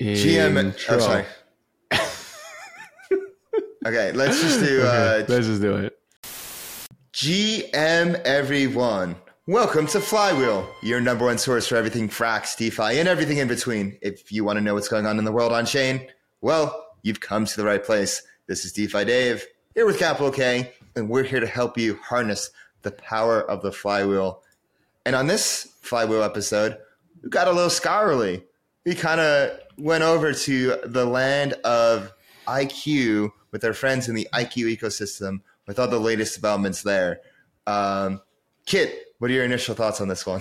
GM. 0.00 0.74
Oh, 0.90 0.98
sorry. 0.98 1.24
okay, 3.86 4.12
let's 4.12 4.40
just 4.42 4.60
do. 4.60 4.82
Okay, 4.82 5.22
Uh, 5.22 5.24
let's 5.28 5.46
just 5.46 5.62
do 5.62 5.76
it. 5.76 5.98
GM 7.12 8.20
everyone. 8.24 9.16
Welcome 9.46 9.86
to 9.88 10.00
Flywheel, 10.00 10.68
your 10.82 11.00
number 11.00 11.24
one 11.24 11.38
source 11.38 11.66
for 11.68 11.76
everything 11.76 12.08
Frax, 12.08 12.56
DeFi, 12.56 12.98
and 12.98 13.08
everything 13.08 13.38
in 13.38 13.48
between. 13.48 13.96
If 14.02 14.30
you 14.30 14.44
want 14.44 14.58
to 14.58 14.60
know 14.60 14.74
what's 14.74 14.88
going 14.88 15.06
on 15.06 15.18
in 15.18 15.24
the 15.24 15.32
world 15.32 15.52
on 15.52 15.64
chain, 15.64 16.08
well, 16.42 16.88
you've 17.02 17.20
come 17.20 17.46
to 17.46 17.56
the 17.56 17.64
right 17.64 17.82
place. 17.82 18.22
This 18.48 18.64
is 18.64 18.72
DeFi 18.72 19.04
Dave, 19.06 19.46
here 19.74 19.86
with 19.86 19.98
Kapital 19.98 20.30
K, 20.30 20.72
and 20.94 21.08
we're 21.08 21.22
here 21.22 21.40
to 21.40 21.46
help 21.46 21.78
you 21.78 21.98
harness 22.02 22.50
the 22.82 22.90
power 22.90 23.40
of 23.48 23.62
the 23.62 23.72
flywheel. 23.72 24.42
And 25.06 25.16
on 25.16 25.26
this 25.26 25.72
Flywheel 25.80 26.22
episode, 26.22 26.76
we've 27.22 27.30
got 27.30 27.48
a 27.48 27.52
little 27.52 27.70
scholarly. 27.70 28.42
We 28.86 28.94
kind 28.94 29.20
of 29.20 29.58
went 29.76 30.04
over 30.04 30.32
to 30.32 30.76
the 30.84 31.04
land 31.04 31.54
of 31.64 32.12
IQ 32.46 33.32
with 33.50 33.64
our 33.64 33.72
friends 33.72 34.08
in 34.08 34.14
the 34.14 34.28
IQ 34.32 34.74
ecosystem 34.78 35.40
with 35.66 35.78
all 35.78 35.88
the 35.88 35.98
latest 35.98 36.36
developments 36.36 36.82
there. 36.82 37.20
Um, 37.66 38.22
Kiet, 38.66 38.92
what 39.18 39.30
are 39.30 39.34
your 39.34 39.44
initial 39.44 39.74
thoughts 39.74 40.00
on 40.00 40.06
this 40.06 40.24
one? 40.24 40.40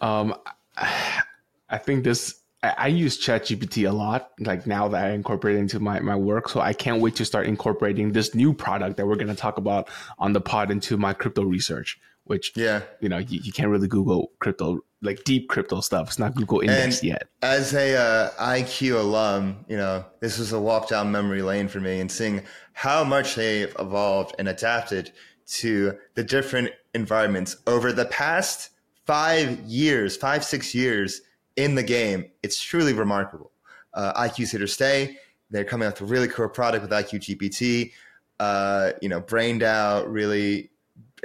Um, 0.00 0.34
I 0.76 1.78
think 1.78 2.04
this. 2.04 2.40
I, 2.62 2.88
use 2.88 3.24
ChatGPT 3.24 3.88
a 3.88 3.92
lot. 3.92 4.32
Like 4.40 4.66
now 4.66 4.88
that 4.88 5.04
I 5.04 5.10
incorporate 5.10 5.54
it 5.54 5.60
into 5.60 5.78
my 5.78 6.00
my 6.00 6.16
work, 6.16 6.48
so 6.48 6.60
I 6.60 6.72
can't 6.72 7.00
wait 7.00 7.14
to 7.16 7.24
start 7.24 7.46
incorporating 7.46 8.10
this 8.10 8.34
new 8.34 8.52
product 8.52 8.96
that 8.96 9.06
we're 9.06 9.14
going 9.14 9.28
to 9.28 9.36
talk 9.36 9.56
about 9.56 9.88
on 10.18 10.32
the 10.32 10.40
pod 10.40 10.72
into 10.72 10.96
my 10.96 11.12
crypto 11.12 11.44
research. 11.44 12.00
Which 12.24 12.52
Yeah. 12.56 12.82
you 13.00 13.08
know 13.08 13.18
you, 13.18 13.38
you 13.40 13.52
can't 13.52 13.68
really 13.68 13.86
Google 13.86 14.32
crypto 14.40 14.80
like 15.02 15.22
deep 15.24 15.48
crypto 15.48 15.80
stuff. 15.80 16.08
It's 16.08 16.18
not 16.18 16.34
Google 16.34 16.60
indexed 16.60 17.02
And- 17.02 17.10
yet. 17.10 17.28
As 17.42 17.74
a 17.74 17.96
uh, 17.96 18.30
IQ 18.38 18.98
alum, 19.00 19.64
you 19.68 19.76
know, 19.76 20.04
this 20.20 20.38
was 20.38 20.52
a 20.52 20.60
walk 20.60 20.88
down 20.88 21.12
memory 21.12 21.42
lane 21.42 21.68
for 21.68 21.80
me 21.80 22.00
and 22.00 22.10
seeing 22.10 22.42
how 22.72 23.04
much 23.04 23.34
they've 23.34 23.74
evolved 23.78 24.34
and 24.38 24.48
adapted 24.48 25.12
to 25.46 25.96
the 26.14 26.24
different 26.24 26.70
environments 26.94 27.56
over 27.66 27.92
the 27.92 28.06
past 28.06 28.70
five 29.06 29.60
years, 29.60 30.16
five, 30.16 30.44
six 30.44 30.74
years 30.74 31.20
in 31.56 31.74
the 31.74 31.82
game. 31.82 32.26
It's 32.42 32.60
truly 32.60 32.92
remarkable. 32.92 33.52
Uh, 33.94 34.12
IQ's 34.24 34.50
here 34.50 34.60
to 34.60 34.66
stay. 34.68 35.18
They're 35.50 35.64
coming 35.64 35.86
out 35.86 36.00
with 36.00 36.10
a 36.10 36.12
really 36.12 36.28
cool 36.28 36.48
product 36.48 36.82
with 36.82 36.90
IQ 36.90 37.20
GPT. 37.20 37.92
Uh, 38.40 38.92
you 39.00 39.08
know, 39.08 39.20
BrainDAO, 39.20 40.04
really 40.08 40.70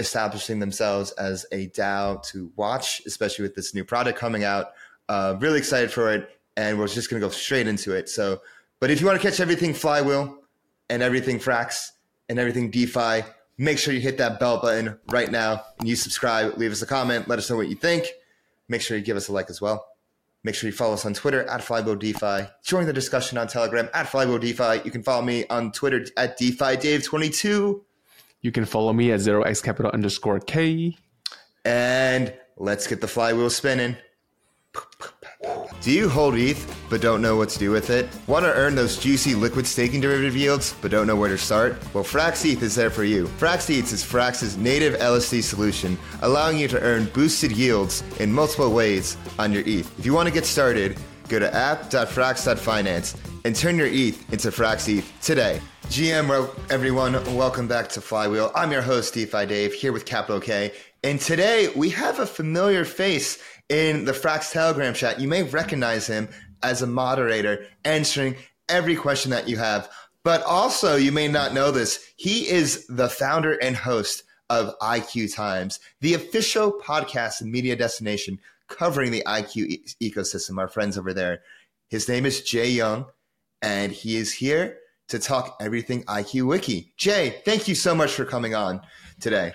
establishing 0.02 0.60
themselves 0.60 1.12
as 1.14 1.46
a 1.52 1.68
DAO 1.70 2.22
to 2.28 2.52
watch, 2.56 3.02
especially 3.06 3.44
with 3.44 3.56
this 3.56 3.74
new 3.74 3.86
product 3.86 4.20
coming 4.20 4.44
out. 4.44 4.74
Uh, 5.08 5.36
really 5.40 5.60
excited 5.60 5.92
for 5.92 6.12
it, 6.12 6.30
and 6.58 6.78
we're 6.78 6.88
just 6.88 7.10
going 7.10 7.22
to 7.22 7.26
go 7.26 7.32
straight 7.32 7.68
into 7.68 7.94
it. 7.94 8.10
So, 8.10 8.42
but 8.80 8.90
if 8.92 9.00
you 9.00 9.08
want 9.08 9.22
to 9.22 9.26
catch 9.26 9.40
everything 9.40 9.74
Flywheel 9.74 10.38
and 10.90 11.02
everything 11.02 11.40
Frax 11.40 11.92
and 12.28 12.40
everything 12.40 12.72
DeFi, 12.72 13.24
make 13.58 13.78
sure 13.78 13.94
you 13.94 14.02
hit 14.02 14.18
that 14.18 14.40
bell 14.40 14.60
button 14.60 14.98
right 15.12 15.32
now 15.32 15.64
and 15.80 15.88
you 15.88 15.96
subscribe. 15.96 16.58
Leave 16.58 16.72
us 16.72 16.82
a 16.82 16.88
comment. 16.88 17.28
Let 17.28 17.40
us 17.40 17.50
know 17.50 17.56
what 17.56 17.70
you 17.70 17.76
think. 17.76 18.08
Make 18.68 18.82
sure 18.82 18.98
you 18.98 19.04
give 19.04 19.18
us 19.18 19.28
a 19.28 19.34
like 19.34 19.50
as 19.50 19.62
well. 19.62 19.86
Make 20.44 20.56
sure 20.56 20.68
you 20.70 20.76
follow 20.76 20.96
us 20.96 21.06
on 21.06 21.14
Twitter 21.14 21.44
at 21.44 21.64
Flywheel 21.64 21.96
DeFi. 21.96 22.48
Join 22.64 22.88
the 22.88 22.94
discussion 22.94 23.38
on 23.38 23.48
Telegram 23.48 23.90
at 23.94 24.08
Flywheel 24.08 24.40
DeFi. 24.40 24.82
You 24.84 24.90
can 24.90 25.04
follow 25.04 25.22
me 25.22 25.46
on 25.48 25.72
Twitter 25.72 26.06
at 26.18 26.38
DeFi 26.38 26.78
Dave22. 26.78 27.82
You 28.42 28.52
can 28.52 28.66
follow 28.66 28.92
me 28.92 29.12
at 29.12 29.20
zero 29.20 29.44
x 29.44 29.62
capital 29.62 29.92
underscore 29.92 30.40
k. 30.40 30.98
And 31.64 32.34
let's 32.58 32.88
get 32.88 33.02
the 33.02 33.08
flywheel 33.08 33.50
spinning. 33.50 33.96
Do 35.82 35.92
you 35.92 36.08
hold 36.08 36.36
ETH 36.36 36.78
but 36.90 37.02
don't 37.02 37.22
know 37.22 37.36
what 37.36 37.50
to 37.50 37.60
do 37.60 37.72
with 37.72 37.90
it? 37.90 38.08
Want 38.28 38.46
to 38.46 38.54
earn 38.54 38.76
those 38.76 38.98
juicy 38.98 39.34
liquid 39.34 39.66
staking 39.66 40.00
derivative 40.00 40.36
yields 40.36 40.76
but 40.82 40.92
don't 40.92 41.08
know 41.08 41.16
where 41.16 41.30
to 41.30 41.38
start? 41.38 41.76
Well, 41.94 42.04
Frax 42.04 42.46
ETH 42.46 42.62
is 42.62 42.76
there 42.76 42.92
for 42.92 43.04
you. 43.04 43.26
Frax 43.40 43.70
ETH 43.70 43.92
is 43.92 44.04
Frax's 44.04 44.58
native 44.58 44.94
LSD 45.00 45.42
solution, 45.42 45.98
allowing 46.22 46.60
you 46.60 46.68
to 46.68 46.80
earn 46.82 47.06
boosted 47.06 47.52
yields 47.52 48.04
in 48.20 48.32
multiple 48.32 48.72
ways 48.72 49.18
on 49.40 49.52
your 49.52 49.64
ETH. 49.66 50.00
If 50.00 50.06
you 50.06 50.14
want 50.14 50.28
to 50.28 50.34
get 50.34 50.46
started, 50.46 50.98
go 51.28 51.40
to 51.40 51.54
app.frax.finance 51.54 53.18
and 53.44 53.56
turn 53.56 53.78
your 53.78 53.88
ETH 53.88 54.32
into 54.32 54.50
Frax 54.50 54.88
ETH 54.88 55.12
today. 55.22 55.60
GM, 55.92 56.50
everyone, 56.70 57.16
welcome 57.36 57.68
back 57.68 57.90
to 57.90 58.00
Flywheel. 58.00 58.50
I'm 58.56 58.72
your 58.72 58.82
host, 58.82 59.14
DeFi 59.14 59.46
Dave, 59.46 59.74
here 59.74 59.92
with 59.92 60.06
Kapital 60.06 60.40
K. 60.40 60.72
And 61.04 61.20
today 61.20 61.68
we 61.76 61.90
have 61.90 62.18
a 62.20 62.26
familiar 62.26 62.86
face 62.86 63.44
in 63.68 64.06
the 64.06 64.14
Frax 64.14 64.54
Telegram 64.54 64.94
chat. 64.94 65.20
You 65.20 65.28
may 65.28 65.44
recognize 65.44 66.08
him 66.08 66.30
as 66.64 66.82
a 66.82 66.88
moderator 66.88 67.66
answering 67.84 68.38
every 68.70 68.96
question 68.96 69.32
that 69.32 69.50
you 69.50 69.58
have. 69.58 69.90
But 70.24 70.44
also, 70.44 70.96
you 70.96 71.12
may 71.12 71.28
not 71.28 71.54
know 71.54 71.72
this, 71.72 72.14
he 72.16 72.48
is 72.48 72.88
the 72.88 73.10
founder 73.10 73.56
and 73.56 73.76
host 73.76 74.24
of 74.50 74.74
IQ 74.80 75.36
Times, 75.36 75.82
the 76.00 76.14
official 76.14 76.72
podcast 76.72 77.42
and 77.42 77.52
media 77.52 77.76
destination 77.76 78.40
covering 78.70 79.12
the 79.12 79.24
IQ 79.28 79.56
e- 79.58 79.84
ecosystem, 80.02 80.58
our 80.58 80.70
friends 80.70 80.98
over 80.98 81.14
there. 81.14 81.42
His 81.90 82.08
name 82.08 82.26
is 82.26 82.40
Jae 82.40 82.74
Young, 82.74 83.08
and 83.62 83.92
he 83.92 84.16
is 84.16 84.32
here 84.32 84.78
to 85.12 85.20
talk 85.20 85.58
everything 85.60 86.04
IQ 86.04 86.48
Wiki. 86.48 86.94
Jae, 86.98 87.44
thank 87.44 87.68
you 87.68 87.76
so 87.76 87.94
much 87.94 88.14
for 88.14 88.26
coming 88.26 88.56
on 88.56 88.82
today. 89.20 89.54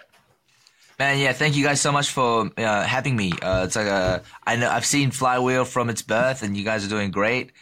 Man, 0.98 1.18
yeah, 1.18 1.32
thank 1.32 1.56
you 1.56 1.64
guys 1.64 1.80
so 1.80 1.92
much 1.92 2.10
for 2.10 2.50
uh, 2.56 2.84
having 2.84 3.16
me. 3.16 3.32
Uh, 3.42 3.64
it's 3.64 3.76
like 3.76 3.86
a, 3.86 4.22
I 4.46 4.56
know 4.56 4.70
I've 4.70 4.86
seen 4.86 5.10
Flywheel 5.10 5.64
from 5.64 5.90
its 5.90 6.00
birth, 6.00 6.42
and 6.42 6.56
you 6.56 6.64
guys 6.64 6.86
are 6.86 6.88
doing 6.88 7.10
great. 7.10 7.52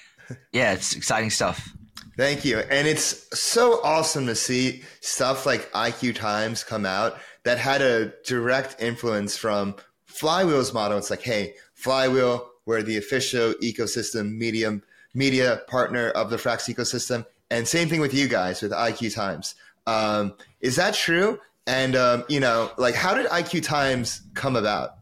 Yeah, 0.53 0.73
it's 0.73 0.95
exciting 0.95 1.31
stuff. 1.31 1.69
Thank 2.17 2.45
you. 2.45 2.59
And 2.59 2.87
it's 2.87 3.27
so 3.39 3.81
awesome 3.83 4.27
to 4.27 4.37
see 4.37 4.83
stuff 5.01 5.47
like 5.47 5.71
IQ 5.73 6.15
Times 6.15 6.63
come 6.63 6.87
out 6.87 7.19
that 7.45 7.59
had 7.59 7.83
a 7.83 8.13
direct 8.25 8.81
influence 8.81 9.37
from 9.37 9.75
Flywheel's 10.07 10.73
model. 10.73 10.97
It's 10.99 11.11
like, 11.11 11.23
hey, 11.23 11.55
Flywheel, 11.75 12.49
we're 12.67 12.83
the 12.83 12.97
official 12.97 13.53
ecosystem 13.55 14.37
medium 14.37 14.83
media 15.13 15.63
partner 15.67 16.11
of 16.11 16.31
the 16.31 16.37
Frax 16.37 16.73
ecosystem. 16.73 17.27
And 17.51 17.67
same 17.69 17.89
thing 17.89 18.01
with 18.01 18.15
you 18.15 18.27
guys 18.29 18.63
with 18.63 18.73
IQ 18.73 19.15
Times. 19.15 19.55
Um, 19.87 20.35
is 20.61 20.77
that 20.77 20.95
true? 20.95 21.39
And 21.67 21.95
um, 21.97 22.25
you 22.29 22.41
know, 22.41 22.71
like 22.79 22.95
how 22.95 23.15
did 23.15 23.27
IQ 23.27 23.63
Times 23.63 24.23
come 24.35 24.57
about? 24.57 24.97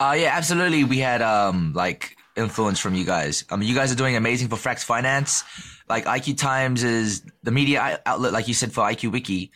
Uh, 0.00 0.16
yeah, 0.18 0.32
absolutely. 0.36 0.84
We 0.84 0.98
had 0.98 1.22
um 1.22 1.72
like 1.74 2.16
influence 2.36 2.78
from 2.80 2.94
you 2.94 3.04
guys. 3.04 3.44
I 3.50 3.56
mean, 3.56 3.68
you 3.68 3.74
guys 3.74 3.92
are 3.92 3.96
doing 3.96 4.16
amazing 4.16 4.48
for 4.48 4.56
Frax 4.56 4.84
Finance. 4.84 5.44
Like 5.88 6.04
IQ 6.06 6.38
Times 6.38 6.82
is 6.82 7.22
the 7.42 7.50
media 7.50 8.00
outlet, 8.06 8.32
like 8.32 8.48
you 8.48 8.54
said, 8.54 8.72
for 8.72 8.80
IQ 8.84 9.12
Wiki. 9.12 9.50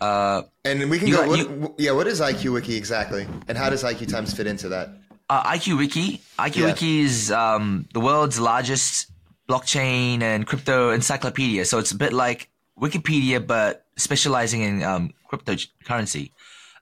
Uh, 0.00 0.42
And 0.64 0.88
we 0.90 0.98
can 0.98 1.08
You 1.08 1.16
go. 1.16 1.28
What, 1.28 1.38
you- 1.38 1.74
yeah, 1.78 1.90
what 1.92 2.06
is 2.06 2.20
IQ 2.20 2.52
Wiki 2.54 2.76
exactly? 2.76 3.26
And 3.48 3.58
how 3.58 3.68
does 3.70 3.82
IQ 3.82 4.08
Times 4.08 4.32
fit 4.32 4.46
into 4.46 4.68
that? 4.68 4.90
uh, 5.28 5.42
IQ 5.44 5.78
Wiki. 5.78 6.20
IQ 6.38 6.56
Yeah. 6.56 6.66
Wiki 6.66 7.00
is 7.00 7.30
um, 7.32 7.86
the 7.92 8.00
world's 8.00 8.38
largest 8.40 9.06
blockchain 9.50 10.22
and 10.22 10.46
crypto 10.46 10.90
encyclopedia. 10.90 11.64
So 11.64 11.78
it's 11.78 11.92
a 11.92 11.96
bit 11.96 12.12
like 12.12 12.48
Wikipedia, 12.80 13.44
but 13.44 13.84
specializing 13.96 14.62
in 14.62 14.82
um, 14.82 15.12
cryptocurrency. 15.30 16.30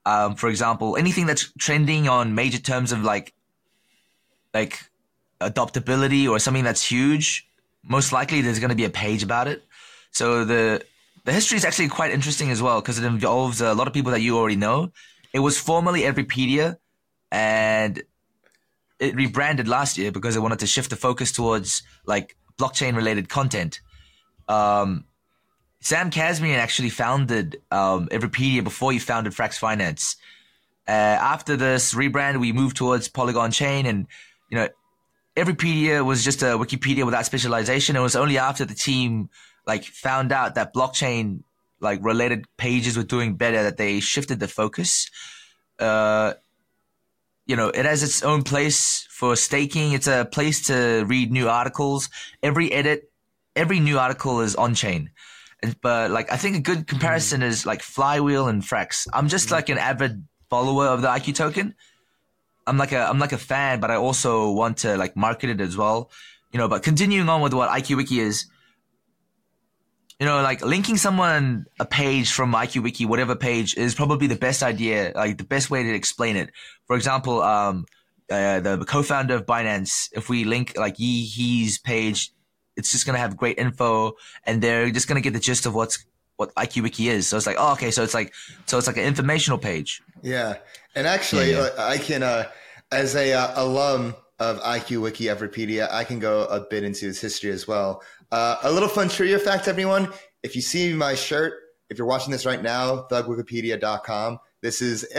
Um, 0.05 0.35
for 0.37 0.49
example, 0.49 0.97
anything 0.97 1.27
that's 1.27 1.53
trending 1.59 2.09
on 2.09 2.35
major 2.35 2.59
terms 2.59 2.93
of 2.93 3.03
like, 3.03 3.35
like 4.55 4.91
adoptability 5.41 6.29
or 6.29 6.39
something 6.39 6.65
that's 6.65 6.85
huge, 6.85 7.49
most 7.83 8.13
likely 8.13 8.41
there's 8.41 8.61
going 8.61 8.71
to 8.71 8.77
be 8.77 8.85
a 8.85 8.91
page 8.91 9.23
about 9.23 9.49
it. 9.49 9.65
So 10.11 10.45
the 10.45 10.85
the 11.25 11.33
history 11.33 11.59
is 11.59 11.65
actually 11.65 11.89
quite 11.89 12.11
interesting 12.11 12.51
as 12.51 12.63
well 12.63 12.81
because 12.81 12.99
it 12.99 13.05
involves 13.05 13.61
a 13.61 13.75
lot 13.75 13.87
of 13.87 13.93
people 13.93 14.13
that 14.13 14.21
you 14.21 14.39
already 14.39 14.57
know. 14.57 14.93
It 15.35 15.41
was 15.41 15.59
formerly 15.59 16.03
Everpedia, 16.03 16.79
and 17.31 18.03
it 18.99 19.15
rebranded 19.15 19.69
last 19.69 19.99
year 19.99 20.11
because 20.11 20.37
it 20.37 20.41
wanted 20.41 20.61
to 20.61 20.67
shift 20.67 20.91
the 20.91 20.97
focus 20.97 21.31
towards 21.33 21.83
like 22.07 22.37
blockchain 22.59 22.97
related 22.97 23.29
content. 23.29 23.81
Um, 24.49 25.05
Sam 25.81 26.11
Kazemian 26.11 26.59
actually 26.59 26.91
founded 26.91 27.61
um, 27.71 28.09
Everpedia 28.09 28.65
before 28.65 28.93
he 28.93 28.99
founded 28.99 29.33
Frax 29.33 29.55
Finance. 29.55 30.17
Uh, 30.87 30.91
after 30.91 31.57
this 31.57 31.95
rebrand, 31.95 32.41
we 32.41 32.53
moved 32.53 32.77
towards 32.77 33.09
Polygon 33.09 33.51
Chain, 33.51 33.87
and 33.87 34.07
you 34.51 34.57
know, 34.57 34.69
Everpedia 35.37 36.05
was 36.05 36.25
just 36.25 36.43
a 36.43 36.57
Wikipedia 36.59 37.05
without 37.05 37.27
specialization. 37.27 37.95
It 37.95 38.01
was 38.01 38.17
only 38.17 38.39
after 38.39 38.65
the 38.65 38.75
team 38.75 39.29
like 39.67 39.85
found 39.85 40.33
out 40.33 40.55
that 40.57 40.75
blockchain 40.75 41.43
like 41.81 42.03
related 42.03 42.47
pages 42.57 42.97
were 42.97 43.05
doing 43.05 43.37
better 43.37 43.63
that 43.63 43.77
they 43.77 44.01
shifted 44.01 44.41
the 44.41 44.49
focus. 44.49 45.11
Uh, 45.79 46.35
you 47.49 47.57
know, 47.57 47.69
it 47.69 47.87
has 47.87 48.03
its 48.03 48.23
own 48.23 48.43
place 48.43 49.09
for 49.11 49.35
staking. 49.35 49.95
It's 49.95 50.07
a 50.07 50.29
place 50.31 50.67
to 50.67 51.05
read 51.07 51.33
new 51.33 51.49
articles. 51.49 52.11
Every 52.43 52.71
edit, 52.71 53.11
every 53.57 53.81
new 53.81 53.99
article 53.99 54.43
is 54.43 54.55
on 54.55 54.75
chain. 54.75 55.11
But 55.81 56.11
like, 56.11 56.31
I 56.31 56.37
think 56.37 56.57
a 56.57 56.61
good 56.61 56.87
comparison 56.87 57.43
is 57.43 57.67
like 57.67 57.83
Flywheel 57.83 58.47
and 58.47 58.63
Frax. 58.63 59.09
I'm 59.13 59.29
just 59.29 59.47
mm-hmm. 59.47 59.55
like 59.55 59.69
an 59.71 59.79
avid 59.79 60.29
follower 60.51 60.87
of 60.87 61.03
the 61.03 61.09
IQ 61.09 61.35
token. 61.35 61.75
I'm 62.67 62.77
like 62.77 62.93
a, 62.93 63.09
I'm 63.09 63.19
like 63.19 63.33
a 63.33 63.39
fan, 63.39 63.81
but 63.81 63.91
I 63.91 63.97
also 63.97 64.51
want 64.51 64.77
to 64.79 64.99
like 64.99 65.17
market 65.17 65.49
it 65.49 65.61
as 65.61 65.77
well. 65.77 66.11
you 66.53 66.59
know, 66.59 66.69
but 66.69 66.83
continuing 66.83 67.29
on 67.31 67.41
with 67.41 67.55
what 67.55 67.71
IQ 67.71 67.97
Wiki 67.97 68.21
is, 68.21 68.45
you 70.21 70.27
know, 70.27 70.43
like 70.43 70.65
linking 70.65 70.97
someone 70.97 71.67
a 71.79 71.85
page 71.85 72.33
from 72.33 72.53
IQ 72.53 72.83
Wiki, 72.83 73.07
whatever 73.07 73.37
page, 73.37 73.77
is 73.77 73.95
probably 73.95 74.27
the 74.27 74.37
best 74.37 74.63
idea, 74.63 75.13
like 75.15 75.39
the 75.39 75.45
best 75.45 75.71
way 75.71 75.83
to 75.85 75.95
explain 75.95 76.37
it. 76.37 76.51
For 76.87 76.97
example, 76.97 77.43
um, 77.43 77.87
uh, 78.31 78.61
the 78.61 78.85
co-founder 78.85 79.37
of 79.37 79.47
Binance, 79.47 80.09
if 80.13 80.29
we 80.29 80.45
link 80.45 80.77
like 80.77 80.99
Yi 80.99 81.25
He's 81.25 81.79
page, 81.79 82.33
it's 82.77 82.91
just 82.91 83.07
gonna 83.07 83.19
have 83.19 83.37
great 83.37 83.59
info, 83.59 84.15
and 84.45 84.61
they're 84.61 84.91
just 84.91 85.07
gonna 85.07 85.21
get 85.21 85.35
the 85.35 85.41
gist 85.41 85.67
of 85.67 85.75
what's 85.75 86.05
what 86.37 86.55
IQ 86.55 86.83
Wiki 86.83 87.09
is. 87.09 87.29
So 87.29 87.37
it's 87.37 87.47
like, 87.47 87.57
oh, 87.59 87.73
okay, 87.73 87.91
so 87.91 88.03
it's 88.03 88.15
like, 88.15 88.33
so 88.67 88.79
it's 88.79 88.87
like 88.87 88.97
an 88.97 89.05
informational 89.05 89.59
page. 89.59 90.03
Yeah, 90.23 90.57
and 90.95 91.07
actually, 91.07 91.53
Yeah, 91.53 91.69
uh, 91.77 91.89
I 91.89 91.99
can, 91.99 92.23
uh, 92.23 92.49
as 92.93 93.15
a 93.17 93.33
uh, 93.33 93.65
alum 93.65 94.15
of 94.39 94.61
IQ 94.61 95.03
Wiki 95.03 95.25
Everpedia, 95.25 95.91
I 95.91 96.05
can 96.05 96.19
go 96.19 96.45
a 96.45 96.61
bit 96.61 96.85
into 96.85 97.09
its 97.09 97.21
history 97.21 97.51
as 97.51 97.67
well. 97.67 98.03
Uh, 98.31 98.57
a 98.63 98.71
little 98.71 98.89
fun 98.89 99.09
trivia 99.09 99.39
fact, 99.39 99.69
everyone. 99.69 100.13
If 100.43 100.55
you 100.55 100.63
see 100.63 100.93
my 100.93 101.15
shirt, 101.15 101.55
if 101.91 101.99
you're 101.99 102.07
watching 102.07 102.31
this 102.31 102.45
right 102.45 102.63
now, 102.63 103.07
thugwikipedia.com. 103.11 104.39
This 104.61 104.83
is 104.83 105.05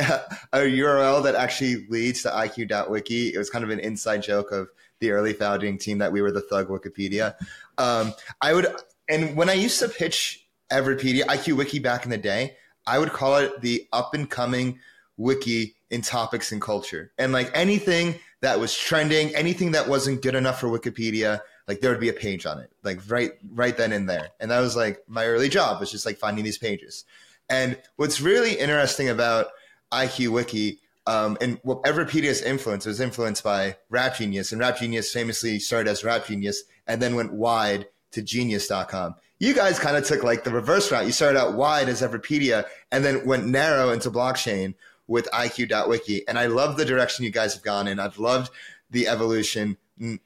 a 0.53 0.59
URL 0.59 1.23
that 1.23 1.35
actually 1.35 1.87
leads 1.87 2.23
to 2.23 2.29
IQ.wiki. 2.29 3.33
It 3.33 3.37
was 3.37 3.49
kind 3.49 3.63
of 3.63 3.71
an 3.71 3.79
inside 3.79 4.21
joke 4.21 4.51
of 4.51 4.67
the 4.99 5.11
early 5.11 5.33
founding 5.33 5.77
team 5.77 5.97
that 5.99 6.11
we 6.11 6.21
were 6.21 6.31
the 6.31 6.41
Thug 6.41 6.67
Wikipedia. 6.67 7.35
Um, 7.77 8.13
I 8.41 8.53
would, 8.53 8.67
and 9.07 9.35
when 9.35 9.49
I 9.49 9.53
used 9.53 9.79
to 9.79 9.87
pitch 9.87 10.47
Everpedia, 10.71 11.23
IQ 11.23 11.57
Wiki 11.57 11.79
back 11.79 12.03
in 12.03 12.11
the 12.11 12.17
day, 12.17 12.57
I 12.85 12.99
would 12.99 13.11
call 13.11 13.37
it 13.37 13.61
the 13.61 13.87
up 13.93 14.13
and 14.13 14.29
coming 14.29 14.79
wiki 15.17 15.75
in 15.89 16.01
topics 16.01 16.51
and 16.51 16.61
culture. 16.61 17.11
And 17.17 17.31
like 17.31 17.51
anything 17.53 18.19
that 18.41 18.59
was 18.59 18.75
trending, 18.75 19.35
anything 19.35 19.71
that 19.71 19.87
wasn't 19.87 20.21
good 20.21 20.35
enough 20.35 20.59
for 20.59 20.67
Wikipedia, 20.67 21.41
like 21.69 21.81
there 21.81 21.91
would 21.91 21.99
be 21.99 22.09
a 22.09 22.13
page 22.13 22.47
on 22.47 22.57
it, 22.57 22.71
like 22.83 22.99
right 23.07 23.31
right 23.53 23.77
then 23.77 23.93
and 23.93 24.09
there. 24.09 24.31
And 24.39 24.49
that 24.49 24.59
was 24.59 24.75
like 24.75 25.03
my 25.07 25.25
early 25.27 25.47
job 25.47 25.79
was 25.79 25.91
just 25.91 26.05
like 26.05 26.17
finding 26.17 26.43
these 26.43 26.57
pages. 26.57 27.05
And 27.47 27.77
what's 27.95 28.19
really 28.19 28.55
interesting 28.55 29.07
about 29.07 29.47
IQ 29.91 30.29
Wiki 30.29 30.79
um, 31.05 31.37
and 31.39 31.59
what 31.61 31.83
Everpedia's 31.83 32.41
influence 32.41 32.87
was 32.87 32.99
influenced 32.99 33.43
by 33.43 33.77
Rap 33.89 34.17
Genius, 34.17 34.51
and 34.51 34.59
Rap 34.59 34.79
Genius 34.79 35.13
famously 35.13 35.59
started 35.59 35.91
as 35.91 36.03
Rap 36.03 36.25
Genius 36.25 36.63
and 36.87 36.99
then 36.99 37.15
went 37.15 37.33
wide 37.33 37.85
to 38.11 38.23
Genius.com. 38.23 39.15
You 39.37 39.53
guys 39.53 39.77
kind 39.77 39.95
of 39.95 40.03
took 40.05 40.23
like 40.23 40.43
the 40.43 40.51
reverse 40.51 40.91
route. 40.91 41.05
You 41.05 41.11
started 41.11 41.39
out 41.39 41.53
wide 41.53 41.87
as 41.87 42.01
Everpedia 42.01 42.65
and 42.91 43.05
then 43.05 43.25
went 43.27 43.45
narrow 43.45 43.91
into 43.91 44.09
blockchain 44.09 44.73
with 45.07 45.29
IQ.wiki. 45.31 46.27
And 46.27 46.37
I 46.37 46.47
love 46.47 46.77
the 46.77 46.85
direction 46.85 47.25
you 47.25 47.31
guys 47.31 47.53
have 47.53 47.63
gone 47.63 47.87
in. 47.87 47.99
I've 47.99 48.17
loved 48.17 48.51
the 48.89 49.07
evolution 49.07 49.77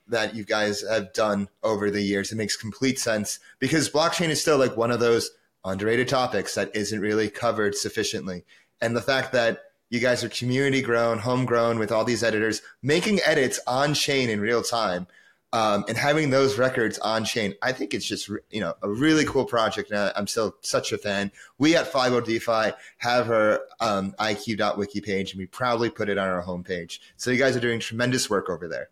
that 0.07 0.35
you 0.35 0.43
guys 0.43 0.83
have 0.87 1.13
done 1.13 1.49
over 1.63 1.89
the 1.89 2.01
years. 2.01 2.31
It 2.31 2.35
makes 2.35 2.55
complete 2.55 2.99
sense 2.99 3.39
because 3.59 3.89
blockchain 3.89 4.29
is 4.29 4.41
still 4.41 4.57
like 4.57 4.77
one 4.77 4.91
of 4.91 4.99
those 4.99 5.31
underrated 5.65 6.07
topics 6.07 6.55
that 6.55 6.75
isn't 6.75 6.99
really 6.99 7.29
covered 7.29 7.75
sufficiently. 7.75 8.45
And 8.81 8.95
the 8.95 9.01
fact 9.01 9.31
that 9.33 9.61
you 9.89 9.99
guys 9.99 10.23
are 10.23 10.29
community 10.29 10.81
grown, 10.81 11.19
homegrown 11.19 11.79
with 11.79 11.91
all 11.91 12.03
these 12.03 12.23
editors, 12.23 12.61
making 12.81 13.19
edits 13.25 13.59
on 13.67 13.93
chain 13.93 14.29
in 14.29 14.41
real 14.41 14.63
time, 14.63 15.07
um, 15.53 15.85
and 15.87 15.95
having 15.95 16.31
those 16.31 16.57
records 16.57 16.97
on 16.99 17.23
chain, 17.23 17.53
I 17.61 17.73
think 17.73 17.93
it's 17.93 18.07
just 18.07 18.27
you 18.49 18.59
know 18.59 18.73
a 18.81 18.89
really 18.89 19.23
cool 19.23 19.45
project. 19.45 19.91
And 19.91 20.11
I'm 20.15 20.25
still 20.25 20.55
such 20.61 20.91
a 20.91 20.97
fan. 20.97 21.31
We 21.59 21.75
at 21.75 21.87
50 21.87 22.21
DeFi 22.21 22.71
have 22.97 23.29
our 23.29 23.61
um, 23.79 24.15
IQ.wiki 24.19 25.01
page, 25.01 25.31
and 25.31 25.39
we 25.39 25.45
proudly 25.45 25.91
put 25.91 26.09
it 26.09 26.17
on 26.17 26.27
our 26.27 26.43
homepage. 26.43 26.97
So 27.17 27.29
you 27.29 27.37
guys 27.37 27.55
are 27.55 27.59
doing 27.59 27.79
tremendous 27.79 28.31
work 28.31 28.49
over 28.49 28.67
there. 28.67 28.89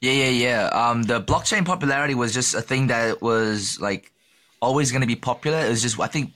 Yeah, 0.00 0.12
yeah, 0.12 0.28
yeah. 0.28 0.66
Um, 0.68 1.02
the 1.04 1.20
blockchain 1.20 1.64
popularity 1.64 2.14
was 2.14 2.34
just 2.34 2.54
a 2.54 2.60
thing 2.60 2.88
that 2.88 3.22
was 3.22 3.80
like 3.80 4.12
always 4.60 4.90
going 4.92 5.00
to 5.00 5.06
be 5.06 5.16
popular. 5.16 5.58
It 5.58 5.70
was 5.70 5.82
just 5.82 5.98
I 5.98 6.06
think 6.06 6.32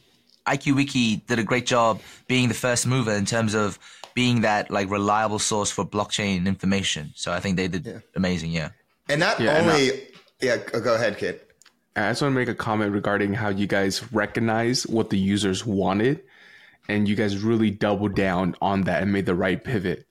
IQ 0.46 0.76
Wiki 0.76 1.16
did 1.16 1.38
a 1.38 1.44
great 1.44 1.66
job 1.66 2.00
being 2.26 2.48
the 2.48 2.54
first 2.54 2.86
mover 2.86 3.12
in 3.12 3.26
terms 3.26 3.54
of 3.54 3.78
being 4.14 4.40
that 4.40 4.70
like 4.70 4.90
reliable 4.90 5.38
source 5.38 5.70
for 5.70 5.84
blockchain 5.84 6.46
information. 6.46 7.12
So 7.14 7.32
I 7.32 7.40
think 7.40 7.56
they 7.56 7.68
did 7.68 7.86
Yeah. 7.86 7.98
amazing. 8.16 8.50
Yeah. 8.50 8.70
And 9.08 9.20
not 9.20 9.40
Yeah, 9.40 9.56
and 9.56 9.70
only, 9.70 10.08
yeah, 10.40 10.56
go 10.56 10.80
go 10.80 10.94
ahead, 10.94 11.18
Kiet. 11.18 11.40
I 11.96 12.10
just 12.10 12.22
want 12.22 12.32
to 12.32 12.38
make 12.38 12.48
a 12.48 12.54
comment 12.54 12.92
regarding 12.92 13.34
how 13.34 13.48
you 13.50 13.66
guys 13.66 14.12
recognize 14.12 14.86
what 14.86 15.10
the 15.10 15.18
users 15.18 15.66
wanted, 15.66 16.22
and 16.88 17.08
you 17.08 17.16
guys 17.16 17.36
really 17.42 17.70
doubled 17.70 18.14
down 18.14 18.54
on 18.62 18.82
that 18.82 19.02
and 19.02 19.12
made 19.12 19.26
the 19.26 19.34
right 19.34 19.62
pivot. 19.62 20.06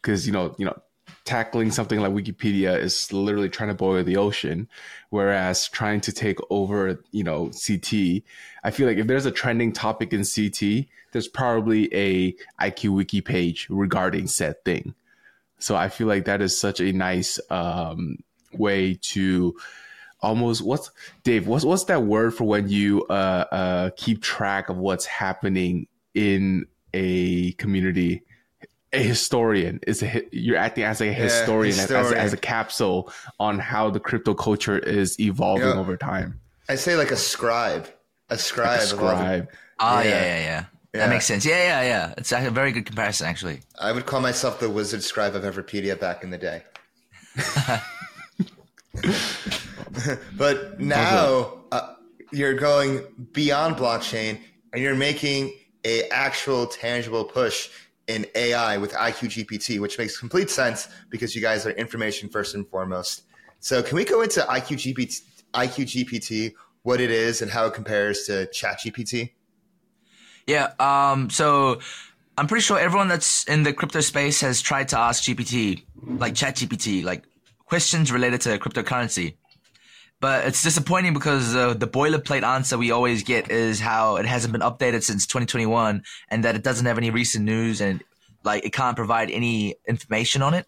Because 0.00 0.26
you 0.26 0.32
know, 0.32 0.54
you 0.58 0.66
know, 0.66 0.76
tackling 1.24 1.70
something 1.70 2.00
like 2.00 2.12
Wikipedia 2.12 2.78
is 2.78 3.12
literally 3.12 3.48
trying 3.48 3.68
to 3.68 3.74
boil 3.74 4.02
the 4.04 4.16
ocean, 4.16 4.68
whereas 5.10 5.68
trying 5.68 6.00
to 6.02 6.12
take 6.12 6.38
over, 6.50 7.02
you 7.12 7.24
know, 7.24 7.50
CT. 7.50 8.22
I 8.62 8.70
feel 8.70 8.86
like 8.86 8.98
if 8.98 9.06
there's 9.06 9.26
a 9.26 9.30
trending 9.30 9.72
topic 9.72 10.12
in 10.12 10.24
CT, 10.24 10.86
there's 11.12 11.28
probably 11.28 11.92
a 11.94 12.34
IQ 12.60 12.90
Wiki 12.90 13.20
page 13.20 13.66
regarding 13.70 14.26
said 14.26 14.62
thing. 14.64 14.94
So 15.58 15.76
I 15.76 15.88
feel 15.88 16.06
like 16.06 16.26
that 16.26 16.42
is 16.42 16.58
such 16.58 16.80
a 16.80 16.92
nice 16.92 17.40
um, 17.50 18.18
way 18.52 18.98
to 19.02 19.56
almost 20.20 20.62
what's 20.62 20.90
Dave? 21.22 21.46
What's 21.46 21.64
what's 21.64 21.84
that 21.84 22.02
word 22.02 22.34
for 22.34 22.44
when 22.44 22.68
you 22.68 23.04
uh, 23.04 23.44
uh, 23.52 23.90
keep 23.96 24.22
track 24.22 24.68
of 24.68 24.76
what's 24.76 25.06
happening 25.06 25.86
in 26.14 26.66
a 26.92 27.52
community? 27.52 28.22
A 28.94 29.02
historian 29.02 29.80
is 29.86 30.02
a, 30.02 30.22
you're 30.32 30.56
acting 30.56 30.84
as 30.84 31.00
a 31.00 31.12
historian, 31.12 31.72
As, 31.72 31.78
as, 31.78 31.90
historian. 31.90 32.18
as 32.18 32.32
a 32.32 32.36
capsule 32.36 33.12
on 33.40 33.58
how 33.58 33.90
the 33.90 34.00
crypto 34.00 34.34
culture 34.34 34.78
is 34.78 35.18
evolving 35.20 35.66
Yeah. 35.68 35.74
over 35.78 35.96
time. 35.96 36.40
I 36.68 36.76
say 36.76 36.96
like 36.96 37.10
a 37.10 37.16
scribe, 37.16 37.88
a 38.30 38.38
scribe. 38.38 38.80
A 38.80 38.82
of 38.92 39.00
all 39.00 39.06
the- 39.08 39.14
scribe. 39.16 39.48
Ah, 39.80 40.02
Yeah. 40.02 40.08
yeah, 40.08 40.14
yeah, 40.22 40.38
yeah. 40.38 40.64
Yeah. 40.94 41.00
That 41.00 41.08
makes 41.10 41.24
sense. 41.26 41.44
Yeah, 41.44 41.56
yeah, 41.56 41.82
yeah. 41.82 42.14
It's 42.18 42.30
a 42.30 42.50
very 42.50 42.70
good 42.70 42.86
comparison, 42.86 43.26
actually. 43.26 43.60
I 43.80 43.90
would 43.90 44.06
call 44.06 44.20
myself 44.20 44.60
the 44.60 44.70
wizard 44.70 45.02
scribe 45.02 45.34
of 45.34 45.42
Everpedia 45.42 45.98
back 45.98 46.22
in 46.22 46.30
the 46.30 46.38
day. 46.38 46.62
but 50.36 50.78
now 50.80 51.64
uh, 51.72 51.94
you're 52.32 52.54
going 52.54 53.02
beyond 53.32 53.76
blockchain 53.76 54.38
and 54.72 54.82
you're 54.82 54.94
making 54.94 55.52
a 55.84 56.08
actual 56.10 56.66
tangible 56.66 57.24
push 57.24 57.68
in 58.06 58.26
AI 58.34 58.76
with 58.76 58.92
IQ 58.92 59.46
GPT, 59.46 59.80
which 59.80 59.98
makes 59.98 60.18
complete 60.18 60.50
sense 60.50 60.88
because 61.10 61.34
you 61.34 61.40
guys 61.40 61.66
are 61.66 61.70
information 61.70 62.28
first 62.28 62.54
and 62.54 62.68
foremost. 62.68 63.22
So 63.60 63.82
can 63.82 63.96
we 63.96 64.04
go 64.04 64.20
into 64.22 64.40
IQ 64.40 64.94
GPT, 64.94 65.22
IQ 65.54 66.06
GPT, 66.06 66.54
what 66.82 67.00
it 67.00 67.10
is 67.10 67.40
and 67.40 67.50
how 67.50 67.66
it 67.66 67.74
compares 67.74 68.24
to 68.24 68.46
ChatGPT? 68.46 69.32
Yeah. 70.46 70.72
Um. 70.78 71.30
So 71.30 71.80
I'm 72.36 72.46
pretty 72.46 72.62
sure 72.62 72.78
everyone 72.78 73.08
that's 73.08 73.44
in 73.44 73.62
the 73.62 73.72
crypto 73.72 74.00
space 74.00 74.40
has 74.42 74.60
tried 74.60 74.88
to 74.88 74.98
ask 74.98 75.24
GPT, 75.24 75.84
like 75.96 76.34
ChatGPT, 76.34 77.04
like 77.04 77.24
questions 77.64 78.12
related 78.12 78.42
to 78.42 78.58
cryptocurrency. 78.58 79.36
But 80.20 80.46
it's 80.46 80.62
disappointing 80.62 81.12
because 81.12 81.54
uh, 81.54 81.74
the 81.74 81.86
boilerplate 81.86 82.42
answer 82.42 82.78
we 82.78 82.90
always 82.90 83.22
get 83.22 83.50
is 83.50 83.80
how 83.80 84.16
it 84.16 84.24
hasn't 84.24 84.52
been 84.52 84.62
updated 84.62 85.02
since 85.02 85.26
2021 85.26 86.02
and 86.28 86.44
that 86.44 86.54
it 86.54 86.62
doesn't 86.62 86.86
have 86.86 86.96
any 86.96 87.10
recent 87.10 87.44
news 87.44 87.80
and 87.80 88.02
like 88.42 88.64
it 88.64 88.72
can't 88.72 88.96
provide 88.96 89.30
any 89.30 89.74
information 89.86 90.40
on 90.40 90.54
it. 90.54 90.66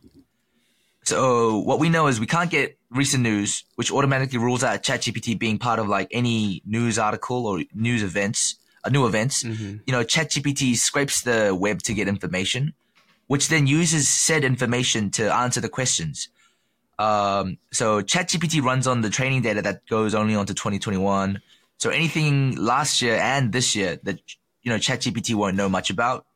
So 1.05 1.59
what 1.59 1.79
we 1.79 1.89
know 1.89 2.09
is 2.09 2.19
we 2.19 2.27
can't 2.27 2.51
get 2.51 2.77
recent 2.91 3.23
news, 3.23 3.65
which 3.77 3.93
automatically 3.93 4.39
rules 4.39 4.65
out 4.65 4.83
ChatGPT 4.83 5.39
being 5.39 5.59
part 5.59 5.79
of 5.79 5.89
like 5.89 6.09
any 6.11 6.63
news 6.67 6.99
article 6.99 7.47
or 7.47 7.63
news 7.73 8.03
events, 8.03 8.57
uh, 8.85 8.91
new 8.91 9.07
events. 9.07 9.45
You 9.87 9.93
know, 9.93 10.03
ChatGPT 10.03 10.77
scrapes 10.77 11.23
the 11.23 11.55
web 11.55 11.81
to 11.83 11.95
get 11.95 12.09
information, 12.09 12.75
which 13.29 13.49
then 13.49 13.69
uses 13.69 14.09
said 14.09 14.45
information 14.45 15.11
to 15.13 15.33
answer 15.33 15.61
the 15.61 15.69
questions. 15.69 16.29
Um, 16.99 17.59
so 17.73 18.03
ChatGPT 18.03 18.63
runs 18.63 18.87
on 18.87 19.03
the 19.03 19.11
training 19.11 19.43
data 19.43 19.63
that 19.63 19.87
goes 19.87 20.15
only 20.15 20.35
on 20.35 20.47
to 20.47 20.55
2021. 20.55 21.41
So 21.79 21.91
anything 21.91 22.57
last 22.57 23.03
year 23.03 23.17
and 23.17 23.53
this 23.53 23.77
year 23.77 23.99
that 24.05 24.21
you 24.63 24.71
know 24.71 24.79
ChatGPT 24.79 25.35
won't 25.35 25.57
know 25.57 25.69
much 25.69 25.91
about. 25.91 26.27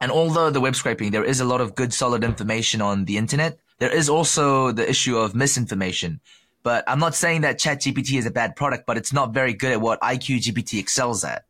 And 0.00 0.10
although 0.12 0.50
the 0.50 0.60
web 0.60 0.76
scraping, 0.76 1.12
there 1.12 1.24
is 1.24 1.40
a 1.40 1.44
lot 1.44 1.60
of 1.60 1.74
good, 1.74 1.94
solid 1.94 2.24
information 2.24 2.82
on 2.82 3.06
the 3.06 3.16
internet. 3.16 3.58
There 3.78 3.90
is 3.90 4.08
also 4.08 4.72
the 4.72 4.88
issue 4.88 5.16
of 5.16 5.34
misinformation. 5.34 6.20
But 6.62 6.84
I'm 6.86 6.98
not 6.98 7.14
saying 7.14 7.42
that 7.42 7.58
ChatGPT 7.58 8.18
is 8.18 8.26
a 8.26 8.30
bad 8.30 8.56
product, 8.56 8.86
but 8.86 8.96
it's 8.96 9.12
not 9.12 9.32
very 9.32 9.54
good 9.54 9.72
at 9.72 9.80
what 9.80 10.00
IQGPT 10.00 10.78
excels 10.78 11.24
at. 11.24 11.44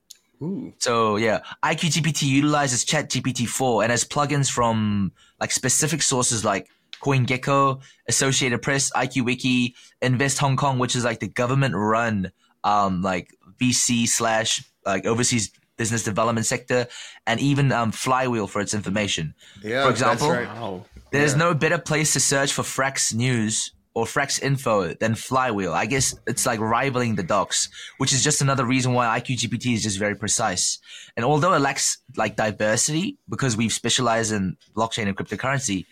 So 0.78 1.16
yeah, 1.16 1.40
IQGPT 1.62 2.23
utilizes 2.23 2.85
ChatGPT 2.85 3.49
4 3.49 3.85
and 3.85 3.90
has 3.90 4.04
plugins 4.04 4.50
from 4.50 5.12
like 5.40 5.50
specific 5.50 6.02
sources 6.02 6.45
like 6.45 6.69
CoinGecko, 7.03 7.81
Associated 8.09 8.63
Press, 8.63 8.91
IQWiki, 8.93 9.75
Invest 10.03 10.39
Hong 10.39 10.57
Kong, 10.57 10.79
which 10.79 10.97
is 10.97 11.05
like 11.05 11.21
the 11.21 11.29
government 11.29 11.75
run, 11.75 12.33
um, 12.63 13.03
like 13.03 13.29
VC 13.61 14.07
slash 14.09 14.65
like 14.87 15.07
overseas 15.07 15.51
business 15.77 16.05
development 16.05 16.47
sector, 16.47 16.87
and 17.27 17.41
even 17.41 17.73
um, 17.73 17.91
Flywheel 17.91 18.47
for 18.47 18.61
its 18.61 18.75
information. 18.75 19.35
Yeah, 19.63 19.85
For 19.85 19.91
example, 19.91 20.29
that's 20.29 20.47
right. 20.49 20.57
Wow. 20.61 20.85
there's 21.11 21.33
Yeah. 21.33 21.39
no 21.39 21.55
better 21.55 21.79
place 21.79 22.13
to 22.13 22.21
search 22.21 22.53
for 22.53 22.63
Frax 22.63 23.13
news 23.15 23.73
or 23.97 24.05
Frax 24.07 24.43
Info 24.43 24.93
than 24.95 25.15
Flywheel. 25.15 25.73
I 25.73 25.87
guess 25.87 26.15
it's 26.27 26.47
like 26.47 26.59
rivaling 26.61 27.15
the 27.15 27.23
docs, 27.23 27.69
which 27.99 28.13
is 28.13 28.23
just 28.25 28.43
another 28.43 28.65
reason 28.65 28.93
why 28.93 29.21
IQGPT 29.21 29.75
is 29.75 29.83
just 29.85 29.99
very 29.99 30.15
precise. 30.17 30.79
And 31.17 31.25
although 31.25 31.53
it 31.55 31.61
lacks 31.61 31.99
like 32.17 32.35
diversity 32.37 33.19
because 33.29 33.57
we've 33.57 33.73
specialized 33.73 34.33
in 34.33 34.57
blockchain 34.77 35.07
and 35.07 35.17
cryptocurrency, 35.17 35.87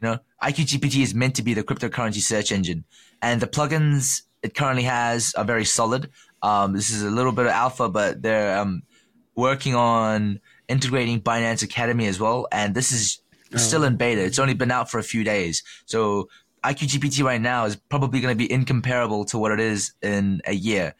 you 0.00 0.08
know, 0.08 0.18
IQGPT 0.42 1.02
is 1.02 1.14
meant 1.14 1.34
to 1.36 1.42
be 1.42 1.54
the 1.54 1.62
cryptocurrency 1.62 2.20
search 2.20 2.52
engine. 2.52 2.84
And 3.20 3.40
the 3.40 3.46
plugins 3.46 4.22
it 4.42 4.54
currently 4.54 4.84
has 4.84 5.34
are 5.34 5.44
very 5.44 5.64
solid. 5.64 6.10
Um, 6.42 6.72
this 6.72 6.90
is 6.90 7.02
a 7.02 7.10
little 7.10 7.32
bit 7.32 7.46
of 7.46 7.52
alpha, 7.52 7.88
but 7.88 8.22
they're 8.22 8.58
um, 8.58 8.82
working 9.34 9.74
on 9.74 10.40
integrating 10.68 11.20
Binance 11.20 11.62
Academy 11.62 12.06
as 12.06 12.20
well. 12.20 12.46
And 12.52 12.74
this 12.74 12.92
is 12.92 13.20
still 13.56 13.82
in 13.82 13.96
beta. 13.96 14.22
It's 14.22 14.38
only 14.38 14.54
been 14.54 14.70
out 14.70 14.90
for 14.90 14.98
a 14.98 15.02
few 15.02 15.24
days. 15.24 15.62
So 15.86 16.28
IQGPT 16.62 17.24
right 17.24 17.40
now 17.40 17.64
is 17.64 17.76
probably 17.76 18.20
going 18.20 18.32
to 18.32 18.38
be 18.38 18.50
incomparable 18.50 19.24
to 19.26 19.38
what 19.38 19.52
it 19.52 19.60
is 19.60 19.94
in 20.02 20.42
a 20.46 20.52
year. 20.52 20.94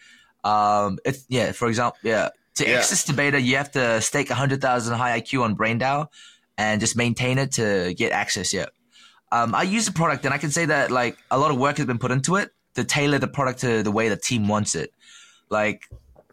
Um, 0.44 0.98
it's 1.04 1.24
yeah, 1.28 1.52
for 1.52 1.68
example, 1.68 1.98
yeah, 2.02 2.30
to 2.54 2.66
Yeah. 2.68 2.78
access 2.78 3.04
the 3.04 3.12
beta, 3.12 3.40
you 3.40 3.56
have 3.56 3.70
to 3.72 4.00
stake 4.00 4.30
100,000 4.30 4.98
hiIQ 4.98 5.42
on 5.42 5.56
BrainDAO 5.56 6.08
and 6.56 6.80
just 6.80 6.96
maintain 6.96 7.38
it 7.38 7.52
to 7.52 7.94
get 7.96 8.12
access. 8.12 8.52
Yeah. 8.52 8.66
Um, 9.30 9.54
I 9.54 9.62
use 9.62 9.86
the 9.86 9.92
product 9.92 10.24
and 10.24 10.32
I 10.32 10.38
can 10.38 10.50
say 10.50 10.66
that 10.66 10.90
like 10.90 11.18
a 11.30 11.38
lot 11.38 11.50
of 11.50 11.58
work 11.58 11.76
has 11.76 11.86
been 11.86 11.98
put 11.98 12.10
into 12.10 12.36
it 12.36 12.50
to 12.74 12.84
tailor 12.84 13.18
the 13.18 13.28
product 13.28 13.60
to 13.60 13.82
the 13.82 13.90
way 13.90 14.08
the 14.08 14.16
team 14.16 14.48
wants 14.48 14.74
it. 14.74 14.92
Like 15.50 15.82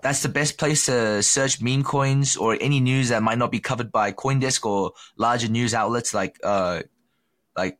that's 0.01 0.21
the 0.21 0.29
best 0.29 0.57
place 0.57 0.85
to 0.85 1.21
search 1.23 1.61
meme 1.61 1.83
coins 1.83 2.37
or 2.37 2.57
any 2.61 2.79
news 2.79 3.09
that 3.09 3.23
might 3.23 3.37
not 3.37 3.51
be 3.51 3.59
covered 3.59 3.91
by 3.91 4.11
CoinDesk 4.11 4.65
or 4.65 4.91
larger 5.17 5.47
news 5.47 5.73
outlets 5.73 6.13
like 6.13 6.37
uh 6.43 6.83
like 7.57 7.77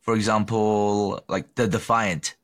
for 0.00 0.14
example 0.14 1.22
like 1.28 1.54
the 1.54 1.68
Defiant. 1.68 2.36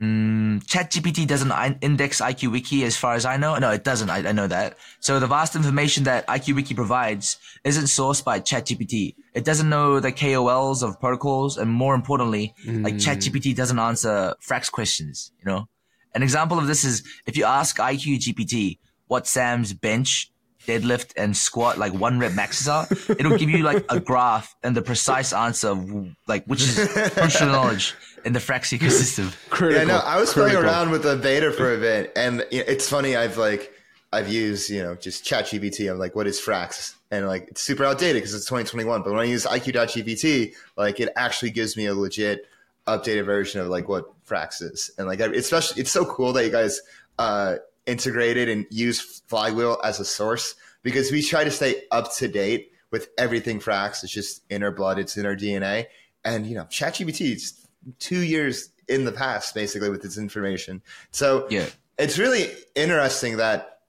Mm, 0.00 0.64
ChatGPT 0.64 1.26
doesn't 1.26 1.52
index 1.82 2.22
IQWiki 2.22 2.84
as 2.84 2.96
far 2.96 3.14
as 3.14 3.26
I 3.26 3.36
know. 3.36 3.58
No, 3.58 3.70
it 3.70 3.84
doesn't. 3.84 4.08
I, 4.08 4.28
I 4.28 4.32
know 4.32 4.46
that. 4.46 4.78
So 5.00 5.20
the 5.20 5.26
vast 5.26 5.54
information 5.56 6.04
that 6.04 6.26
IQWiki 6.26 6.74
provides 6.74 7.36
isn't 7.64 7.84
sourced 7.84 8.24
by 8.24 8.40
ChatGPT. 8.40 9.14
It 9.34 9.44
doesn't 9.44 9.68
know 9.68 10.00
the 10.00 10.10
KOLs 10.10 10.82
of 10.82 10.98
protocols, 11.00 11.58
and 11.58 11.70
more 11.70 11.94
importantly, 11.94 12.54
like 12.66 12.94
ChatGPT 12.94 13.54
doesn't 13.54 13.78
answer 13.78 14.34
Frax 14.46 14.72
questions. 14.72 15.32
You 15.38 15.50
know, 15.52 15.68
an 16.14 16.22
example 16.22 16.58
of 16.58 16.66
this 16.66 16.82
is 16.84 17.02
if 17.26 17.36
you 17.36 17.44
ask 17.44 17.76
IQGPT 17.76 18.78
what 19.06 19.26
Sam's 19.26 19.74
bench, 19.74 20.32
deadlift, 20.66 21.12
and 21.16 21.36
squat 21.36 21.76
like 21.76 21.92
one 21.92 22.18
rep 22.18 22.32
maxes 22.32 22.68
are, 22.68 22.86
it'll 23.08 23.36
give 23.36 23.50
you 23.50 23.58
like 23.58 23.84
a 23.90 24.00
graph 24.00 24.54
and 24.62 24.74
the 24.74 24.82
precise 24.82 25.34
answer 25.34 25.68
of 25.68 26.08
like 26.26 26.44
which 26.46 26.62
is 26.62 26.88
crucial 27.12 27.46
knowledge 27.56 27.94
in 28.24 28.32
the 28.32 28.38
Frax 28.38 28.76
ecosystem. 28.76 29.34
Critical. 29.50 29.86
Yeah, 29.86 29.94
no, 29.94 29.98
I 29.98 30.18
was 30.18 30.32
playing 30.32 30.56
around 30.56 30.90
with 30.90 31.02
the 31.02 31.16
beta 31.16 31.52
for 31.52 31.74
a 31.74 31.78
bit, 31.78 32.12
and 32.16 32.46
you 32.50 32.58
know, 32.58 32.64
it's 32.66 32.88
funny. 32.88 33.16
I've 33.16 33.36
like 33.36 33.72
I've 34.12 34.28
used 34.28 34.70
you 34.70 34.82
know 34.82 34.94
just 34.94 35.24
ChatGPT. 35.24 35.90
I'm 35.90 35.98
like, 35.98 36.14
what 36.14 36.26
is 36.26 36.40
Frax? 36.40 36.94
And 37.10 37.26
like 37.26 37.48
it's 37.48 37.62
super 37.62 37.84
outdated 37.84 38.16
because 38.16 38.34
it's 38.34 38.46
2021. 38.46 39.02
But 39.02 39.12
when 39.12 39.20
I 39.20 39.24
use 39.24 39.44
IQ.GPT, 39.44 40.54
like 40.76 41.00
it 41.00 41.10
actually 41.16 41.50
gives 41.50 41.76
me 41.76 41.86
a 41.86 41.94
legit 41.94 42.46
updated 42.86 43.24
version 43.24 43.60
of 43.60 43.68
like 43.68 43.88
what 43.88 44.06
Frax 44.26 44.62
is, 44.62 44.90
and 44.98 45.06
like 45.06 45.20
especially 45.20 45.80
it's 45.80 45.90
so 45.90 46.04
cool 46.04 46.32
that 46.32 46.44
you 46.44 46.50
guys 46.50 46.80
uh, 47.18 47.56
integrated 47.86 48.48
and 48.48 48.66
use 48.70 49.22
Flywheel 49.26 49.78
as 49.84 50.00
a 50.00 50.04
source 50.04 50.54
because 50.82 51.10
we 51.12 51.22
try 51.22 51.44
to 51.44 51.50
stay 51.50 51.82
up 51.90 52.14
to 52.16 52.28
date 52.28 52.72
with 52.90 53.08
everything 53.18 53.60
Frax. 53.60 54.02
It's 54.02 54.12
just 54.12 54.42
in 54.50 54.62
our 54.62 54.70
blood. 54.70 54.98
It's 54.98 55.16
in 55.16 55.26
our 55.26 55.36
DNA. 55.36 55.86
And 56.24 56.46
you 56.46 56.54
know, 56.54 56.64
ChatGPT 56.64 57.36
is 57.36 57.66
two 57.98 58.20
years 58.20 58.70
in 58.88 59.04
the 59.04 59.12
past, 59.12 59.54
basically, 59.54 59.90
with 59.90 60.02
this 60.02 60.18
information. 60.18 60.82
So 61.10 61.46
Yeah. 61.50 61.66
it's 61.98 62.18
really 62.18 62.50
interesting 62.74 63.36
that 63.38 63.80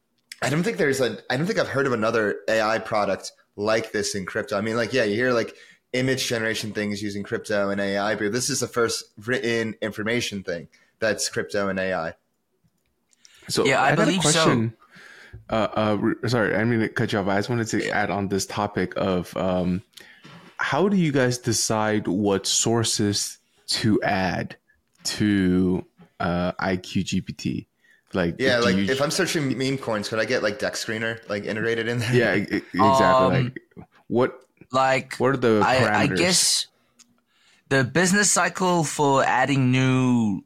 I 0.41 0.49
don't 0.49 0.63
think 0.63 0.77
there's 0.77 1.01
a 1.01 1.19
I 1.29 1.37
don't 1.37 1.45
think 1.45 1.59
I've 1.59 1.67
heard 1.67 1.85
of 1.87 1.93
another 1.93 2.39
AI 2.47 2.79
product 2.79 3.31
like 3.55 3.91
this 3.91 4.15
in 4.15 4.25
crypto. 4.25 4.57
I 4.57 4.61
mean, 4.61 4.75
like, 4.75 4.93
yeah, 4.93 5.03
you 5.03 5.15
hear 5.15 5.33
like 5.33 5.55
image 5.93 6.27
generation 6.27 6.71
things 6.71 7.01
using 7.01 7.21
crypto 7.23 7.69
and 7.69 7.79
AI, 7.81 8.15
but 8.15 8.31
this 8.31 8.49
is 8.49 8.61
the 8.61 8.67
first 8.67 9.03
written 9.25 9.75
information 9.81 10.43
thing 10.43 10.67
that's 10.99 11.29
crypto 11.29 11.67
and 11.67 11.79
AI. 11.79 12.13
So 13.49 13.65
Yeah, 13.65 13.81
I 13.83 13.89
got 13.95 13.99
a 13.99 14.05
believe 14.05 14.23
so. 14.23 14.29
question. 14.31 14.73
Uh, 15.49 15.67
uh, 16.23 16.27
sorry, 16.27 16.49
I 16.53 16.59
didn't 16.59 16.69
mean 16.69 16.79
to 16.81 16.89
cut 16.89 17.11
you 17.11 17.19
off. 17.19 17.27
I 17.27 17.37
just 17.37 17.49
wanted 17.49 17.67
to 17.67 17.89
add 17.89 18.09
on 18.09 18.29
this 18.29 18.45
topic 18.45 18.93
of 18.95 19.35
um, 19.35 19.81
how 20.57 20.87
do 20.87 20.95
you 20.95 21.11
guys 21.11 21.37
decide 21.37 22.07
what 22.07 22.45
sources 22.47 23.37
to 23.79 24.01
add 24.03 24.57
to 25.03 25.85
uh, 26.19 26.51
IQ 26.59 27.03
GPT? 27.03 27.67
Like, 28.13 28.39
Yeah, 28.39 28.59
like 28.59 28.75
you- 28.75 28.85
if 28.91 29.01
I'm 29.01 29.11
searching 29.11 29.57
meme 29.57 29.77
coins, 29.77 30.09
could 30.09 30.19
I 30.19 30.25
get 30.25 30.43
like 30.43 30.59
Dex 30.59 30.83
Screener 30.83 31.19
like 31.29 31.45
integrated 31.45 31.87
in 31.87 31.99
there? 31.99 32.13
yeah, 32.15 32.33
exactly. 32.73 33.25
Um, 33.25 33.33
like, 33.33 33.59
what 34.07 34.39
Like 34.71 35.15
what 35.15 35.31
are 35.33 35.37
the 35.37 35.61
I, 35.63 35.77
I 35.77 36.07
parameters? 36.07 36.17
guess 36.17 36.67
the 37.69 37.83
business 37.83 38.31
cycle 38.31 38.83
for 38.83 39.23
adding 39.23 39.71
new 39.71 40.43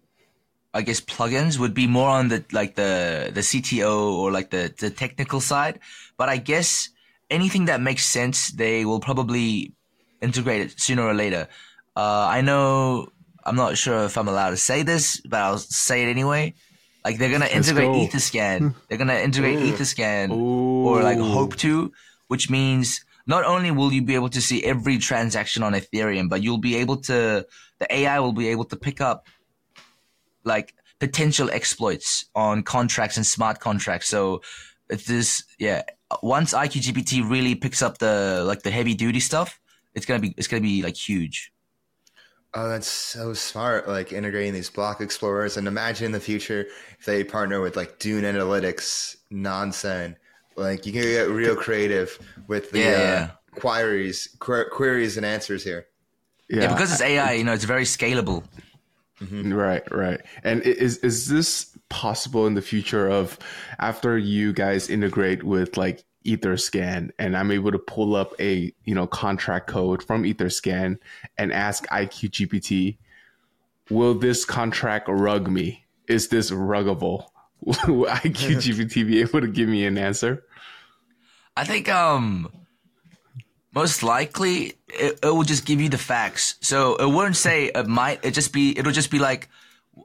I 0.74 0.82
guess 0.82 1.02
plugins 1.02 1.58
would 1.58 1.74
be 1.74 1.88
more 1.88 2.10
on 2.10 2.28
the 2.30 2.44
like 2.52 2.76
the 2.76 3.32
the 3.34 3.42
CTO 3.44 4.14
or 4.14 4.32
like 4.32 4.52
the 4.52 4.74
the 4.78 4.90
technical 4.90 5.40
side. 5.42 5.80
But 6.18 6.30
I 6.30 6.38
guess 6.38 6.90
anything 7.30 7.66
that 7.66 7.82
makes 7.82 8.06
sense, 8.06 8.52
they 8.52 8.86
will 8.86 9.00
probably 9.00 9.74
integrate 10.22 10.62
it 10.62 10.80
sooner 10.80 11.04
or 11.04 11.14
later. 11.14 11.48
Uh, 11.96 12.28
I 12.30 12.42
know 12.42 13.08
I'm 13.46 13.56
not 13.56 13.78
sure 13.78 14.06
if 14.06 14.18
I'm 14.18 14.28
allowed 14.28 14.52
to 14.52 14.58
say 14.58 14.84
this, 14.84 15.22
but 15.22 15.40
I'll 15.40 15.58
say 15.58 16.04
it 16.04 16.08
anyway. 16.08 16.56
Like 17.04 17.20
they're 17.20 17.30
gonna 17.30 17.46
Let's 17.46 17.70
integrate 17.70 17.88
go. 17.88 18.18
Etherscan. 18.18 18.74
They're 18.90 18.98
gonna 18.98 19.14
integrate 19.14 19.60
Ooh. 19.60 19.72
Etherscan 19.72 20.32
or 20.32 21.04
like 21.04 21.20
hope 21.20 21.56
to, 21.58 21.92
which 22.28 22.50
means 22.50 23.06
not 23.28 23.44
only 23.46 23.72
will 23.72 23.92
you 23.92 24.02
be 24.02 24.16
able 24.16 24.30
to 24.30 24.42
see 24.42 24.64
every 24.64 24.98
transaction 24.98 25.64
on 25.64 25.74
Ethereum, 25.74 26.30
but 26.30 26.44
you'll 26.44 26.60
be 26.60 26.76
able 26.76 26.98
to, 26.98 27.46
the 27.80 27.94
AI 27.94 28.20
will 28.20 28.34
be 28.34 28.50
able 28.50 28.66
to 28.66 28.76
pick 28.76 29.02
up 29.02 29.28
like 30.44 30.74
potential 31.00 31.50
exploits 31.50 32.26
on 32.36 32.64
contracts 32.64 33.18
and 33.18 33.26
smart 33.26 33.60
contracts. 33.60 34.08
So 34.08 34.42
if 34.90 35.06
this, 35.06 35.44
yeah, 35.58 35.84
once 36.22 36.54
IQGPT 36.54 37.28
really 37.28 37.56
picks 37.56 37.82
up 37.82 37.98
the, 37.98 38.44
like 38.46 38.62
the 38.62 38.72
heavy 38.72 38.94
duty 38.94 39.20
stuff, 39.20 39.60
it's 39.96 40.06
going 40.06 40.22
to 40.22 40.28
be, 40.28 40.36
it's 40.38 40.48
going 40.48 40.62
to 40.62 40.68
be 40.68 40.84
like 40.84 40.96
huge. 40.96 41.52
Oh, 42.56 42.70
that's 42.70 42.88
so 42.88 43.34
smart. 43.34 43.88
Like 43.88 44.14
integrating 44.14 44.54
these 44.54 44.70
block 44.70 45.02
explorers, 45.02 45.58
and 45.58 45.68
imagine 45.68 46.06
in 46.08 46.12
the 46.14 46.20
future 46.22 46.68
if 46.98 47.06
they 47.06 47.24
partner 47.24 47.60
with 47.62 47.76
like 47.76 48.00
Dune 48.00 48.24
Analytics, 48.24 49.18
nonsense. 49.30 50.18
Like 50.56 50.86
you 50.86 50.94
can 50.94 51.02
get 51.02 51.30
real 51.30 51.56
creative 51.56 52.18
with 52.48 52.72
the 52.72 52.80
Yeah, 52.80 52.86
uh, 52.86 52.92
yeah. 52.92 53.32
queries, 53.52 54.30
quer- 54.40 54.70
queries 54.70 55.18
and 55.18 55.26
answers 55.26 55.66
here. 55.66 55.88
yeah, 56.50 56.62
Yeah, 56.64 56.74
because 56.74 56.94
it's 56.94 57.02
AI, 57.02 57.34
you 57.34 57.44
know, 57.44 57.52
it's 57.54 57.66
very 57.66 57.84
scalable. 57.84 58.44
Right, 59.22 59.84
right. 59.92 60.22
And 60.44 60.62
is 60.62 60.98
is 60.98 61.28
this 61.30 61.78
possible 61.90 62.48
in 62.48 62.54
the 62.54 62.62
future 62.62 63.10
of 63.10 63.40
after 63.80 64.18
you 64.18 64.52
guys 64.54 64.90
integrate 64.90 65.44
with 65.44 65.78
like 65.78 66.04
Etherscan 66.26 67.12
and 67.20 67.38
I'm 67.38 67.52
able 67.52 67.72
to 67.72 67.80
pull 67.80 68.16
up 68.16 68.34
a, 68.40 68.74
you 68.84 68.96
know, 68.96 69.08
contract 69.08 69.68
code 69.68 70.04
from 70.04 70.24
Etherscan 70.24 70.98
and 71.38 71.54
ask 71.54 71.88
iqgpt 71.88 72.98
will 73.90 74.16
this 74.16 74.46
contract 74.46 75.08
rug 75.08 75.48
me? 75.50 75.86
Is 76.08 76.28
this 76.30 76.52
ruggable? 76.52 77.28
Will 77.62 78.06
iqgpt 78.06 78.94
be 79.08 79.22
able 79.22 79.42
to 79.42 79.48
give 79.48 79.68
me 79.70 79.86
an 79.86 79.98
answer? 79.98 80.44
I 81.58 81.64
think 81.64 81.90
um 81.90 82.52
most 83.74 84.04
likely 84.04 84.74
it, 84.88 85.20
it 85.24 85.30
will 85.30 85.44
just 85.44 85.66
give 85.66 85.82
you 85.82 85.90
the 85.90 85.98
facts. 85.98 86.56
So 86.62 86.96
it 86.96 87.10
wouldn't 87.10 87.38
say 87.38 87.72
it 87.74 87.88
might. 87.88 88.24
It 88.24 88.32
just 88.32 88.54
be 88.54 88.78
it'll 88.78 88.92
just 88.92 89.12
be 89.12 89.20
like 89.20 89.50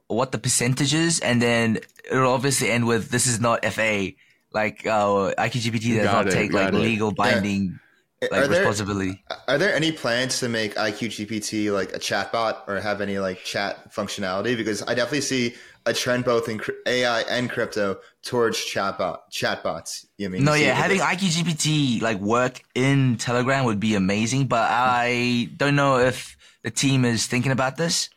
what 0.07 0.33
the 0.33 0.39
percentage 0.39 0.95
is, 0.95 1.21
and 1.21 1.41
then 1.41 1.79
it'll 2.11 2.33
obviously 2.33 2.71
end 2.71 2.87
with 2.87 3.11
this 3.11 3.27
is 3.27 3.41
not 3.41 3.65
FA. 3.65 4.13
Like 4.53 4.87
uh, 4.87 5.33
IQGPT 5.39 5.97
does 5.97 6.05
Got 6.07 6.13
not 6.13 6.27
it, 6.29 6.33
take 6.33 6.53
like 6.53 6.69
it. 6.69 6.75
legal 6.75 7.13
binding 7.13 7.79
like 8.21 8.33
are 8.33 8.49
there 8.49 8.61
responsibility. 8.61 9.23
are 9.49 9.57
there 9.57 9.75
any 9.75 9.93
plans 9.93 10.41
to 10.41 10.49
make 10.49 10.75
IQGPT 10.75 11.73
like 11.73 11.95
a 11.95 11.99
chatbot 11.99 12.69
or 12.69 12.79
have 12.81 13.01
any 13.01 13.19
like 13.19 13.45
chat 13.45 13.93
functionality? 13.95 14.57
Because 14.57 14.83
I 14.83 14.95
definitely 14.95 15.23
see 15.23 15.55
a 15.87 15.95
trend 15.95 16.25
both 16.27 16.49
in 16.49 16.61
AI 16.87 17.21
and 17.23 17.49
crypto 17.49 17.99
towards 18.23 18.59
chatbot 18.59 19.21
chatbots. 19.33 20.05
You 20.19 20.29
mean 20.29 20.45
No, 20.45 20.53
yeah, 20.55 20.75
having 20.75 20.99
it- 20.99 21.03
IQGPT 21.03 22.03
like 22.03 22.19
work 22.19 22.61
in 22.75 23.17
Telegram 23.17 23.65
would 23.65 23.81
be 23.81 23.95
amazing, 23.95 24.49
but 24.49 24.69
I 24.71 25.49
don't 25.57 25.77
know 25.77 25.99
if 25.99 26.37
the 26.63 26.71
team 26.71 27.05
is 27.07 27.27
thinking 27.27 27.53
about 27.53 27.77
this. 27.79 28.11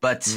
But, 0.00 0.32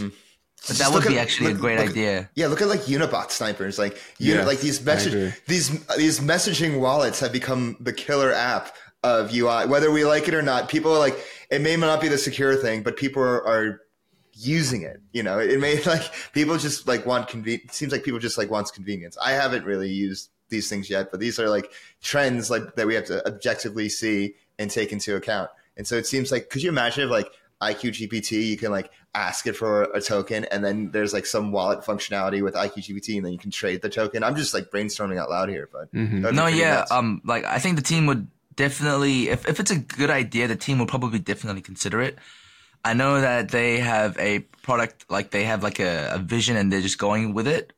but 0.68 0.78
that 0.78 0.88
would 0.92 1.04
look 1.04 1.08
be 1.08 1.18
at- 1.18 1.22
actually 1.24 1.52
a 1.52 1.56
great 1.56 1.80
look- 1.80 1.90
idea. 1.90 2.30
Yeah, 2.36 2.48
look 2.48 2.62
at 2.62 2.68
like 2.68 2.82
Unibot 2.82 3.32
snipers. 3.32 3.78
Like, 3.78 4.02
uni- 4.18 4.38
Yes, 4.40 4.48
like 4.48 4.60
these 4.62 4.84
message 4.84 5.34
these 5.48 5.70
these 5.98 6.20
messaging 6.20 6.80
wallets 6.80 7.20
have 7.20 7.32
become 7.32 7.78
the 7.80 7.94
killer 7.94 8.32
app 8.34 8.76
of 9.04 9.34
UI. 9.34 9.66
Whether 9.68 9.92
we 9.92 10.06
like 10.06 10.28
it 10.28 10.34
or 10.34 10.42
not, 10.42 10.70
people 10.70 10.94
are 10.94 11.00
like 11.00 11.18
it 11.50 11.62
may 11.62 11.76
not 11.76 12.00
be 12.02 12.08
the 12.08 12.18
secure 12.18 12.56
thing, 12.56 12.84
but 12.84 12.96
people 12.98 13.22
are, 13.22 13.46
are 13.46 13.82
using 14.36 14.82
it. 14.82 15.02
You 15.12 15.24
know, 15.24 15.40
it 15.40 15.60
may 15.60 15.82
like 15.86 16.04
people 16.34 16.58
just 16.58 16.88
like 16.88 17.06
want 17.06 17.28
conven. 17.30 17.64
It 17.66 17.74
seems 17.74 17.92
like 17.92 18.04
people 18.04 18.20
just 18.20 18.38
like 18.38 18.50
wants 18.50 18.72
convenience. 18.72 19.18
I 19.24 19.32
haven't 19.34 19.66
really 19.66 19.90
used 19.90 20.30
these 20.50 20.70
things 20.70 20.90
yet, 20.90 21.12
but 21.12 21.20
these 21.20 21.40
are 21.40 21.50
like 21.50 21.72
trends 22.02 22.50
like 22.50 22.76
that 22.76 22.88
we 22.88 22.96
have 22.96 23.06
to 23.06 23.26
objectively 23.28 23.90
see 23.90 24.36
and 24.60 24.70
take 24.72 24.92
into 24.92 25.16
account. 25.16 25.50
And 25.78 25.88
so 25.88 25.96
it 25.96 26.06
seems 26.06 26.32
like, 26.32 26.50
could 26.50 26.62
you 26.62 26.70
imagine 26.70 27.04
if 27.06 27.10
like 27.10 27.28
IQ 27.62 27.92
GPT, 28.08 28.46
you 28.46 28.58
can 28.58 28.72
like 28.72 28.92
ask 29.16 29.46
it 29.46 29.56
for 29.56 29.84
a 29.84 30.02
token, 30.02 30.46
and 30.46 30.64
then 30.64 30.92
there's 30.92 31.14
like 31.14 31.26
some 31.26 31.52
wallet 31.52 31.84
functionality 31.84 32.44
with 32.44 32.56
IQ 32.56 32.86
GPT, 32.86 33.18
and 33.18 33.26
then 33.26 33.34
you 33.34 33.40
can 33.40 33.52
trade 33.52 33.82
the 33.82 33.90
token. 33.90 34.24
I'm 34.24 34.36
just 34.36 34.54
like 34.54 34.72
brainstorming 34.72 35.18
out 35.18 35.30
loud 35.30 35.50
here, 35.50 35.70
but 35.72 35.94
mm-hmm. 35.94 36.36
no, 36.36 36.48
yeah, 36.48 36.76
nuts. 36.76 36.92
um, 36.92 37.22
like 37.26 37.46
I 37.46 37.60
think 37.60 37.76
the 37.76 37.84
team 37.84 38.06
would 38.08 38.28
definitely, 38.56 39.30
if 39.30 39.48
if 39.48 39.60
it's 39.60 39.72
a 39.72 39.78
good 39.78 40.10
idea, 40.10 40.48
the 40.48 40.56
team 40.56 40.80
will 40.80 40.88
probably 40.88 41.20
definitely 41.20 41.62
consider 41.62 42.02
it. 42.02 42.18
I 42.86 42.94
know 42.94 43.22
that 43.22 43.50
they 43.50 43.80
have 43.80 44.18
a 44.18 44.40
product, 44.40 45.06
like 45.10 45.32
they 45.32 45.46
have 45.46 45.64
like 45.64 45.80
a, 45.80 46.14
a 46.14 46.18
vision, 46.20 46.58
and 46.58 46.72
they're 46.72 46.82
just 46.82 46.98
going 46.98 47.34
with 47.34 47.48
it. 47.48 47.74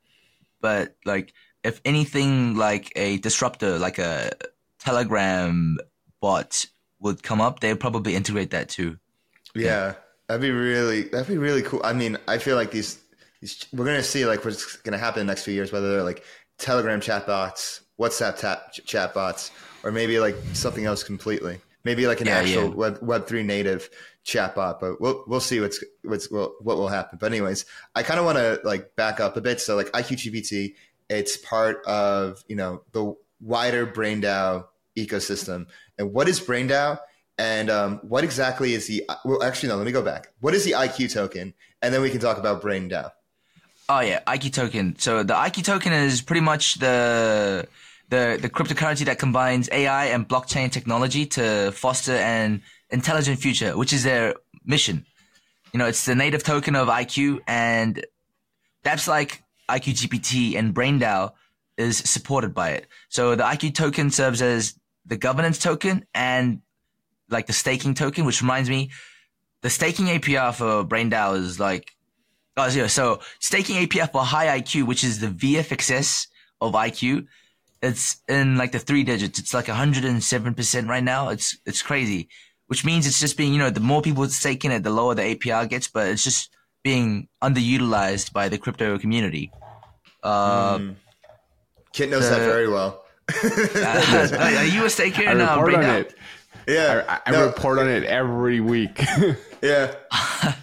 But 0.61 0.95
like, 1.05 1.33
if 1.63 1.81
anything 1.85 2.55
like 2.55 2.91
a 2.95 3.17
disruptor, 3.17 3.77
like 3.77 3.99
a 3.99 4.31
Telegram 4.79 5.77
bot 6.21 6.65
would 6.99 7.21
come 7.21 7.41
up, 7.41 7.59
they'd 7.59 7.79
probably 7.79 8.15
integrate 8.15 8.51
that 8.51 8.69
too. 8.69 8.97
Yeah, 9.53 9.93
that'd 10.27 10.41
be 10.41 10.51
really 10.51 11.03
that'd 11.03 11.27
be 11.27 11.37
really 11.37 11.61
cool. 11.61 11.81
I 11.83 11.93
mean, 11.93 12.17
I 12.27 12.37
feel 12.37 12.55
like 12.55 12.71
these 12.71 12.99
these 13.41 13.65
we're 13.73 13.85
gonna 13.85 14.03
see 14.03 14.25
like 14.25 14.43
what's 14.45 14.77
gonna 14.77 14.97
happen 14.97 15.21
in 15.21 15.27
the 15.27 15.31
next 15.31 15.43
few 15.43 15.53
years, 15.53 15.71
whether 15.71 15.91
they're 15.91 16.03
like 16.03 16.23
Telegram 16.57 16.99
chatbots, 16.99 17.81
WhatsApp 17.99 18.37
tap, 18.37 18.73
chatbots, 18.73 19.51
or 19.83 19.91
maybe 19.91 20.19
like 20.19 20.35
something 20.53 20.85
else 20.85 21.03
completely. 21.03 21.59
Maybe 21.83 22.07
like 22.07 22.21
an 22.21 22.27
yeah, 22.27 22.37
actual 22.37 22.69
yeah. 22.69 22.75
Web 22.75 22.99
Web 23.01 23.27
three 23.27 23.43
native 23.43 23.89
chatbot, 24.25 24.79
but 24.79 24.99
we'll 24.99 25.23
we'll 25.27 25.39
see 25.39 25.59
what's 25.59 25.83
what's 26.03 26.29
what 26.31 26.61
will 26.61 26.87
happen. 26.87 27.19
But 27.21 27.31
anyways, 27.31 27.65
I 27.93 28.03
kind 28.03 28.19
of 28.19 28.25
want 28.25 28.37
to 28.37 28.59
like 28.63 28.95
back 28.95 29.19
up 29.19 29.37
a 29.37 29.41
bit. 29.41 29.61
So 29.61 29.75
like 29.75 29.91
IQGPT, 29.91 30.75
it's 31.09 31.37
part 31.37 31.85
of 31.85 32.43
you 32.47 32.55
know 32.55 32.81
the 32.91 33.15
wider 33.39 33.85
BrainDAO 33.85 34.65
ecosystem. 34.97 35.67
And 35.97 36.11
what 36.11 36.27
is 36.27 36.39
BrainDAO? 36.39 36.99
And 37.37 37.69
um, 37.69 37.99
what 38.03 38.23
exactly 38.23 38.73
is 38.73 38.87
the? 38.87 39.03
Well, 39.25 39.43
actually, 39.43 39.69
no. 39.69 39.75
Let 39.75 39.85
me 39.85 39.91
go 39.91 40.01
back. 40.01 40.27
What 40.39 40.53
is 40.53 40.63
the 40.63 40.71
IQ 40.71 41.13
token? 41.13 41.53
And 41.81 41.93
then 41.93 42.01
we 42.01 42.09
can 42.09 42.19
talk 42.19 42.37
about 42.37 42.61
BrainDAO. 42.61 43.11
Oh 43.89 43.99
yeah, 43.99 44.21
IQ 44.25 44.53
token. 44.53 44.95
So 44.97 45.21
the 45.23 45.33
IQ 45.33 45.65
token 45.65 45.93
is 45.93 46.21
pretty 46.21 46.41
much 46.41 46.75
the 46.75 47.67
the 48.09 48.39
the 48.41 48.49
cryptocurrency 48.49 49.05
that 49.05 49.19
combines 49.19 49.69
AI 49.71 50.05
and 50.05 50.27
blockchain 50.27 50.71
technology 50.71 51.25
to 51.27 51.71
foster 51.71 52.13
an 52.13 52.61
intelligent 52.89 53.39
future, 53.39 53.77
which 53.77 53.91
is 53.91 54.03
their 54.03 54.35
mission. 54.63 55.05
You 55.73 55.79
know, 55.79 55.87
it's 55.87 56.05
the 56.05 56.15
native 56.15 56.43
token 56.43 56.75
of 56.75 56.87
IQ, 56.87 57.41
and 57.47 58.05
that's 58.83 59.07
like 59.07 59.43
IQ 59.69 60.07
GPT 60.07 60.57
and 60.57 60.73
BrainDAO 60.73 61.33
is 61.77 61.97
supported 61.97 62.53
by 62.53 62.69
it. 62.69 62.87
So 63.09 63.35
the 63.35 63.43
IQ 63.43 63.75
token 63.75 64.09
serves 64.09 64.41
as 64.41 64.79
the 65.05 65.17
governance 65.17 65.59
token 65.59 66.05
and 66.13 66.61
like 67.29 67.47
the 67.47 67.53
staking 67.53 67.93
token, 67.93 68.25
which 68.25 68.41
reminds 68.41 68.69
me, 68.69 68.91
the 69.61 69.69
staking 69.69 70.05
APR 70.07 70.53
for 70.53 70.83
BrainDAO 70.83 71.37
is 71.37 71.59
like, 71.59 71.95
oh, 72.57 72.67
yeah, 72.67 72.87
so 72.87 73.19
staking 73.39 73.77
APR 73.77 74.11
for 74.11 74.21
hiIQ, 74.21 74.85
which 74.85 75.03
is 75.03 75.19
the 75.19 75.27
veFXS 75.27 76.27
of 76.61 76.73
IQ, 76.73 77.27
it's 77.81 78.17
in 78.27 78.57
like 78.57 78.71
the 78.71 78.79
three 78.79 79.03
digits. 79.03 79.39
It's 79.39 79.53
like 79.53 79.65
107% 79.65 80.87
right 80.87 81.03
now. 81.03 81.29
It's, 81.29 81.57
it's 81.65 81.81
crazy, 81.81 82.29
which 82.67 82.85
means 82.85 83.05
it's 83.07 83.19
just 83.19 83.37
being, 83.37 83.53
you 83.53 83.59
know, 83.59 83.69
the 83.69 83.79
more 83.79 84.01
people 84.01 84.27
staking 84.27 84.71
it, 84.71 84.83
the 84.83 84.89
lower 84.89 85.15
the 85.15 85.35
APR 85.35 85.67
gets, 85.69 85.87
but 85.87 86.07
it's 86.07 86.23
just 86.23 86.55
being 86.83 87.27
underutilized 87.41 88.31
by 88.31 88.47
the 88.49 88.57
crypto 88.57 88.97
community. 88.97 89.51
Uh, 90.23 90.77
mm. 90.77 90.95
Kiet 91.93 92.09
knows 92.09 92.29
the, 92.29 92.35
that 92.35 92.45
very 92.45 92.67
well. 92.67 93.03
uh, 93.29 94.37
are 94.59 94.65
you 94.65 94.85
a 94.85 94.89
staker? 94.89 95.27
I 95.27 95.33
report 95.33 95.73
on 95.75 95.83
it. 95.83 96.15
Yeah, 96.67 97.03
I, 97.07 97.29
I 97.29 97.31
no. 97.31 97.45
report 97.45 97.79
on 97.79 97.89
it 97.89 98.03
every 98.03 98.59
week. 98.59 98.99
yeah. 99.61 99.93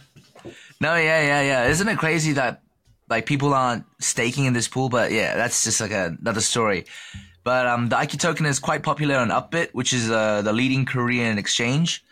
no, 0.80 0.96
yeah, 0.96 1.22
yeah, 1.22 1.42
yeah. 1.42 1.64
Isn't 1.66 1.88
it 1.88 1.98
crazy 1.98 2.32
that 2.32 2.62
like 3.08 3.26
people 3.26 3.54
aren't 3.54 3.84
staking 4.00 4.44
in 4.44 4.52
this 4.52 4.68
pool? 4.68 4.88
But 4.88 5.12
yeah, 5.12 5.36
that's 5.36 5.64
just 5.64 5.80
like 5.80 5.92
a, 5.92 6.16
another 6.20 6.40
story. 6.40 6.86
But 7.44 7.66
um, 7.66 7.88
the 7.88 7.96
IQ 7.96 8.20
token 8.20 8.46
is 8.46 8.58
quite 8.58 8.82
popular 8.82 9.16
on 9.16 9.28
Upbit, 9.28 9.70
which 9.72 9.92
is 9.92 10.10
uh, 10.10 10.42
the 10.42 10.52
leading 10.52 10.84
Korean 10.84 11.38
exchange. 11.38 12.04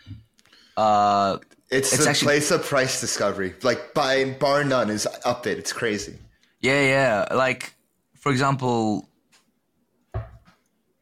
Uh, 0.75 1.37
it's, 1.69 1.93
it's 1.93 2.03
the 2.03 2.09
actually, 2.09 2.25
place 2.25 2.51
of 2.51 2.63
price 2.65 2.99
discovery. 2.99 3.53
Like 3.63 3.93
by 3.93 4.31
bar 4.31 4.63
none 4.63 4.89
is 4.89 5.07
Upbit. 5.25 5.57
It's 5.57 5.71
crazy. 5.71 6.17
Yeah, 6.59 6.81
yeah. 6.81 7.35
Like 7.35 7.73
for 8.15 8.31
example, 8.31 9.09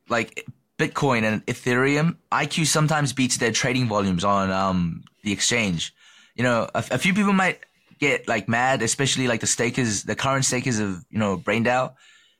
like 0.07 0.47
Bitcoin 0.79 1.23
and 1.23 1.45
Ethereum, 1.45 2.15
IQ 2.31 2.65
sometimes 2.65 3.11
beats 3.11 3.37
their 3.37 3.51
trading 3.51 3.87
volumes 3.87 4.23
on 4.23 4.49
um, 4.49 5.03
the 5.23 5.33
exchange. 5.33 5.93
You 6.35 6.43
know, 6.43 6.69
a, 6.73 6.83
a, 6.91 6.97
few 6.97 7.13
people 7.13 7.33
might 7.33 7.59
get 7.99 8.29
like 8.29 8.47
mad, 8.47 8.81
especially 8.81 9.27
like 9.27 9.41
the 9.41 9.47
stakers, 9.47 10.03
the 10.03 10.15
current 10.15 10.45
stakers 10.45 10.79
of 10.79 11.03
you 11.11 11.19
know 11.19 11.37
BrainDAO, 11.37 11.93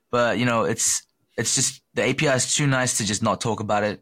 but 0.10 0.40
you 0.40 0.46
know 0.46 0.64
it's 0.64 1.04
it's 1.38 1.54
just 1.54 1.82
the 1.96 2.08
API 2.08 2.28
is 2.28 2.56
too 2.56 2.66
nice 2.66 2.98
to 3.00 3.06
just 3.06 3.22
not 3.22 3.42
talk 3.42 3.60
about 3.60 3.84
it. 3.84 4.02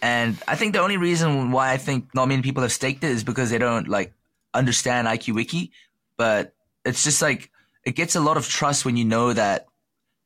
And 0.00 0.38
I 0.48 0.56
think 0.56 0.72
the 0.72 0.80
only 0.80 0.96
reason 0.96 1.50
why 1.50 1.72
I 1.72 1.76
think 1.76 2.14
not 2.14 2.26
many 2.26 2.40
people 2.40 2.62
have 2.62 2.72
staked 2.72 3.04
it 3.04 3.10
is 3.10 3.22
because 3.22 3.50
they 3.50 3.58
don't 3.58 3.86
like 3.86 4.14
understand 4.54 5.08
IQ 5.08 5.34
Wiki. 5.34 5.72
But 6.16 6.54
it's 6.86 7.04
just 7.04 7.20
like 7.20 7.50
it 7.84 7.92
gets 7.92 8.16
a 8.16 8.20
lot 8.20 8.38
of 8.38 8.48
trust 8.48 8.86
when 8.86 8.96
you 8.96 9.04
know 9.04 9.34
that 9.34 9.66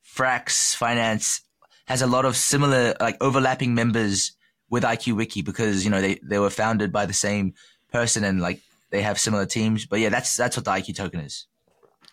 Frax 0.07 0.76
Finance 0.76 1.40
has 1.87 2.03
a 2.03 2.07
lot 2.07 2.25
of 2.25 2.37
similar, 2.37 2.95
like 3.01 3.16
overlapping 3.21 3.75
members 3.75 4.33
with 4.71 4.83
IQ 4.83 5.16
Wiki 5.16 5.42
because, 5.42 5.85
you 5.85 5.90
know, 5.90 6.01
they, 6.01 6.18
they 6.23 6.38
were 6.38 6.51
founded 6.51 6.92
by 6.92 7.07
the 7.07 7.12
same 7.12 7.55
person 7.92 8.25
and 8.25 8.40
like 8.40 8.61
they 8.90 9.03
have 9.03 9.18
similar 9.18 9.47
teams. 9.47 9.87
But 9.87 10.01
yeah, 10.01 10.09
that's, 10.09 10.37
that's 10.37 10.57
what 10.57 10.64
the 10.64 10.71
IQ 10.71 10.97
token 10.97 11.21
is. 11.21 11.47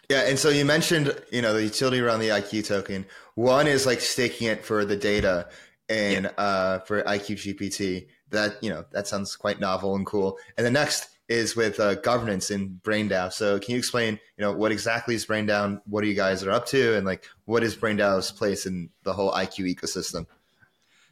Yeah. 0.09 0.27
And 0.27 0.39
so 0.39 0.49
you 0.49 0.65
mentioned, 0.65 1.15
you 1.31 1.41
know, 1.41 1.53
the 1.53 1.63
utility 1.63 1.99
around 1.99 2.19
the 2.19 2.29
IQ 2.29 2.67
token. 2.67 3.05
One 3.35 3.67
is 3.67 3.85
like 3.85 4.01
staking 4.01 4.47
it 4.47 4.65
for 4.65 4.83
the 4.83 4.95
data 4.95 5.47
and, 5.87 6.25
yeah. 6.25 6.43
uh, 6.43 6.79
for 6.79 7.03
IQ 7.03 7.35
GPT 7.35 8.07
that, 8.31 8.61
you 8.63 8.69
know, 8.69 8.85
that 8.91 9.07
sounds 9.07 9.35
quite 9.35 9.59
novel 9.59 9.95
and 9.95 10.05
cool. 10.05 10.37
And 10.57 10.65
the 10.65 10.71
next 10.71 11.08
is 11.29 11.55
with 11.55 11.79
uh, 11.79 11.95
governance 11.95 12.49
in 12.49 12.81
BrainDAO. 12.83 13.31
So 13.31 13.59
can 13.59 13.73
you 13.73 13.77
explain, 13.77 14.19
you 14.35 14.43
know, 14.43 14.51
what 14.51 14.71
exactly 14.71 15.13
is 15.15 15.25
BrainDAO? 15.25 15.81
What 15.85 16.03
are 16.03 16.07
you 16.07 16.15
guys 16.15 16.43
are 16.43 16.51
up 16.51 16.65
to, 16.67 16.97
and 16.97 17.05
like 17.05 17.25
what 17.45 17.63
is 17.63 17.75
BrainDAO's 17.75 18.31
place 18.31 18.65
in 18.65 18.89
the 19.03 19.13
whole 19.13 19.31
IQ 19.31 19.73
ecosystem? 19.73 20.25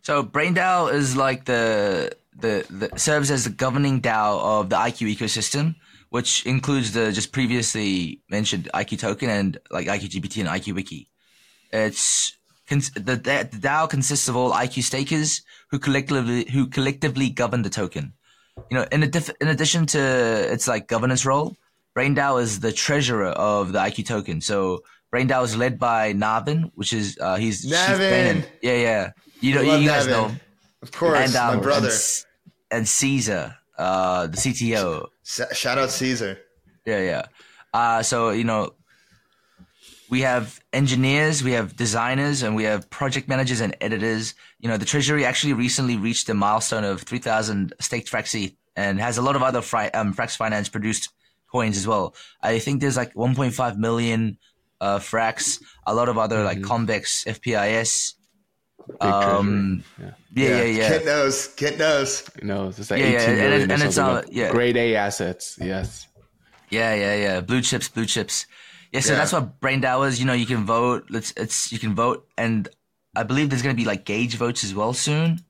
So 0.01 0.23
BrainDAO 0.23 0.91
is 0.91 1.15
like 1.15 1.45
the, 1.45 2.11
the 2.35 2.65
the 2.69 2.99
serves 2.99 3.29
as 3.29 3.43
the 3.43 3.51
governing 3.51 4.01
DAO 4.01 4.61
of 4.61 4.69
the 4.69 4.75
IQ 4.75 5.15
ecosystem, 5.15 5.75
which 6.09 6.45
includes 6.45 6.93
the 6.93 7.11
just 7.11 7.31
previously 7.31 8.21
mentioned 8.29 8.69
IQ 8.73 8.99
token 8.99 9.29
and 9.29 9.57
like 9.69 9.87
IQ 9.87 10.09
GPT 10.09 10.39
and 10.39 10.49
IQ 10.49 10.75
Wiki. 10.75 11.09
It's 11.71 12.35
the, 12.69 13.15
the 13.15 13.57
DAO 13.59 13.89
consists 13.89 14.27
of 14.27 14.35
all 14.35 14.51
IQ 14.51 14.83
stakers 14.83 15.41
who 15.69 15.79
collectively 15.79 16.49
who 16.51 16.67
collectively 16.67 17.29
govern 17.29 17.61
the 17.61 17.69
token 17.69 18.13
you 18.69 18.77
know, 18.77 18.85
in, 18.91 19.01
adif- 19.01 19.33
in 19.41 19.47
addition 19.47 19.85
to 19.87 19.99
its 19.99 20.67
like 20.67 20.87
governance 20.87 21.25
role, 21.25 21.55
BrainDAO 21.95 22.41
is 22.41 22.59
the 22.59 22.71
treasurer 22.71 23.29
of 23.29 23.71
the 23.71 23.79
IQ 23.79 24.05
token. 24.05 24.41
So 24.41 24.83
BrainDAO 25.13 25.43
is 25.45 25.57
led 25.57 25.79
by 25.79 26.13
Navin, 26.13 26.71
which 26.75 26.93
is 26.93 27.17
uh, 27.19 27.37
he's 27.37 27.65
Navin. 27.65 28.45
Yeah, 28.61 28.75
yeah. 28.75 29.11
You 29.39 29.55
know, 29.55 29.61
you 29.61 29.87
guys 29.87 30.05
Navin. 30.05 30.09
know, 30.09 30.31
of 30.81 30.91
course, 30.91 31.19
and, 31.19 31.35
um, 31.35 31.57
my 31.57 31.61
brother, 31.61 31.89
and, 31.89 32.25
and 32.71 32.87
Caesar, 32.87 33.55
uh, 33.77 34.27
the 34.27 34.37
CTO. 34.37 35.07
Shout 35.23 35.77
out 35.77 35.89
Caesar. 35.91 36.39
Yeah, 36.85 37.01
yeah. 37.01 37.25
Uh, 37.73 38.01
so 38.03 38.29
you 38.31 38.43
know, 38.43 38.73
we 40.09 40.21
have 40.21 40.59
engineers, 40.73 41.43
we 41.43 41.51
have 41.51 41.75
designers, 41.75 42.43
and 42.43 42.55
we 42.55 42.63
have 42.63 42.89
project 42.89 43.27
managers 43.27 43.61
and 43.61 43.75
editors. 43.81 44.35
You 44.59 44.69
know, 44.69 44.77
the 44.77 44.85
Treasury 44.85 45.25
actually 45.25 45.53
recently 45.53 45.97
reached 45.97 46.29
a 46.29 46.33
milestone 46.33 46.83
of 46.83 47.01
3,000 47.01 47.73
staked 47.79 48.09
Fraxi 48.11 48.55
and 48.75 48.99
has 48.99 49.17
a 49.17 49.21
lot 49.21 49.35
of 49.35 49.43
other 49.43 49.61
fri- 49.61 49.91
um, 49.91 50.13
Frax 50.13 50.37
Finance 50.37 50.69
produced 50.69 51.09
coins 51.51 51.77
as 51.77 51.87
well. 51.87 52.15
I 52.41 52.59
think 52.59 52.81
there's 52.81 52.97
like 52.97 53.13
1.5 53.15 53.77
million 53.77 54.37
uh, 54.79 54.99
Frax, 54.99 55.61
a 55.85 55.93
lot 55.93 56.09
of 56.09 56.17
other 56.17 56.37
mm-hmm. 56.37 56.45
like 56.45 56.61
Convex, 56.63 57.25
FPIS. 57.25 58.13
Um, 59.01 59.83
yeah. 59.99 60.11
Yeah, 60.33 60.47
yeah, 60.47 60.63
yeah, 60.63 60.89
Kent 60.89 61.05
knows. 61.05 61.47
Kent 61.47 61.77
knows. 61.79 62.29
knows. 62.41 62.79
It's 62.79 62.91
like 62.91 63.01
yeah, 63.01 63.07
18 63.07 63.17
yeah, 63.17 63.35
million 63.35 63.61
and, 63.63 63.71
and 63.71 63.83
it's 63.83 63.97
uh, 63.97 64.23
yeah. 64.29 64.51
grade 64.51 64.77
A 64.77 64.95
assets. 64.95 65.57
Yes. 65.59 66.07
Yeah, 66.69 66.93
yeah, 66.93 67.15
yeah. 67.15 67.41
Blue 67.41 67.61
chips, 67.61 67.89
blue 67.89 68.05
chips. 68.05 68.45
Yeah, 68.91 69.01
so 69.01 69.13
yeah. 69.13 69.19
that's 69.19 69.33
what 69.33 69.59
BrainDAO 69.59 70.07
is. 70.07 70.19
You 70.19 70.25
know, 70.25 70.33
you 70.33 70.45
can 70.45 70.65
vote. 70.65 71.07
Let's 71.09 71.33
it's 71.37 71.71
you 71.71 71.79
can 71.79 71.95
vote, 71.95 72.27
and 72.37 72.67
I 73.15 73.23
believe 73.23 73.49
there's 73.49 73.61
going 73.61 73.75
to 73.75 73.81
be 73.81 73.85
like 73.87 74.05
gauge 74.05 74.35
votes 74.35 74.63
as 74.63 74.73
well 74.73 74.93
soon. 74.93 75.41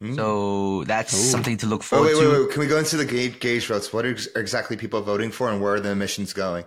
Hmm. 0.00 0.14
So 0.14 0.84
that's 0.84 1.16
something 1.16 1.56
to 1.58 1.66
look 1.66 1.80
Oh 1.80 1.84
forward 1.84 2.06
wait, 2.08 2.20
to. 2.20 2.30
wait, 2.30 2.40
wait! 2.40 2.50
Can 2.50 2.60
we 2.60 2.66
go 2.66 2.78
into 2.78 2.96
the 2.98 3.04
gauge, 3.06 3.40
gauge 3.40 3.66
votes? 3.66 3.92
What 3.92 4.04
are 4.04 4.10
ex- 4.10 4.28
exactly 4.36 4.76
people 4.76 5.00
voting 5.00 5.30
for, 5.30 5.50
and 5.50 5.60
where 5.60 5.74
are 5.74 5.80
the 5.80 5.90
emissions 5.90 6.32
going? 6.34 6.64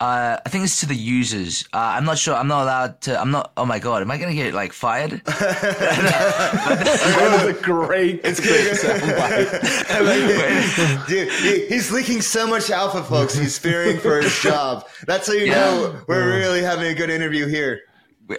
Uh, 0.00 0.40
I 0.46 0.48
think 0.48 0.64
it's 0.64 0.80
to 0.80 0.86
the 0.86 0.94
users. 0.94 1.68
Uh, 1.74 1.76
I'm 1.76 2.06
not 2.06 2.16
sure. 2.16 2.34
I'm 2.34 2.48
not 2.48 2.62
allowed 2.62 3.02
to. 3.02 3.20
I'm 3.20 3.30
not. 3.30 3.52
Oh 3.58 3.66
my 3.66 3.78
god, 3.78 4.00
am 4.00 4.10
I 4.10 4.16
gonna 4.16 4.32
get 4.32 4.54
like 4.54 4.72
fired? 4.72 5.20
That 5.30 5.44
was 7.44 7.54
a 7.54 7.62
great, 7.62 8.22
great 8.22 8.72
soundbite. 8.72 9.60
Dude, 11.06 11.30
he, 11.30 11.66
he's 11.66 11.90
leaking 11.90 12.22
so 12.22 12.46
much 12.46 12.70
alpha, 12.70 13.04
folks. 13.04 13.34
He's 13.34 13.58
fearing 13.58 13.98
for 13.98 14.22
his 14.22 14.40
job. 14.40 14.88
That's 15.06 15.26
how 15.26 15.34
you 15.34 15.50
know 15.50 16.00
we're 16.06 16.28
really 16.28 16.62
having 16.62 16.86
a 16.86 16.94
good 16.94 17.10
interview 17.10 17.46
here. 17.46 17.82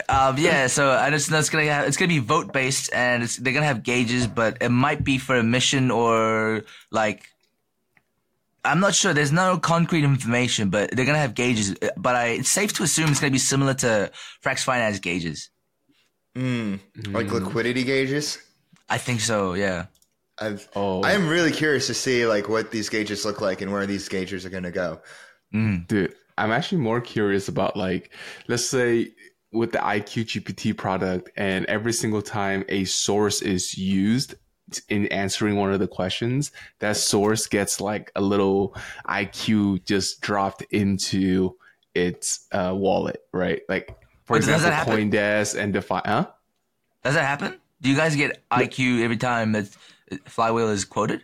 Um, 0.10 0.38
yeah, 0.38 0.68
so 0.68 0.92
and 0.92 1.14
know 1.14 1.38
it's 1.38 1.50
gonna 1.50 1.66
have, 1.66 1.88
it's 1.88 1.98
gonna 1.98 2.10
be 2.10 2.20
vote 2.20 2.54
based, 2.54 2.92
and 2.94 3.24
it's, 3.24 3.38
they're 3.38 3.54
gonna 3.54 3.68
have 3.68 3.84
gauges, 3.84 4.26
but 4.26 4.58
it 4.62 4.70
might 4.70 5.04
be 5.04 5.20
for 5.20 5.36
emission 5.36 5.92
or 5.92 6.64
like 6.92 7.31
I'm 8.64 8.80
not 8.80 8.94
sure. 8.94 9.14
There's 9.14 9.32
no 9.32 9.58
concrete 9.58 10.04
information, 10.04 10.70
but 10.70 10.92
they're 10.92 11.06
gonna 11.06 11.18
have 11.18 11.34
gauges. 11.34 11.76
Uh, 11.82 11.90
but 11.98 12.16
I, 12.16 12.26
it's 12.28 12.50
safe 12.50 12.74
to 12.74 12.84
assume 12.84 13.10
it's 13.10 13.20
gonna 13.20 13.32
be 13.32 13.38
similar 13.38 13.74
to 13.76 14.12
Frax 14.44 14.64
Finance 14.64 15.00
gauges. 15.00 15.50
Hmm. 16.36 16.76
Like 17.10 17.28
hmm. 17.28 17.36
liquidity 17.36 17.84
gauges. 17.84 18.38
I 18.90 18.98
think 18.98 19.22
so. 19.22 19.54
Yeah. 19.54 19.86
I've, 20.40 20.68
Oh. 20.76 21.02
I 21.02 21.12
am 21.12 21.28
really 21.28 21.52
curious 21.52 21.88
to 21.88 21.94
see 21.94 22.26
like 22.26 22.50
what 22.50 22.72
these 22.72 22.90
gauges 22.90 23.26
look 23.26 23.42
like 23.42 23.62
and 23.62 23.72
where 23.72 23.86
these 23.86 24.08
gauges 24.10 24.46
are 24.46 24.50
going 24.50 24.64
to 24.64 24.72
go. 24.72 25.02
Hmm. 25.52 25.80
Dude, 25.88 26.16
I'm 26.38 26.52
actually 26.52 26.82
more 26.82 27.02
curious 27.02 27.48
about 27.48 27.78
like, 27.78 28.12
let's 28.48 28.66
say 28.66 29.12
with 29.52 29.72
the 29.72 29.80
IQ 29.80 30.26
GPT 30.26 30.76
product, 30.76 31.30
and 31.36 31.66
every 31.66 31.94
single 31.94 32.22
time 32.22 32.64
a 32.70 32.86
source 32.86 33.42
is 33.42 33.78
used 33.78 34.36
in 34.90 35.08
answering 35.08 35.56
one 35.56 35.74
of 35.74 35.80
the 35.80 35.88
questions, 35.88 36.52
that 36.80 36.98
source 36.98 37.48
gets 37.48 37.82
like 37.82 38.12
a 38.16 38.22
little 38.22 38.76
IQ 39.08 39.86
just 39.86 40.22
dropped 40.22 40.62
into 40.72 41.56
its 41.94 42.48
uh, 42.52 42.74
wallet, 42.76 43.22
right? 43.34 43.62
Like, 43.68 43.96
for 44.24 44.34
Wait, 44.34 44.44
example? 44.44 44.94
CoinDesk 44.94 45.60
and 45.60 45.74
Defi, 45.74 46.02
huh? 46.06 46.28
Does 47.04 47.16
that 47.16 47.26
happen? 47.26 47.60
Do 47.82 47.90
you 47.90 47.96
guys 47.96 48.16
get 48.16 48.48
IQ 48.50 49.02
every 49.02 49.18
time 49.18 49.54
that 49.54 49.68
Flywheel 50.26 50.70
is 50.70 50.86
quoted? 50.86 51.24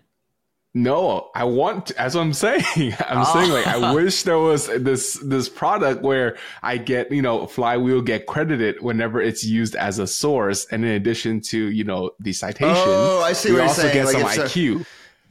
No, 0.78 1.32
I 1.34 1.44
want. 1.44 1.88
To, 1.88 2.00
as 2.00 2.16
I'm 2.16 2.34
saying, 2.34 2.64
I'm 3.10 3.26
saying 3.26 3.52
like 3.52 3.66
I 3.66 3.94
wish 3.96 4.22
there 4.24 4.38
was 4.38 4.68
this 4.68 5.20
this 5.24 5.50
product 5.50 6.04
where 6.04 6.38
I 6.62 6.78
get 6.78 7.12
you 7.12 7.24
know 7.24 7.48
flywheel 7.48 8.02
get 8.02 8.28
credited 8.28 8.82
whenever 8.82 9.20
it's 9.20 9.44
used 9.44 9.76
as 9.76 9.98
a 9.98 10.06
source, 10.06 10.68
and 10.72 10.86
in 10.86 10.92
addition 10.92 11.42
to 11.50 11.58
you 11.72 11.84
know 11.84 12.12
the 12.20 12.32
citation, 12.32 12.76
Oh, 12.78 13.22
I 13.26 13.34
see 13.34 13.50
we 13.50 13.54
what 13.56 13.60
you're 13.62 13.68
also 13.70 13.82
saying. 13.82 13.94
get 13.96 14.06
Like, 14.06 14.14
some 14.36 14.44
it's 14.46 14.56
a- 14.56 14.60
IQ. 14.60 14.86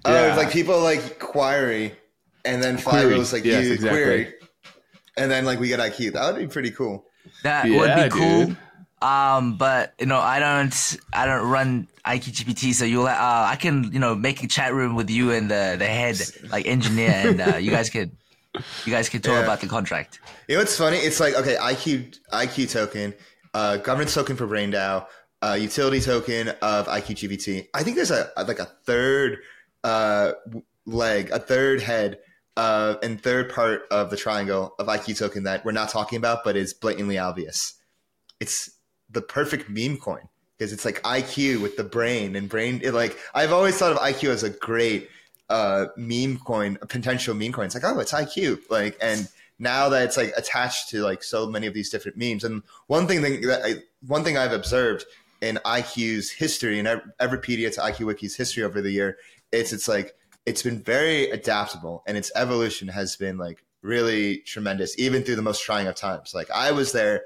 Oh, 0.05 0.13
Yeah. 0.27 0.35
like 0.37 0.51
people 0.51 0.81
like 0.81 1.21
query, 1.21 1.95
and 2.45 2.61
then 2.61 2.77
Query. 2.77 3.13
flywheels 3.15 3.33
like 3.33 3.45
Yes, 3.45 3.67
you 3.67 3.75
exactly. 3.75 4.03
query, 4.03 4.35
and 5.17 5.31
then 5.31 5.45
like 5.45 5.61
we 5.61 5.69
get 5.69 5.79
IQ. 5.79 6.15
That 6.15 6.33
would 6.33 6.41
be 6.41 6.49
pretty 6.49 6.73
cool. 6.73 7.05
That 7.45 7.67
Yeah, 7.69 7.79
would 7.79 8.11
be 8.11 8.19
cool. 8.19 8.47
dude. 8.47 8.57
Um, 9.01 9.59
but 9.59 9.95
you 10.01 10.07
know, 10.07 10.19
I 10.19 10.41
don't, 10.41 10.97
I 11.13 11.27
don't 11.27 11.49
run 11.49 11.87
IQGPT, 12.07 12.73
so 12.73 12.85
you'll, 12.85 13.07
uh, 13.07 13.17
I 13.53 13.57
can, 13.57 13.91
you 13.93 13.99
know, 13.99 14.15
make 14.15 14.43
a 14.43 14.47
chat 14.47 14.73
room 14.73 14.95
with 14.95 15.11
you 15.11 15.33
and 15.33 15.51
the 15.51 15.77
the 15.79 15.87
head 15.87 16.17
like 16.51 16.67
engineer, 16.67 17.11
and 17.11 17.41
uh, 17.41 17.57
you 17.57 17.71
guys 17.71 17.91
could, 17.91 18.13
you 18.85 18.93
guys 18.93 19.09
could 19.09 19.25
talk 19.25 19.35
Yeah. 19.35 19.43
about 19.43 19.61
the 19.61 19.67
contract. 19.67 20.21
You 20.49 20.55
know 20.55 20.61
what's 20.61 20.77
funny? 20.79 20.99
It's 20.99 21.19
like 21.19 21.35
okay, 21.35 21.57
IQ 21.57 22.19
IQ 22.33 22.71
token, 22.71 23.15
uh, 23.55 23.79
governance 23.79 24.15
token 24.15 24.37
for 24.37 24.47
BrainDAO, 24.47 25.07
uh, 25.43 25.59
utility 25.61 26.01
token 26.01 26.49
of 26.63 26.87
IQ 26.87 27.17
GPT. 27.17 27.67
I 27.75 27.83
think 27.83 27.97
there's 27.97 28.13
a 28.13 28.31
like 28.37 28.61
a 28.61 28.67
third 28.87 29.39
uh, 29.83 30.33
leg, 30.87 31.31
a 31.31 31.41
third 31.41 31.83
head, 31.83 32.19
uh, 32.57 32.95
and 33.03 33.21
third 33.21 33.53
part 33.53 33.83
of 33.91 34.11
the 34.11 34.17
triangle 34.17 34.75
of 34.79 34.87
IQ 34.87 35.19
token 35.19 35.43
that 35.43 35.65
we're 35.65 35.73
not 35.73 35.89
talking 35.89 36.17
about, 36.19 36.45
but 36.45 36.57
is 36.57 36.73
blatantly 36.73 37.19
obvious. 37.19 37.75
It's 38.39 38.71
the 39.11 39.23
perfect 39.23 39.69
meme 39.69 39.97
coin 39.99 40.29
because 40.57 40.73
it's 40.73 40.85
like 40.85 41.03
IQ 41.03 41.61
with 41.61 41.77
the 41.77 41.85
brain 41.85 42.37
and 42.37 42.49
brain. 42.49 42.81
It 42.83 42.93
like 42.93 43.19
I've 43.35 43.53
always 43.53 43.77
thought 43.77 43.93
of 43.93 43.99
IQ 43.99 44.31
as 44.31 44.43
a 44.43 44.51
great 44.51 45.09
uh, 45.49 45.87
meme 45.97 46.39
coin, 46.39 46.79
a 46.83 46.87
potential 46.87 47.35
meme 47.35 47.53
coin. 47.53 47.67
It's 47.67 47.75
like 47.75 47.85
oh, 47.85 47.99
it's 47.99 48.13
IQ, 48.13 48.61
like 48.71 48.97
and 49.01 49.29
now 49.59 49.89
that 49.89 50.05
it's 50.05 50.17
like 50.17 50.33
attached 50.37 50.91
to 50.91 51.03
like 51.03 51.23
so 51.23 51.47
many 51.47 51.67
of 51.67 51.75
these 51.75 51.91
different 51.91 52.17
memes. 52.17 52.45
And 52.45 52.63
one 52.87 53.07
thing 53.07 53.23
that 53.23 53.61
I, 53.65 53.75
one 54.07 54.25
thing 54.25 54.37
I've 54.37 54.53
observed 54.53 55.05
in 55.41 55.59
IQ's 55.65 56.31
history 56.31 56.79
and 56.79 56.89
Ev- 56.89 57.11
Everpedia 57.21 57.73
to 57.75 57.81
IQ 57.81 58.07
Wiki's 58.07 58.37
history 58.37 58.63
over 58.63 58.81
the 58.81 58.91
year, 58.91 59.19
it's 59.53 59.73
it's 59.73 59.89
like 59.89 60.15
it's 60.47 60.63
been 60.63 60.81
very 60.81 61.31
adaptable 61.31 62.03
and 62.07 62.17
its 62.17 62.31
evolution 62.37 62.89
has 62.89 63.17
been 63.17 63.37
like 63.37 63.65
really 63.83 64.39
tremendous, 64.39 64.99
even 64.99 65.23
through 65.23 65.37
the 65.37 65.43
most 65.43 65.63
trying 65.63 65.87
of 65.87 65.95
times. 65.95 66.35
Like 66.35 66.51
I 66.51 66.73
was 66.73 66.93
there 66.93 67.25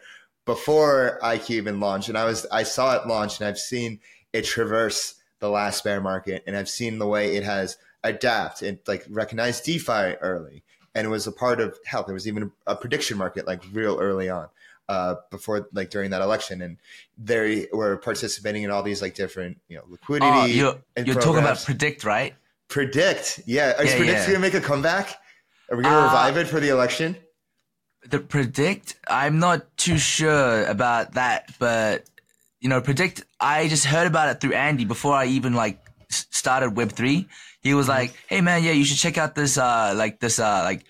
before 0.51 1.21
IQ 1.23 1.51
even 1.51 1.79
launched, 1.79 2.09
and 2.09 2.19
I 2.19 2.25
was 2.25 2.45
I 2.51 2.65
saw 2.65 2.97
it 2.97 3.07
launch, 3.07 3.39
and 3.39 3.47
I've 3.47 3.57
seen 3.59 4.01
it 4.33 4.43
traverse 4.45 5.15
the 5.39 5.49
last 5.49 5.85
bear 5.85 6.01
market, 6.01 6.43
and 6.45 6.57
I've 6.57 6.69
seen 6.69 6.99
the 6.99 7.07
way 7.07 7.37
it 7.37 7.45
has 7.45 7.77
adapt 8.03 8.61
and 8.63 8.79
like 8.89 9.05
recognize 9.09 9.61
DeFi 9.61 10.17
early, 10.21 10.65
and 10.93 11.07
it 11.07 11.09
was 11.11 11.29
a 11.29 11.33
part 11.33 11.61
of 11.61 11.79
health. 11.85 12.07
There 12.07 12.15
was 12.15 12.27
even 12.27 12.51
a 12.67 12.75
prediction 12.75 13.17
market 13.17 13.47
like 13.47 13.63
real 13.73 13.99
early 14.01 14.29
on. 14.29 14.49
Uh, 14.89 15.15
before 15.31 15.69
like 15.73 15.89
during 15.89 16.11
that 16.11 16.21
election, 16.21 16.61
and 16.63 16.77
they 17.17 17.69
were 17.73 17.97
participating 17.99 18.65
in 18.65 18.73
all 18.73 18.83
these 18.83 19.01
like 19.01 19.15
different 19.15 19.57
you 19.69 19.77
know 19.77 19.85
liquidity. 19.89 20.33
Oh, 20.33 20.47
you're, 20.47 21.05
you're 21.07 21.15
talking 21.15 21.39
about 21.39 21.59
PredIQt, 21.59 22.05
right? 22.05 22.35
PredIQt. 22.69 23.45
Yeah, 23.47 23.81
is 23.81 23.93
Yeah, 23.93 23.99
PredIQt 24.01 24.07
yeah. 24.07 24.27
gonna 24.27 24.39
make 24.41 24.55
a 24.55 24.61
comeback? 24.61 25.17
Are 25.71 25.77
we 25.77 25.85
gonna 25.85 25.97
Uh, 25.97 26.05
revive 26.07 26.37
it 26.39 26.49
for 26.49 26.59
the 26.59 26.71
election? 26.71 27.15
The 28.09 28.19
PredIQt, 28.19 28.95
I'm 29.09 29.39
not 29.39 29.77
too 29.77 29.99
sure 29.99 30.65
about 30.65 31.15
that, 31.15 31.53
but 31.59 32.05
you 32.61 32.69
know, 32.69 32.81
PredIQt. 32.81 33.23
I 33.39 33.69
just 33.69 33.85
heard 33.85 34.07
about 34.07 34.29
it 34.31 34.41
through 34.41 34.55
Andy 34.55 34.85
before 34.85 35.15
I 35.15 35.27
even 35.27 35.55
like 35.55 35.79
started 36.09 36.71
Web 36.77 36.93
three. 36.93 37.29
He 37.63 37.75
was 37.75 37.89
like, 37.89 38.15
"Hey 38.27 38.41
man, 38.41 38.65
yeah, 38.65 38.73
you 38.73 38.85
should 38.85 38.97
check 38.99 39.19
out 39.19 39.35
this 39.35 39.59
uh 39.59 39.93
like 39.97 40.19
this 40.19 40.39
uh 40.39 40.63
like 40.65 40.85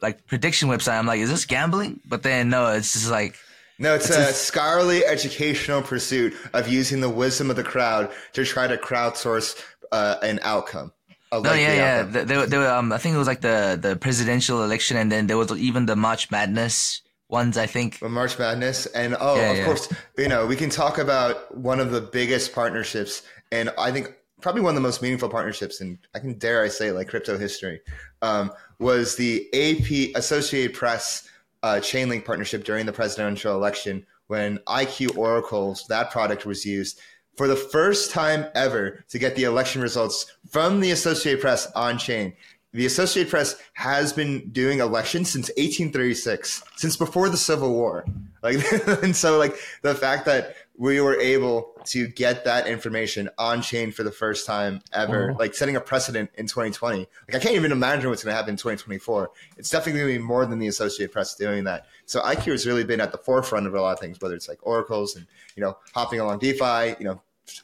like 0.00 0.26
prediction 0.26 0.68
website." 0.68 0.98
I'm 0.98 1.06
like, 1.06 1.20
"Is 1.20 1.30
this 1.30 1.46
gambling?" 1.46 2.00
But 2.06 2.22
then 2.22 2.50
no, 2.50 2.68
it's 2.74 2.92
just 2.92 3.10
like 3.10 3.36
No, 3.78 3.94
it's 3.94 4.08
It's 4.08 4.16
a 4.18 4.28
a- 4.28 4.32
scholarly 4.32 5.04
educational 5.04 5.82
pursuit 5.82 6.34
of 6.52 6.68
using 6.68 7.00
the 7.00 7.08
wisdom 7.10 7.48
of 7.50 7.56
the 7.56 7.64
crowd 7.64 8.10
to 8.34 8.44
try 8.44 8.66
to 8.66 8.76
crowdsource 8.76 9.60
uh, 9.90 10.16
an 10.22 10.38
outcome. 10.42 10.92
A 11.30 11.36
No, 11.36 11.50
likely 11.50 11.62
yeah, 11.62 11.74
yeah. 11.74 12.00
outcome. 12.06 12.26
There, 12.26 12.46
there 12.46 12.60
were, 12.60 12.68
um, 12.70 12.92
I 12.92 12.98
think 12.98 13.14
it 13.14 13.18
was 13.18 13.26
like 13.26 13.40
the 13.40 13.78
the 13.80 13.96
presidential 13.96 14.62
election, 14.64 14.96
and 14.96 15.10
then 15.12 15.26
there 15.26 15.36
was 15.36 15.52
even 15.52 15.86
the 15.86 15.96
March 15.96 16.30
Madness 16.30 17.02
ones. 17.28 17.58
I 17.58 17.66
think. 17.66 18.00
But 18.00 18.10
March 18.10 18.38
Madness, 18.38 18.86
and 18.86 19.16
oh, 19.18 19.36
Yeah, 19.36 19.50
of 19.50 19.56
yeah. 19.58 19.64
course, 19.64 19.92
you 20.16 20.28
know 20.28 20.46
we 20.46 20.56
can 20.56 20.70
talk 20.70 20.98
about 20.98 21.56
one 21.56 21.80
of 21.80 21.90
the 21.90 22.00
biggest 22.00 22.54
partnerships, 22.54 23.22
and 23.52 23.70
I 23.78 23.92
think 23.92 24.14
probably 24.40 24.62
one 24.62 24.70
of 24.70 24.74
the 24.76 24.88
most 24.88 25.02
meaningful 25.02 25.28
partnerships, 25.28 25.80
and 25.80 25.98
I 26.14 26.18
can 26.18 26.34
dare 26.38 26.62
I 26.62 26.68
say 26.68 26.92
like 26.92 27.08
crypto 27.08 27.36
history, 27.36 27.80
um, 28.22 28.52
was 28.78 29.16
the 29.16 29.48
AP 29.52 30.16
Associated 30.16 30.74
Press 30.74 31.28
uh, 31.62 31.76
Chainlink 31.76 32.24
partnership 32.24 32.64
during 32.64 32.86
the 32.86 32.92
presidential 32.92 33.54
election 33.54 34.06
when 34.28 34.58
IQ 34.68 35.16
Oracle's 35.16 35.86
that 35.88 36.10
product 36.10 36.46
was 36.46 36.64
used 36.64 37.00
for 37.38 37.46
the 37.46 37.56
first 37.56 38.10
time 38.10 38.44
ever 38.56 39.04
to 39.08 39.18
get 39.18 39.36
the 39.36 39.44
election 39.44 39.80
results 39.80 40.36
from 40.50 40.80
the 40.80 40.90
Associated 40.90 41.40
Press 41.40 41.70
on 41.76 41.96
chain. 41.96 42.34
The 42.72 42.84
Associated 42.84 43.30
Press 43.30 43.56
has 43.74 44.12
been 44.12 44.50
doing 44.50 44.80
elections 44.80 45.30
since 45.30 45.48
1836, 45.50 46.64
since 46.76 46.96
before 46.96 47.28
the 47.30 47.36
Civil 47.38 47.72
War. 47.72 48.04
Like, 48.40 48.58
and 49.02 49.16
so 49.16 49.36
like 49.36 49.56
the 49.82 49.96
fact 49.96 50.24
that 50.26 50.54
we 50.76 51.00
were 51.00 51.16
able 51.18 51.72
to 51.86 52.06
get 52.06 52.44
that 52.44 52.68
information 52.68 53.28
on 53.36 53.62
chain 53.62 53.90
for 53.90 54.04
the 54.04 54.12
first 54.12 54.46
time 54.46 54.80
ever, 54.92 55.32
Oh. 55.32 55.36
like 55.40 55.56
setting 55.56 55.74
a 55.74 55.80
precedent 55.80 56.30
in 56.36 56.46
2020. 56.46 56.98
Like, 56.98 57.08
I 57.34 57.40
can't 57.40 57.56
even 57.56 57.72
imagine 57.72 58.08
what's 58.08 58.22
going 58.22 58.30
to 58.32 58.36
happen 58.36 58.50
in 58.50 58.56
2024. 58.56 59.30
It's 59.56 59.70
definitely 59.70 60.00
going 60.02 60.14
to 60.14 60.20
be 60.20 60.24
more 60.24 60.46
than 60.46 60.60
the 60.60 60.68
Associated 60.68 61.12
Press 61.12 61.34
doing 61.34 61.64
that. 61.64 61.86
So 62.06 62.20
IQ 62.20 62.52
has 62.52 62.64
really 62.64 62.84
been 62.84 63.00
at 63.00 63.10
the 63.10 63.18
forefront 63.18 63.66
of 63.66 63.74
a 63.74 63.80
lot 63.80 63.94
of 63.94 63.98
things, 63.98 64.20
whether 64.20 64.36
it's 64.36 64.48
like 64.48 64.60
oracles 64.62 65.16
and 65.16 65.26
you 65.56 65.60
know 65.64 65.76
hopping 65.92 66.20
along 66.20 66.38
DeFi, 66.38 66.94
you 67.00 67.06
know, 67.06 67.20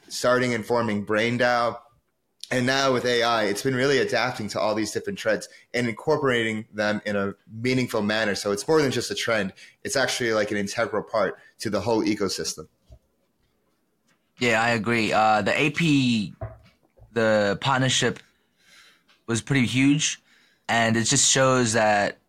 starting 0.07 0.53
and 0.53 0.65
forming 0.65 1.05
BrainDAO. 1.05 1.77
And 2.51 2.65
now 2.67 2.93
with 2.93 3.05
AI, 3.05 3.45
it's 3.45 3.63
been 3.63 3.73
really 3.75 3.97
adapting 3.97 4.47
to 4.49 4.59
all 4.59 4.75
these 4.75 4.91
different 4.91 5.17
trends 5.17 5.49
and 5.73 5.87
incorporating 5.89 6.65
them 6.73 7.01
in 7.05 7.15
a 7.15 7.33
meaningful 7.51 8.03
manner. 8.03 8.35
So 8.35 8.51
it's 8.51 8.67
more 8.67 8.81
than 8.81 8.91
just 8.91 9.09
a 9.09 9.15
trend; 9.15 9.53
it's 9.83 9.95
actually 9.95 10.31
like 10.33 10.51
an 10.51 10.57
integral 10.57 11.01
part 11.01 11.39
to 11.59 11.71
the 11.71 11.81
whole 11.81 12.03
ecosystem. 12.03 12.67
Yeah, 14.37 14.61
I 14.61 14.69
agree. 14.71 15.11
Uh, 15.11 15.41
the 15.41 15.59
AP, 15.59 16.49
the 17.13 17.57
partnership 17.61 18.19
was 19.25 19.41
pretty 19.41 19.65
huge, 19.65 20.21
and 20.69 20.95
it 20.95 21.05
just 21.05 21.31
shows 21.31 21.73
that 21.73 22.19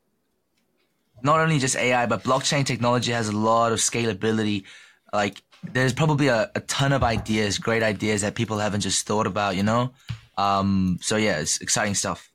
not 1.23 1.41
only 1.41 1.59
just 1.59 1.77
AI 1.77 2.07
but 2.07 2.23
blockchain 2.23 2.65
technology 2.65 3.13
has 3.13 3.29
a 3.29 3.37
lot 3.37 3.73
of 3.73 3.79
scalability. 3.79 4.65
Like 5.13 5.43
there's 5.73 5.93
probably 5.93 6.29
a, 6.29 6.51
a 6.55 6.61
ton 6.61 6.93
of 6.93 7.03
ideas, 7.03 7.59
great 7.59 7.83
ideas 7.83 8.23
that 8.23 8.35
people 8.35 8.59
haven't 8.59 8.81
just 8.81 9.07
thought 9.07 9.27
about, 9.27 9.57
you 9.57 9.63
know? 9.63 9.93
Um, 10.39 10.99
so 11.01 11.17
yeah, 11.17 11.39
it's 11.39 11.61
exciting 11.61 11.95
stuff. 11.95 12.31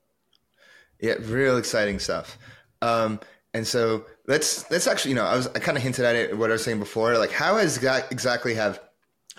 Yeah, 1.00 1.16
real 1.22 1.58
exciting 1.58 2.00
stuff. 2.00 2.38
Um, 2.82 3.20
and 3.54 3.68
so 3.68 4.06
let's 4.28 4.70
let's 4.72 4.88
actually, 4.88 5.10
you 5.10 5.16
know, 5.16 5.26
I 5.26 5.36
was 5.36 5.48
I 5.48 5.60
kind 5.60 5.78
of 5.78 5.84
hinted 5.84 6.06
at 6.06 6.16
it 6.16 6.38
what 6.38 6.50
I 6.50 6.54
was 6.54 6.64
saying 6.64 6.80
before. 6.80 7.18
Like, 7.18 7.32
how 7.32 7.58
has 7.58 7.78
exactly 7.78 8.54
have 8.54 8.80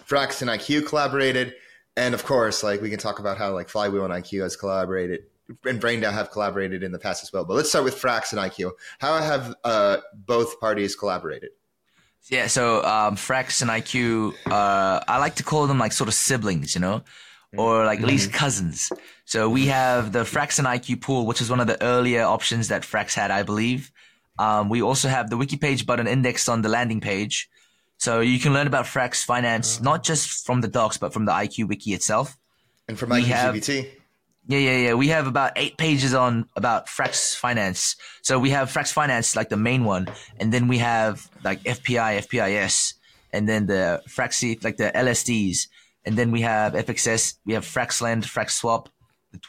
Frax 0.07 0.42
and 0.42 0.50
IQ 0.50 0.87
collaborated? 0.87 1.55
And 1.96 2.14
of 2.14 2.24
course, 2.24 2.62
like 2.62 2.81
we 2.81 2.90
can 2.90 2.98
talk 2.98 3.18
about 3.18 3.38
how 3.38 3.52
like 3.52 3.68
Flywheel 3.68 4.05
and 4.05 4.12
IQ 4.12 4.42
has 4.42 4.57
collaborated 4.57 5.24
and 5.64 5.81
BrainDAO 5.81 6.12
have 6.12 6.31
collaborated 6.31 6.83
in 6.83 6.92
the 6.92 6.98
past 6.98 7.22
as 7.22 7.33
well. 7.33 7.44
But 7.44 7.55
let's 7.55 7.68
start 7.68 7.85
with 7.85 8.00
Frax 8.00 8.33
and 8.33 8.40
IQ. 8.40 8.72
How 8.98 9.18
have 9.20 9.55
uh, 9.64 9.98
both 10.14 10.61
parties 10.61 10.96
collaborated? 10.96 11.50
Yeah, 12.30 12.46
so 12.46 12.85
um, 12.85 13.16
Frax 13.16 13.62
and 13.62 13.70
IQ, 13.70 14.35
uh, 14.46 15.00
I 15.06 15.18
like 15.18 15.35
to 15.37 15.42
call 15.42 15.66
them 15.66 15.78
like 15.78 15.92
sort 15.92 16.08
of 16.08 16.14
siblings, 16.14 16.74
you 16.74 16.80
know, 16.80 17.02
or 17.56 17.85
like 17.85 18.00
at 18.00 18.06
least 18.06 18.28
mm-hmm. 18.28 18.38
cousins. 18.38 18.92
So 19.24 19.48
we 19.48 19.66
have 19.66 20.12
the 20.12 20.20
Frax 20.20 20.58
and 20.58 20.66
IQ 20.66 21.00
pool, 21.00 21.26
which 21.26 21.40
is 21.40 21.50
one 21.50 21.61
of 21.61 21.66
the 21.66 21.82
earlier 21.82 22.22
options 22.22 22.68
that 22.68 22.82
Frax 22.82 23.14
had, 23.14 23.30
I 23.30 23.42
believe. 23.42 23.90
Um, 24.38 24.68
we 24.68 24.82
also 24.82 25.08
have 25.08 25.30
the 25.30 25.37
wiki 25.37 25.56
page 25.56 25.85
button 25.85 26.06
indexed 26.06 26.48
on 26.48 26.62
the 26.62 26.68
landing 26.68 27.00
page. 27.00 27.48
So 27.98 28.20
you 28.20 28.38
can 28.38 28.52
learn 28.52 28.66
about 28.66 28.87
Frax 28.87 29.24
finance, 29.24 29.76
uh-huh. 29.76 29.85
not 29.85 30.02
just 30.02 30.46
from 30.46 30.61
the 30.61 30.68
docs, 30.68 30.98
but 30.98 31.12
from 31.12 31.24
the 31.24 31.32
IQ 31.32 31.68
wiki 31.68 31.92
itself. 31.92 32.37
And 32.88 32.98
from 32.98 33.11
IQ 33.11 33.26
GPT. 33.26 33.90
Yeah, 34.46 34.59
yeah, 34.59 34.76
yeah. 34.78 34.94
We 34.94 35.09
have 35.09 35.26
about 35.26 35.52
eight 35.57 35.76
pages 35.76 36.14
on 36.14 36.48
about 36.57 36.87
Frax 36.87 37.37
Finance. 37.37 37.96
So 38.22 38.38
we 38.38 38.50
have 38.50 38.72
Frax 38.72 38.92
Finance, 38.92 39.37
like 39.37 39.48
the 39.48 39.57
main 39.57 39.85
one, 39.85 40.09
and 40.38 40.52
then 40.52 40.66
we 40.66 40.78
have 40.78 41.31
like 41.44 41.62
FPI, 41.62 42.26
FPIS, 42.26 42.94
and 43.33 43.48
then 43.48 43.66
the 43.66 44.02
Fraxi, 44.09 44.62
like 44.64 44.76
the 44.78 44.90
LSDs, 44.94 45.68
and 46.05 46.18
then 46.18 46.33
we 46.33 46.40
have 46.40 46.72
FXS. 46.72 47.38
We 47.46 47.55
have 47.55 47.64
Fraxlend, 47.64 48.24
FraxSwap. 48.24 48.87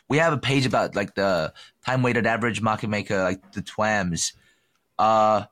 We 0.08 0.18
have 0.20 0.32
a 0.32 0.38
page 0.38 0.66
about 0.66 0.96
like 0.96 1.16
the 1.16 1.54
time 1.86 2.04
weighted 2.04 2.28
average 2.28 2.62
market 2.62 2.90
maker, 2.90 3.24
like 3.24 3.52
the 3.54 3.62
TWAMMs. 3.62 4.34
Uh, 5.00 5.46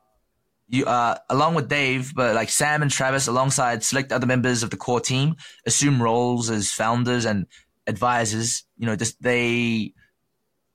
you 0.69 0.85
uh, 0.85 1.17
along 1.29 1.55
with 1.55 1.67
Dave, 1.67 2.13
but 2.13 2.35
like 2.35 2.49
Sam 2.49 2.83
and 2.83 2.91
Travis, 2.91 3.27
alongside 3.27 3.83
select 3.83 4.11
other 4.11 4.27
members 4.27 4.61
of 4.61 4.69
the 4.69 4.77
core 4.77 5.01
team, 5.01 5.35
assume 5.65 6.01
roles 6.01 6.49
as 6.51 6.71
founders 6.71 7.25
and 7.25 7.47
advisors, 7.91 8.65
you 8.77 8.87
know, 8.87 8.95
just 8.95 9.21
they 9.21 9.93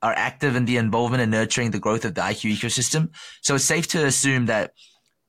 are 0.03 0.15
active 0.15 0.55
in 0.55 0.67
the 0.67 0.77
involvement 0.77 1.23
and 1.23 1.33
nurturing 1.33 1.71
the 1.73 1.81
growth 1.81 2.05
of 2.05 2.15
the 2.15 2.21
IQ 2.21 2.57
ecosystem. 2.57 3.11
So 3.43 3.57
it's 3.57 3.65
safe 3.65 3.89
to 3.89 4.07
assume 4.07 4.47
that 4.47 4.73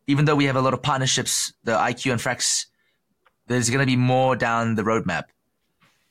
even 0.05 0.25
though 0.25 0.35
we 0.35 0.45
have 0.45 0.55
a 0.55 0.61
lot 0.61 0.73
of 0.73 0.81
partnerships, 0.81 1.53
the 1.63 1.71
IQ 1.71 2.11
and 2.11 2.21
Frax, 2.21 2.65
there's 3.47 3.69
going 3.69 3.79
to 3.79 3.85
be 3.85 3.95
more 3.95 4.35
down 4.35 4.75
the 4.75 4.83
roadmap. 4.83 5.23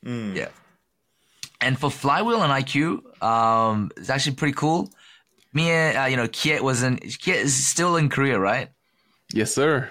Mm. 0.05 0.35
Yeah. 0.35 0.49
And 1.61 1.79
for 1.79 1.91
Flywheel 1.91 2.43
and 2.43 2.53
IQ, 2.53 3.23
um, 3.23 3.91
it's 3.97 4.11
actually 4.11 4.37
pretty 4.37 4.55
cool. 4.55 4.91
Me, 5.53 5.71
uh, 5.71 6.07
you 6.07 6.17
know, 6.17 6.29
Kiet 6.29 6.61
was 6.61 6.83
in, 6.83 6.99
Kiet 6.99 7.37
is 7.37 7.67
still 7.67 7.97
in 7.97 8.09
Korea, 8.09 8.39
right? 8.39 8.69
Yes, 9.33 9.55
sir. 9.55 9.89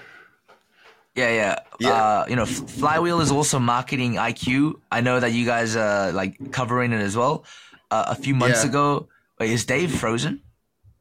Yeah, 1.15 1.29
yeah. 1.29 1.59
yeah. 1.79 1.89
Uh, 1.89 2.25
you 2.27 2.35
know, 2.35 2.45
Flywheel 2.45 3.21
is 3.21 3.31
also 3.31 3.57
marketing 3.57 4.15
IQ. 4.15 4.75
I 4.91 5.01
know 5.01 5.19
that 5.19 5.31
you 5.31 5.45
guys 5.45 5.75
are 5.75 6.11
like 6.11 6.51
covering 6.51 6.91
it 6.91 7.01
as 7.01 7.15
well. 7.15 7.45
Uh, 7.89 8.05
a 8.07 8.15
few 8.15 8.35
months 8.35 8.63
yeah. 8.63 8.69
ago, 8.69 9.07
wait, 9.39 9.51
is 9.51 9.65
Dave 9.65 9.95
frozen? 9.95 10.41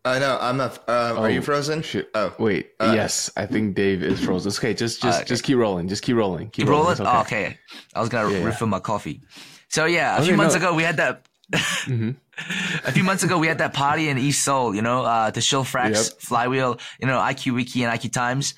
Uh, 0.05 0.19
know 0.19 0.39
I'm 0.39 0.59
not. 0.59 0.77
Um, 0.89 1.17
oh, 1.17 1.23
are 1.23 1.31
you 1.31 1.41
frozen? 1.41 1.81
Shit. 1.81 2.11
Oh, 2.15 2.35
wait. 2.39 2.73
Uh, 2.79 2.93
yes, 2.95 3.31
I 3.37 3.47
think 3.47 3.75
Dave 3.75 4.03
is 4.03 4.23
frozen. 4.23 4.53
Okay, 4.53 4.75
just 4.75 5.01
just 5.01 5.21
okay. 5.21 5.27
just 5.27 5.43
keep 5.43 5.57
rolling. 5.57 5.89
Just 5.89 6.03
keep 6.03 6.15
rolling. 6.17 6.51
Keep, 6.51 6.67
keep 6.67 6.69
rolling. 6.69 6.99
rolling? 6.99 7.01
Okay. 7.01 7.17
Oh, 7.17 7.21
okay. 7.23 7.59
I 7.95 8.01
was 8.01 8.11
gonna 8.11 8.31
yeah, 8.31 8.45
refill 8.45 8.67
my 8.67 8.81
coffee. 8.81 9.23
So 9.69 9.87
yeah, 9.87 10.15
a 10.15 10.19
okay, 10.19 10.29
few 10.29 10.37
months 10.37 10.55
no. 10.55 10.61
ago 10.61 10.75
we 10.75 10.83
had 10.83 10.99
that. 10.99 11.27
mm-hmm. 11.53 12.11
a 12.87 12.93
few 12.93 13.05
months 13.05 13.23
ago 13.23 13.39
we 13.39 13.47
had 13.47 13.59
that 13.59 13.73
party 13.73 14.09
in 14.11 14.19
East 14.19 14.45
Seoul. 14.45 14.75
You 14.75 14.83
know, 14.83 15.05
uh, 15.05 15.31
the 15.31 15.41
Shill 15.41 15.65
Frax 15.65 16.11
yep. 16.11 16.21
Flywheel. 16.21 16.79
You 17.01 17.07
know, 17.07 17.19
IQ 17.19 17.55
Wiki 17.55 17.83
and 17.83 17.99
IQ 17.99 18.13
Times. 18.13 18.55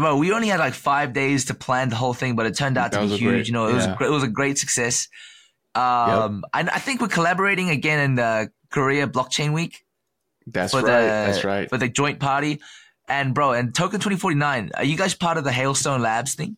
Bro, 0.00 0.16
we 0.16 0.32
only 0.32 0.48
had 0.48 0.60
like 0.60 0.74
five 0.74 1.12
days 1.12 1.44
to 1.46 1.54
plan 1.54 1.90
the 1.90 1.96
whole 1.96 2.14
thing, 2.14 2.34
but 2.34 2.46
it 2.46 2.56
turned 2.56 2.78
out 2.78 2.92
that 2.92 3.02
to 3.02 3.06
be 3.06 3.16
huge. 3.16 3.22
Great, 3.22 3.46
you 3.48 3.52
know, 3.52 3.66
it 3.66 3.76
yeah. 3.76 3.96
was 3.98 4.08
it 4.08 4.10
was 4.10 4.22
a 4.22 4.28
great 4.28 4.56
success. 4.56 5.08
Um, 5.74 6.42
yep. 6.54 6.68
I, 6.72 6.76
I 6.76 6.78
think 6.78 7.00
we're 7.00 7.08
collaborating 7.08 7.68
again 7.68 8.00
in 8.00 8.14
the 8.14 8.50
Korea 8.70 9.06
Blockchain 9.06 9.52
Week. 9.52 9.84
That's 10.46 10.72
right. 10.72 10.80
The, 10.80 10.90
that's 10.90 11.44
right. 11.44 11.68
For 11.68 11.76
the 11.76 11.88
joint 11.88 12.18
party, 12.18 12.60
and 13.08 13.34
bro, 13.34 13.52
and 13.52 13.74
Token 13.74 14.00
twenty 14.00 14.16
forty 14.16 14.36
nine. 14.36 14.70
Are 14.74 14.84
you 14.84 14.96
guys 14.96 15.14
part 15.14 15.36
of 15.36 15.44
the 15.44 15.50
Hailstone 15.50 16.00
Labs 16.00 16.34
thing? 16.34 16.56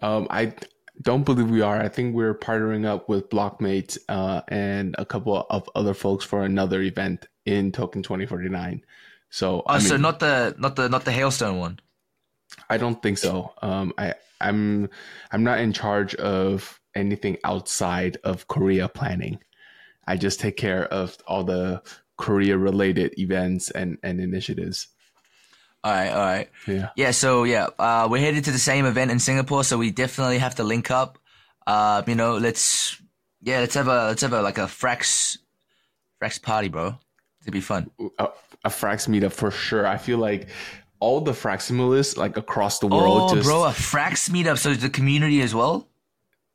Um, 0.00 0.28
I 0.30 0.54
don't 1.02 1.24
believe 1.24 1.50
we 1.50 1.60
are. 1.60 1.80
I 1.80 1.88
think 1.88 2.14
we're 2.14 2.38
partnering 2.38 2.86
up 2.86 3.08
with 3.08 3.30
Blockmates 3.30 3.98
uh, 4.08 4.42
and 4.46 4.94
a 4.96 5.04
couple 5.04 5.44
of 5.50 5.68
other 5.74 5.92
folks 5.92 6.24
for 6.24 6.44
another 6.44 6.82
event 6.82 7.26
in 7.44 7.72
Token 7.72 8.02
twenty 8.02 8.26
forty 8.26 8.48
nine. 8.48 8.84
So, 9.28 9.60
oh, 9.60 9.62
I 9.66 9.78
mean, 9.78 9.88
so 9.88 9.96
not 9.96 10.20
the 10.20 10.54
not 10.56 10.76
the 10.76 10.88
not 10.88 11.04
the 11.04 11.10
Hailstone 11.10 11.58
one. 11.58 11.80
I 12.68 12.76
don't 12.76 13.02
think 13.02 13.18
so. 13.18 13.52
Um, 13.62 13.92
I 13.98 14.14
I'm 14.40 14.88
I'm 15.30 15.44
not 15.44 15.60
in 15.60 15.72
charge 15.72 16.14
of 16.16 16.80
anything 16.94 17.38
outside 17.44 18.18
of 18.24 18.46
Korea 18.48 18.88
planning. 18.88 19.38
I 20.06 20.16
just 20.16 20.40
take 20.40 20.56
care 20.56 20.84
of 20.86 21.16
all 21.26 21.44
the 21.44 21.82
Korea 22.16 22.56
related 22.56 23.18
events 23.18 23.70
and 23.70 23.98
and 24.02 24.20
initiatives. 24.20 24.88
All 25.84 25.92
right, 25.92 26.10
all 26.10 26.18
right. 26.18 26.50
Yeah. 26.66 26.88
Yeah, 26.96 27.10
so 27.12 27.44
yeah, 27.44 27.68
uh, 27.78 28.08
we're 28.10 28.20
headed 28.20 28.44
to 28.44 28.50
the 28.50 28.58
same 28.58 28.84
event 28.84 29.10
in 29.10 29.20
Singapore, 29.20 29.62
so 29.62 29.78
we 29.78 29.90
definitely 29.90 30.38
have 30.38 30.56
to 30.56 30.64
link 30.64 30.90
up. 30.90 31.18
Uh, 31.66 32.02
you 32.06 32.14
know, 32.14 32.36
let's 32.36 33.00
yeah, 33.40 33.60
let's 33.60 33.74
have 33.74 33.86
a 33.86 34.06
let's 34.06 34.22
have 34.22 34.32
a 34.32 34.42
like 34.42 34.58
a 34.58 34.66
Frax 34.66 35.38
Frax 36.20 36.42
party, 36.42 36.68
bro. 36.68 36.98
It'd 37.42 37.52
be 37.52 37.60
fun. 37.60 37.90
A, 38.18 38.28
a 38.64 38.68
Frax 38.68 39.08
meetup 39.08 39.32
for 39.32 39.50
sure. 39.50 39.86
I 39.86 39.98
feel 39.98 40.18
like 40.18 40.48
all 41.00 41.20
the 41.20 41.32
Fraximalists 41.32 42.16
like 42.16 42.36
across 42.36 42.78
the 42.78 42.86
world. 42.86 43.30
Oh, 43.30 43.34
just, 43.34 43.46
bro, 43.46 43.64
a 43.64 43.70
Frax 43.70 44.30
meetup. 44.30 44.58
So 44.58 44.70
it's 44.70 44.82
the 44.82 44.90
community 44.90 45.40
as 45.42 45.54
well. 45.54 45.88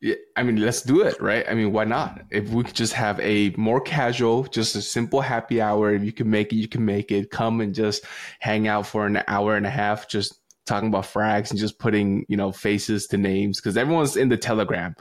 Yeah, 0.01 0.15
I 0.35 0.43
mean, 0.43 0.57
let's 0.57 0.81
do 0.81 1.01
it, 1.01 1.21
right? 1.21 1.45
I 1.49 1.53
mean, 1.53 1.71
why 1.71 1.85
not? 1.85 2.23
If 2.29 2.49
we 2.49 2.65
could 2.65 2.75
just 2.75 2.91
have 2.91 3.17
a 3.21 3.51
more 3.51 3.79
casual, 3.79 4.43
just 4.43 4.75
a 4.75 4.81
simple 4.81 5.21
happy 5.21 5.61
hour. 5.61 5.93
If 5.93 6.03
you 6.03 6.11
can 6.11 6.29
make 6.29 6.51
it, 6.51 6.57
you 6.57 6.67
can 6.67 6.83
make 6.83 7.09
it. 7.09 7.31
Come 7.31 7.61
and 7.61 7.73
just 7.73 8.03
hang 8.39 8.67
out 8.67 8.85
for 8.85 9.05
an 9.05 9.23
hour 9.27 9.55
and 9.55 9.65
a 9.65 9.69
half, 9.69 10.09
just 10.09 10.37
talking 10.65 10.89
about 10.89 11.05
Frax 11.05 11.51
and 11.51 11.59
just 11.59 11.79
putting, 11.79 12.25
you 12.27 12.35
know, 12.35 12.51
faces 12.51 13.07
to 13.07 13.17
names 13.17 13.61
because 13.61 13.77
everyone's 13.77 14.17
in 14.17 14.27
the 14.27 14.35
Telegram, 14.35 14.93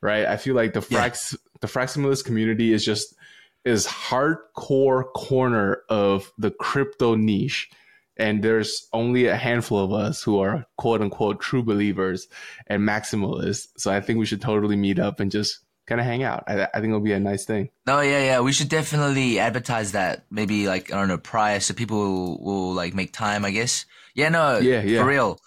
right? 0.00 0.26
I 0.26 0.36
feel 0.36 0.56
like 0.56 0.72
the 0.72 0.80
frax, 0.80 1.32
yeah. 1.32 1.38
the 1.60 1.68
Fraximalist 1.68 2.24
community 2.24 2.72
is 2.72 2.84
just 2.84 3.14
is 3.64 3.86
hardcore 3.86 5.12
corner 5.12 5.82
of 5.88 6.32
the 6.38 6.50
crypto 6.50 7.14
niche 7.14 7.70
and 8.18 8.42
there's 8.42 8.88
only 8.92 9.26
a 9.26 9.36
handful 9.36 9.78
of 9.78 9.92
us 9.92 10.22
who 10.22 10.40
are 10.40 10.66
quote 10.76 11.00
unquote 11.00 11.40
true 11.40 11.62
believers 11.62 12.28
and 12.66 12.82
maximalists. 12.82 13.68
So 13.76 13.90
I 13.90 14.00
think 14.00 14.18
we 14.18 14.26
should 14.26 14.40
totally 14.40 14.76
meet 14.76 14.98
up 14.98 15.20
and 15.20 15.30
just 15.30 15.60
kind 15.86 16.00
of 16.00 16.06
hang 16.06 16.22
out. 16.22 16.44
I, 16.46 16.64
I, 16.74 16.80
think 16.80 16.88
it'll 16.88 17.00
be 17.00 17.12
a 17.12 17.20
nice 17.20 17.44
thing. 17.44 17.70
Oh 17.86 18.00
yeah, 18.00 18.20
yeah. 18.20 18.40
We 18.40 18.52
should 18.52 18.68
definitely 18.68 19.38
advertise 19.38 19.92
that. 19.92 20.24
Maybe 20.30 20.66
like 20.66 20.92
I 20.92 20.98
don't 20.98 21.08
know 21.08 21.18
prior, 21.18 21.60
so 21.60 21.74
people 21.74 21.98
will, 21.98 22.42
will 22.42 22.72
like 22.74 22.94
make 22.94 23.12
time. 23.12 23.44
I 23.44 23.50
guess. 23.50 23.86
Yeah, 24.14 24.28
no. 24.28 24.58
Yeah, 24.58 24.82
yeah. 24.82 25.00
For 25.00 25.06
real. 25.06 25.40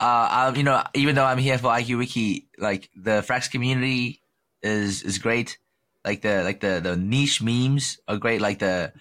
Uh, 0.00 0.28
I, 0.30 0.54
you 0.56 0.64
know, 0.64 0.82
even 0.94 1.14
though 1.14 1.24
I'm 1.24 1.38
here 1.38 1.58
for 1.58 1.68
IQ 1.68 1.98
Wiki, 1.98 2.48
like 2.58 2.90
the 2.96 3.22
Frax 3.22 3.50
community 3.50 4.20
is 4.62 5.02
is 5.02 5.18
great. 5.18 5.58
Like 6.04 6.22
the 6.22 6.42
like 6.42 6.60
the 6.60 6.80
the 6.82 6.96
niche 6.96 7.42
memes 7.42 7.98
are 8.08 8.16
great. 8.16 8.40
Like 8.40 8.58
the 8.58 8.92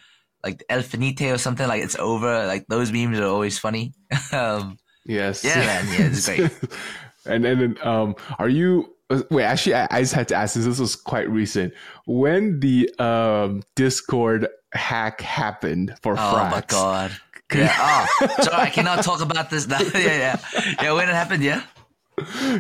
like 0.44 0.64
El 0.70 0.82
Finite 0.82 1.22
or 1.32 1.38
something 1.38 1.68
like 1.68 1.84
it's 1.84 1.96
over. 1.98 2.46
Like 2.46 2.66
those 2.68 2.92
memes 2.92 3.20
are 3.20 3.26
always 3.26 3.58
funny. 3.58 3.94
um, 4.32 4.78
yes. 5.06 5.44
Yeah, 5.44 5.56
man. 5.56 5.88
Yeah, 5.88 6.08
it's 6.08 6.26
great. 6.26 6.52
and 7.26 7.44
then, 7.44 7.78
um, 7.84 8.16
are 8.40 8.50
you? 8.50 8.96
Wait, 9.30 9.44
actually, 9.44 9.76
I, 9.76 9.88
I, 9.92 10.02
just 10.02 10.14
had 10.14 10.30
to 10.30 10.36
ask 10.36 10.56
this. 10.56 10.64
This 10.64 10.80
was 10.80 10.96
quite 10.96 11.30
recent. 11.30 11.74
When 12.06 12.62
the 12.62 12.90
um, 12.98 13.62
Discord 13.76 14.48
hack 14.74 15.20
happened 15.20 15.96
for 16.02 16.14
oh 16.14 16.18
Frax. 16.18 16.52
my 16.52 16.64
god. 16.68 17.12
Yeah. 17.54 18.08
Oh, 18.22 18.28
sorry, 18.44 18.62
I 18.62 18.70
cannot 18.70 19.04
talk 19.04 19.20
about 19.20 19.50
this 19.50 19.68
now. 19.68 19.82
yeah, 19.82 19.98
yeah, 19.98 20.74
yeah. 20.82 20.94
When 20.94 21.10
it 21.10 21.14
happened, 21.14 21.44
yeah. 21.44 21.64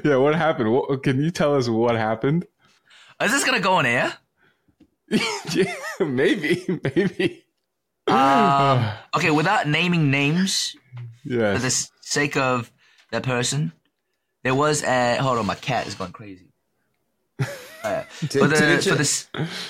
Yeah, 0.03 0.17
what 0.17 0.35
happened? 0.35 0.69
What, 0.73 1.01
can 1.01 1.23
you 1.23 1.31
tell 1.31 1.55
us 1.55 1.69
what 1.69 1.95
happened? 1.95 2.45
Is 3.23 3.31
this 3.31 3.45
gonna 3.45 3.61
go 3.61 3.75
on 3.75 3.85
air? 3.85 4.11
yeah, 5.53 5.73
maybe, 6.01 6.65
maybe. 6.83 7.45
Um, 8.07 8.91
okay, 9.15 9.31
without 9.31 9.67
naming 9.67 10.11
names, 10.11 10.75
yes. 11.23 11.55
for 11.57 11.61
the 11.61 11.89
sake 12.01 12.37
of 12.37 12.71
that 13.11 13.23
person, 13.23 13.71
there 14.43 14.55
was 14.55 14.83
a. 14.83 15.17
Hold 15.17 15.37
on, 15.37 15.45
my 15.45 15.55
cat 15.55 15.87
is 15.87 15.95
going 15.95 16.11
crazy. 16.11 16.47
Uh, 17.83 18.03
for 18.03 18.47
the, 18.47 18.79
for 18.87 18.93
this, 18.93 19.27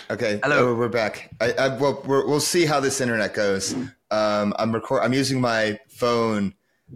okay, 0.10 0.38
hello, 0.44 0.72
oh, 0.72 0.76
we're 0.76 0.90
back. 0.90 1.32
I, 1.40 1.54
I 1.54 1.78
well, 1.78 2.04
we 2.06 2.18
will 2.26 2.42
see 2.42 2.66
how 2.66 2.82
this 2.82 3.00
internet 3.00 3.34
goes. 3.34 3.74
Um, 4.12 4.54
I'm 4.60 4.74
record. 4.74 5.02
I'm 5.02 5.14
using 5.14 5.40
my 5.40 5.80
phone 5.88 6.54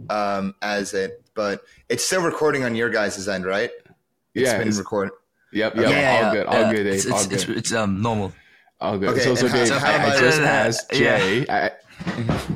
um, 0.10 0.56
as 0.62 0.94
a 0.94 1.12
but 1.36 1.62
it's 1.90 2.04
still 2.04 2.22
recording 2.22 2.64
on 2.64 2.76
your 2.76 2.90
guys' 2.90 3.28
end, 3.28 3.46
right? 3.46 3.70
It's 4.34 4.46
yeah, 4.46 4.54
been 4.54 4.62
it's- 4.68 4.78
recording. 4.78 5.14
yep, 5.52 5.76
yep, 5.76 5.84
yeah, 5.84 5.90
all 5.90 5.94
yeah, 5.94 6.34
good, 6.34 6.46
all 6.48 6.62
yeah. 6.62 6.74
good, 6.74 6.84
Dave, 6.84 6.94
It's, 6.94 7.06
all 7.10 7.18
it's, 7.18 7.28
good. 7.28 7.58
it's, 7.58 7.72
it's 7.72 7.74
um 7.74 8.02
normal. 8.02 8.34
All 8.82 8.98
good. 8.98 9.10
Okay, 9.10 9.22
so, 9.22 9.36
so 9.36 9.48
Dave, 9.48 9.68
so 9.68 9.76
I, 9.78 9.80
I 9.80 10.16
I- 10.16 10.20
just 10.20 10.40
asked 10.42 10.94
yeah. 10.94 11.20
Jae. 11.20 11.50
I, 11.50 11.72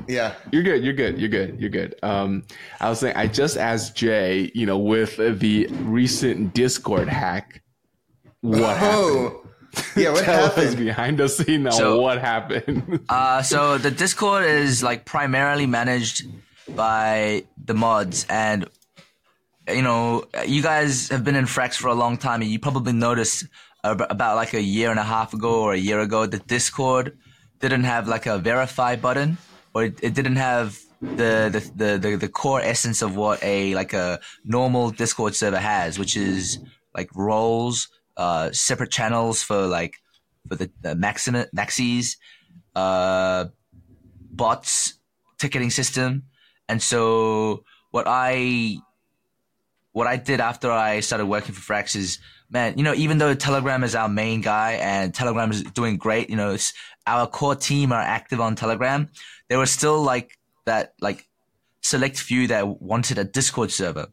Yeah. 0.07 0.33
You're 0.51 0.63
good. 0.63 0.83
You're 0.83 0.93
good. 0.93 1.17
You're 1.19 1.29
good. 1.29 1.59
You're 1.59 1.69
good. 1.69 1.95
Um, 2.03 2.43
I 2.81 2.89
was 2.89 2.99
saying, 2.99 3.15
I 3.15 3.27
just 3.27 3.57
asked 3.57 3.95
Jae, 3.95 4.51
you 4.53 4.65
know, 4.65 4.77
with 4.77 5.15
the 5.17 5.67
recent 5.67 6.53
Discord 6.53 7.07
hack, 7.07 7.63
what 8.41 8.77
happened? 8.77 8.91
Oh, 8.95 9.47
yeah. 9.95 10.11
What 10.11 10.23
Tell 10.25 10.43
us 10.45 10.55
happened? 10.55 10.77
behind 10.77 11.17
the 11.19 11.29
scene 11.29 11.63
now. 11.63 11.71
So- 11.71 12.01
what 12.01 12.19
happened? 12.19 12.99
Uh, 13.07 13.41
so 13.41 13.77
the 13.77 13.91
Discord 13.91 14.45
is 14.45 14.83
like 14.83 15.05
primarily 15.05 15.65
managed 15.67 16.23
by 16.75 17.45
the 17.65 17.73
mods, 17.73 18.25
and 18.29 18.67
you 19.67 19.81
know, 19.81 20.25
you 20.45 20.61
guys 20.61 21.09
have 21.09 21.23
been 21.23 21.35
in 21.35 21.45
Frax 21.45 21.75
for 21.75 21.87
a 21.87 21.93
long 21.93 22.17
time, 22.17 22.41
and 22.41 22.49
you 22.51 22.59
probably 22.59 22.93
noticed 22.93 23.43
ab- 23.43 23.49
about 23.83 24.35
like 24.35 24.53
a 24.53 24.61
year 24.61 24.91
and 24.91 24.99
a 24.99 25.03
half 25.03 25.33
ago 25.33 25.61
or 25.61 25.73
a 25.73 25.77
year 25.77 25.99
ago, 25.99 26.25
the 26.25 26.39
Discord 26.39 27.17
didn't 27.59 27.83
have 27.83 28.07
like 28.07 28.25
a 28.25 28.37
verify 28.37 28.95
button, 28.95 29.37
or 29.73 29.85
it, 29.85 30.13
didn't 30.13 30.37
have 30.37 30.77
the, 31.01 31.49
the 31.51 31.71
the 31.75 31.97
the 31.97 32.17
the 32.17 32.29
core 32.29 32.61
essence 32.61 33.01
of 33.01 33.15
what 33.15 33.41
a 33.43 33.73
like 33.75 33.93
a 33.93 34.19
normal 34.43 34.91
Discord 34.91 35.35
server 35.35 35.59
has, 35.59 35.97
which 35.99 36.15
is 36.17 36.59
like 36.95 37.09
roles, 37.15 37.89
uh, 38.17 38.51
separate 38.51 38.91
channels 38.91 39.41
for 39.41 39.67
like 39.67 39.95
for 40.47 40.55
the, 40.55 40.71
the 40.81 40.95
maxima, 40.95 41.45
maxis, 41.55 42.17
uh, 42.75 43.45
bots, 44.31 44.99
ticketing 45.37 45.69
system, 45.69 46.23
and 46.67 46.81
so 46.81 47.63
what 47.91 48.05
I 48.07 48.77
what 49.91 50.07
I 50.07 50.17
did 50.17 50.39
after 50.39 50.71
I 50.71 50.99
started 50.99 51.25
working 51.25 51.53
for 51.53 51.73
Frax 51.73 51.95
is, 51.95 52.19
man, 52.49 52.77
you 52.77 52.83
know, 52.83 52.93
even 52.93 53.17
though 53.17 53.33
Telegram 53.33 53.83
is 53.83 53.95
our 53.95 54.09
main 54.09 54.41
guy 54.41 54.73
and 54.73 55.13
Telegram 55.13 55.51
is 55.51 55.63
doing 55.63 55.97
great, 55.97 56.29
you 56.29 56.35
know, 56.35 56.57
our 57.07 57.27
core 57.27 57.55
team 57.55 57.91
are 57.91 58.01
active 58.01 58.39
on 58.41 58.55
Telegram. 58.55 59.09
There 59.49 59.59
was 59.59 59.71
still 59.71 60.01
like 60.01 60.37
that, 60.65 60.93
like 61.01 61.27
select 61.81 62.19
few 62.19 62.47
that 62.47 62.81
wanted 62.81 63.17
a 63.17 63.23
Discord 63.23 63.71
server 63.71 64.07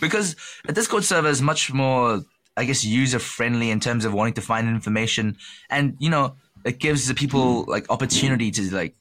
because 0.00 0.36
a 0.66 0.72
Discord 0.72 1.04
server 1.04 1.28
is 1.28 1.40
much 1.42 1.72
more, 1.72 2.22
I 2.56 2.64
guess, 2.64 2.84
user 2.84 3.18
friendly 3.18 3.70
in 3.70 3.80
terms 3.80 4.04
of 4.04 4.12
wanting 4.12 4.34
to 4.34 4.40
find 4.40 4.68
information, 4.68 5.36
and 5.70 5.96
you 5.98 6.10
know, 6.10 6.34
it 6.64 6.78
gives 6.78 7.06
the 7.06 7.14
people 7.14 7.64
like 7.68 7.88
opportunity 7.90 8.50
to 8.50 8.74
like 8.74 8.96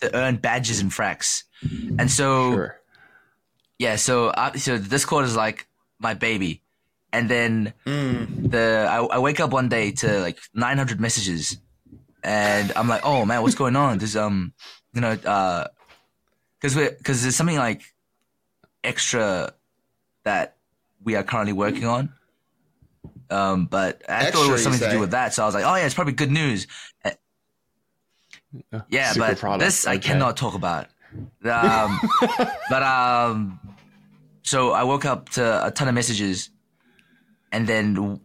to 0.00 0.14
earn 0.14 0.36
badges 0.36 0.80
and 0.80 0.90
Frax, 0.90 1.44
and 1.98 2.10
so 2.10 2.52
Sure. 2.52 2.80
yeah, 3.78 3.96
so 3.96 4.28
uh, 4.28 4.52
so 4.54 4.78
the 4.78 4.88
Discord 4.88 5.24
is 5.24 5.36
like 5.36 5.68
my 6.00 6.14
baby, 6.14 6.62
and 7.16 7.30
then 7.30 7.72
the 7.84 8.86
I, 8.90 9.16
I 9.16 9.18
wake 9.18 9.40
up 9.40 9.50
one 9.50 9.68
day 9.68 9.90
to 9.92 10.20
like 10.20 10.38
900 10.52 11.00
messages, 11.00 11.56
and 12.22 12.72
I'm 12.76 12.88
like, 12.88 13.00
oh 13.04 13.24
man, 13.24 13.40
what's 13.42 13.54
going 13.54 13.74
on? 13.76 13.98
There's 13.98 14.16
um, 14.16 14.52
you 14.92 15.00
know, 15.00 15.12
uh, 15.12 15.68
because 16.60 16.76
we 16.76 16.88
because 16.90 17.22
there's 17.22 17.36
something 17.36 17.56
like 17.56 17.82
extra 18.84 19.54
that 20.24 20.56
we 21.02 21.16
are 21.16 21.22
currently 21.22 21.52
working 21.54 21.86
on. 21.86 22.12
Um, 23.30 23.64
but 23.66 24.02
I 24.08 24.30
thought 24.30 24.46
it 24.48 24.52
was 24.52 24.62
something 24.62 24.80
to 24.80 24.90
do 24.90 25.00
with 25.00 25.10
that, 25.12 25.32
so 25.34 25.42
I 25.42 25.46
was 25.46 25.54
like, 25.54 25.64
oh 25.64 25.74
yeah, 25.74 25.86
it's 25.86 25.94
probably 25.94 26.12
good 26.12 26.30
news. 26.30 26.66
Uh, 27.04 27.10
Yeah, 28.88 29.12
Secret 29.12 29.28
but 29.28 29.38
product, 29.38 29.64
this 29.64 29.86
I 29.86 29.94
okay. 29.94 30.08
cannot 30.08 30.36
talk 30.36 30.54
about. 30.54 30.86
Um, 31.44 32.00
but 32.70 32.82
um, 32.82 33.58
so 34.42 34.72
I 34.72 34.84
woke 34.84 35.04
up 35.04 35.30
to 35.30 35.66
a 35.66 35.70
ton 35.70 35.88
of 35.88 35.94
messages, 35.94 36.50
and 37.56 37.66
then 37.66 38.20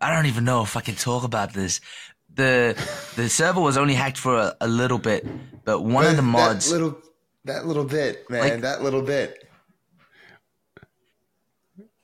I 0.00 0.14
don't 0.14 0.26
even 0.26 0.44
know 0.44 0.62
if 0.62 0.76
I 0.76 0.80
can 0.82 0.94
talk 0.94 1.24
about 1.24 1.54
this. 1.54 1.80
the 2.34 2.76
The 3.16 3.28
server 3.28 3.60
was 3.60 3.76
only 3.78 3.94
hacked 3.94 4.18
for 4.18 4.36
a, 4.36 4.54
a 4.60 4.68
little 4.68 4.98
bit, 4.98 5.26
but 5.64 5.80
one 5.80 6.04
of 6.06 6.16
the 6.16 6.22
mods 6.22 6.42
That 6.44 6.52
mods. 6.54 6.70
little, 6.72 6.98
that 7.46 7.66
little 7.66 7.84
bit, 7.84 8.28
man. 8.28 8.40
Like- 8.40 8.60
that 8.60 8.82
little 8.82 9.00
bit. 9.02 9.48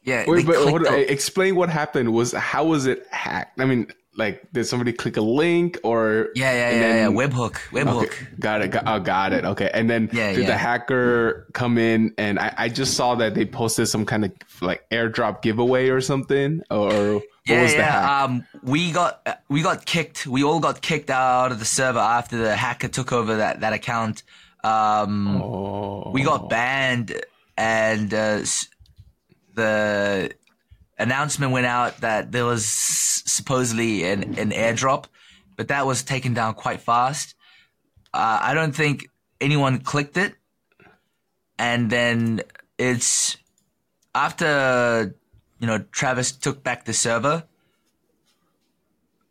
yeah, 0.03 0.25
Wait, 0.27 0.47
but 0.47 0.57
hold 0.57 0.87
on, 0.87 0.95
on- 0.95 1.01
explain 1.01 1.55
what 1.55 1.69
happened. 1.69 2.13
Was 2.15 2.33
how 2.33 2.65
was 2.65 2.87
it 2.87 3.07
hacked? 3.11 3.61
I 3.61 3.67
mean, 3.67 3.89
like, 4.17 4.43
did 4.53 4.65
somebody 4.65 4.93
click 4.93 5.17
a 5.17 5.21
link 5.21 5.79
or? 5.85 6.29
yeah, 6.35 6.53
yeah, 6.53 6.71
yeah, 6.71 6.77
yeah. 6.81 6.93
then- 7.09 7.13
Webhook, 7.13 7.55
webhook. 7.71 8.05
Okay, 8.07 8.27
got 8.39 8.61
it. 8.63 8.69
Got, 8.71 8.83
oh, 8.87 8.99
got 9.01 9.33
it. 9.33 9.45
Okay, 9.45 9.71
and 9.73 9.89
then 9.89 10.11
Yeah, 10.13 10.33
did 10.33 10.41
yeah. 10.43 10.47
the 10.49 10.57
hacker 10.57 11.47
come 11.53 11.79
in? 11.79 12.13
And 12.19 12.39
I, 12.39 12.53
I 12.57 12.69
just 12.69 12.95
saw 12.95 13.15
that 13.17 13.35
they 13.35 13.47
posted 13.47 13.89
some 13.89 14.05
kind 14.05 14.25
of 14.25 14.33
like 14.61 14.89
airdrop 14.91 15.43
giveaway 15.43 15.89
or 15.89 16.01
something. 16.01 16.61
Or 16.71 17.15
what 17.15 17.23
Yeah, 17.47 17.63
was 17.63 17.75
the 17.75 17.83
hack? 17.85 18.03
yeah. 18.03 18.25
Um, 18.25 18.47
we 18.63 18.91
got 18.93 19.41
we 19.49 19.63
got 19.63 19.87
kicked. 19.87 20.27
We 20.27 20.43
all 20.45 20.61
got 20.61 20.83
kicked 20.83 21.11
out 21.11 21.53
of 21.53 21.59
the 21.59 21.65
server 21.65 21.99
after 22.01 22.37
the 22.37 22.55
hacker 22.57 22.89
took 22.89 23.13
over 23.13 23.37
that 23.37 23.61
that 23.61 23.73
account. 23.73 24.23
Um, 24.63 25.41
oh, 25.41 26.11
we 26.13 26.23
got 26.23 26.51
banned, 26.51 27.15
and 27.57 28.13
uh, 28.13 28.43
the 29.55 30.31
announcement 31.01 31.53
went 31.53 31.67
out 31.67 31.99
that 32.03 32.31
there 32.31 32.45
was 32.45 32.65
supposedly 32.67 34.05
an, 34.05 34.39
an 34.39 34.51
airdrop, 34.51 35.07
but 35.57 35.69
that 35.69 35.87
was 35.87 36.03
taken 36.03 36.35
down 36.35 36.55
quite 36.55 36.81
fast. 36.81 37.35
Uh, 38.13 38.39
I 38.43 38.55
don't 38.55 38.75
think 38.75 39.09
anyone 39.41 39.79
clicked 39.79 40.17
it, 40.17 40.35
and 41.59 41.91
then 41.91 42.43
it's 42.79 43.37
after 44.15 45.15
you 45.59 45.67
know 45.67 45.79
Travis 45.91 46.33
took 46.33 46.63
back 46.63 46.85
the 46.85 46.93
server 46.93 47.45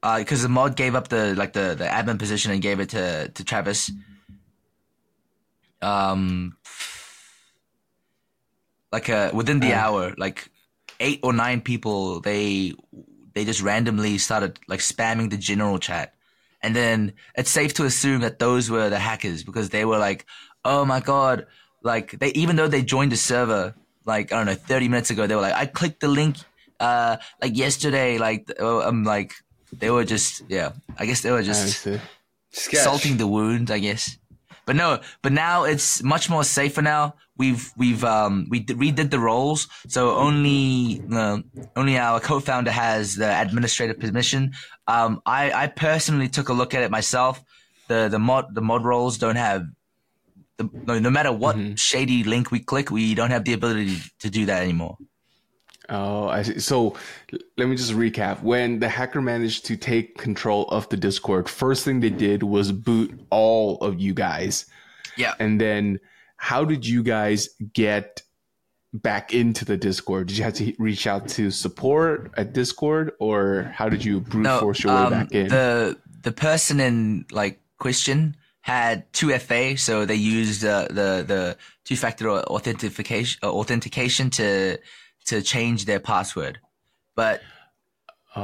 because 0.01 0.41
the 0.41 0.49
mod 0.49 0.75
gave 0.75 0.95
up 0.95 1.09
the 1.09 1.35
like 1.35 1.53
the 1.53 1.75
the 1.77 1.85
admin 1.85 2.17
position 2.17 2.51
and 2.51 2.61
gave 2.61 2.79
it 2.79 2.89
to 2.89 3.29
to 3.29 3.43
Travis. 3.43 3.91
Um, 5.81 6.57
like 8.91 9.09
uh, 9.09 9.31
within 9.33 9.59
the 9.59 9.73
hour, 9.73 10.13
like 10.17 10.49
eight 10.99 11.19
or 11.23 11.33
nine 11.33 11.61
people, 11.61 12.19
they 12.21 12.73
they 13.33 13.45
just 13.45 13.61
randomly 13.61 14.17
started 14.17 14.59
like 14.67 14.79
spamming 14.79 15.29
the 15.29 15.37
general 15.37 15.79
chat, 15.79 16.13
and 16.61 16.75
then 16.75 17.13
it's 17.35 17.49
safe 17.49 17.73
to 17.75 17.85
assume 17.85 18.21
that 18.21 18.39
those 18.39 18.69
were 18.69 18.89
the 18.89 18.99
hackers 18.99 19.43
because 19.43 19.69
they 19.69 19.85
were 19.85 19.97
like, 19.97 20.25
"Oh 20.65 20.85
my 20.85 20.99
god!" 20.99 21.47
Like 21.83 22.11
they 22.19 22.29
even 22.29 22.55
though 22.55 22.67
they 22.67 22.81
joined 22.81 23.11
the 23.11 23.17
server 23.17 23.75
like 24.05 24.31
I 24.31 24.37
don't 24.37 24.45
know 24.45 24.55
thirty 24.55 24.87
minutes 24.87 25.09
ago, 25.09 25.27
they 25.27 25.35
were 25.35 25.41
like, 25.41 25.53
"I 25.53 25.65
clicked 25.65 25.99
the 26.01 26.07
link 26.07 26.37
uh 26.79 27.17
like 27.41 27.55
yesterday." 27.55 28.17
Like 28.17 28.51
uh, 28.59 28.79
I'm 28.81 29.03
like 29.03 29.33
they 29.71 29.89
were 29.89 30.03
just 30.05 30.43
yeah, 30.49 30.71
I 30.97 31.05
guess 31.05 31.21
they 31.21 31.31
were 31.31 31.43
just 31.43 31.83
salting 32.83 33.17
the 33.17 33.27
wound, 33.27 33.71
I 33.71 33.79
guess. 33.79 34.17
But 34.69 34.75
no, 34.75 34.99
but 35.23 35.31
now 35.31 35.63
it's 35.63 36.03
much 36.03 36.29
more 36.29 36.43
safer 36.43 36.83
now. 36.83 37.15
We've 37.37 37.73
we've 37.75 38.03
um 38.03 38.45
we 38.51 38.59
d- 38.59 38.75
redid 38.75 39.09
the 39.09 39.17
roles, 39.17 39.67
so 39.87 40.15
only 40.15 41.01
uh, 41.11 41.39
only 41.75 41.97
our 41.97 42.19
co-founder 42.19 42.69
has 42.69 43.15
the 43.15 43.25
administrative 43.41 43.99
permission. 43.99 44.51
Um, 44.85 45.23
I 45.25 45.51
I 45.63 45.65
personally 45.65 46.29
took 46.29 46.49
a 46.49 46.53
look 46.53 46.75
at 46.75 46.83
it 46.83 46.91
myself. 46.91 47.41
The 47.87 48.09
the 48.09 48.19
mod 48.19 48.53
the 48.53 48.61
mod 48.61 48.85
roles 48.85 49.17
don't 49.17 49.37
have. 49.37 49.65
The, 50.57 50.69
no, 50.85 50.99
no 50.99 51.09
matter 51.09 51.31
what 51.31 51.79
shady 51.79 52.23
link 52.23 52.51
we 52.51 52.59
click, 52.59 52.91
we 52.91 53.15
don't 53.15 53.31
have 53.31 53.45
the 53.45 53.53
ability 53.53 53.97
to 54.19 54.29
do 54.29 54.45
that 54.45 54.61
anymore. 54.61 54.99
Oh, 55.89 56.27
I 56.27 56.43
see. 56.43 56.59
So 56.59 56.95
let 57.57 57.67
me 57.67 57.75
just 57.75 57.93
recap. 57.93 58.43
When 58.43 58.79
the 58.79 58.89
hacker 58.89 59.21
managed 59.21 59.65
to 59.65 59.75
take 59.75 60.17
control 60.17 60.67
of 60.69 60.87
the 60.89 60.97
Discord, 60.97 61.49
first 61.49 61.83
thing 61.83 61.99
they 61.99 62.09
did 62.09 62.43
was 62.43 62.71
boot 62.71 63.19
all 63.29 63.77
of 63.77 63.99
you 63.99 64.13
guys. 64.13 64.65
Yeah. 65.17 65.33
And 65.39 65.59
then 65.59 65.99
how 66.37 66.63
did 66.63 66.85
you 66.85 67.03
guys 67.03 67.49
get 67.73 68.21
back 68.93 69.33
into 69.33 69.65
the 69.65 69.77
Discord? 69.77 70.27
Did 70.27 70.37
you 70.37 70.43
have 70.43 70.53
to 70.55 70.73
reach 70.77 71.07
out 71.07 71.27
to 71.29 71.51
support 71.51 72.31
at 72.37 72.53
Discord 72.53 73.13
or 73.19 73.71
how 73.73 73.89
did 73.89 74.03
you 74.03 74.21
brute 74.21 74.59
force 74.59 74.83
your 74.83 74.93
way 74.93 74.99
um, 75.01 75.11
back 75.11 75.31
in? 75.31 75.47
The 75.49 75.97
the 76.21 76.31
person 76.31 76.79
in 76.79 77.25
like 77.31 77.59
question 77.77 78.35
had 78.61 79.11
two 79.13 79.37
FA, 79.39 79.77
so 79.77 80.05
they 80.05 80.15
used 80.15 80.63
uh, 80.63 80.87
the 80.89 81.23
the 81.25 81.57
two 81.85 81.95
factor 81.95 82.29
authentication 82.29 83.39
uh, 83.43 83.51
authentication 83.51 84.29
to 84.31 84.77
to 85.29 85.41
change 85.41 85.85
their 85.85 85.99
password. 85.99 86.59
But 87.15 87.41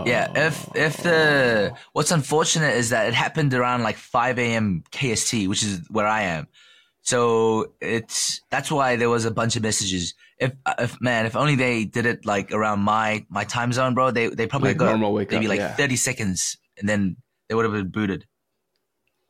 yeah, 0.05 0.31
if 0.35 0.67
if 0.75 0.97
the 0.97 1.71
oh. 1.73 1.77
what's 1.93 2.11
unfortunate 2.11 2.75
is 2.75 2.89
that 2.89 3.07
it 3.07 3.13
happened 3.13 3.53
around 3.53 3.83
like 3.83 3.97
5 3.97 4.39
a.m. 4.39 4.83
KST, 4.91 5.47
which 5.47 5.63
is 5.63 5.81
where 5.89 6.07
I 6.07 6.23
am. 6.23 6.47
So 7.01 7.73
it's 7.81 8.41
that's 8.49 8.71
why 8.71 8.95
there 8.95 9.09
was 9.09 9.25
a 9.25 9.31
bunch 9.31 9.55
of 9.55 9.61
messages. 9.61 10.15
If 10.39 10.53
if 10.79 10.99
man, 11.01 11.25
if 11.25 11.35
only 11.35 11.55
they 11.55 11.85
did 11.85 12.05
it 12.05 12.25
like 12.25 12.51
around 12.51 12.79
my 12.79 13.25
my 13.29 13.43
time 13.43 13.71
zone, 13.71 13.93
bro, 13.93 14.11
they 14.11 14.27
they 14.27 14.47
probably 14.47 14.71
Like 14.71 14.77
got 14.77 14.89
normal 14.89 15.13
wake 15.13 15.31
maybe 15.31 15.45
up, 15.45 15.51
like 15.51 15.59
yeah. 15.59 15.75
30 15.75 15.95
seconds, 15.95 16.57
and 16.79 16.89
then 16.89 17.17
they 17.47 17.55
would 17.55 17.65
have 17.65 17.73
been 17.73 17.89
booted. 17.89 18.25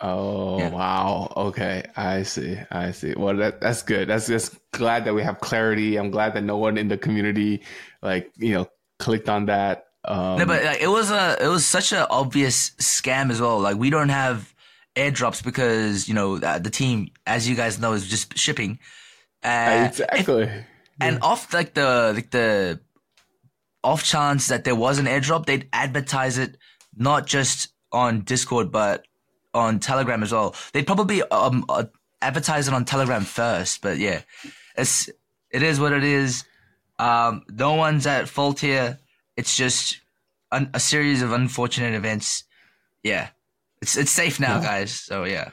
Oh 0.02 0.60
Yeah. 0.60 0.70
wow. 0.70 1.32
Okay, 1.38 1.84
I 1.96 2.24
see. 2.24 2.58
I 2.72 2.92
see. 2.92 3.14
Well, 3.16 3.36
that 3.38 3.62
that's 3.62 3.82
good. 3.84 4.10
That's 4.10 4.28
just 4.28 4.56
glad 4.72 5.06
that 5.06 5.14
we 5.14 5.24
have 5.24 5.40
clarity. 5.40 5.98
I'm 5.98 6.12
glad 6.12 6.34
that 6.34 6.44
no 6.44 6.58
one 6.58 6.78
in 6.78 6.88
the 6.90 6.98
community, 6.98 7.64
like 8.02 8.32
you 8.38 8.54
know, 8.54 8.68
clicked 9.00 9.30
on 9.30 9.46
that. 9.48 9.86
Um, 10.04 10.38
No, 10.38 10.46
but 10.46 10.64
like, 10.64 10.82
it 10.82 10.88
was 10.88 11.12
a 11.12 11.38
it 11.42 11.48
was 11.48 11.66
such 11.66 11.94
an 11.94 12.06
obvious 12.10 12.72
scam 12.72 13.32
as 13.32 13.40
well. 13.42 13.60
Like 13.60 13.78
we 13.78 13.90
don't 13.90 14.10
have 14.10 14.54
airdrops 14.96 15.44
because 15.44 16.08
you 16.08 16.14
know 16.14 16.38
uh, 16.38 16.60
the 16.60 16.70
team, 16.70 17.10
as 17.26 17.48
you 17.48 17.56
guys 17.56 17.80
know, 17.80 17.94
is 17.94 18.08
just 18.08 18.38
shipping. 18.38 18.80
Uh, 19.44 19.86
exactly. 19.90 20.50
and 21.00 21.20
off 21.22 21.54
like 21.54 21.74
the 21.74 22.12
like 22.16 22.32
the 22.32 22.80
off 23.84 24.04
chance 24.04 24.48
that 24.48 24.64
there 24.64 24.76
was 24.76 24.98
an 25.00 25.06
airdrop, 25.06 25.46
they'd 25.46 25.70
advertise 25.72 26.38
it 26.38 26.58
not 26.98 27.26
just 27.28 27.70
on 27.92 28.22
Discord 28.22 28.72
but 28.72 29.06
on 29.56 29.80
Telegram 29.80 30.22
as 30.22 30.32
well. 30.32 30.56
They'd 30.74 30.86
probably 30.86 31.24
um 31.24 31.66
uh, 31.70 31.86
advertise 32.22 32.68
it 32.68 32.74
on 32.74 32.86
Telegram 32.86 33.24
first, 33.24 33.82
but 33.82 33.98
yeah, 33.98 34.22
it's 34.78 35.10
it 35.52 35.64
is 35.64 35.80
what 35.80 35.94
it 35.94 36.04
is. 36.04 36.44
Um, 37.00 37.44
no 37.50 37.74
one's 37.74 38.06
at 38.06 38.30
fault 38.30 38.60
here. 38.60 39.00
It's 39.38 39.56
just 39.56 40.00
un- 40.52 40.70
a 40.74 40.80
series 40.80 41.22
of 41.22 41.32
unfortunate 41.32 41.94
events. 41.94 42.44
Yeah, 43.04 43.30
it's 43.82 43.98
it's 43.98 44.12
safe 44.12 44.40
now, 44.40 44.60
guys. 44.60 44.92
So 44.92 45.24
yeah. 45.24 45.50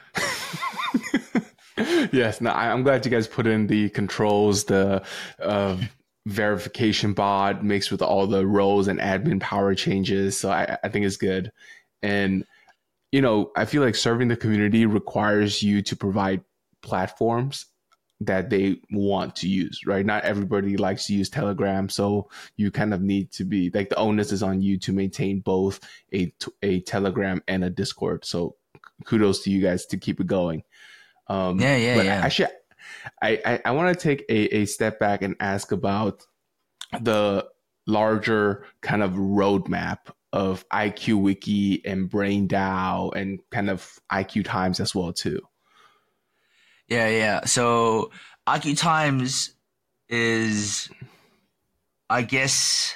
yes. 2.11 2.41
No, 2.41 2.51
I'm 2.51 2.83
glad 2.83 3.05
you 3.05 3.11
guys 3.11 3.27
put 3.27 3.47
in 3.47 3.67
the 3.67 3.89
controls, 3.89 4.65
the 4.65 5.03
uh, 5.39 5.77
verification 6.25 7.13
bot 7.13 7.63
mixed 7.63 7.91
with 7.91 8.01
all 8.01 8.27
the 8.27 8.45
roles 8.45 8.87
and 8.87 8.99
admin 8.99 9.39
power 9.39 9.75
changes. 9.75 10.37
So 10.39 10.49
I, 10.49 10.77
I 10.83 10.89
think 10.89 11.05
it's 11.05 11.17
good. 11.17 11.51
And 12.01 12.45
you 13.13 13.21
know, 13.21 13.51
I 13.55 13.65
feel 13.65 13.83
like 13.83 13.93
serving 13.93 14.29
the 14.29 14.35
community 14.35 14.87
requires 14.87 15.61
you 15.61 15.83
to 15.83 15.95
provide 15.95 16.41
platforms 16.81 17.67
that 18.21 18.49
they 18.49 18.77
want 18.89 19.35
to 19.35 19.47
use, 19.47 19.81
right? 19.85 20.03
Not 20.03 20.23
everybody 20.23 20.77
likes 20.77 21.05
to 21.05 21.13
use 21.13 21.29
Telegram, 21.29 21.89
so 21.89 22.31
you 22.57 22.71
kind 22.71 22.91
of 22.91 23.03
need 23.03 23.31
to 23.33 23.43
be 23.43 23.69
like 23.71 23.89
the 23.89 23.97
onus 23.97 24.31
is 24.31 24.41
on 24.41 24.63
you 24.63 24.79
to 24.79 24.91
maintain 24.91 25.41
both 25.41 25.79
a 26.11 26.33
a 26.63 26.79
Telegram 26.79 27.43
and 27.47 27.63
a 27.63 27.69
Discord. 27.69 28.25
So 28.25 28.55
kudos 29.05 29.43
to 29.43 29.51
you 29.51 29.61
guys 29.61 29.85
to 29.87 29.97
keep 29.97 30.19
it 30.19 30.25
going. 30.25 30.63
Um, 31.27 31.59
Yeah, 31.59 31.75
yeah, 31.75 31.95
but 31.95 32.05
yeah. 32.05 32.15
Actually, 32.25 32.49
I 33.21 33.39
I, 33.45 33.61
I 33.65 33.71
want 33.71 33.95
to 33.95 34.03
take 34.03 34.25
a, 34.27 34.55
a 34.55 34.65
step 34.65 34.97
back 34.97 35.21
and 35.21 35.35
ask 35.39 35.71
about 35.71 36.25
the 36.99 37.47
larger 37.85 38.65
kind 38.81 39.03
of 39.03 39.11
roadmap 39.11 40.09
of 40.33 40.67
IQ 40.69 41.21
Wiki 41.21 41.85
and 41.85 42.09
Brain 42.09 42.47
DAO 42.47 43.15
and 43.15 43.39
kind 43.51 43.69
of 43.69 43.99
IQ 44.11 44.45
Times 44.45 44.79
as 44.79 44.95
well 44.95 45.13
too. 45.13 45.39
Yeah, 46.89 47.07
yeah. 47.07 47.45
So 47.45 48.11
IQ 48.47 48.79
Times 48.79 49.53
is, 50.09 50.89
I 52.09 52.23
guess, 52.23 52.95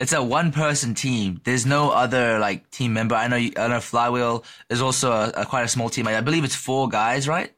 it's 0.00 0.12
a 0.12 0.22
one-person 0.22 0.94
team. 0.94 1.40
There's 1.44 1.64
no 1.64 1.90
other 1.90 2.40
like 2.40 2.68
team 2.70 2.92
member. 2.92 3.14
I 3.14 3.28
know. 3.28 3.36
You, 3.36 3.52
I 3.56 3.68
know 3.68 3.80
Flywheel 3.80 4.44
is 4.68 4.82
also 4.82 5.12
a, 5.12 5.28
a 5.36 5.46
quite 5.46 5.62
a 5.62 5.68
small 5.68 5.88
team. 5.88 6.08
I, 6.08 6.18
I 6.18 6.20
believe 6.20 6.42
it's 6.42 6.56
four 6.56 6.88
guys, 6.88 7.28
right? 7.28 7.52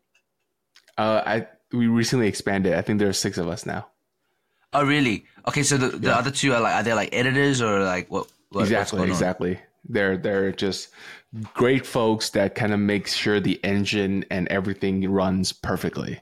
Uh, 0.99 1.23
I 1.25 1.47
we 1.73 1.87
recently 1.87 2.29
expanded. 2.29 2.75
I 2.75 2.83
think 2.83 2.99
there 2.99 3.09
are 3.09 3.14
six 3.14 3.39
of 3.39 3.49
us 3.49 3.64
now. 3.64 3.89
Oh, 4.73 4.85
really? 4.85 5.25
Okay, 5.49 5.62
so 5.62 5.77
the, 5.77 5.89
the 5.89 6.09
Yeah. 6.09 6.19
other 6.19 6.31
two 6.31 6.53
are 6.53 6.61
like 6.61 6.75
are 6.75 6.83
they 6.83 6.93
like 6.95 7.11
editors 7.14 7.62
or 7.62 7.81
like 7.81 8.11
what? 8.11 8.27
what 8.51 8.61
what's 8.61 8.71
exactly, 8.71 9.01
on? 9.03 9.09
exactly. 9.09 9.61
They're 9.89 10.17
they're 10.17 10.53
just 10.53 10.89
great 11.55 11.87
folks 11.87 12.31
that 12.31 12.55
kind 12.55 12.73
of 12.73 12.81
make 12.81 13.07
sure 13.09 13.41
the 13.41 13.61
engine 13.64 14.25
and 14.31 14.49
everything 14.49 15.09
runs 15.11 15.53
perfectly. 15.53 16.21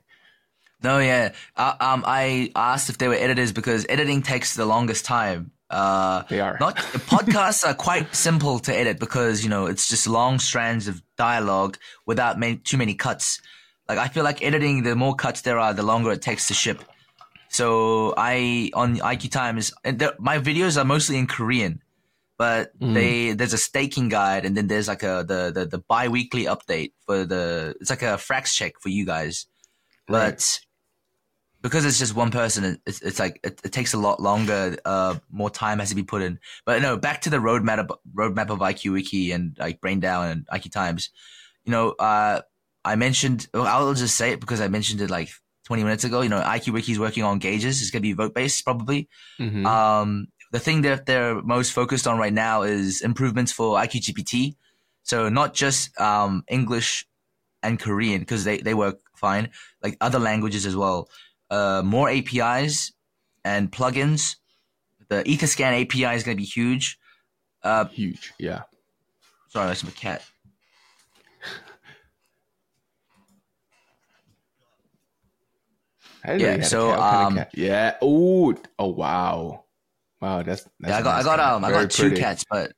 No, 0.83 0.99
yeah. 0.99 1.33
Uh, 1.57 1.75
um, 1.81 2.05
I 2.07 2.51
asked 2.55 2.91
if 2.91 2.99
they 2.99 3.09
were 3.09 3.15
editors 3.15 3.53
because 3.53 3.87
editing 3.89 4.21
takes 4.23 4.55
the 4.55 4.67
longest 4.67 5.05
time. 5.07 5.51
Uh, 5.71 6.23
They 6.29 6.41
are. 6.41 6.59
not 6.61 6.77
podcasts 7.09 7.67
are 7.67 7.73
quite 7.75 8.15
simple 8.15 8.59
to 8.61 8.75
edit 8.77 8.99
because 9.01 9.43
you 9.43 9.49
know 9.49 9.67
it's 9.67 9.89
just 9.89 10.07
long 10.07 10.39
strands 10.39 10.87
of 10.87 11.03
dialogue 11.17 11.79
without 12.07 12.39
many, 12.39 12.57
too 12.57 12.77
many 12.77 12.95
cuts. 12.95 13.41
Like 13.89 13.99
I 13.99 14.09
feel 14.09 14.25
like 14.25 14.43
editing, 14.43 14.83
the 14.83 14.95
more 14.95 15.15
cuts 15.15 15.41
there 15.41 15.59
are, 15.59 15.73
the 15.73 15.83
longer 15.83 16.13
it 16.13 16.21
takes 16.23 16.49
to 16.49 16.55
ship. 16.55 16.83
So 17.59 18.15
I 18.17 18.71
on 18.75 18.97
IQ 18.97 19.31
Times, 19.31 19.73
and 19.85 20.03
my 20.19 20.39
videos 20.39 20.77
are 20.77 20.85
mostly 20.85 21.17
in 21.19 21.27
Korean, 21.29 21.75
but 22.37 22.77
Mm. 22.81 22.95
they 22.95 23.33
there's 23.39 23.53
a 23.53 23.59
staking 23.71 24.09
guide 24.09 24.45
and 24.45 24.57
then 24.57 24.67
there's 24.67 24.89
like 24.89 25.05
a 25.05 25.25
the 25.31 25.53
the, 25.57 25.65
the 25.75 25.79
bi-weekly 25.79 26.45
update 26.55 26.93
for 27.07 27.25
the 27.25 27.77
it's 27.81 27.91
like 27.91 28.03
a 28.03 28.19
frax 28.19 28.53
check 28.59 28.73
for 28.83 28.89
you 28.89 29.07
guys, 29.07 29.47
Right. 30.09 30.31
but 30.35 30.61
because 31.63 31.85
it's 31.87 32.01
just 32.01 32.15
one 32.17 32.33
person, 32.33 32.65
it- 32.65 32.81
it's, 32.89 33.01
it's 33.03 33.21
like 33.21 33.39
it, 33.45 33.61
it 33.65 33.73
takes 33.73 33.95
a 33.95 33.99
lot 34.07 34.19
longer. 34.21 34.77
Uh, 34.85 35.15
more 35.31 35.49
time 35.49 35.79
has 35.79 35.91
to 35.91 35.95
be 35.95 36.03
put 36.03 36.23
in. 36.23 36.41
But 36.67 36.83
no, 36.83 36.97
back 36.99 37.21
to 37.23 37.31
the 37.31 37.39
roadmap 37.39 37.79
of, 37.79 37.91
roadmap 38.13 38.51
of 38.51 38.59
IQ 38.59 38.93
Wiki 38.95 39.31
and 39.31 39.57
like 39.61 39.81
Brain 39.81 40.01
DAO 40.01 40.29
and 40.31 40.45
IQ 40.53 40.73
Times. 40.73 41.11
You 41.65 41.71
know, 41.71 41.91
uh, 42.01 42.41
I 42.85 42.97
mentioned. 42.97 43.47
I'll 43.55 43.95
just 43.95 44.17
say 44.17 44.33
it 44.33 44.41
because 44.41 44.61
I 44.61 44.67
mentioned 44.69 45.01
it 45.01 45.09
like 45.09 45.31
20 45.65 45.83
minutes 45.83 46.05
ago. 46.05 46.21
You 46.21 46.29
know, 46.29 46.41
IQ 46.41 46.89
is 46.89 46.99
working 46.99 47.23
on 47.25 47.39
gauges. 47.39 47.81
It's 47.83 47.91
gonna 47.91 48.03
be 48.03 48.13
vote 48.13 48.35
based 48.35 48.65
probably. 48.65 49.09
Mhm. 49.41 49.65
Um, 49.67 50.27
the 50.53 50.61
thing 50.61 50.83
that 50.83 51.07
they're 51.07 51.43
most 51.43 51.73
focused 51.73 52.07
on 52.07 52.19
right 52.19 52.33
now 52.33 52.63
is 52.63 53.01
improvements 53.01 53.51
for 53.53 53.77
IQ 53.77 54.01
GPT. 54.01 54.57
So 55.03 55.29
not 55.29 55.53
just 55.55 55.99
um, 56.01 56.45
English 56.49 57.07
and 57.63 57.79
Korean 57.79 58.21
because 58.21 58.45
they, 58.45 58.59
they 58.59 58.75
work 58.75 59.01
fine, 59.17 59.51
like 59.83 59.97
other 60.01 60.19
languages 60.19 60.65
as 60.67 60.77
well. 60.77 61.09
Uh, 61.51 61.83
more 61.85 62.09
APIs 62.09 62.93
and 63.45 63.71
plugins. 63.73 64.37
The 65.09 65.23
Etherscan 65.25 65.83
API 65.83 66.15
is 66.17 66.23
going 66.25 66.37
to 66.37 66.41
be 66.41 66.47
huge. 66.47 66.99
Uh, 67.63 67.87
Huge, 67.87 68.33
yeah. 68.39 68.63
sorry, 69.49 69.69
that's 69.69 69.85
my 69.85 69.91
cat. 69.91 70.23
I 71.43 71.49
didn't 76.09 76.14
Yeah, 76.27 76.33
know 76.33 76.39
you 76.39 76.47
had 76.47 76.59
a 76.61 76.65
so, 76.65 76.91
cat. 76.91 76.99
Kind 76.99 77.39
of 77.39 77.39
um, 77.39 77.47
yeah. 77.55 77.97
Oh, 78.03 78.55
oh 78.79 78.89
wow, 78.89 79.65
wow. 80.21 80.43
That's, 80.43 80.63
that's 80.81 80.91
Yeah, 80.91 80.99
I 80.99 81.03
got 81.03 81.21
I 81.21 81.23
got 81.23 81.39
cat. 81.39 81.53
um 81.53 81.65
I 81.65 81.71
Very 81.71 81.83
got 81.85 81.91
two 81.91 82.03
pretty. 82.09 82.21
cats, 82.21 82.45
but 82.51 82.73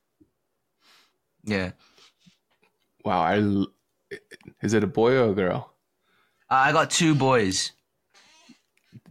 yeah, 1.43 1.71
Wow, 3.05 3.21
I 3.21 3.37
is 4.61 4.73
it 4.73 4.83
a 4.83 4.87
boy 4.87 5.13
or 5.17 5.31
a 5.31 5.33
girl? 5.33 5.73
uh, 6.49 6.55
I 6.55 6.71
got 6.73 6.89
two 6.89 7.15
boys. 7.15 7.71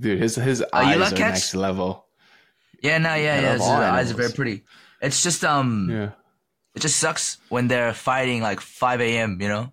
Dude, 0.01 0.19
his 0.21 0.37
his 0.37 0.61
you 0.61 0.67
eyes 0.73 0.99
like 0.99 1.13
are 1.13 1.17
cats? 1.17 1.33
next 1.33 1.55
level. 1.55 2.07
Yeah, 2.83 2.99
no, 2.99 3.15
yeah, 3.15 3.37
I 3.37 3.41
yeah. 3.41 3.53
his 3.55 3.63
eyes 3.63 4.11
are 4.11 4.15
very 4.15 4.33
pretty. 4.33 4.65
It's 5.01 5.23
just 5.23 5.45
um, 5.45 5.89
Yeah. 5.91 6.11
it 6.75 6.81
just 6.81 6.99
sucks 6.99 7.39
when 7.49 7.69
they're 7.69 7.95
fighting 7.95 8.43
like 8.43 8.61
5 8.61 9.01
a.m. 9.01 9.41
You 9.41 9.49
know. 9.49 9.73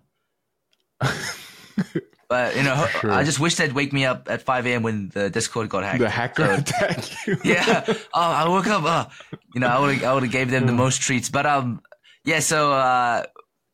But 2.28 2.56
you 2.56 2.62
know, 2.62 2.86
Sure. 3.00 3.12
I 3.12 3.24
just 3.24 3.38
wish 3.40 3.56
they'd 3.56 3.72
wake 3.72 3.92
me 3.92 4.04
up 4.04 4.28
at 4.30 4.42
5 4.42 4.66
a.m. 4.66 4.82
when 4.82 5.08
the 5.10 5.30
Discord 5.30 5.68
got 5.68 5.84
hacked. 5.84 6.00
The 6.00 6.08
hacker 6.10 6.46
So- 6.46 6.54
attacked 6.54 7.16
you. 7.26 7.36
yeah. 7.44 7.84
Oh, 7.88 7.96
I 8.14 8.48
woke 8.48 8.66
up. 8.66 8.84
Uh, 8.84 9.06
you 9.54 9.60
know, 9.60 9.68
I 9.68 9.78
would 9.78 10.02
I 10.04 10.14
would 10.14 10.22
have 10.22 10.32
gave 10.32 10.50
them 10.50 10.66
the 10.66 10.72
most 10.72 11.00
treats. 11.02 11.28
But 11.30 11.46
um, 11.46 11.80
yeah. 12.24 12.40
So 12.40 12.72
uh, 12.72 13.24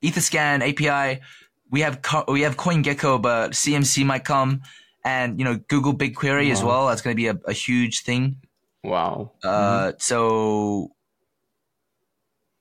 Etherscan 0.02 0.62
API, 0.62 1.20
we 1.70 1.80
have 1.80 2.02
co- 2.02 2.24
we 2.28 2.42
have 2.42 2.56
CoinGecko, 2.56 3.20
but 3.22 3.52
CMC 3.52 4.04
might 4.04 4.24
come, 4.24 4.62
and 5.04 5.38
you 5.38 5.44
know 5.44 5.56
Google 5.68 5.94
BigQuery 5.94 6.50
as 6.50 6.62
well. 6.62 6.88
That's 6.88 7.02
going 7.02 7.14
to 7.14 7.20
be 7.20 7.28
a, 7.28 7.36
a 7.46 7.52
huge 7.52 8.02
thing. 8.02 8.36
Wow. 8.82 9.32
Uh, 9.44 9.92
so 9.98 10.90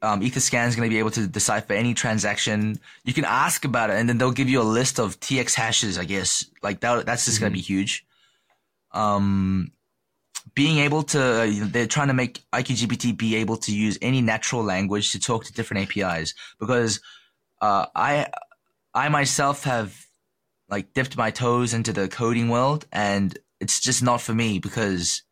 um, 0.01 0.21
Etherscan 0.21 0.67
is 0.67 0.75
going 0.75 0.89
to 0.89 0.93
be 0.93 0.99
able 0.99 1.11
to 1.11 1.27
decipher 1.27 1.73
any 1.73 1.93
transaction. 1.93 2.79
You 3.03 3.13
can 3.13 3.25
ask 3.25 3.65
about 3.65 3.89
it, 3.89 3.97
and 3.97 4.07
then 4.07 4.17
they'll 4.17 4.31
give 4.31 4.49
you 4.49 4.61
a 4.61 4.63
list 4.63 4.99
of 4.99 5.19
TX 5.19 5.55
hashes. 5.55 5.97
I 5.97 6.05
guess 6.05 6.45
like 6.63 6.79
that. 6.81 7.05
That's 7.05 7.25
just 7.25 7.39
going 7.39 7.51
to 7.51 7.55
be 7.55 7.61
huge. 7.61 8.05
Um, 8.91 9.71
being 10.55 10.79
able 10.79 11.03
to, 11.03 11.67
they're 11.71 11.87
trying 11.87 12.07
to 12.07 12.13
make 12.13 12.43
IQGPT 12.53 13.17
be 13.17 13.35
able 13.35 13.57
to 13.57 13.75
use 13.75 13.97
any 14.01 14.21
natural 14.21 14.63
language 14.63 15.11
to 15.11 15.19
talk 15.19 15.45
to 15.45 15.53
different 15.53 15.89
APIs 15.97 16.33
because 16.59 17.01
uh, 17.61 17.85
I, 17.93 18.27
I 18.93 19.09
myself 19.09 19.65
have 19.65 19.95
like 20.69 20.93
dipped 20.93 21.17
my 21.17 21.31
toes 21.31 21.73
into 21.73 21.93
the 21.93 22.07
coding 22.07 22.49
world, 22.49 22.85
and 22.91 23.37
it's 23.59 23.79
just 23.79 24.01
not 24.01 24.21
for 24.21 24.33
me 24.33 24.59
because 24.59 25.23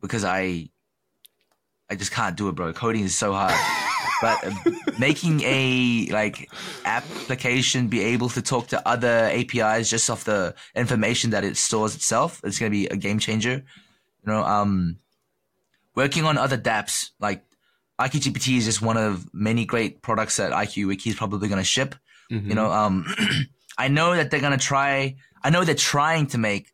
because 0.00 0.24
I 0.24 0.70
I 1.90 1.96
just 1.96 2.12
can't 2.12 2.36
do 2.36 2.48
it, 2.48 2.54
bro. 2.54 2.72
Coding 2.72 3.04
is 3.04 3.16
so 3.16 3.32
hard. 3.32 3.54
but 4.22 4.46
uh, 4.46 4.70
making 4.98 5.40
a 5.44 6.06
like 6.12 6.48
application 6.84 7.88
be 7.88 8.00
able 8.00 8.28
to 8.30 8.42
talk 8.42 8.68
to 8.68 8.88
other 8.88 9.28
APIs 9.32 9.90
just 9.90 10.08
off 10.08 10.24
the 10.24 10.54
information 10.74 11.30
that 11.30 11.42
it 11.44 11.56
stores 11.56 11.94
itself, 11.94 12.40
it's 12.44 12.58
gonna 12.58 12.70
be 12.70 12.86
a 12.86 12.96
game 12.96 13.18
changer. 13.18 13.64
You 14.24 14.32
know, 14.32 14.42
um, 14.44 14.98
working 15.94 16.24
on 16.24 16.38
other 16.38 16.58
DApps 16.58 17.10
like 17.18 17.42
IQGPT 17.98 18.56
is 18.58 18.64
just 18.64 18.80
one 18.82 18.96
of 18.96 19.32
many 19.34 19.64
great 19.66 20.00
products 20.02 20.36
that 20.36 20.52
IQ 20.52 20.86
Wiki 20.88 21.10
is 21.10 21.16
probably 21.16 21.48
going 21.48 21.58
to 21.60 21.64
ship. 21.64 21.94
Mhm. 22.30 22.48
You 22.48 22.54
know, 22.54 22.70
um, 22.72 23.04
I 23.78 23.88
know 23.88 24.14
that 24.16 24.30
they're 24.30 24.40
going 24.40 24.58
to 24.58 24.64
try. 24.64 25.16
I 25.42 25.50
know 25.50 25.64
they're 25.64 25.74
trying 25.74 26.26
to 26.28 26.38
make, 26.38 26.72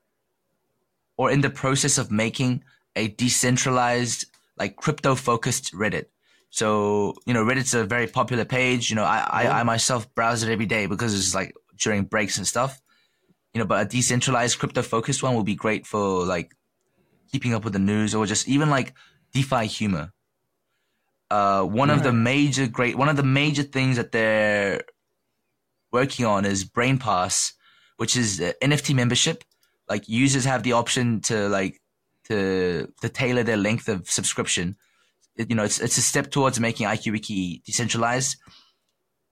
or 1.17 1.31
in 1.33 1.41
the 1.41 1.51
process 1.51 1.99
of 1.99 2.11
making, 2.13 2.63
a 2.95 3.09
decentralized, 3.09 4.27
like 4.59 4.77
crypto 4.77 5.15
focused 5.15 5.73
Reddit. 5.73 6.07
So 6.51 7.15
you 7.27 7.35
know, 7.35 7.45
Reddit's 7.45 7.75
a 7.75 7.85
very 7.85 8.07
popular 8.07 8.45
page. 8.45 8.91
You 8.91 8.97
know, 8.97 9.05
I, 9.05 9.27
I, 9.31 9.61
I 9.61 9.63
myself 9.63 10.13
browse 10.15 10.43
it 10.43 10.51
every 10.51 10.67
day 10.67 10.87
because 10.87 11.15
it's 11.15 11.35
like 11.35 11.55
during 11.79 12.05
breaks 12.05 12.39
and 12.39 12.47
stuff. 12.47 12.81
You 13.53 13.61
know, 13.61 13.67
but 13.67 13.87
a 13.87 13.89
decentralized 13.89 14.59
crypto 14.59 14.83
focused 14.83 15.23
one 15.23 15.35
will 15.35 15.45
be 15.45 15.55
great 15.55 15.87
for 15.87 16.25
like 16.25 16.53
keeping 17.33 17.55
up 17.55 17.65
with 17.65 17.73
the 17.73 17.79
news 17.79 18.15
or 18.15 18.27
just 18.27 18.49
even 18.49 18.71
like 18.71 18.95
DeFi 19.33 19.67
humor. 19.67 20.13
Uh, 21.31 21.65
one 21.65 21.91
of 21.91 22.05
the 22.05 22.13
major 22.13 22.69
great 22.69 22.97
one 22.97 23.09
of 23.09 23.17
the 23.17 23.23
major 23.23 23.65
things 23.65 23.97
that 23.97 24.13
they're 24.13 24.83
working 25.91 26.25
on 26.25 26.45
is 26.45 26.65
Brain 26.65 26.99
Pass, 26.99 27.53
which 27.97 28.17
is 28.17 28.41
NFT 28.63 28.95
membership. 28.95 29.43
Like 29.89 30.09
users 30.09 30.45
have 30.45 30.63
the 30.63 30.73
option 30.73 31.21
to 31.23 31.49
like 31.49 31.81
to 32.29 32.93
to 33.01 33.09
tailor 33.09 33.43
their 33.43 33.57
length 33.57 33.89
of 33.89 34.09
subscription. 34.11 34.77
It- 35.37 35.51
you 35.51 35.57
know, 35.57 35.65
it's 35.65 35.81
it's 35.81 35.99
a 35.99 36.03
step 36.03 36.31
towards 36.31 36.59
making 36.61 36.87
IQWiki 36.87 37.63
decentralized, 37.65 38.37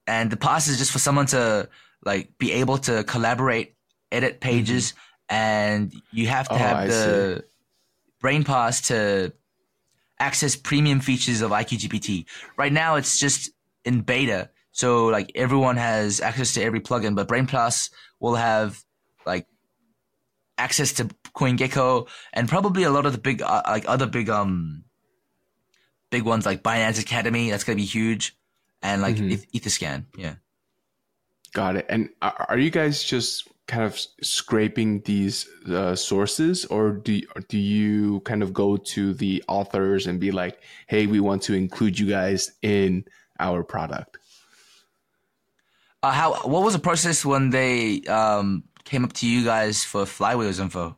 and 0.07 0.29
the 0.31 0.37
pass 0.37 0.67
is 0.67 0.77
just 0.77 0.91
for 0.91 0.99
someone 0.99 1.25
to 1.27 1.69
like 2.03 2.37
be 2.37 2.51
able 2.53 2.77
to 2.79 3.03
collaborate, 3.03 3.75
edit 4.11 4.39
pages, 4.39 4.93
and 5.29 5.93
you 6.11 6.27
have 6.27 6.47
to 6.49 6.53
Mm-hmm. 6.55 6.63
Oh, 6.63 6.67
have 6.67 6.77
I 6.77 6.87
the 6.87 7.43
Brain 8.21 8.43
Pass 8.43 8.81
to 8.89 9.33
access 10.19 10.55
premium 10.55 10.99
features 10.99 11.41
of 11.41 11.51
IQGPT. 11.51 12.25
Right 12.57 12.71
now, 12.71 12.95
it's 12.95 13.19
just 13.19 13.51
in 13.83 14.01
beta, 14.01 14.49
so 14.71 15.07
like 15.07 15.31
everyone 15.35 15.77
has 15.77 16.21
access 16.21 16.53
to 16.53 16.61
every 16.63 16.79
plugin, 16.79 17.15
but 17.15 17.27
Brain 17.27 17.47
Pass 17.47 17.89
will 18.19 18.35
have 18.35 18.81
like 19.25 19.47
access 20.57 20.93
to 20.93 21.05
CoinGecko 21.35 22.07
and 22.33 22.47
probably 22.47 22.83
a 22.83 22.89
lot 22.89 23.05
of 23.05 23.11
the 23.11 23.17
big 23.19 23.41
uh, 23.41 23.61
like 23.67 23.85
other 23.87 24.05
big 24.07 24.29
um 24.29 24.83
big 26.09 26.23
ones 26.23 26.45
like 26.45 26.63
Binance 26.63 26.99
Academy. 27.01 27.49
That's 27.49 27.63
gonna 27.63 27.75
be 27.75 27.85
huge, 27.85 28.35
and 28.81 29.01
like 29.01 29.15
Mhm. 29.17 29.31
Eth- 29.33 29.51
Etherscan. 29.51 30.05
Yeah. 30.17 30.35
Got 31.53 31.77
it. 31.77 31.85
And 31.89 32.09
are 32.21 32.57
you 32.57 32.69
guys 32.69 33.03
just 33.03 33.47
kind 33.67 33.83
of 33.83 33.97
scraping 34.21 35.01
these 35.01 35.47
uh, 35.69 35.95
sources, 35.95 36.65
or 36.65 36.91
do 36.91 37.21
do 37.49 37.57
you 37.57 38.19
kind 38.21 38.43
of 38.43 38.53
go 38.53 38.77
to 38.77 39.13
the 39.13 39.43
authors 39.47 40.05
and 40.07 40.19
be 40.19 40.31
like, 40.31 40.59
"Hey, 40.87 41.07
we 41.07 41.19
want 41.19 41.41
to 41.43 41.53
include 41.53 41.97
you 41.97 42.07
guys 42.07 42.51
in 42.61 43.05
our 43.39 43.63
product"? 43.63 44.17
Uh, 46.03 46.11
how 46.11 46.33
what 46.47 46.61
was 46.63 46.73
the 46.73 46.79
process 46.79 47.25
when 47.25 47.49
they 47.49 48.01
um 48.03 48.63
came 48.85 49.03
up 49.03 49.13
to 49.13 49.27
you 49.27 49.43
guys 49.43 49.83
for 49.83 50.05
Flywheels 50.05 50.59
info? 50.59 50.95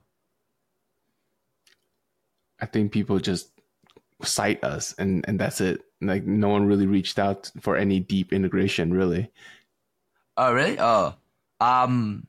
I 2.60 2.66
think 2.66 2.92
people 2.92 3.20
just 3.20 3.50
cite 4.24 4.64
us, 4.64 4.94
and 4.98 5.24
and 5.28 5.40
that's 5.40 5.62
it. 5.62 5.82
Like 6.02 6.26
no 6.26 6.50
one 6.50 6.66
really 6.66 6.86
reached 6.88 7.20
out 7.20 7.52
for 7.62 7.78
any 7.78 8.00
deep 8.00 8.34
integration, 8.34 8.94
really. 8.94 9.32
Oh 10.36 10.54
really? 10.54 10.78
Oh, 10.80 11.16
um. 11.60 12.28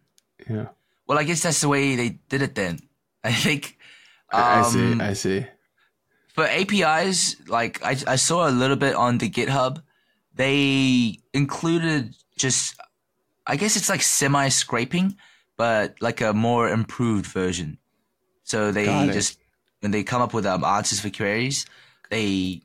Yeah, 0.49 0.69
Well, 1.07 1.19
I 1.19 1.25
guess 1.25 1.43
that's 1.43 1.61
the 1.61 1.69
way 1.69 1.97
they 1.97 2.11
did 2.29 2.43
it 2.43 2.55
then. 2.55 2.79
I 3.25 3.33
think. 3.33 3.77
I, 4.31 4.61
I 4.61 4.63
see. 4.63 4.93
um, 4.93 5.01
I 5.01 5.13
see. 5.15 5.47
for 6.35 6.45
APIs, 6.45 7.37
like 7.49 7.83
I, 7.83 7.97
I 8.07 8.17
saw 8.17 8.49
a 8.49 8.53
little 8.53 8.77
bit 8.77 8.95
on 8.95 9.19
the 9.19 9.29
GitHub, 9.29 9.83
they 10.35 11.19
included 11.33 12.15
just, 12.37 12.77
I 13.47 13.57
guess 13.57 13.77
it's 13.77 13.89
like 13.89 14.03
semi 14.03 14.49
scraping, 14.51 15.17
but 15.59 16.01
like 16.01 16.23
a 16.23 16.33
more 16.33 16.71
improved 16.71 17.27
version. 17.27 17.77
So 18.45 18.73
they 18.73 18.87
Got 18.87 19.11
it. 19.11 19.13
just, 19.13 19.39
when 19.81 19.91
they 19.91 20.05
come 20.05 20.23
up 20.23 20.33
with 20.33 20.47
um, 20.47 20.65
answers 20.65 21.01
for 21.01 21.11
queries, 21.11 21.67
they, 22.09 22.63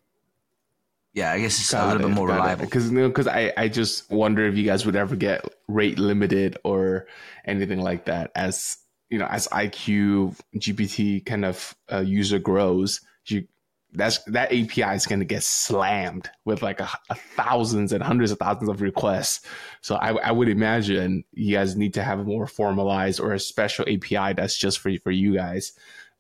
yeah, 1.14 1.32
I 1.34 1.40
guess 1.40 1.60
it's 1.60 1.74
a 1.74 1.86
little 1.86 2.08
bit 2.08 2.16
more 2.16 2.28
reliable. 2.28 2.66
Because 2.66 2.90
because 2.90 3.28
I 3.28 3.52
I 3.58 3.68
just 3.68 4.10
wonder 4.10 4.48
if 4.48 4.56
you 4.56 4.64
guys 4.64 4.86
would 4.86 4.96
ever 4.96 5.16
get 5.16 5.46
rate 5.68 6.00
limited 6.00 6.58
or 6.64 7.08
anything 7.46 7.82
like 7.82 8.06
that. 8.06 8.32
As 8.34 8.78
you 9.10 9.20
know, 9.20 9.28
as 9.30 9.48
IQ 9.50 10.36
GPT 10.58 11.24
kind 11.24 11.46
of 11.46 11.76
uh, 11.92 12.00
user 12.00 12.40
grows, 12.40 13.00
you 13.28 13.48
that's 13.94 14.20
that 14.26 14.48
API 14.48 14.96
is 14.96 15.06
going 15.06 15.20
to 15.20 15.26
get 15.26 15.44
slammed 15.44 16.30
with 16.46 16.62
like 16.62 16.80
a, 16.80 16.90
a 17.10 17.16
thousands 17.16 17.94
and 17.94 18.04
hundreds 18.04 18.32
of 18.32 18.40
thousands 18.40 18.70
of 18.70 18.82
requests. 18.82 19.46
So 19.82 19.96
I, 19.96 20.14
I 20.14 20.32
would 20.32 20.50
imagine 20.50 21.24
you 21.34 21.56
guys 21.56 21.76
need 21.76 21.94
to 21.96 22.04
have 22.04 22.20
a 22.20 22.24
more 22.24 22.48
formalized 22.48 23.20
or 23.20 23.34
a 23.34 23.40
special 23.40 23.86
API 23.88 24.34
that's 24.34 24.58
just 24.58 24.80
for 24.80 24.92
for 25.04 25.12
you 25.12 25.36
guys 25.36 25.74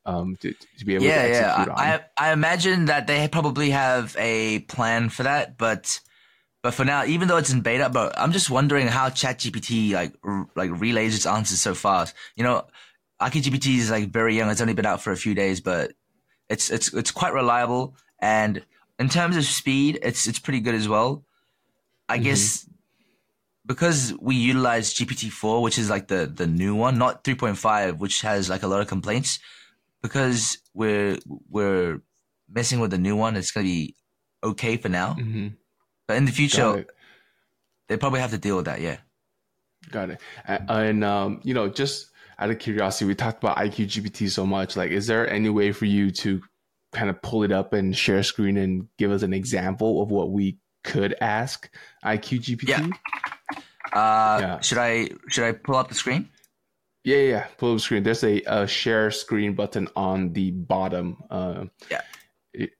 um, 0.05 0.35
to, 0.37 0.53
to 0.77 0.85
be 0.85 0.95
able 0.95 1.05
yeah, 1.05 1.23
to 1.23 1.29
yeah. 1.29 1.61
on. 1.61 1.69
I, 1.71 2.05
I 2.17 2.31
imagine 2.33 2.85
that 2.85 3.07
they 3.07 3.27
probably 3.27 3.71
have 3.71 4.15
a 4.19 4.59
plan 4.59 5.09
for 5.09 5.23
that, 5.23 5.57
but 5.57 5.99
but 6.61 6.73
for 6.73 6.85
now, 6.85 7.05
even 7.05 7.27
though 7.27 7.37
it's 7.37 7.51
in 7.51 7.61
beta, 7.61 7.89
but 7.89 8.17
I'm 8.17 8.31
just 8.31 8.49
wondering 8.49 8.87
how 8.87 9.09
ChatGPT 9.09 9.93
like 9.93 10.13
r- 10.23 10.47
like 10.55 10.71
relays 10.79 11.15
its 11.15 11.25
answers 11.25 11.59
so 11.59 11.73
fast. 11.73 12.15
You 12.35 12.43
know, 12.43 12.65
GPT 13.21 13.77
is 13.77 13.91
like 13.91 14.09
very 14.09 14.35
young; 14.35 14.49
it's 14.49 14.61
only 14.61 14.73
been 14.73 14.85
out 14.85 15.01
for 15.01 15.11
a 15.11 15.17
few 15.17 15.35
days, 15.35 15.61
but 15.61 15.93
it's 16.53 16.65
it's 16.75 16.87
it's 16.99 17.11
quite 17.19 17.33
reliable, 17.41 17.83
and 18.37 18.53
in 19.01 19.07
terms 19.17 19.35
of 19.39 19.43
speed, 19.61 19.91
it's 20.07 20.21
it's 20.29 20.39
pretty 20.45 20.61
good 20.65 20.75
as 20.81 20.87
well. 20.95 21.11
I 22.13 22.17
Mhm. 22.19 22.23
guess 22.27 22.43
because 23.65 24.13
we 24.19 24.35
utilize 24.35 24.93
GPT 24.93 25.29
four, 25.31 25.61
which 25.65 25.77
is 25.81 25.89
like 25.95 26.07
the 26.13 26.21
the 26.41 26.47
new 26.47 26.73
one, 26.85 26.97
not 26.97 27.23
three 27.23 27.35
point 27.43 27.57
five, 27.57 27.99
which 28.03 28.21
has 28.21 28.49
like 28.53 28.63
a 28.63 28.67
lot 28.73 28.81
of 28.81 28.87
complaints 28.87 29.39
because 30.01 30.57
we're 30.73 31.17
we're 31.49 32.01
messing 32.49 32.79
with 32.81 32.91
the 32.91 32.97
new 33.07 33.15
one, 33.15 33.35
it's 33.35 33.51
gonna 33.51 33.63
be 33.65 33.95
okay 34.43 34.75
for 34.77 34.89
now. 34.89 35.15
Mhm. 35.15 35.55
But 36.07 36.17
in 36.17 36.25
the 36.25 36.31
future, 36.41 36.85
they 37.87 37.97
probably 37.97 38.19
have 38.19 38.31
to 38.31 38.37
deal 38.37 38.57
with 38.57 38.65
that. 38.65 38.81
Yeah. 38.81 38.97
Got 39.91 40.11
it. 40.11 40.19
And 40.45 41.03
um, 41.03 41.39
you 41.43 41.53
know, 41.53 41.67
just 41.69 42.11
out 42.43 42.49
of 42.51 42.59
curiosity, 42.59 43.05
we 43.05 43.15
talked 43.15 43.41
about 43.43 43.55
IQGPT 43.57 44.29
so 44.29 44.45
much. 44.45 44.75
Like, 44.75 44.91
is 44.91 45.07
there 45.07 45.29
any 45.29 45.49
way 45.49 45.71
for 45.71 45.85
you 45.85 46.11
to 46.11 46.41
kind 46.91 47.09
of 47.09 47.21
pull 47.21 47.43
it 47.43 47.51
up 47.51 47.71
and 47.73 47.95
share 47.95 48.21
screen 48.21 48.57
and 48.57 48.87
give 48.97 49.11
us 49.11 49.23
an 49.23 49.33
example 49.33 50.01
of 50.03 50.11
what 50.11 50.31
we 50.31 50.57
could 50.83 51.15
ask 51.21 51.69
IQGPT? 52.03 52.67
Yeah. 52.67 52.87
Uh, 53.93 54.37
Yeah. 54.41 54.59
Should 54.59 54.77
I 54.77 55.09
should 55.29 55.45
I 55.45 55.53
pull 55.53 55.75
up 55.75 55.87
the 55.87 55.95
screen? 55.95 56.29
yeah, 57.05 57.17
yeah. 57.17 57.29
yeah. 57.29 57.45
Pull 57.57 57.71
up 57.71 57.77
the 57.77 57.81
screen. 57.81 58.03
There's 58.03 58.23
a, 58.23 58.41
a 58.45 58.67
share 58.67 59.09
screen 59.11 59.53
button 59.55 59.87
on 59.95 60.33
the 60.33 60.51
bottom. 60.51 61.23
Uh, 61.29 61.65
Yeah. 61.89 62.01
It, 62.53 62.71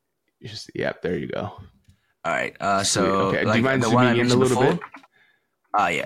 just 0.44 0.70
yeah. 0.76 0.92
There 1.02 1.18
you 1.18 1.28
go. 1.28 1.42
All 2.26 2.32
right. 2.34 2.56
Uh, 2.60 2.84
so. 2.84 3.06
Okay. 3.32 3.44
Do 3.46 3.56
you 3.58 3.64
mind 3.64 3.84
zooming 3.84 4.18
in 4.18 4.26
a 4.32 4.36
little 4.36 4.58
before? 4.58 4.74
bit? 4.74 4.80
Ah, 5.74 5.88
yeah. 5.88 6.06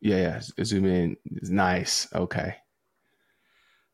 Yeah, 0.00 0.16
yeah. 0.16 0.40
z- 0.40 0.52
Zoom 0.64 0.84
in. 0.86 1.16
Nice. 1.42 2.08
Okay. 2.14 2.56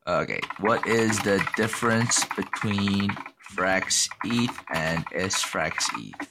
Okay. 0.08 0.40
What 0.60 0.86
is 0.86 1.18
the 1.20 1.46
difference 1.56 2.24
between 2.34 3.10
Frax 3.54 4.08
ETH 4.24 4.56
and 4.72 5.04
SFrax 5.06 5.74
ETH? 5.98 6.28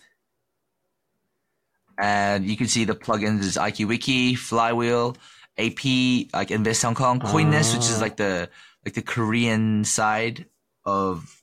And 2.00 2.46
you 2.50 2.58
can 2.58 2.68
see 2.68 2.86
the 2.86 2.96
plugins 2.96 3.42
is 3.42 3.56
IQ 3.58 3.88
Wiki, 3.88 4.36
Flywheel, 4.36 5.16
AP, 5.58 6.30
like 6.34 6.52
Invest 6.52 6.82
Hong 6.84 6.96
Kong, 6.96 7.20
Coinness, 7.20 7.74
which 7.74 7.86
is 7.86 7.98
Ah. 7.98 8.02
like 8.02 8.18
the 8.18 8.50
like 8.86 8.94
the 8.94 9.02
Korean 9.02 9.84
side 9.84 10.46
of 10.86 11.42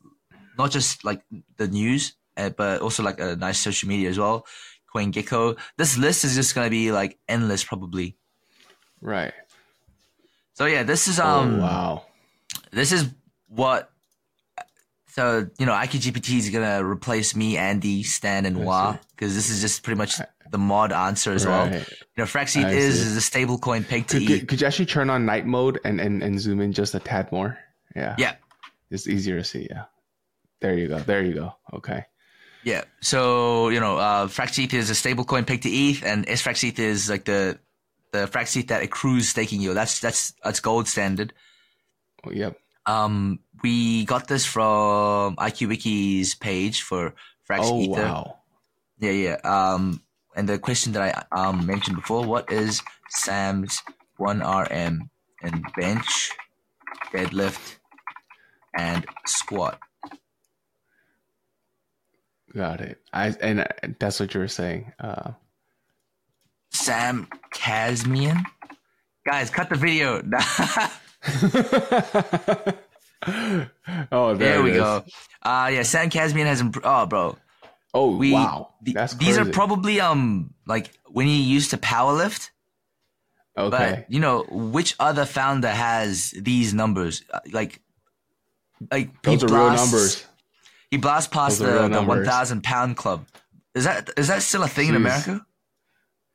not 0.59 0.71
just 0.71 1.05
like 1.05 1.23
the 1.57 1.67
news, 1.69 2.15
uh, 2.37 2.51
but 2.51 2.81
also 2.81 3.03
like 3.03 3.21
a 3.21 3.37
nice 3.37 3.59
social 3.59 3.89
media 3.89 4.09
as 4.11 4.19
well. 4.19 4.47
CoinGecko. 4.95 5.59
This 5.77 5.99
list 5.99 6.25
is 6.25 6.35
just 6.37 6.55
gonna 6.55 6.71
be 6.71 6.93
like 6.93 7.19
endless, 7.29 7.65
probably. 7.65 8.17
Right. 9.01 9.35
So 10.55 10.67
yeah, 10.67 10.85
this 10.85 11.09
is 11.09 11.19
um. 11.19 11.57
oh 11.57 11.63
wow. 11.63 12.03
This 12.75 12.93
is 12.93 13.09
what 13.49 13.91
so 15.09 15.49
you 15.59 15.67
know 15.67 15.73
IQGPT 15.73 16.39
is 16.39 16.51
gonna 16.51 16.85
replace 16.85 17.37
me, 17.37 17.57
Andy, 17.57 18.03
Stan, 18.03 18.47
and 18.47 18.65
Wa 18.65 18.99
because 19.11 19.35
this 19.35 19.49
is 19.49 19.61
just 19.61 19.83
pretty 19.83 19.99
much 19.99 20.21
the 20.51 20.59
mod 20.59 20.93
answer 20.93 21.33
as 21.33 21.47
well. 21.47 21.67
You 21.73 21.81
know, 22.19 22.25
Frax 22.25 22.57
ETH 22.57 22.67
I 22.67 22.71
is 22.71 23.01
is 23.01 23.17
a 23.17 23.21
stable 23.21 23.59
coin 23.59 23.85
pegged 23.85 24.11
to 24.11 24.19
Could, 24.19 24.23
ETH. 24.23 24.41
could, 24.41 24.49
could 24.49 24.61
you 24.61 24.67
actually 24.67 24.87
turn 24.87 25.11
on 25.11 25.25
night 25.25 25.47
mode 25.47 25.81
and, 25.85 26.01
and, 26.01 26.23
and 26.23 26.39
zoom 26.41 26.61
in 26.61 26.73
just 26.73 26.95
a 26.95 27.01
tad 27.01 27.31
more? 27.33 27.59
Yeah. 27.97 28.15
Yeah, 28.19 28.35
It's 28.91 29.07
easier 29.09 29.39
to 29.39 29.45
see. 29.45 29.67
Yeah. 29.71 29.85
There 30.61 30.77
you 30.79 30.89
go. 30.89 30.99
There 30.99 31.23
you 31.23 31.35
go. 31.35 31.55
Okay. 31.75 32.05
yeah. 32.65 32.85
So 33.01 33.69
you 33.69 33.81
know, 33.81 33.99
uh, 33.99 34.27
Frax 34.27 34.63
ETH 34.63 34.75
is 34.75 34.91
a 34.91 34.95
stablecoin 34.95 35.47
pegged 35.47 35.63
to 35.65 35.71
ETH, 35.71 36.05
and 36.05 36.27
SFraxETH 36.27 36.79
is 36.79 37.09
like 37.11 37.25
the 37.25 37.59
the 38.13 38.27
Frax 38.27 38.57
ETH 38.57 38.69
that 38.69 38.83
accrues 38.83 39.29
staking 39.29 39.61
yield. 39.61 39.77
That's 39.77 40.01
that's 40.01 40.35
that's 40.43 40.61
gold 40.61 40.89
standard. 40.89 41.33
Oh, 42.27 42.31
yep. 42.33 42.59
Um, 42.87 43.41
we 43.63 44.05
got 44.05 44.29
this 44.29 44.45
from 44.45 45.37
IQWiki's 45.37 46.35
page 46.35 46.83
for 46.83 47.15
Frax 47.49 47.61
Oh 47.63 47.81
Ether. 47.81 48.03
wow. 48.03 48.39
Yeah, 48.99 49.11
yeah. 49.11 49.37
Um, 49.45 50.03
and 50.37 50.49
the 50.49 50.59
question 50.59 50.93
that 50.93 51.27
I 51.33 51.41
um 51.49 51.67
mentioned 51.67 51.97
before: 51.97 52.25
What 52.25 52.51
is 52.53 52.83
Sam's 53.09 53.81
one 54.17 54.41
RM 54.41 55.11
in 55.43 55.63
bench, 55.77 56.31
deadlift, 57.13 57.77
and 58.77 59.05
squat? 59.27 59.79
Got 62.55 62.81
it. 62.81 63.01
I 63.13 63.35
and 63.41 63.61
uh, 63.61 63.67
that's 63.99 64.21
what 64.21 64.33
you 64.35 64.41
were 64.41 64.49
saying. 64.49 64.93
Uh, 64.99 65.33
Sam 66.71 67.29
Kazemian, 67.55 68.45
Guys, 69.27 69.49
cut 69.51 69.71
the 69.71 69.77
video. 69.77 70.23
oh, 74.13 74.35
there, 74.35 74.37
there 74.37 74.63
we 74.63 74.73
is. 74.73 74.77
go. 74.79 75.05
Uh 75.43 75.71
yeah, 75.73 75.83
Sam 75.83 76.11
Kazemian 76.11 76.47
has 76.47 76.61
improved. 76.61 76.87
Oh, 76.87 77.07
bro. 77.07 77.37
Oh 77.93 78.17
We 78.17 78.33
wow, 78.33 78.75
th- 78.85 78.95
that's 78.95 79.15
these 79.15 79.39
are 79.39 79.45
probably 79.45 80.01
um 80.01 80.53
like 80.67 80.91
when 81.07 81.27
he 81.27 81.43
used 81.43 81.71
to 81.71 81.79
powerlift. 81.79 82.51
okay. 83.57 83.71
But 83.71 84.13
you 84.13 84.21
know, 84.21 84.45
which 84.51 84.97
other 84.99 85.25
founder 85.25 85.69
has 85.71 86.33
these 86.37 86.75
numbers? 86.75 87.23
Uh, 87.33 87.41
Like, 87.53 87.81
like 88.91 89.23
Those 89.23 89.41
he 89.43 89.47
are 89.47 89.49
real 89.49 89.71
numbers. 89.71 90.27
He 90.91 90.97
blasts 90.99 91.33
past 91.33 91.59
Those 91.61 91.89
the, 91.89 91.89
the 91.89 92.25
thousand 92.25 92.63
pound 92.65 92.97
club. 92.97 93.27
Is 93.75 93.85
that 93.85 94.11
is 94.17 94.29
that 94.29 94.43
still 94.43 94.63
a 94.63 94.69
thing 94.69 94.89
in 94.89 94.97
America? 94.97 95.47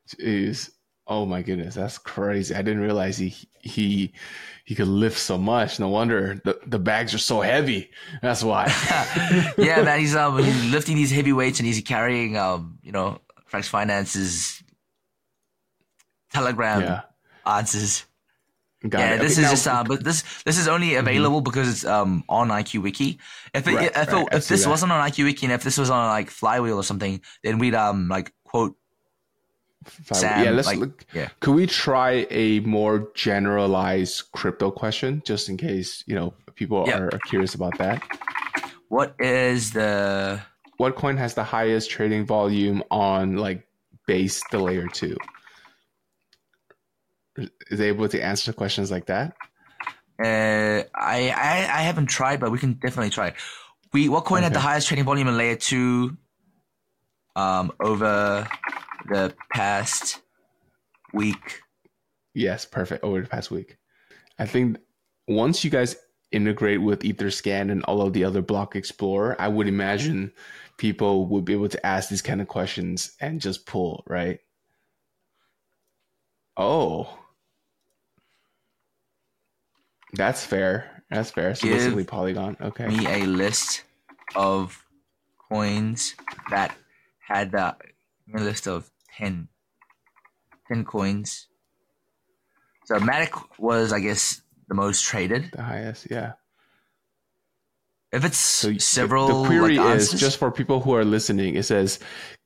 Jeez. 0.08 0.72
Oh 1.12 1.26
my 1.26 1.42
goodness, 1.42 1.74
that's 1.74 1.98
crazy. 1.98 2.54
I 2.54 2.62
didn't 2.62 2.82
realize 2.82 3.18
he 3.18 3.36
he 3.62 4.14
he 4.64 4.76
could 4.76 4.88
lift 4.88 5.18
so 5.18 5.40
much. 5.40 5.80
No 5.80 5.88
wonder 5.90 6.40
the, 6.46 6.60
the 6.68 6.78
bags 6.78 7.16
are 7.16 7.18
so 7.18 7.42
heavy. 7.42 7.90
That's 8.22 8.44
why. 8.44 8.66
yeah, 9.58 9.82
man. 9.82 10.00
He's 10.00 10.16
um 10.16 10.38
he's 10.42 10.72
lifting 10.72 10.96
these 10.96 11.10
heavy 11.12 11.34
weights 11.34 11.60
and 11.60 11.66
he's 11.66 11.82
carrying 11.82 12.38
um 12.38 12.78
you 12.84 12.92
know 12.92 13.20
Frax 13.52 13.66
Finance's 13.66 14.62
Telegram 16.32 16.82
yeah. 16.82 17.02
answers. 17.46 18.06
Got 18.88 19.00
yeah, 19.00 19.16
it. 19.16 19.18
this 19.20 19.34
Okay, 19.34 19.42
is 19.42 19.46
now- 19.46 19.50
just 19.50 19.68
uh, 19.68 19.84
but 19.84 20.04
this 20.04 20.24
this 20.44 20.58
is 20.58 20.68
only 20.68 20.96
available 20.96 21.42
because 21.42 21.68
it's 21.68 21.86
um 21.86 22.24
on 22.30 22.50
IQ 22.50 22.84
Wiki. 22.84 23.20
If 23.54 23.68
it, 23.68 23.74
Right, 23.76 23.92
if, 23.94 24.14
right, 24.14 24.28
if 24.32 24.48
this 24.48 24.64
that. 24.64 24.70
wasn't 24.70 24.92
on 24.92 25.10
IQ 25.10 25.26
Wiki 25.26 25.46
and 25.48 25.54
if 25.54 25.64
this 25.64 25.78
was 25.78 25.90
on 25.90 26.08
like 26.08 26.30
Flywheel 26.30 26.78
or 26.78 26.84
something, 26.84 27.20
then 27.44 27.58
we'd 27.58 27.76
um 27.76 28.08
like 28.08 28.32
quote. 28.44 28.76
Sam, 30.14 30.44
yeah, 30.44 30.52
let's 30.52 30.68
like- 30.68 30.80
look. 30.80 31.06
yeah. 31.14 31.30
Could 31.40 31.56
we 31.56 31.66
try 31.68 32.26
a 32.30 32.60
more 32.62 33.10
generalized 33.16 34.32
crypto 34.32 34.72
question 34.72 35.22
just 35.26 35.50
in 35.50 35.58
case, 35.58 36.04
you 36.08 36.16
know, 36.16 36.34
people 36.56 36.84
Yeah. 36.88 37.00
are 37.00 37.20
curious 37.28 37.54
about 37.56 37.78
that? 37.78 38.02
what 38.90 39.14
is 39.20 39.72
the 39.74 40.42
What 40.78 40.96
coin 40.96 41.18
has 41.18 41.34
the 41.36 41.44
highest 41.44 41.90
trading 41.92 42.26
volume 42.26 42.82
on 42.90 43.36
like 43.38 43.68
base 44.08 44.42
the 44.52 44.58
layer 44.60 44.88
2? 44.88 45.16
Is 47.70 47.80
able 47.80 48.08
to 48.10 48.22
answer 48.22 48.52
questions 48.54 48.92
like 48.92 49.06
that? 49.08 49.34
uh 50.22 50.84
I, 50.94 51.30
I 51.32 51.56
I 51.80 51.82
haven't 51.84 52.08
tried, 52.08 52.40
but 52.42 52.52
we 52.52 52.60
can 52.60 52.74
definitely 52.74 53.10
try. 53.12 53.34
We 53.94 54.10
what 54.10 54.26
coin 54.26 54.44
had 54.44 54.54
the 54.54 54.60
highest 54.60 54.88
trading 54.88 55.06
volume 55.06 55.28
in 55.30 55.38
layer 55.38 55.56
two 55.56 56.18
um 57.38 57.72
over 57.80 58.46
the 59.10 59.34
past 59.52 60.22
week? 61.14 61.62
Yes, 62.34 62.66
perfect. 62.66 63.04
Over 63.04 63.22
the 63.22 63.28
past 63.28 63.52
week. 63.52 63.78
I 64.38 64.46
think 64.46 64.78
once 65.28 65.64
you 65.64 65.70
guys 65.70 65.96
integrate 66.32 66.82
with 66.82 67.02
Etherscan 67.02 67.72
and 67.72 67.84
all 67.86 68.02
of 68.02 68.14
the 68.14 68.24
other 68.24 68.42
block 68.42 68.76
explorer, 68.76 69.36
I 69.40 69.48
would 69.48 69.68
imagine 69.68 70.32
people 70.78 71.26
would 71.28 71.46
be 71.46 71.54
able 71.54 71.70
to 71.70 71.86
ask 71.86 72.10
these 72.10 72.22
kind 72.22 72.42
of 72.42 72.48
questions 72.48 73.16
and 73.20 73.42
just 73.42 73.66
pull, 73.66 74.04
right? 74.08 74.40
Oh. 76.56 77.18
That's 80.14 80.46
fair. 80.46 81.04
That's 81.10 81.32
fair. 81.32 81.56
So 81.56 81.68
Give 81.68 81.78
basically 81.78 82.04
Polygon. 82.04 82.58
Okay. 82.62 82.88
me 82.88 83.06
a 83.08 83.26
list 83.26 83.84
of 84.36 84.86
coins 85.52 86.16
that 86.50 86.76
had 87.20 87.52
the 87.52 87.76
list 88.34 88.68
of 88.68 88.90
10, 89.18 89.48
10 90.68 90.86
coins. 90.86 91.48
So 92.86 92.96
Matic 93.00 93.40
was, 93.58 93.94
I 93.94 94.00
guess, 94.00 94.42
the 94.68 94.76
most 94.76 95.04
traded. 95.04 95.52
The 95.54 95.62
highest, 95.62 96.08
yeah. 96.10 96.34
If 98.12 98.26
it's 98.26 98.38
So 98.38 98.76
several, 98.78 99.28
the 99.28 99.48
query 99.48 99.78
like, 99.78 99.98
is 99.98 100.12
just 100.14 100.40
for 100.40 100.52
people 100.52 100.82
who 100.82 100.96
are 100.96 101.06
listening. 101.06 101.56
It 101.56 101.64
says, 101.64 102.00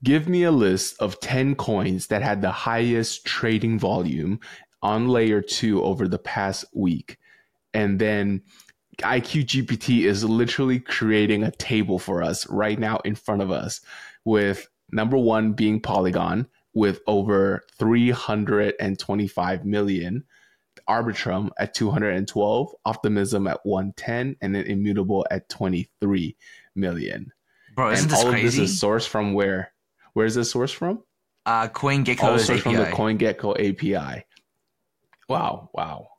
"Give 0.03 0.27
me 0.27 0.43
a 0.43 0.51
list 0.51 0.97
of 0.99 1.21
ten 1.21 1.55
coins 1.55 2.07
that 2.07 2.21
had 2.21 2.41
the 2.41 2.51
highest 2.51 3.25
trading 3.25 3.79
volume 3.79 4.41
on 4.81 5.07
layer 5.07 5.41
two 5.41 5.81
over 5.81 6.09
the 6.09 6.19
past 6.19 6.65
week," 6.73 7.17
and 7.73 7.97
then 7.97 8.41
IQGPT 9.01 10.03
is 10.03 10.25
literally 10.25 10.81
creating 10.81 11.43
a 11.43 11.51
table 11.51 11.97
for 11.97 12.21
us 12.21 12.45
right 12.49 12.77
now 12.77 12.97
in 13.05 13.15
front 13.15 13.41
of 13.41 13.49
us, 13.49 13.79
with 14.25 14.67
number 14.91 15.17
one 15.17 15.53
being 15.53 15.79
Polygon 15.79 16.45
with 16.73 17.01
over 17.07 17.63
three 17.77 18.11
hundred 18.11 18.75
and 18.79 18.97
twenty-five 18.99 19.65
million. 19.65 20.23
Arbitrum 20.89 21.49
at 21.59 21.73
212, 21.75 22.75
Optimism 22.83 23.47
at 23.47 23.59
110, 23.63 24.35
and 24.41 24.53
then 24.55 24.65
Immutable 24.65 25.25
at 25.31 25.47
23 25.47 26.35
million. 26.75 27.31
bro, 27.73 27.91
isn't 27.91 28.05
and 28.05 28.11
this 28.11 28.23
all 28.25 28.31
crazy? 28.31 28.47
of 28.47 28.53
this 28.53 28.71
is 28.71 28.81
sourced 28.83 29.07
from 29.07 29.33
where? 29.33 29.71
Where 30.11 30.25
is 30.25 30.35
this 30.35 30.53
sourced 30.53 30.73
from? 30.73 31.01
uh, 31.45 31.49
All 31.49 31.67
CoinGecko's 31.69 32.49
sourced 32.49 32.49
API. 32.49 32.59
from 32.59 32.75
the 32.75 32.85
CoinGecko 32.85 33.93
API. 33.95 34.25
Wow, 35.29 35.69
wow. 35.73 36.09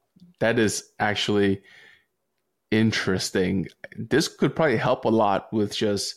That 0.40 0.58
is 0.58 0.84
actually 0.98 1.60
interesting. 2.70 3.68
This 3.96 4.28
could 4.28 4.54
probably 4.56 4.76
help 4.76 5.04
a 5.04 5.08
lot 5.10 5.52
with 5.52 5.74
just 5.76 6.14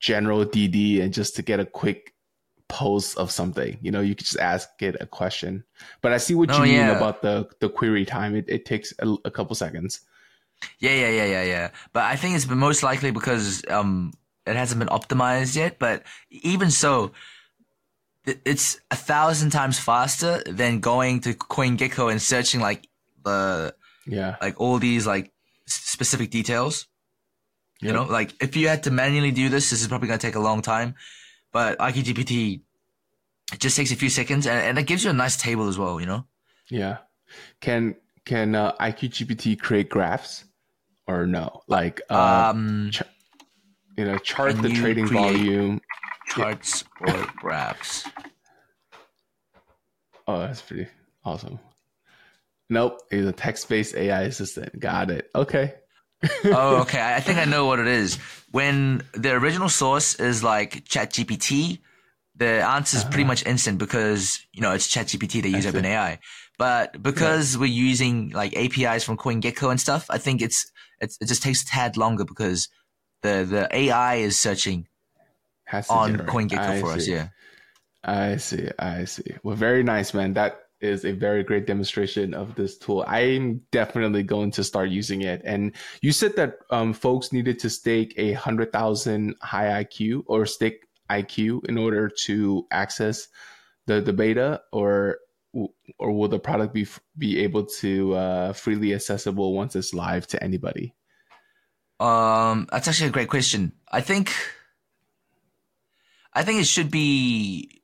general 0.00 0.44
DD 0.44 1.00
and 1.02 1.12
just 1.14 1.36
to 1.36 1.42
get 1.42 1.60
a 1.60 1.66
quick 1.66 2.11
post 2.72 3.18
of 3.18 3.30
something. 3.30 3.76
You 3.84 3.92
know, 3.92 4.00
you 4.00 4.14
could 4.16 4.26
just 4.26 4.40
ask 4.40 4.68
it 4.80 4.96
a 5.00 5.06
question. 5.06 5.64
But 6.00 6.12
I 6.12 6.18
see 6.18 6.34
what 6.34 6.48
you 6.50 6.56
Oh, 6.56 6.62
mean 6.62 6.74
yeah. 6.88 6.96
about 6.96 7.20
the 7.22 7.34
the 7.60 7.68
query 7.68 8.04
time. 8.06 8.32
It 8.40 8.46
it 8.48 8.64
takes 8.64 8.94
a, 9.04 9.06
a 9.24 9.30
couple 9.30 9.54
seconds. 9.54 10.00
Yeah, 10.78 10.94
yeah, 10.94 11.10
yeah, 11.18 11.26
yeah, 11.36 11.44
yeah. 11.54 11.66
But 11.92 12.04
I 12.12 12.16
think 12.16 12.36
it's 12.36 12.46
most 12.48 12.82
likely 12.82 13.10
because 13.12 13.62
um 13.68 14.12
it 14.46 14.56
hasn't 14.56 14.78
been 14.82 14.88
optimized 14.98 15.54
yet. 15.56 15.78
But 15.78 16.02
even 16.30 16.70
so, 16.70 17.12
it's 18.24 18.78
a 18.90 18.96
thousand 18.96 19.50
times 19.50 19.78
faster 19.78 20.42
than 20.46 20.80
going 20.80 21.20
to 21.20 21.34
CoinGecko 21.34 22.10
and 22.10 22.20
searching 22.22 22.60
like 22.60 22.88
the 23.24 23.74
Yeah. 24.06 24.36
like 24.40 24.60
all 24.60 24.78
these 24.78 25.06
like 25.06 25.32
specific 25.66 26.30
details. 26.30 26.86
You 27.82 27.92
know, 27.92 28.04
like 28.06 28.30
if 28.40 28.54
you 28.54 28.68
had 28.68 28.84
to 28.84 28.90
manually 28.92 29.32
do 29.32 29.48
this, 29.48 29.70
this 29.70 29.82
is 29.82 29.88
probably 29.88 30.06
gonna 30.06 30.18
take 30.22 30.36
a 30.38 30.46
long 30.50 30.62
time. 30.62 30.94
But 31.52 31.78
IQGPT 31.78 32.62
it 33.52 33.60
just 33.60 33.76
takes 33.76 33.92
a 33.92 33.96
few 33.96 34.08
seconds 34.08 34.46
and, 34.46 34.58
and 34.58 34.78
it 34.78 34.86
gives 34.86 35.04
you 35.04 35.10
a 35.10 35.14
nice 35.14 35.36
table 35.36 35.68
as 35.68 35.78
well. 35.78 36.00
You 36.00 36.06
know. 36.06 36.26
Yeah. 36.70 36.98
Can 37.60 37.96
can 38.24 38.54
uh, 38.54 38.72
IQGPT 38.80 39.60
create 39.60 39.88
graphs 39.88 40.44
or 41.06 41.26
no? 41.26 41.62
Like 41.68 42.00
uh, 42.10 42.50
um, 42.50 42.90
you 43.96 44.04
know, 44.04 44.18
chart 44.18 44.60
the 44.60 44.70
trading 44.70 45.06
volume. 45.06 45.80
charts 46.28 46.84
or 47.00 47.26
graphs. 47.36 48.08
Oh, 50.26 50.40
that's 50.40 50.62
pretty 50.62 50.88
awesome. 51.24 51.58
Nope, 52.70 53.00
he's 53.10 53.26
a 53.26 53.32
text-based 53.32 53.94
AI 53.94 54.22
assistant. 54.22 54.78
Got 54.80 55.10
it. 55.10 55.30
Okay. 55.34 55.74
oh, 56.44 56.82
okay. 56.82 57.14
I 57.14 57.20
think 57.20 57.38
I 57.38 57.44
know 57.44 57.66
what 57.66 57.78
it 57.78 57.88
is. 57.88 58.16
When 58.50 59.02
the 59.12 59.32
original 59.32 59.68
source 59.68 60.14
is 60.16 60.42
like 60.42 60.84
ChatGPT, 60.84 61.78
the 62.36 62.46
answer 62.46 62.96
is 62.96 63.04
pretty 63.04 63.22
uh-huh. 63.22 63.28
much 63.28 63.46
instant 63.46 63.78
because 63.78 64.40
you 64.52 64.62
know 64.62 64.72
it's 64.72 64.88
ChatGPT. 64.88 65.42
They 65.42 65.48
use. 65.48 65.66
OpenAI, 65.66 66.18
but 66.58 67.02
because 67.02 67.58
we're 67.58 67.66
using 67.66 68.30
like 68.30 68.56
APIs 68.56 69.04
from 69.04 69.16
CoinGecko 69.16 69.70
and 69.70 69.80
stuff, 69.80 70.06
I 70.10 70.18
think 70.18 70.42
it's, 70.42 70.70
it's 71.00 71.18
it 71.20 71.26
just 71.26 71.42
takes 71.42 71.62
a 71.62 71.66
tad 71.66 71.96
longer 71.96 72.24
because 72.24 72.68
the 73.22 73.46
the 73.48 73.68
AI 73.70 74.16
is 74.16 74.38
searching 74.38 74.86
on 75.88 76.12
generate. 76.12 76.28
CoinGecko 76.28 76.58
I 76.58 76.80
for 76.80 76.92
us. 76.92 77.08
Yeah. 77.08 77.28
I 78.04 78.36
see. 78.36 78.68
I 78.78 79.04
see. 79.04 79.36
Well, 79.42 79.56
very 79.56 79.82
nice, 79.82 80.12
man. 80.12 80.34
That 80.34 80.61
is 80.82 81.04
a 81.04 81.12
very 81.12 81.42
great 81.42 81.66
demonstration 81.66 82.34
of 82.34 82.54
this 82.54 82.76
tool. 82.76 83.04
I'm 83.06 83.62
definitely 83.70 84.22
going 84.22 84.50
to 84.52 84.64
start 84.64 84.90
using 84.90 85.22
it. 85.22 85.42
And 85.44 85.72
you 86.00 86.12
said 86.12 86.36
that 86.36 86.58
um, 86.70 86.92
folks 86.92 87.32
needed 87.32 87.58
to 87.60 87.70
stake 87.70 88.14
a 88.16 88.32
hundred 88.32 88.72
thousand 88.72 89.38
hiIQ 89.40 90.24
or 90.26 90.46
stake 90.46 90.86
IQ 91.10 91.66
in 91.68 91.78
order 91.78 92.08
to 92.24 92.66
access 92.70 93.28
the 93.86 94.00
the 94.00 94.12
beta, 94.12 94.62
or 94.72 95.18
or 95.98 96.12
will 96.12 96.28
the 96.28 96.38
product 96.38 96.72
be 96.72 96.86
be 97.18 97.40
able 97.40 97.66
to 97.66 98.14
uh, 98.14 98.52
freely 98.52 98.94
accessible 98.94 99.54
once 99.54 99.76
it's 99.76 99.92
live 99.92 100.26
to 100.28 100.42
anybody? 100.42 100.94
Um, 102.00 102.66
that's 102.70 102.88
actually 102.88 103.08
a 103.08 103.12
great 103.12 103.28
question. 103.28 103.72
I 103.90 104.00
think, 104.00 104.34
I 106.32 106.42
think 106.42 106.60
it 106.60 106.66
should 106.66 106.90
be. 106.90 107.81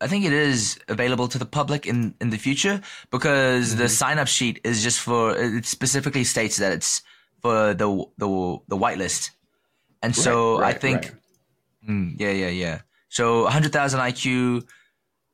I 0.00 0.06
think 0.06 0.24
it 0.24 0.32
is 0.32 0.78
available 0.88 1.26
to 1.28 1.38
the 1.38 1.46
public 1.46 1.86
in, 1.86 2.14
in 2.20 2.30
the 2.30 2.38
future 2.38 2.80
because 3.10 3.74
the 3.76 3.88
sign 3.88 4.18
up 4.18 4.28
sheet 4.28 4.60
is 4.62 4.82
just 4.82 5.00
for 5.00 5.36
it 5.36 5.66
specifically 5.66 6.22
states 6.24 6.56
that 6.58 6.72
it's 6.72 7.02
for 7.40 7.74
the 7.74 8.04
the 8.16 8.58
the 8.68 8.76
whitelist, 8.76 9.30
and 10.02 10.14
so 10.14 10.60
Right, 10.60 10.74
I 10.74 10.78
think 10.78 11.02
right. 11.02 11.12
Mm, 11.88 12.20
yeah, 12.20 12.30
yeah, 12.30 12.48
yeah. 12.48 12.80
So 13.08 13.44
100,000 13.44 14.00
IQ, 14.00 14.66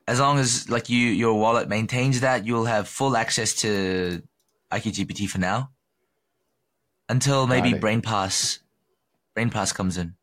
as 0.06 0.20
long 0.20 0.38
as 0.38 0.70
like 0.70 0.88
you 0.88 1.08
your 1.08 1.34
wallet 1.34 1.68
maintains 1.68 2.20
that, 2.20 2.46
you'll 2.46 2.66
have 2.66 2.88
full 2.88 3.16
access 3.16 3.54
to 3.56 4.22
IQ 4.70 4.92
GPT 4.92 5.28
for 5.28 5.38
now. 5.38 5.70
Until 7.08 7.46
maybe 7.46 7.70
it. 7.72 7.80
Brain 7.80 8.00
Pass, 8.00 8.60
Brain 9.34 9.50
Pass 9.50 9.72
comes 9.72 9.98
in. 9.98 10.14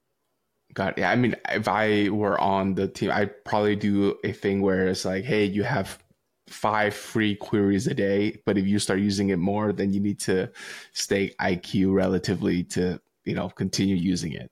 Got 0.74 0.98
yeah. 0.98 1.12
I 1.12 1.16
mean, 1.16 1.36
if 1.50 1.68
I 1.68 2.10
were 2.10 2.40
on 2.40 2.76
the 2.76 2.88
team, 2.88 3.12
I'd 3.12 3.44
probably 3.44 3.76
do 3.76 4.16
a 4.24 4.32
thing 4.32 4.62
where 4.62 4.88
it's 4.88 5.04
like, 5.06 5.24
hey, 5.26 5.44
you 5.46 5.64
have 5.64 6.02
five 6.48 6.94
free 6.94 7.36
queries 7.36 7.88
a 7.88 7.94
day, 7.94 8.42
but 8.46 8.58
if 8.58 8.66
you 8.68 8.80
start 8.80 9.00
using 9.00 9.30
it 9.30 9.38
more, 9.38 9.74
then 9.74 9.92
you 9.94 10.00
need 10.00 10.20
to 10.22 10.50
stay 10.94 11.34
IQ 11.42 11.94
relatively 11.94 12.64
to 12.66 13.00
you 13.26 13.36
know 13.36 13.50
continue 13.50 13.96
using 13.96 14.32
it. 14.34 14.50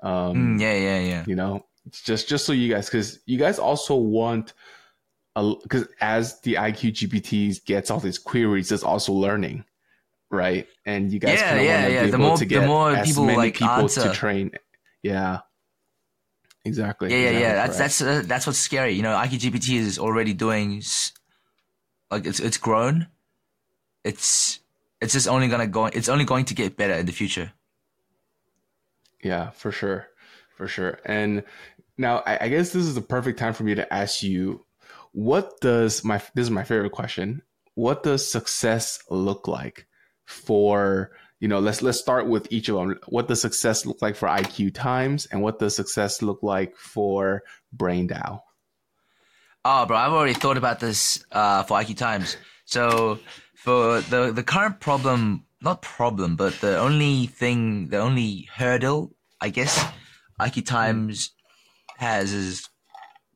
Um, 0.00 0.58
Mm, 0.58 0.60
yeah, 0.60 0.74
yeah, 0.74 1.00
yeah. 1.00 1.24
you 1.26 1.34
know, 1.36 1.64
just 1.92 2.28
just 2.28 2.44
so 2.46 2.52
you 2.52 2.72
guys, 2.74 2.86
because 2.86 3.20
you 3.26 3.38
guys 3.38 3.58
also 3.58 3.94
want. 3.94 4.52
Because 5.36 5.88
as 6.00 6.40
the 6.42 6.54
IQ 6.54 6.92
GPTs 6.92 7.64
gets 7.64 7.90
all 7.90 7.98
these 7.98 8.18
queries, 8.18 8.70
it's 8.70 8.84
also 8.84 9.12
learning, 9.12 9.64
right? 10.30 10.68
And 10.86 11.10
you 11.12 11.18
guys 11.18 11.40
Yeah, 11.40 11.48
kind 11.48 11.58
of 11.58 11.64
yeah, 11.66 11.74
want 11.74 11.86
to 11.86 11.92
yeah. 11.92 12.04
be 12.04 12.10
The 12.10 12.16
able 12.16 12.26
more- 12.28 12.36
to 12.36 12.44
the 12.44 12.46
get 12.46 12.66
more 12.68 12.90
as 12.92 13.08
people, 13.08 13.24
many 13.24 13.36
like, 13.38 13.54
people 13.54 13.68
answer. 13.68 14.02
to 14.04 14.12
train. 14.12 14.52
Yeah, 15.04 15.40
exactly. 16.64 17.10
Yeah, 17.10 17.16
yeah, 17.16 17.28
exactly 17.28 17.42
yeah. 17.42 17.54
That's 17.54 17.76
correct. 17.76 17.98
that's 17.98 18.00
uh, 18.00 18.22
that's 18.26 18.46
what's 18.46 18.58
scary. 18.58 18.92
You 18.92 19.02
know, 19.02 19.14
IQ 19.14 19.38
GPT 19.38 19.76
is 19.76 19.98
already 19.98 20.32
doing 20.32 20.82
like 22.10 22.26
it's 22.26 22.40
it's 22.40 22.56
grown. 22.56 23.08
It's 24.02 24.60
it's 25.00 25.12
just 25.12 25.28
only 25.28 25.48
gonna 25.48 25.66
go. 25.66 25.86
It's 25.86 26.08
only 26.08 26.24
going 26.24 26.46
to 26.46 26.54
get 26.54 26.76
better 26.76 26.94
in 26.94 27.04
the 27.04 27.12
future. 27.12 27.52
Yeah, 29.22 29.50
for 29.50 29.70
sure. 29.70 30.06
For 30.56 30.66
sure. 30.66 31.00
And 31.04 31.44
now 31.98 32.22
I, 32.26 32.44
I 32.44 32.48
guess 32.48 32.72
this 32.72 32.84
is 32.84 32.94
the 32.94 33.00
perfect 33.02 33.38
time 33.38 33.52
for 33.52 33.64
me 33.64 33.74
to 33.74 33.92
ask 33.92 34.22
you 34.22 34.64
what 35.12 35.60
does 35.60 36.02
my 36.04 36.18
this 36.34 36.44
is 36.44 36.50
my 36.50 36.64
favorite 36.64 36.92
question. 36.92 37.42
What 37.74 38.02
does 38.02 38.30
success 38.30 39.00
look 39.10 39.48
like 39.48 39.86
for 40.24 41.10
you 41.44 41.48
know, 41.48 41.60
let's 41.60 41.82
let's 41.82 42.00
start 42.00 42.26
with 42.26 42.48
each 42.50 42.70
of 42.70 42.76
them. 42.76 42.98
What 43.06 43.28
does 43.28 43.42
success 43.42 43.84
look 43.84 44.00
like 44.00 44.16
for 44.16 44.26
IQ 44.26 44.72
times 44.72 45.26
and 45.26 45.42
what 45.42 45.58
does 45.58 45.76
success 45.76 46.22
look 46.22 46.42
like 46.42 46.74
for 46.74 47.42
BrainDAO? 47.76 48.40
Oh, 49.62 49.84
bro, 49.84 49.94
I've 49.94 50.14
already 50.14 50.32
thought 50.32 50.56
about 50.56 50.80
this 50.80 51.22
uh, 51.32 51.62
for 51.64 51.78
IQ 51.78 51.98
Times. 51.98 52.38
So 52.64 53.18
for 53.54 54.00
the 54.00 54.32
the 54.32 54.42
current 54.42 54.80
problem, 54.80 55.44
not 55.60 55.82
problem, 55.82 56.36
but 56.36 56.54
the 56.62 56.78
only 56.78 57.26
thing, 57.26 57.88
the 57.88 57.98
only 57.98 58.48
hurdle, 58.50 59.14
I 59.38 59.50
guess, 59.50 59.84
IQ 60.40 60.64
Times 60.64 61.32
has 61.98 62.32
is 62.32 62.70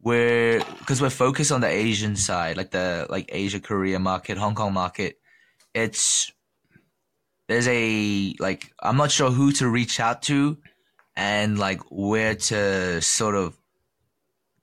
we're 0.00 0.60
because 0.78 1.02
we're 1.02 1.10
focused 1.10 1.52
on 1.52 1.60
the 1.60 1.68
Asian 1.68 2.16
side, 2.16 2.56
like 2.56 2.70
the 2.70 3.06
like 3.10 3.28
Asia, 3.28 3.60
Korea 3.60 3.98
market, 3.98 4.38
Hong 4.38 4.54
Kong 4.54 4.72
market. 4.72 5.20
It's 5.74 6.32
there's 7.48 7.66
a 7.68 8.34
like 8.38 8.72
I'm 8.80 8.96
not 8.96 9.10
sure 9.10 9.30
who 9.30 9.52
to 9.52 9.68
reach 9.68 9.98
out 10.00 10.22
to, 10.22 10.58
and 11.16 11.58
like 11.58 11.80
where 11.90 12.34
to 12.34 13.00
sort 13.02 13.34
of 13.34 13.56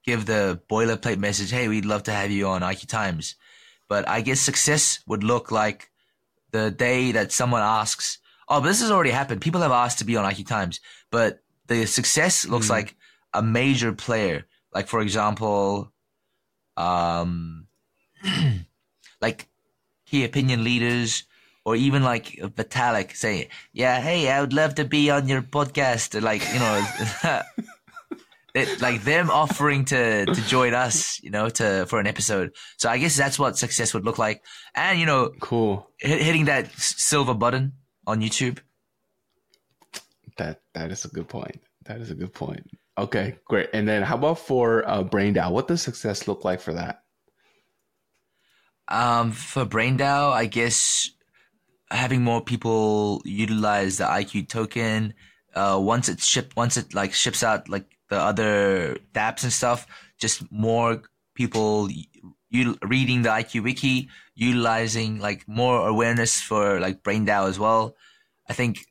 give 0.05 0.25
the 0.27 0.61
boilerplate 0.69 1.17
message, 1.17 1.51
hey, 1.51 1.67
we'd 1.67 1.85
love 1.85 2.03
to 2.03 2.11
have 2.11 2.29
you 2.31 2.47
on 2.47 2.61
IQ 2.61 2.87
Times. 2.87 3.35
But 3.89 4.07
I 4.07 4.21
guess 4.21 4.39
success 4.39 4.99
would 5.07 5.23
look 5.23 5.51
like 5.51 5.89
the 6.51 6.69
day 6.71 7.11
that 7.11 7.31
someone 7.31 7.61
asks, 7.63 8.19
oh, 8.47 8.61
but 8.61 8.67
this 8.67 8.81
has 8.81 8.91
already 8.91 9.09
happened. 9.09 9.41
People 9.41 9.61
have 9.61 9.71
asked 9.71 9.97
to 9.99 10.05
be 10.05 10.15
on 10.15 10.31
IQ 10.31 10.47
Times, 10.47 10.79
but 11.11 11.41
the 11.67 11.85
success 11.87 12.45
looks 12.47 12.67
Mhm. 12.67 12.69
like 12.77 12.95
a 13.33 13.41
major 13.41 13.91
player. 13.93 14.45
Like, 14.73 14.87
for 14.87 15.01
example, 15.01 15.91
um, 16.77 17.67
like 19.21 19.47
key 20.05 20.23
opinion 20.23 20.63
leaders 20.63 21.23
or 21.65 21.75
even 21.75 22.03
like 22.03 22.27
Vitalik 22.27 23.15
saying, 23.15 23.47
yeah, 23.73 23.99
hey, 23.99 24.29
I 24.29 24.39
would 24.39 24.53
love 24.53 24.75
to 24.75 24.85
be 24.85 25.09
on 25.09 25.27
your 25.27 25.41
podcast. 25.41 26.21
Like, 26.21 26.41
you 26.53 26.59
know, 26.59 26.85
it, 28.53 28.81
like 28.81 29.03
them 29.03 29.29
offering 29.29 29.85
to 29.85 30.25
to 30.25 30.41
join 30.47 30.73
us, 30.73 31.19
you 31.23 31.31
know, 31.31 31.49
to 31.49 31.85
for 31.87 31.99
an 31.99 32.07
episode. 32.07 32.51
So 32.77 32.89
I 32.89 32.97
guess 32.99 33.17
that's 33.17 33.39
what 33.39 33.57
success 33.57 33.93
would 33.93 34.05
look 34.05 34.17
like, 34.19 34.43
and 34.75 34.99
you 34.99 35.05
know, 35.05 35.31
Cool. 35.41 35.89
hit, 35.99 36.21
hitting 36.21 36.45
that 36.45 36.71
silver 36.77 37.33
button 37.33 37.73
on 38.07 38.21
YouTube. 38.21 38.59
That 40.37 40.61
that 40.73 40.91
is 40.91 41.03
a 41.05 41.09
good 41.09 41.27
point. 41.27 41.61
That 41.85 41.99
is 41.99 42.11
a 42.11 42.15
good 42.15 42.33
point. 42.33 42.65
Okay, 42.97 43.35
great. 43.45 43.69
And 43.73 43.87
then 43.87 44.03
how 44.03 44.15
about 44.15 44.39
for 44.39 44.87
uh, 44.87 45.03
BrainDAO? 45.03 45.51
What 45.51 45.67
does 45.67 45.81
success 45.81 46.27
look 46.27 46.45
like 46.45 46.61
for 46.61 46.73
that? 46.73 47.01
Um, 48.87 49.31
for 49.31 49.65
BrainDAO, 49.65 50.31
I 50.31 50.45
guess 50.45 51.09
having 51.91 52.23
more 52.23 52.41
people 52.41 53.21
utilize 53.25 53.97
the 53.97 54.05
IQ 54.05 54.49
token. 54.49 55.13
Uh, 55.53 55.79
once 55.81 56.09
it 56.09 56.19
ship, 56.19 56.53
once 56.57 56.77
it 56.77 56.93
like 56.93 57.13
ships 57.13 57.43
out 57.43 57.69
like 57.69 57.85
the 58.09 58.17
other 58.17 58.97
dApps 59.13 59.43
and 59.43 59.53
stuff, 59.53 59.87
just 60.17 60.51
more 60.51 61.01
people 61.33 61.89
you 62.49 62.77
reading 62.83 63.21
the 63.21 63.29
IQ 63.29 63.63
wiki, 63.63 64.09
utilizing 64.35 65.19
like 65.19 65.47
more 65.47 65.87
awareness 65.87 66.41
for 66.41 66.79
like 66.79 67.03
BrainDAO 67.03 67.49
as 67.49 67.59
well. 67.59 67.95
I 68.49 68.53
think 68.53 68.85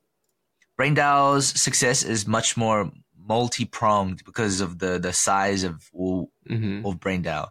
BrainDAO's 0.79 1.47
success 1.61 2.03
is 2.03 2.27
much 2.27 2.57
more 2.57 2.91
multi-pronged 3.27 4.23
because 4.25 4.61
of 4.61 4.79
the 4.79 4.99
the 4.99 5.13
size 5.13 5.65
of 5.65 5.83
hmm 5.93 6.85
of 6.85 7.01
BrainDAO. 7.01 7.49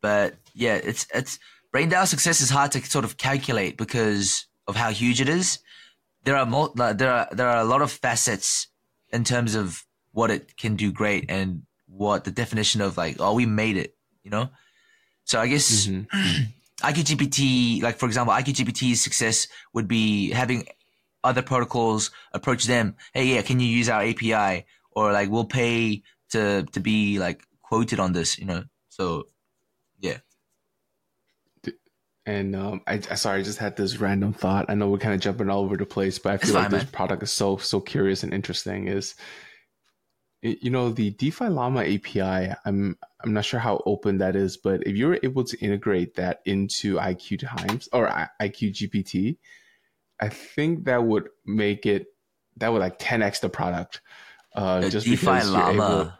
But 0.00 0.36
yeah, 0.54 0.76
it's 0.76 1.06
it's 1.14 1.38
BrainDAO 1.76 2.06
success 2.06 2.40
is 2.40 2.48
hard 2.48 2.72
to 2.72 2.82
sort 2.86 3.04
of 3.04 3.18
calculate 3.18 3.76
because 3.76 4.46
of 4.66 4.76
how 4.76 4.88
huge 4.88 5.20
it 5.20 5.28
is. 5.28 5.58
There 6.24 6.34
are 6.34 6.46
mul- 6.46 6.72
there 6.74 7.12
are 7.12 7.28
there 7.30 7.50
are 7.50 7.58
a 7.58 7.64
lot 7.64 7.82
of 7.82 7.92
facets 7.92 8.68
in 9.10 9.24
terms 9.24 9.54
of 9.54 9.84
what 10.12 10.30
it 10.30 10.56
can 10.56 10.76
do 10.76 10.90
great 10.90 11.26
and 11.28 11.66
what 11.86 12.24
the 12.24 12.30
definition 12.30 12.80
of 12.80 12.96
like 12.96 13.16
oh 13.20 13.34
we 13.34 13.44
made 13.44 13.76
it, 13.76 13.94
you 14.24 14.30
know. 14.30 14.48
So 15.24 15.38
I 15.38 15.48
guess 15.48 15.86
Mhm. 15.86 16.06
IQGPT, 16.82 17.82
like 17.82 17.98
for 17.98 18.06
example, 18.06 18.32
IQGPT's 18.32 19.02
success 19.02 19.46
would 19.74 19.86
be 19.86 20.30
having 20.30 20.66
other 21.22 21.42
protocols 21.42 22.10
approach 22.32 22.64
them. 22.64 22.96
Hey, 23.12 23.26
yeah, 23.34 23.42
can 23.42 23.60
you 23.60 23.66
use 23.66 23.90
our 23.90 24.00
API? 24.02 24.64
Or 24.92 25.12
like 25.12 25.28
we'll 25.28 25.44
pay 25.44 26.02
to 26.30 26.62
to 26.72 26.80
be 26.80 27.18
like 27.18 27.42
quoted 27.60 28.00
on 28.00 28.14
this, 28.14 28.38
you 28.38 28.46
know. 28.46 28.64
So 28.88 29.26
And 32.26 32.56
um, 32.56 32.82
I, 32.88 32.94
I 33.10 33.14
sorry, 33.14 33.40
I 33.40 33.42
just 33.44 33.58
had 33.60 33.76
this 33.76 33.98
random 33.98 34.32
thought. 34.32 34.66
I 34.68 34.74
know 34.74 34.88
we're 34.90 34.98
kind 34.98 35.14
of 35.14 35.20
jumping 35.20 35.48
all 35.48 35.62
over 35.62 35.76
the 35.76 35.86
place, 35.86 36.18
but 36.18 36.32
I 36.32 36.38
It's 36.42 36.50
feel 36.50 36.54
like 36.54 36.66
fine, 36.66 36.70
this 36.70 36.84
man. 36.84 36.92
product 36.92 37.22
is 37.22 37.32
so 37.32 37.56
so 37.58 37.80
curious 37.80 38.22
and 38.24 38.34
interesting. 38.34 38.88
Is 38.88 39.14
you 40.42 40.70
know 40.70 40.90
the 40.90 41.10
DeFi 41.10 41.48
Llama 41.48 41.80
API? 41.82 42.54
I'm 42.64 42.98
I'm 43.22 43.32
not 43.32 43.44
sure 43.44 43.60
how 43.60 43.82
open 43.86 44.18
that 44.18 44.36
is, 44.36 44.56
but 44.56 44.86
if 44.86 44.96
you're 44.96 45.18
able 45.22 45.44
to 45.44 45.58
integrate 45.58 46.16
that 46.16 46.40
into 46.44 46.96
IQ 46.96 47.40
Times 47.48 47.88
or 47.92 48.08
IQ 48.40 48.72
GPT, 48.74 49.38
I 50.20 50.28
think 50.28 50.84
that 50.86 51.04
would 51.04 51.28
make 51.44 51.86
it 51.86 52.08
that 52.58 52.72
would 52.72 52.80
like 52.80 52.98
10x 52.98 53.40
the 53.40 53.48
product. 53.48 54.00
Uh, 54.54 54.80
the 54.80 54.90
just 54.90 55.08
DeFi 55.08 55.40
because 55.40 55.52
you're 55.52 55.62
able, 55.64 55.78
Llama. 55.88 56.18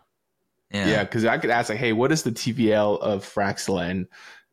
yeah. 0.70 0.86
yeah, 0.88 1.04
because 1.04 1.24
I 1.24 1.38
could 1.38 1.50
ask 1.50 1.68
like, 1.70 1.78
hey, 1.78 1.92
what 1.92 2.12
is 2.12 2.22
the 2.22 2.32
TVL 2.32 3.00
of 3.00 3.24
Fraxlend, 3.24 4.06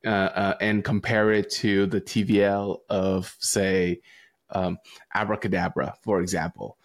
uh, 0.05 0.09
uh, 0.09 0.53
and 0.61 0.83
compare 0.83 1.31
it 1.31 1.49
to 1.49 1.85
the 1.85 2.01
TVL 2.01 2.79
of 2.89 3.35
say 3.39 4.01
um, 4.49 4.77
Abracadabra, 5.13 5.95
for 6.01 6.21
example, 6.21 6.77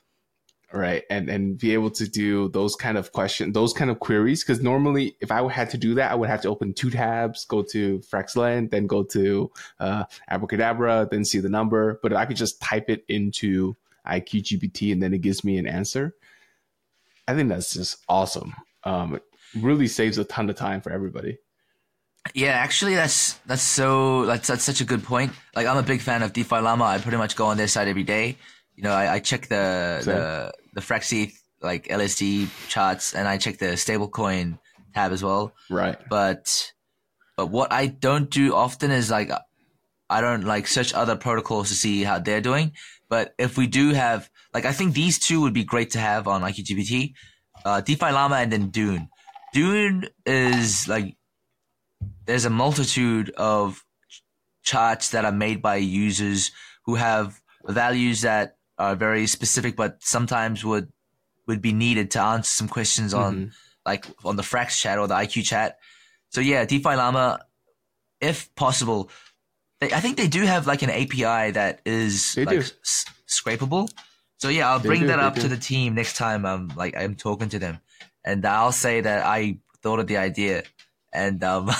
right? 0.72 1.04
And 1.10 1.28
and 1.28 1.58
be 1.58 1.74
able 1.74 1.90
to 1.92 2.08
do 2.08 2.48
those 2.50 2.76
kind 2.76 2.96
of 2.98 3.12
question, 3.12 3.52
those 3.52 3.72
kind 3.72 3.90
of 3.90 4.00
queries. 4.00 4.44
Because 4.44 4.62
normally, 4.62 5.16
if 5.20 5.30
I 5.30 5.46
had 5.50 5.70
to 5.70 5.78
do 5.78 5.94
that, 5.94 6.12
I 6.12 6.14
would 6.14 6.28
have 6.28 6.42
to 6.42 6.48
open 6.48 6.74
two 6.74 6.90
tabs, 6.90 7.44
go 7.44 7.62
to 7.62 8.00
Fraxlend, 8.00 8.70
then 8.70 8.86
go 8.86 9.02
to 9.04 9.50
uh, 9.80 10.04
Abracadabra, 10.30 11.08
then 11.10 11.24
see 11.24 11.40
the 11.40 11.48
number. 11.48 11.98
But 12.02 12.12
I 12.12 12.26
could 12.26 12.36
just 12.36 12.60
type 12.60 12.88
it 12.88 13.04
into 13.08 13.76
IQGPT 14.06 14.92
and 14.92 15.02
then 15.02 15.12
it 15.12 15.20
gives 15.20 15.44
me 15.44 15.58
an 15.58 15.66
answer. 15.66 16.14
I 17.26 17.34
think 17.34 17.50
that's 17.50 17.74
just 17.74 17.98
awesome. 18.08 18.54
Um, 18.84 19.16
it 19.16 19.22
really 19.54 19.86
saves 19.86 20.18
a 20.18 20.24
ton 20.24 20.48
of 20.48 20.56
time 20.56 20.80
for 20.80 20.90
everybody. 20.90 21.38
Yeah, 22.34 22.52
actually, 22.52 22.94
that's 22.94 23.34
that's 23.46 23.62
so 23.62 24.26
that's 24.26 24.48
that's 24.48 24.64
such 24.64 24.80
a 24.80 24.84
good 24.84 25.02
point. 25.04 25.32
Like, 25.54 25.66
I'm 25.66 25.76
a 25.76 25.82
big 25.82 26.00
fan 26.00 26.22
of 26.22 26.32
DeFi 26.32 26.60
Llama. 26.60 26.84
I 26.84 26.98
pretty 26.98 27.18
much 27.18 27.36
go 27.36 27.46
on 27.46 27.56
their 27.56 27.68
site 27.68 27.88
every 27.88 28.04
day. 28.04 28.36
You 28.76 28.82
know, 28.84 28.92
I, 28.92 29.14
I 29.14 29.18
check 29.20 29.48
the 29.48 30.00
Same. 30.02 30.14
the 30.14 30.52
the 30.74 30.80
Fraxi 30.80 31.32
like 31.60 31.88
LSD 31.88 32.48
charts 32.68 33.14
and 33.14 33.26
I 33.26 33.36
check 33.38 33.58
the 33.58 33.76
stablecoin 33.76 34.58
tab 34.94 35.12
as 35.12 35.22
well. 35.22 35.52
Right. 35.70 35.98
But 36.08 36.72
but 37.36 37.46
what 37.50 37.72
I 37.72 37.86
don't 37.86 38.30
do 38.30 38.54
often 38.54 38.90
is 38.90 39.10
like 39.10 39.30
I 40.10 40.20
don't 40.20 40.44
like 40.44 40.66
search 40.66 40.94
other 40.94 41.16
protocols 41.16 41.68
to 41.68 41.74
see 41.74 42.02
how 42.02 42.18
they're 42.18 42.40
doing. 42.40 42.72
But 43.08 43.34
if 43.38 43.56
we 43.56 43.66
do 43.66 43.92
have 43.92 44.30
like 44.54 44.64
I 44.64 44.72
think 44.72 44.94
these 44.94 45.18
two 45.18 45.40
would 45.40 45.54
be 45.54 45.64
great 45.64 45.90
to 45.90 45.98
have 45.98 46.28
on 46.28 46.42
IQGPT. 46.42 47.14
Uh, 47.64 47.80
DeFi 47.80 48.12
Llama 48.12 48.36
and 48.36 48.52
then 48.52 48.70
Dune. 48.70 49.08
Dune 49.52 50.06
is 50.24 50.86
like 50.86 51.16
there's 52.26 52.44
a 52.44 52.50
multitude 52.50 53.30
of 53.36 53.84
charts 54.62 55.10
that 55.10 55.24
are 55.24 55.32
made 55.32 55.62
by 55.62 55.76
users 55.76 56.50
who 56.84 56.94
have 56.96 57.40
values 57.66 58.22
that 58.22 58.56
are 58.78 58.94
very 58.94 59.26
specific, 59.26 59.76
but 59.76 59.98
sometimes 60.02 60.64
would 60.64 60.92
would 61.46 61.62
be 61.62 61.72
needed 61.72 62.10
to 62.12 62.20
answer 62.20 62.48
some 62.50 62.68
questions 62.68 63.14
on 63.14 63.34
Mm-hmm. 63.34 63.48
like 63.86 64.06
on 64.24 64.36
the 64.36 64.42
Frax 64.42 64.78
chat 64.78 64.98
or 64.98 65.06
the 65.08 65.14
IQ 65.14 65.44
chat. 65.44 65.78
So 66.30 66.40
yeah, 66.42 66.64
DeFi 66.66 66.94
Llama, 66.94 67.40
if 68.20 68.54
possible, 68.54 69.10
they, 69.80 69.90
I 69.92 70.00
think 70.00 70.18
they 70.18 70.28
do 70.28 70.42
have 70.42 70.66
like 70.66 70.82
an 70.82 70.90
API 70.90 71.52
that 71.52 71.80
is 71.86 72.34
They 72.34 72.44
like 72.44 72.58
s- 72.58 73.06
scrapable. 73.26 73.88
So 74.36 74.48
yeah, 74.50 74.70
I'll 74.70 74.78
They 74.78 74.88
bring 74.88 75.00
do, 75.02 75.06
that 75.08 75.18
up 75.20 75.34
do. 75.36 75.40
to 75.42 75.48
the 75.48 75.56
team 75.56 75.94
next 75.94 76.16
time. 76.16 76.44
I'm 76.44 76.68
like 76.76 76.94
I'm 76.96 77.14
talking 77.14 77.48
to 77.48 77.58
them, 77.58 77.80
and 78.24 78.44
I'll 78.44 78.72
say 78.72 79.00
that 79.00 79.24
I 79.24 79.58
thought 79.82 80.00
of 80.00 80.06
the 80.06 80.18
idea. 80.18 80.62
And 81.12 81.42
um, 81.44 81.66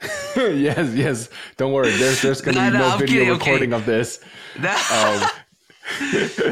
yes, 0.36 0.94
yes. 0.94 1.28
Don't 1.56 1.72
worry. 1.72 1.90
There's 1.92 2.22
there's 2.22 2.40
gonna 2.40 2.58
No, 2.58 2.70
be 2.70 2.78
no, 2.78 2.88
no 2.90 2.96
video 2.96 3.06
kidding, 3.20 3.30
okay. 3.30 3.50
recording 3.50 3.72
of 3.72 3.86
this. 3.86 4.20
no, 4.60 4.70
Um, 4.70 5.30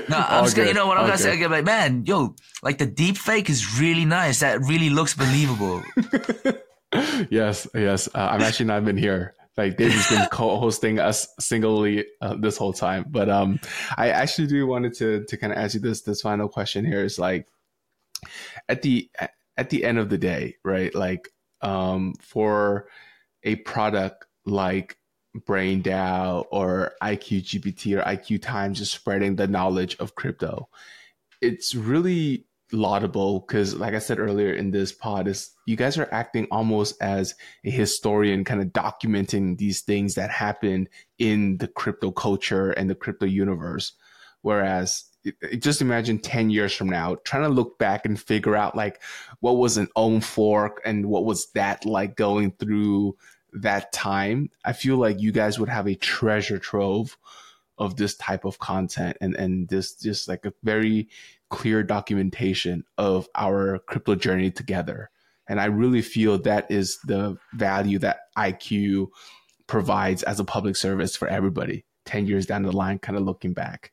no, 0.09 0.17
I'm 0.17 0.45
just 0.45 0.57
gonna, 0.57 0.69
you 0.69 0.75
know 0.75 0.87
what 0.87 0.97
I'm 0.97 1.03
all 1.05 1.09
gonna 1.09 1.19
say? 1.19 1.37
Good. 1.37 1.45
gonna 1.45 1.55
like, 1.57 1.65
man, 1.65 2.05
yo, 2.07 2.37
like 2.63 2.79
the 2.79 2.87
deep 2.87 3.17
fake 3.17 3.51
is 3.51 3.81
really 3.81 4.05
nice. 4.05 4.41
That 4.41 4.61
really 4.61 4.91
looks 4.91 5.15
believable. 5.15 5.83
yes, 7.31 7.67
yes. 7.75 8.09
Uh, 8.15 8.29
I'm 8.31 8.43
actually 8.43 8.67
not 8.67 8.83
even 8.83 8.97
here. 8.97 9.35
Like 9.57 9.77
David's 9.77 10.09
been 10.09 10.27
co-hosting 10.33 10.99
us 10.99 11.29
singly 11.39 12.05
uh, 12.21 12.35
this 12.37 12.57
whole 12.57 12.73
time. 12.73 13.07
But 13.09 13.29
um, 13.29 13.61
I 13.97 14.11
actually 14.11 14.49
do 14.49 14.67
wanted 14.67 14.95
to 14.95 15.25
to 15.25 15.37
kind 15.37 15.53
of 15.53 15.59
ask 15.59 15.75
you 15.75 15.81
this 15.81 16.03
this 16.03 16.21
final 16.21 16.49
question 16.49 16.85
here 16.85 17.05
is 17.05 17.19
like 17.19 17.47
at 18.69 18.83
the 18.83 19.09
at 19.57 19.71
the 19.71 19.85
end 19.85 19.99
of 19.99 20.09
the 20.09 20.19
day, 20.19 20.57
right? 20.65 20.95
Like 20.95 21.29
um, 21.65 22.15
for 22.21 22.89
a 23.43 23.57
product 23.57 24.27
like 24.47 24.99
Brain 25.47 25.83
DAO 25.83 26.45
or 26.51 26.93
IQ 27.03 27.43
GPT 27.43 27.99
or 27.99 28.03
IQ 28.03 28.43
Times 28.43 28.79
just 28.79 28.93
spreading 28.93 29.37
the 29.37 29.49
knowledge 29.49 29.97
of 29.99 30.15
crypto, 30.15 30.69
it's 31.41 31.75
really 31.75 32.47
laudable 32.73 33.41
because 33.41 33.75
like 33.75 33.95
i 33.95 33.99
said 33.99 34.19
earlier 34.19 34.53
in 34.53 34.71
this 34.73 34.91
pod 34.91 35.29
is 35.29 35.55
you 35.67 35.77
guys 35.77 35.97
are 35.97 36.09
acting 36.13 36.47
almost 36.51 37.01
as 37.01 37.35
a 37.65 37.71
historian 37.71 38.45
kind 38.45 38.61
of 38.61 38.69
documenting 38.69 39.57
these 39.59 39.81
things 39.83 40.15
that 40.15 40.31
happened 40.31 40.89
in 41.19 41.57
the 41.59 41.69
crypto 41.69 42.11
culture 42.11 42.71
and 42.71 42.91
the 42.91 42.95
crypto 42.95 43.27
universe. 43.27 43.93
Whereas 44.43 45.05
just 45.59 45.81
imagine 45.81 46.19
10 46.19 46.51
years 46.51 46.75
from 46.75 46.89
now 46.89 47.17
trying 47.25 47.45
to 47.45 47.49
look 47.49 47.79
back 47.79 48.05
and 48.05 48.21
figure 48.21 48.57
out 48.57 48.77
like 48.77 49.01
what 49.41 49.57
was 49.57 49.77
an 49.77 49.89
own 49.97 50.21
fork 50.21 50.83
and 50.85 51.07
what 51.07 51.25
was 51.25 51.51
that 51.53 51.85
like 51.87 52.17
going 52.17 52.51
through 52.53 53.17
that 53.53 53.93
time 53.93 54.51
i 54.65 54.73
feel 54.73 54.97
like 54.97 55.21
you 55.21 55.33
guys 55.33 55.59
would 55.59 55.69
have 55.69 55.87
a 55.87 55.95
treasure 55.95 56.59
trove 56.59 57.17
of 57.79 57.97
this 57.97 58.17
type 58.17 58.45
of 58.45 58.59
content 58.59 59.17
and 59.21 59.35
and 59.37 59.69
this 59.69 59.95
just 59.95 60.29
like 60.29 60.45
a 60.45 60.53
very 60.63 61.09
clear 61.55 61.85
documentation 61.85 62.83
of 62.99 63.29
our 63.37 63.79
crypto 63.87 64.17
journey 64.17 64.51
together. 64.51 65.09
And 65.49 65.61
I 65.61 65.67
really 65.67 66.03
feel 66.03 66.37
that 66.39 66.69
is 66.69 66.99
the 67.05 67.39
value 67.53 68.01
that 68.01 68.23
IQ 68.37 69.07
provides 69.69 70.25
as 70.25 70.41
a 70.41 70.45
public 70.45 70.75
service 70.75 71.15
for 71.15 71.29
everybody 71.29 71.85
10 72.07 72.27
years 72.27 72.47
down 72.47 72.65
the 72.65 72.73
line, 72.73 72.99
kind 72.99 73.17
of 73.17 73.25
looking 73.25 73.53
back. 73.53 73.93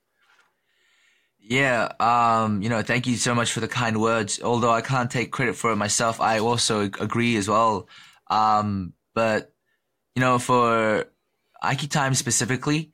Yeah, 1.51 1.91
um, 1.99 2.61
you 2.61 2.69
know, 2.69 2.81
thank 2.81 3.05
you 3.07 3.17
so 3.17 3.35
much 3.35 3.51
for 3.51 3.59
the 3.59 3.67
kind 3.67 3.99
words. 3.99 4.41
Although 4.41 4.71
I 4.71 4.79
can't 4.79 5.11
take 5.11 5.33
credit 5.33 5.57
for 5.57 5.73
it 5.73 5.75
myself, 5.75 6.21
I 6.21 6.39
also 6.39 6.83
agree 6.83 7.35
as 7.35 7.49
well. 7.49 7.89
Um, 8.27 8.93
but 9.13 9.51
you 10.15 10.21
know, 10.21 10.39
for 10.39 11.07
IQ 11.61 11.89
Time 11.89 12.15
specifically, 12.15 12.93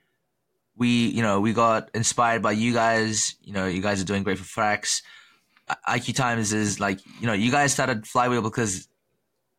we, 0.75 1.05
you 1.09 1.21
know, 1.21 1.39
we 1.39 1.53
got 1.53 1.91
inspired 1.93 2.41
by 2.41 2.53
you 2.53 2.73
guys. 2.73 3.35
You 3.41 3.53
know, 3.53 3.67
you 3.67 3.79
guys 3.79 4.01
are 4.01 4.05
doing 4.05 4.23
great 4.23 4.39
for 4.39 4.43
Frax. 4.59 5.03
I- 5.69 5.99
IQ 5.99 6.15
Times 6.15 6.51
is 6.51 6.79
like, 6.79 6.99
you 7.21 7.27
know, 7.27 7.33
you 7.33 7.51
guys 7.51 7.73
started 7.73 8.07
Flywheel 8.07 8.41
because 8.41 8.87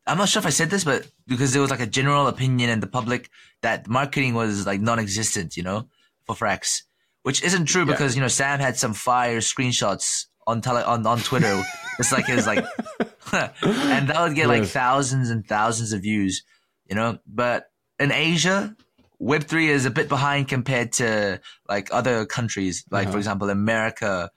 I'm 0.09 0.19
not 0.19 0.29
sure 0.29 0.41
if 0.41 0.47
I 0.47 0.51
said 0.51 0.71
this, 0.71 0.83
but 0.83 1.07
because 1.29 1.53
there 1.53 1.63
was 1.63 1.71
like 1.71 1.79
a 1.79 1.87
general 1.87 2.27
opinion 2.27 2.69
in 2.69 2.81
the 2.81 2.89
public 2.89 3.31
that 3.63 3.87
marketing 3.87 4.35
was 4.35 4.67
like 4.67 4.81
non-existent, 4.81 5.57
you 5.57 5.63
know, 5.63 5.87
for 6.27 6.35
Frax, 6.35 6.83
which 7.23 7.43
isn't 7.43 7.67
true 7.67 7.83
Yeah. 7.85 7.93
because 7.93 8.15
you 8.15 8.21
know 8.23 8.29
Sam 8.29 8.61
had 8.61 8.77
some 8.77 8.95
fire 8.95 9.39
screenshots 9.39 10.27
on 10.47 10.61
tele 10.61 10.83
on 10.83 11.07
on 11.07 11.21
Twitter. 11.21 11.63
it's 11.99 12.13
like 12.13 12.27
his 12.27 12.47
like, 12.47 12.65
and 13.33 14.09
that 14.09 14.17
would 14.21 14.35
get 14.35 14.49
like 14.49 14.63
Yes. 14.63 14.73
thousands 14.73 15.31
and 15.31 15.47
thousands 15.47 15.93
of 15.93 16.03
views, 16.03 16.43
you 16.89 16.95
know. 16.95 17.19
But 17.27 17.71
in 17.99 18.13
Asia, 18.13 18.75
Web 19.19 19.45
three 19.45 19.69
is 19.69 19.85
a 19.85 19.91
bit 19.91 20.09
behind 20.09 20.49
compared 20.49 20.93
to 20.95 21.41
like 21.69 21.89
other 21.93 22.25
countries, 22.25 22.85
like 22.91 23.07
Uh-huh. 23.07 23.13
for 23.13 23.19
example 23.19 23.51
America. 23.51 24.31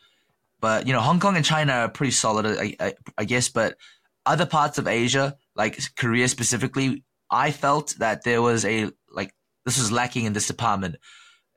But 0.60 0.86
you 0.88 0.94
know, 0.94 1.02
Hong 1.02 1.20
Kong 1.20 1.36
and 1.36 1.46
China 1.46 1.74
are 1.74 1.90
pretty 1.90 2.12
solid, 2.12 2.46
I, 2.46 2.76
I, 2.80 2.94
I 3.18 3.26
guess. 3.26 3.50
But 3.50 3.78
other 4.26 4.46
parts 4.46 4.78
of 4.78 4.88
Asia, 4.88 5.36
like 5.56 5.80
Korea 5.96 6.28
specifically, 6.28 7.04
I 7.32 7.52
felt 7.52 7.96
that 8.00 8.24
there 8.24 8.42
was 8.42 8.66
a 8.66 8.92
like 9.12 9.34
this 9.66 9.78
was 9.80 9.92
lacking 9.92 10.26
in 10.26 10.34
this 10.34 10.48
department. 10.48 10.96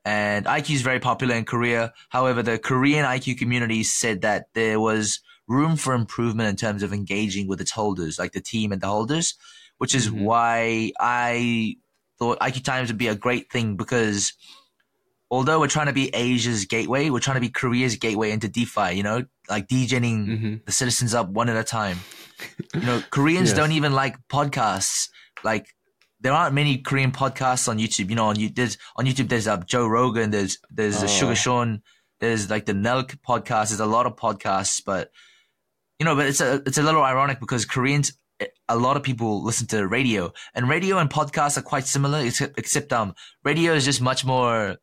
And 0.05 0.45
IQ 0.45 0.75
is 0.75 0.81
very 0.83 0.99
popular 0.99 1.33
in 1.35 1.45
Korea. 1.45 1.91
However, 2.09 2.43
the 2.43 2.59
Korean 2.59 3.05
IQ 3.05 3.39
community 3.39 3.83
said 3.83 4.21
that 4.21 4.45
there 4.53 4.79
was 4.79 5.19
room 5.47 5.75
for 5.77 5.93
improvement 5.95 6.47
in 6.49 6.55
terms 6.55 6.83
of 6.83 6.93
engaging 6.93 7.47
with 7.47 7.59
its 7.59 7.71
holders, 7.71 8.19
like 8.19 8.31
the 8.31 8.41
team 8.41 8.71
and 8.71 8.81
the 8.81 8.87
holders, 8.87 9.33
which 9.79 9.93
is 9.95 10.09
Mhm. 10.09 10.21
why 10.21 10.91
I 10.99 11.75
thought 12.19 12.39
IQ 12.39 12.63
Times 12.63 12.89
would 12.89 12.97
be 12.99 13.07
a 13.07 13.15
great 13.15 13.51
thing 13.51 13.75
because 13.75 14.33
although 15.31 15.59
we're 15.59 15.67
trying 15.67 15.87
to 15.87 15.93
be 15.93 16.09
Asia's 16.15 16.65
gateway, 16.65 17.09
we're 17.09 17.19
trying 17.19 17.35
to 17.35 17.41
be 17.41 17.49
Korea's 17.49 17.95
gateway 17.95 18.31
into 18.31 18.47
DeFi, 18.47 18.91
you 18.93 19.03
know, 19.03 19.25
like 19.49 19.67
degening 19.67 20.27
Mm-hmm. 20.27 20.55
the 20.65 20.71
citizens 20.71 21.13
up 21.13 21.29
one 21.29 21.49
at 21.49 21.57
a 21.57 21.63
time. 21.63 21.99
You 22.75 22.81
know, 22.81 23.03
Koreans 23.09 23.49
Yes. 23.49 23.57
don't 23.57 23.71
even 23.71 23.93
like 23.93 24.15
podcasts. 24.29 25.09
Like 25.43 25.74
there 26.25 26.33
aren't 26.33 26.55
many 26.55 26.79
Korean 26.79 27.11
podcasts 27.11 27.69
on 27.69 27.77
YouTube. 27.77 28.09
You 28.09 28.15
know, 28.15 28.25
on 28.25 28.39
you 28.39 28.49
there's 28.49 28.79
on 28.95 29.05
YouTube 29.05 29.29
there's 29.29 29.47
uh, 29.47 29.57
Joe 29.57 29.85
Rogan, 29.85 30.31
there's 30.31 30.57
there's 30.71 30.97
uh, 31.03 31.05
Oh. 31.05 31.07
Sugar 31.07 31.35
Sean, 31.35 31.83
there's 32.19 32.49
like 32.49 32.65
the 32.65 32.73
Nelk 32.73 33.17
podcast. 33.21 33.69
There's 33.69 33.79
a 33.79 33.85
lot 33.85 34.07
of 34.07 34.15
podcasts, 34.15 34.81
but 34.83 35.11
you 35.99 36.05
know, 36.05 36.15
but 36.15 36.25
it's 36.25 36.41
a 36.41 36.63
it's 36.65 36.79
a 36.79 36.83
little 36.83 37.03
ironic 37.03 37.39
because 37.39 37.63
Koreans 37.65 38.17
a 38.67 38.75
lot 38.75 38.97
of 38.97 39.03
people 39.03 39.43
listen 39.43 39.67
to 39.67 39.87
radio 39.87 40.33
and 40.55 40.67
radio 40.67 40.97
and 40.97 41.11
podcasts 41.11 41.57
are 41.57 41.61
quite 41.61 41.85
similar 41.85 42.19
except 42.19 42.57
except 42.59 42.91
um 42.91 43.13
radio 43.45 43.73
is 43.73 43.85
just 43.85 44.01
much 44.01 44.25
more 44.25 44.77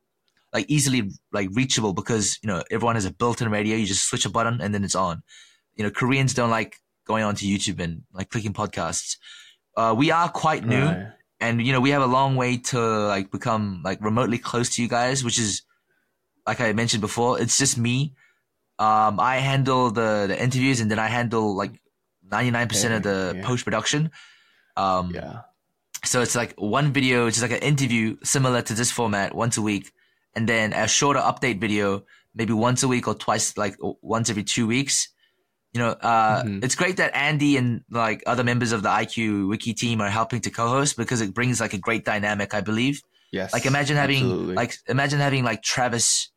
like 0.54 0.64
easily 0.68 1.10
like 1.32 1.48
reachable 1.52 1.92
because 1.92 2.38
you 2.42 2.46
know 2.46 2.62
everyone 2.70 2.94
has 2.94 3.04
a 3.04 3.12
built-in 3.12 3.50
radio 3.50 3.76
you 3.76 3.84
just 3.84 4.08
switch 4.08 4.24
a 4.24 4.30
button 4.30 4.60
and 4.62 4.72
then 4.74 4.84
it's 4.84 4.94
on 4.94 5.22
you 5.76 5.84
know 5.84 5.90
koreans 5.90 6.32
don't 6.32 6.48
like 6.48 6.76
going 7.06 7.24
onto 7.24 7.44
youtube 7.44 7.78
and 7.78 8.00
like 8.14 8.30
clicking 8.30 8.54
podcasts 8.54 9.18
uh, 9.76 9.94
we 9.94 10.10
are 10.10 10.30
quite 10.30 10.64
new 10.64 10.86
Right. 10.86 11.08
And 11.42 11.60
you 11.66 11.72
know 11.74 11.80
we 11.86 11.90
have 11.90 12.02
a 12.02 12.12
long 12.18 12.36
way 12.42 12.56
to 12.70 12.78
like 13.14 13.30
become 13.30 13.64
like 13.84 13.98
remotely 14.10 14.38
close 14.38 14.68
to 14.74 14.82
you 14.82 14.88
guys 14.88 15.22
which 15.26 15.38
is 15.38 15.62
like 16.46 16.60
i 16.60 16.72
mentioned 16.72 17.00
before 17.08 17.40
it's 17.42 17.56
just 17.62 17.76
me 17.86 17.96
um 18.78 19.14
i 19.20 19.36
handle 19.50 19.90
the 19.90 20.26
the 20.30 20.36
interviews 20.46 20.80
and 20.80 20.88
then 20.90 20.98
i 20.98 21.08
handle 21.18 21.54
like 21.62 21.74
99% 22.32 22.96
of 22.96 23.02
the 23.02 23.18
Yeah. 23.36 23.44
post 23.48 23.62
production 23.64 24.10
um 24.84 25.10
Yeah. 25.14 25.40
so 26.04 26.22
it's 26.24 26.34
like 26.34 26.54
one 26.56 26.92
video, 26.92 27.26
which 27.26 27.36
is 27.36 27.42
like 27.46 27.52
an 27.60 27.64
interview 27.72 28.16
similar 28.24 28.60
to 28.68 28.72
this 28.74 28.90
format 28.90 29.34
once 29.36 29.54
a 29.60 29.62
week, 29.62 29.92
and 30.34 30.48
then 30.48 30.72
a 30.72 30.88
shorter 30.88 31.20
update 31.20 31.60
video, 31.60 32.02
maybe 32.34 32.52
once 32.68 32.82
a 32.82 32.88
week 32.88 33.06
or 33.06 33.14
twice, 33.14 33.46
like 33.56 33.76
once 34.00 34.26
every 34.32 34.42
two 34.54 34.66
weeks. 34.66 35.11
You 35.72 35.80
know, 35.80 35.90
uh, 35.90 36.42
Mhm. 36.42 36.62
it's 36.64 36.74
great 36.74 36.98
that 36.98 37.16
Andy 37.16 37.56
and 37.56 37.82
like 37.90 38.22
other 38.26 38.44
members 38.44 38.72
of 38.72 38.82
the 38.82 38.90
IQ 38.90 39.48
Wiki 39.48 39.72
team 39.72 40.00
are 40.02 40.10
helping 40.10 40.40
to 40.42 40.50
co-host 40.50 40.96
because 40.96 41.20
it 41.22 41.32
brings 41.32 41.60
like 41.60 41.72
a 41.72 41.78
great 41.78 42.04
dynamic, 42.04 42.52
I 42.52 42.60
believe. 42.60 43.02
Yes. 43.32 43.52
Like 43.54 43.64
imagine 43.64 43.96
having 43.96 44.24
absolutely. 44.24 44.54
like 44.54 44.76
imagine 44.86 45.20
having 45.20 45.44
like 45.44 45.62
Travis, 45.62 46.30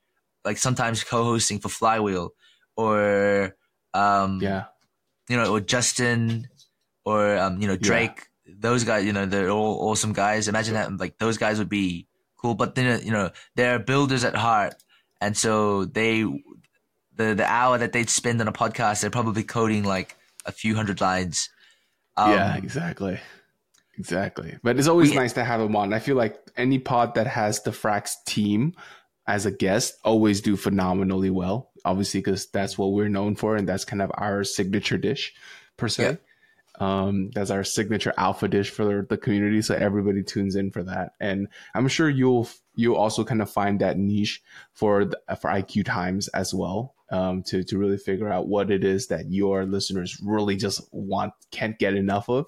like 0.46 0.58
sometimes 0.58 1.04
co-hosting 1.04 1.60
for 1.60 1.68
Flywheel, 1.68 2.30
or 2.78 3.56
um, 3.94 4.40
yeah. 4.42 4.66
you 5.28 5.36
know, 5.36 5.52
or 5.54 5.60
Justin, 5.60 6.48
or 7.04 7.36
um, 7.38 7.62
you 7.62 7.68
know, 7.68 7.76
Drake. 7.76 8.28
Those 8.48 8.84
guys, 8.86 9.04
you 9.04 9.12
know, 9.12 9.26
they're 9.26 9.50
all 9.50 9.90
awesome 9.90 10.14
guys. 10.14 10.48
Imagine 10.48 10.76
that, 10.76 10.96
like 10.98 11.18
those 11.18 11.38
guys 11.38 11.58
would 11.60 11.68
be 11.70 12.08
cool. 12.38 12.56
But 12.56 12.76
then, 12.76 13.04
you 13.04 13.12
know, 13.12 13.32
they're 13.56 13.80
builders 13.80 14.24
at 14.24 14.36
heart, 14.36 14.76
and 15.20 15.36
so 15.36 15.84
they 15.86 16.24
the 17.16 17.34
the 17.36 17.46
hour 17.50 17.78
that 17.78 17.94
they'd 17.94 18.10
spend 18.10 18.42
on 18.42 18.48
a 18.48 18.54
podcast, 18.54 19.02
they're 19.02 19.10
probably 19.10 19.44
coding 19.44 19.84
like 19.84 20.16
a 20.46 20.52
few 20.52 20.76
hundred 20.76 21.02
lines. 21.02 21.50
Um, 22.18 22.32
yeah, 22.32 22.56
exactly. 22.56 23.20
Exactly. 23.98 24.58
But 24.64 24.78
it's 24.78 24.88
always 24.88 25.12
We- 25.12 25.16
nice 25.16 25.34
to 25.34 25.44
have 25.44 25.60
them 25.62 25.76
on. 25.76 25.94
I 25.94 26.00
feel 26.00 26.16
like 26.16 26.38
any 26.58 26.80
pod 26.80 27.16
that 27.16 27.28
has 27.28 27.62
the 27.64 27.72
Frax 27.72 28.12
team 28.26 28.74
as 29.28 29.46
a 29.46 29.52
guest 29.52 29.96
always 30.04 30.42
do 30.42 30.56
phenomenally 30.58 31.30
well. 31.30 31.72
Obviously, 31.86 32.20
because 32.20 32.48
that's 32.48 32.78
what 32.78 32.94
we're 32.94 33.10
known 33.10 33.36
for, 33.36 33.56
and 33.56 33.70
that's 33.70 33.86
kind 33.86 34.02
of 34.02 34.12
our 34.16 34.44
signature 34.44 34.98
dish, 34.98 35.34
per 35.78 35.88
se. 35.88 36.18
Um, 36.80 37.30
that's 37.34 37.52
our 37.52 37.64
signature 37.64 38.12
alpha 38.18 38.48
dish 38.48 38.70
for 38.72 39.06
the 39.08 39.18
community, 39.18 39.62
so 39.62 39.76
everybody 39.76 40.24
tunes 40.24 40.56
in 40.56 40.72
for 40.72 40.84
that. 40.84 41.12
And 41.22 41.48
I'm 41.76 41.88
sure 41.88 42.10
you'll 42.10 42.50
you'll 42.76 42.96
also 42.98 43.24
kind 43.24 43.42
of 43.42 43.50
find 43.50 43.80
that 43.82 43.98
niche 43.98 44.42
for 44.74 45.06
the, 45.06 45.18
for 45.40 45.50
IQ 45.52 45.86
Times 45.86 46.28
as 46.30 46.54
well, 46.54 46.95
um, 47.16 47.44
to 47.44 47.64
to 47.64 47.78
really 47.78 47.98
figure 47.98 48.32
out 48.32 48.48
what 48.48 48.70
it 48.70 48.84
is 48.84 49.08
that 49.08 49.32
your 49.32 49.66
listeners 49.66 50.20
really 50.22 50.56
just 50.56 50.82
want 50.92 51.34
can't 51.52 51.80
get 51.80 51.96
enough 51.96 52.30
of. 52.30 52.46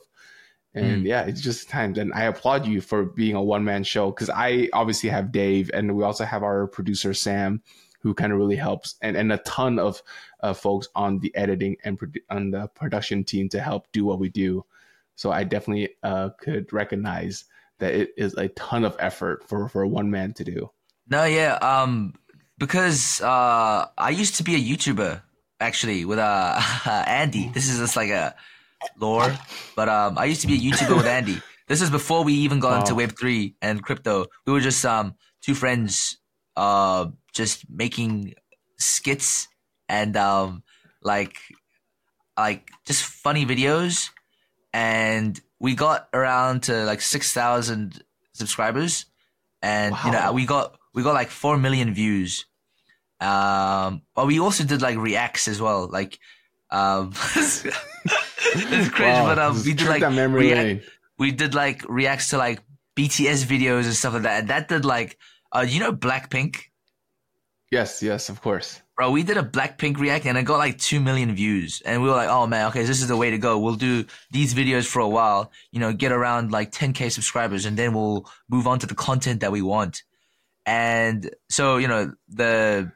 And 0.74 1.05
yeah, 1.05 1.24
it's 1.24 1.41
just 1.41 1.70
times. 1.70 1.97
And 1.97 2.13
I 2.13 2.24
applaud 2.26 2.68
you 2.68 2.82
for 2.82 3.05
being 3.05 3.36
a 3.36 3.41
one 3.41 3.63
man 3.63 3.84
show 3.84 4.11
because 4.11 4.30
I 4.30 4.70
obviously 4.74 5.09
have 5.09 5.32
Dave, 5.32 5.72
and 5.74 5.95
we 5.95 6.03
also 6.03 6.24
have 6.24 6.43
our 6.43 6.68
producer 6.68 7.15
Sam, 7.15 7.63
who 8.01 8.13
kind 8.13 8.32
of 8.32 8.38
really 8.38 8.57
helps, 8.57 8.95
and 9.01 9.18
and 9.18 9.32
a 9.32 9.38
ton 9.39 9.80
of 9.80 10.03
uh, 10.41 10.53
folks 10.53 10.88
on 10.93 11.20
the 11.20 11.36
editing 11.36 11.78
and 11.84 11.99
produ- 11.99 12.22
on 12.30 12.51
the 12.51 12.68
production 12.76 13.24
team 13.24 13.49
to 13.49 13.59
help 13.59 13.91
do 13.91 14.05
what 14.05 14.20
we 14.20 14.30
do. 14.30 14.65
So 15.15 15.32
I 15.32 15.45
definitely 15.45 15.95
uh, 16.03 16.30
could 16.39 16.72
recognize 16.72 17.45
that 17.80 17.95
it 17.95 18.09
is 18.18 18.36
a 18.36 18.49
ton 18.49 18.84
of 18.84 18.95
effort 18.99 19.47
for 19.47 19.70
for 19.70 19.88
one 19.88 20.11
man 20.11 20.34
to 20.34 20.43
do. 20.43 20.70
No, 21.09 21.24
yeah, 21.24 21.55
um, 21.55 22.13
because 22.58 23.22
uh, 23.22 23.86
I 23.97 24.10
used 24.10 24.36
to 24.36 24.43
be 24.43 24.55
a 24.55 24.60
YouTuber 24.60 25.22
actually 25.60 26.05
with 26.05 26.20
uh 26.20 26.62
Andy. 27.08 27.49
This 27.53 27.70
is 27.70 27.80
just 27.80 27.95
like 27.95 28.10
a 28.10 28.36
lore, 28.99 29.36
but 29.76 29.89
um, 29.89 30.18
I 30.18 30.26
used 30.26 30.41
to 30.41 30.47
be 30.47 30.55
a 30.55 30.60
YouTuber 30.60 30.97
with 30.97 31.08
Andy. 31.08 31.41
This 31.68 31.82
is 31.82 31.89
before 31.89 32.24
we 32.24 32.34
even 32.34 32.60
got 32.60 32.80
into 32.80 32.95
Web 32.95 33.18
three 33.20 33.55
and 33.62 33.84
crypto. 33.84 34.26
We 34.45 34.53
were 34.53 34.62
just 34.62 34.84
um 34.86 35.16
two 35.41 35.53
friends, 35.53 36.18
uh, 36.55 37.08
just 37.34 37.70
making 37.70 38.36
skits 38.78 39.47
and 39.89 40.16
um 40.16 40.64
like 41.01 41.39
like 42.38 42.70
just 42.86 43.03
funny 43.03 43.45
videos, 43.45 44.10
and 44.74 45.39
we 45.60 45.76
got 45.76 46.08
around 46.14 46.64
to 46.64 46.86
like 46.86 47.01
six 47.01 47.34
thousand 47.34 48.03
subscribers, 48.34 49.05
and 49.62 49.95
you 50.05 50.12
know 50.12 50.32
we 50.34 50.45
got 50.45 50.77
we 50.98 51.04
got 51.04 51.14
like 51.14 51.30
four 51.30 51.58
million 51.58 51.93
views. 51.93 52.48
Um, 53.22 54.02
but 54.16 54.26
we 54.26 54.39
also 54.39 54.64
did 54.64 54.82
like 54.82 54.98
reacts 54.98 55.48
as 55.48 55.62
well, 55.62 55.88
like 55.88 56.18
um. 56.72 57.14
it's 57.36 57.62
crazy, 58.89 59.12
Wow, 59.12 59.28
but 59.28 59.38
um, 59.38 59.62
we 59.64 59.74
did 59.74 59.88
like 59.88 60.02
react- 60.02 60.86
we 61.20 61.32
did 61.32 61.54
like 61.54 61.86
reacts 61.88 62.32
to 62.32 62.38
like 62.39 62.62
BTS 62.95 63.45
videos 63.45 63.86
and 63.86 63.93
stuff 63.93 64.14
like 64.14 64.24
that. 64.24 64.39
And 64.39 64.48
that 64.50 64.70
did 64.70 64.86
like, 64.86 65.20
uh, 65.52 65.66
you 65.70 65.80
know, 65.80 65.93
Blackpink, 65.93 66.56
Yes, 67.70 68.02
yes, 68.02 68.30
of 68.30 68.41
course. 68.41 68.82
bro. 68.95 69.12
We 69.12 69.22
did 69.22 69.38
a 69.38 69.43
Blackpink 69.43 70.00
react 70.00 70.26
and 70.26 70.36
it 70.36 70.43
got 70.43 70.58
like 70.58 70.80
two 70.80 71.00
million 71.00 71.36
views. 71.36 71.84
And 71.86 72.02
we 72.02 72.10
were 72.10 72.16
like, 72.16 72.30
oh 72.30 72.48
man, 72.48 72.70
okay, 72.70 72.84
this 72.86 73.02
is 73.04 73.08
the 73.08 73.18
way 73.18 73.30
to 73.30 73.38
go. 73.38 73.60
We'll 73.60 73.76
do 73.76 74.06
these 74.32 74.56
videos 74.56 74.88
for 74.88 75.00
a 75.00 75.08
while, 75.08 75.52
you 75.72 75.80
know, 75.80 75.93
get 75.93 76.12
around 76.12 76.52
like 76.52 76.72
10k 76.72 77.12
subscribers, 77.12 77.66
and 77.66 77.78
then 77.78 77.93
we'll 77.93 78.26
move 78.50 78.66
on 78.66 78.80
to 78.80 78.88
the 78.88 78.95
content 78.95 79.41
that 79.41 79.52
we 79.52 79.62
want. 79.62 80.02
And 80.68 81.34
so, 81.49 81.78
you 81.78 81.88
know, 81.88 82.11
the 82.28 82.91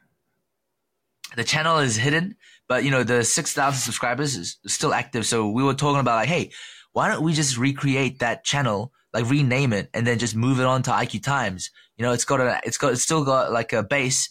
the 1.34 1.42
channel 1.42 1.78
is 1.78 1.96
hidden, 1.96 2.36
but 2.68 2.84
you 2.84 2.90
know, 2.90 3.02
the 3.02 3.24
six 3.24 3.54
thousand 3.54 3.80
subscribers 3.80 4.36
is 4.36 4.58
still 4.66 4.92
active. 4.92 5.24
So 5.26 5.48
we 5.48 5.64
were 5.64 5.72
talking 5.72 5.98
about 6.00 6.16
like, 6.16 6.28
hey, 6.28 6.52
why 6.92 7.08
don't 7.08 7.22
we 7.22 7.32
just 7.32 7.56
recreate 7.56 8.18
that 8.18 8.44
channel, 8.44 8.92
like 9.14 9.28
rename 9.28 9.72
it, 9.72 9.88
and 9.94 10.06
then 10.06 10.18
just 10.18 10.36
move 10.36 10.60
it 10.60 10.66
on 10.66 10.82
to 10.82 10.90
IQ 10.90 11.22
Times? 11.22 11.70
You 11.96 12.04
know, 12.04 12.12
it's 12.12 12.26
got 12.26 12.40
a, 12.40 12.60
it's 12.64 12.76
got, 12.76 12.92
it's 12.92 13.02
still 13.02 13.24
got 13.24 13.50
like 13.52 13.72
a 13.72 13.82
base, 13.82 14.28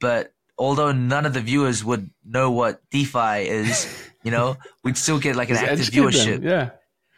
but 0.00 0.32
although 0.56 0.92
none 0.92 1.26
of 1.26 1.34
the 1.34 1.40
viewers 1.42 1.84
would 1.84 2.08
know 2.24 2.50
what 2.50 2.80
DeFi 2.90 3.46
is, 3.46 3.86
you 4.24 4.30
know, 4.30 4.56
we'd 4.84 4.96
still 4.96 5.18
get 5.18 5.36
like 5.36 5.50
an 5.50 5.56
active 5.56 5.86
viewership. 5.86 6.40
them. 6.40 6.44
Yeah, 6.44 6.70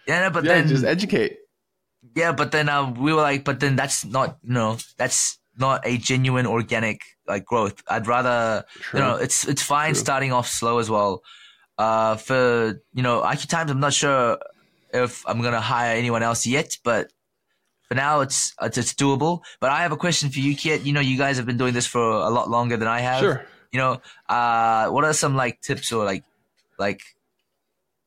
Yeah, 0.08 0.20
no, 0.22 0.30
but 0.30 0.42
yeah, 0.44 0.54
then 0.54 0.66
just 0.68 0.84
educate. 0.84 1.38
yeah, 2.16 2.32
but 2.32 2.50
then 2.50 2.68
um, 2.68 2.94
we 2.94 3.12
were 3.12 3.22
like, 3.22 3.44
but 3.44 3.60
then 3.60 3.76
that's 3.76 4.04
not, 4.04 4.38
you 4.42 4.54
know, 4.54 4.76
that's 4.98 5.38
not 5.62 5.86
a 5.86 5.96
genuine 5.96 6.46
organic 6.46 7.00
like 7.26 7.44
growth. 7.46 7.82
I'd 7.88 8.06
rather, 8.06 8.64
True. 8.80 8.98
you 8.98 9.06
know, 9.06 9.14
it's 9.16 9.46
it's 9.48 9.62
fine 9.62 9.94
True. 9.94 10.00
starting 10.06 10.32
off 10.32 10.48
slow 10.48 10.78
as 10.78 10.90
well. 10.90 11.22
Uh, 11.78 12.16
for 12.16 12.80
you 12.92 13.02
know, 13.02 13.22
IQ 13.22 13.48
Times, 13.48 13.70
I'm 13.70 13.80
not 13.80 13.94
sure 13.94 14.38
if 14.92 15.22
I'm 15.26 15.40
gonna 15.40 15.60
hire 15.60 15.96
anyone 15.96 16.22
else 16.22 16.44
yet, 16.46 16.76
but 16.84 17.10
for 17.88 17.94
now, 17.94 18.20
it's 18.20 18.54
it's, 18.60 18.76
it's 18.76 18.94
doable. 18.94 19.42
But 19.60 19.70
I 19.70 19.82
have 19.82 19.92
a 19.92 19.96
question 19.96 20.30
for 20.30 20.40
you, 20.40 20.56
Kiet. 20.56 20.84
You 20.84 20.92
know, 20.92 21.00
you 21.00 21.16
guys 21.16 21.36
have 21.36 21.46
been 21.46 21.58
doing 21.58 21.74
this 21.74 21.86
for 21.86 22.02
a 22.02 22.30
lot 22.30 22.50
longer 22.50 22.76
than 22.76 22.88
I 22.88 23.00
have. 23.00 23.20
Sure. 23.20 23.44
You 23.72 23.78
know, 23.78 24.02
uh, 24.28 24.88
what 24.90 25.04
are 25.04 25.14
some 25.14 25.36
like 25.36 25.60
tips 25.62 25.92
or 25.92 26.04
like 26.04 26.24
like 26.78 27.02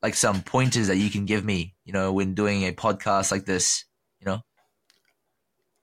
like 0.02 0.14
some 0.14 0.42
pointers 0.42 0.88
that 0.88 0.96
you 0.96 1.10
can 1.10 1.24
give 1.24 1.44
me? 1.44 1.74
You 1.84 1.92
know, 1.92 2.12
when 2.12 2.34
doing 2.34 2.64
a 2.64 2.72
podcast 2.72 3.32
like 3.32 3.46
this. 3.46 3.84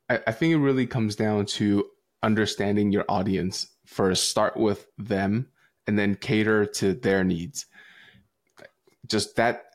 I, 0.10 0.20
I 0.28 0.32
think 0.32 0.54
it 0.54 0.58
really 0.58 0.88
comes 0.88 1.16
down 1.16 1.45
to 1.45 1.86
understanding 2.22 2.91
your 2.91 3.06
audience 3.10 3.68
first. 3.86 4.30
Start 4.30 4.58
with 4.58 4.88
them 4.97 5.47
and 5.88 5.99
then 5.99 6.16
cater 6.16 6.66
to 6.66 6.93
their 6.93 7.24
needs. 7.24 7.66
Just 9.08 9.36
that, 9.36 9.66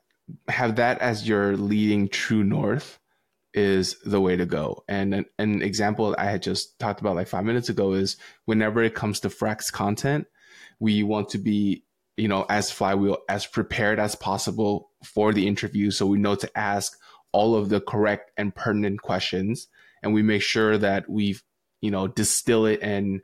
have 0.49 0.76
that 0.76 0.99
as 1.01 1.29
your 1.29 1.57
leading 1.57 2.09
true 2.09 2.45
north 2.45 2.99
is 3.55 3.99
the 4.05 4.20
way 4.20 4.37
to 4.37 4.47
go. 4.47 4.85
And 4.89 5.14
an, 5.14 5.24
an 5.39 5.62
example 5.62 6.14
I 6.18 6.26
had 6.26 6.43
just 6.43 6.79
talked 6.79 7.01
about 7.01 7.16
like 7.16 7.29
five 7.29 7.45
minutes 7.45 7.68
ago 7.68 7.93
is 7.93 8.16
whenever 8.45 8.83
it 8.83 8.95
comes 8.95 9.20
to 9.20 9.29
Frax 9.29 9.72
content, 9.72 10.26
we 10.81 11.03
want 11.03 11.31
to 11.31 11.39
be, 11.39 11.85
you 12.16 12.29
know, 12.29 12.47
as 12.49 12.70
flywheel, 12.70 13.18
as 13.29 13.47
prepared 13.47 13.99
as 13.99 14.14
possible 14.14 14.91
for 15.03 15.33
the 15.33 15.47
interview. 15.47 15.91
So 15.91 16.07
we 16.07 16.18
know 16.18 16.35
to 16.37 16.59
ask 16.59 16.97
all 17.33 17.55
of 17.55 17.68
the 17.68 17.81
correct 17.81 18.31
and 18.37 18.55
pertinent 18.55 19.03
questions 19.03 19.68
and 20.03 20.14
we 20.14 20.22
make 20.22 20.42
sure 20.42 20.78
that 20.78 21.09
we've 21.09 21.42
you 21.80 21.90
know 21.90 22.07
distill 22.07 22.66
it 22.66 22.80
and 22.82 23.20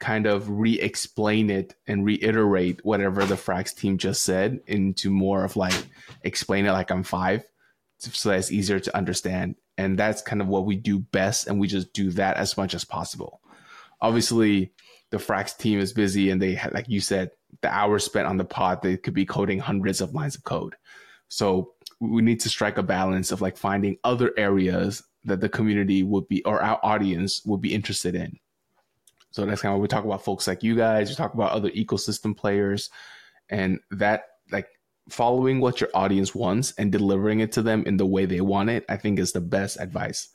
kind 0.00 0.26
of 0.26 0.48
re-explain 0.48 1.50
it 1.50 1.74
and 1.88 2.04
reiterate 2.04 2.84
whatever 2.84 3.24
the 3.24 3.34
frax 3.34 3.74
team 3.74 3.98
just 3.98 4.22
said 4.22 4.60
into 4.66 5.10
more 5.10 5.44
of 5.44 5.56
like 5.56 5.74
explain 6.22 6.66
it 6.66 6.72
like 6.72 6.90
i'm 6.90 7.02
five 7.02 7.42
so 7.98 8.28
that 8.28 8.38
it's 8.38 8.52
easier 8.52 8.80
to 8.80 8.96
understand. 8.96 9.56
And 9.76 9.98
that's 9.98 10.22
kind 10.22 10.40
of 10.40 10.48
what 10.48 10.66
we 10.66 10.76
do 10.76 10.98
best 10.98 11.46
and 11.46 11.58
we 11.58 11.68
just 11.68 11.92
do 11.92 12.10
that 12.12 12.36
as 12.36 12.56
much 12.56 12.74
as 12.74 12.84
possible. 12.84 13.40
Obviously 14.00 14.72
the 15.10 15.18
frax 15.18 15.56
team 15.56 15.78
is 15.78 15.92
busy 15.92 16.30
and 16.30 16.40
they 16.40 16.60
like 16.72 16.88
you 16.88 17.00
said 17.00 17.30
the 17.62 17.74
hours 17.74 18.04
spent 18.04 18.26
on 18.26 18.36
the 18.36 18.44
pod 18.44 18.82
they 18.82 18.96
could 18.96 19.14
be 19.14 19.24
coding 19.24 19.58
hundreds 19.58 20.00
of 20.00 20.14
lines 20.14 20.36
of 20.36 20.44
code. 20.44 20.76
So 21.28 21.72
we 22.00 22.22
need 22.22 22.40
to 22.40 22.48
strike 22.48 22.78
a 22.78 22.82
balance 22.82 23.32
of 23.32 23.40
like 23.40 23.56
finding 23.56 23.98
other 24.04 24.32
areas 24.36 25.02
that 25.28 25.40
the 25.40 25.48
community 25.48 26.02
would 26.02 26.28
be 26.28 26.44
or 26.44 26.62
our 26.62 26.80
audience 26.82 27.44
would 27.44 27.60
be 27.60 27.74
interested 27.74 28.14
in. 28.14 28.38
So 29.30 29.44
that's 29.44 29.62
kind 29.62 29.72
of 29.72 29.78
what 29.78 29.82
we 29.82 29.88
talk 29.88 30.04
about 30.04 30.24
folks 30.24 30.46
like 30.46 30.62
you 30.62 30.74
guys, 30.74 31.08
we 31.08 31.14
talk 31.14 31.34
about 31.34 31.52
other 31.52 31.70
ecosystem 31.70 32.36
players 32.36 32.90
and 33.48 33.78
that 33.90 34.24
like 34.50 34.68
following 35.08 35.60
what 35.60 35.80
your 35.80 35.90
audience 35.94 36.34
wants 36.34 36.72
and 36.78 36.90
delivering 36.92 37.40
it 37.40 37.52
to 37.52 37.62
them 37.62 37.84
in 37.86 37.96
the 37.96 38.06
way 38.06 38.26
they 38.26 38.40
want 38.40 38.70
it, 38.70 38.84
I 38.88 38.96
think 38.96 39.18
is 39.18 39.32
the 39.32 39.40
best 39.40 39.78
advice. 39.78 40.28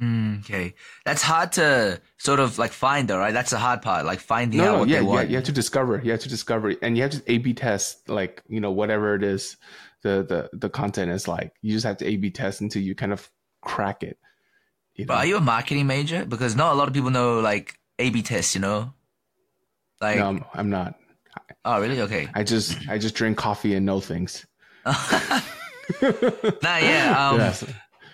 Mm, 0.00 0.40
okay, 0.40 0.74
that's 1.04 1.22
hard 1.22 1.50
to 1.52 2.00
sort 2.16 2.38
of 2.38 2.58
like 2.58 2.70
find, 2.70 3.08
though, 3.08 3.18
right? 3.18 3.34
That's 3.34 3.50
the 3.50 3.58
hard 3.58 3.82
part, 3.82 4.06
like 4.06 4.20
finding 4.20 4.60
out 4.60 4.64
No, 4.64 4.72
no, 4.72 4.78
what 4.80 4.88
yeah, 4.88 5.00
they 5.00 5.06
yeah, 5.06 5.22
you 5.22 5.34
have 5.34 5.44
to 5.46 5.52
discover, 5.52 6.00
you 6.04 6.12
have 6.12 6.20
to 6.20 6.28
discover, 6.28 6.74
and 6.80 6.96
you 6.96 7.02
have 7.02 7.10
to 7.12 7.22
A/B 7.26 7.54
test, 7.54 8.08
like 8.08 8.40
you 8.48 8.60
know 8.60 8.70
whatever 8.70 9.16
it 9.16 9.24
is, 9.24 9.56
the 10.02 10.24
the 10.28 10.56
the 10.56 10.70
content 10.70 11.10
is 11.10 11.26
like. 11.26 11.54
You 11.60 11.72
just 11.72 11.84
have 11.84 11.96
to 11.98 12.06
A/B 12.06 12.30
test 12.30 12.60
until 12.60 12.82
you 12.82 12.94
kind 12.94 13.12
of 13.12 13.28
crack 13.62 14.02
it. 14.02 14.18
You 14.94 15.06
But 15.06 15.16
are 15.18 15.26
you 15.26 15.36
a 15.36 15.40
marketing 15.40 15.86
major? 15.86 16.24
Because 16.24 16.54
not 16.56 16.72
a 16.72 16.76
lot 16.76 16.88
of 16.88 16.94
people 16.94 17.10
know 17.10 17.40
like 17.40 17.78
A/B 17.98 18.22
tests. 18.22 18.54
You 18.54 18.60
know, 18.60 18.92
like 20.00 20.16
no, 20.18 20.26
I'm, 20.28 20.44
I'm 20.54 20.70
not. 20.70 20.94
oh 21.64 21.80
really? 21.80 22.00
Okay. 22.02 22.28
I 22.34 22.42
just 22.44 22.76
I 22.88 22.98
just 22.98 23.14
drink 23.14 23.38
coffee 23.38 23.74
and 23.74 23.86
know 23.86 24.00
things. 24.00 24.46
Nah, 26.62 26.78
yeah. 26.78 27.30
Um, 27.30 27.38
Yes. 27.38 27.64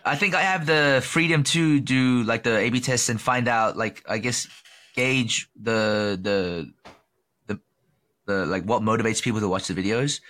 I 0.04 0.14
think 0.16 0.34
I 0.34 0.42
have 0.42 0.66
the 0.66 1.02
freedom 1.04 1.42
to 1.54 1.80
do 1.80 2.22
like 2.22 2.44
the 2.44 2.56
A/B 2.56 2.80
tests 2.80 3.08
and 3.08 3.20
find 3.20 3.48
out, 3.48 3.76
like 3.76 4.04
I 4.08 4.18
guess, 4.18 4.46
gauge 4.94 5.48
the 5.60 6.16
the 6.20 6.72
the 7.48 7.60
the 8.26 8.46
like 8.46 8.62
what 8.64 8.82
motivates 8.82 9.20
people 9.22 9.40
to 9.40 9.48
watch 9.48 9.66
the 9.66 9.74
videos. 9.74 10.20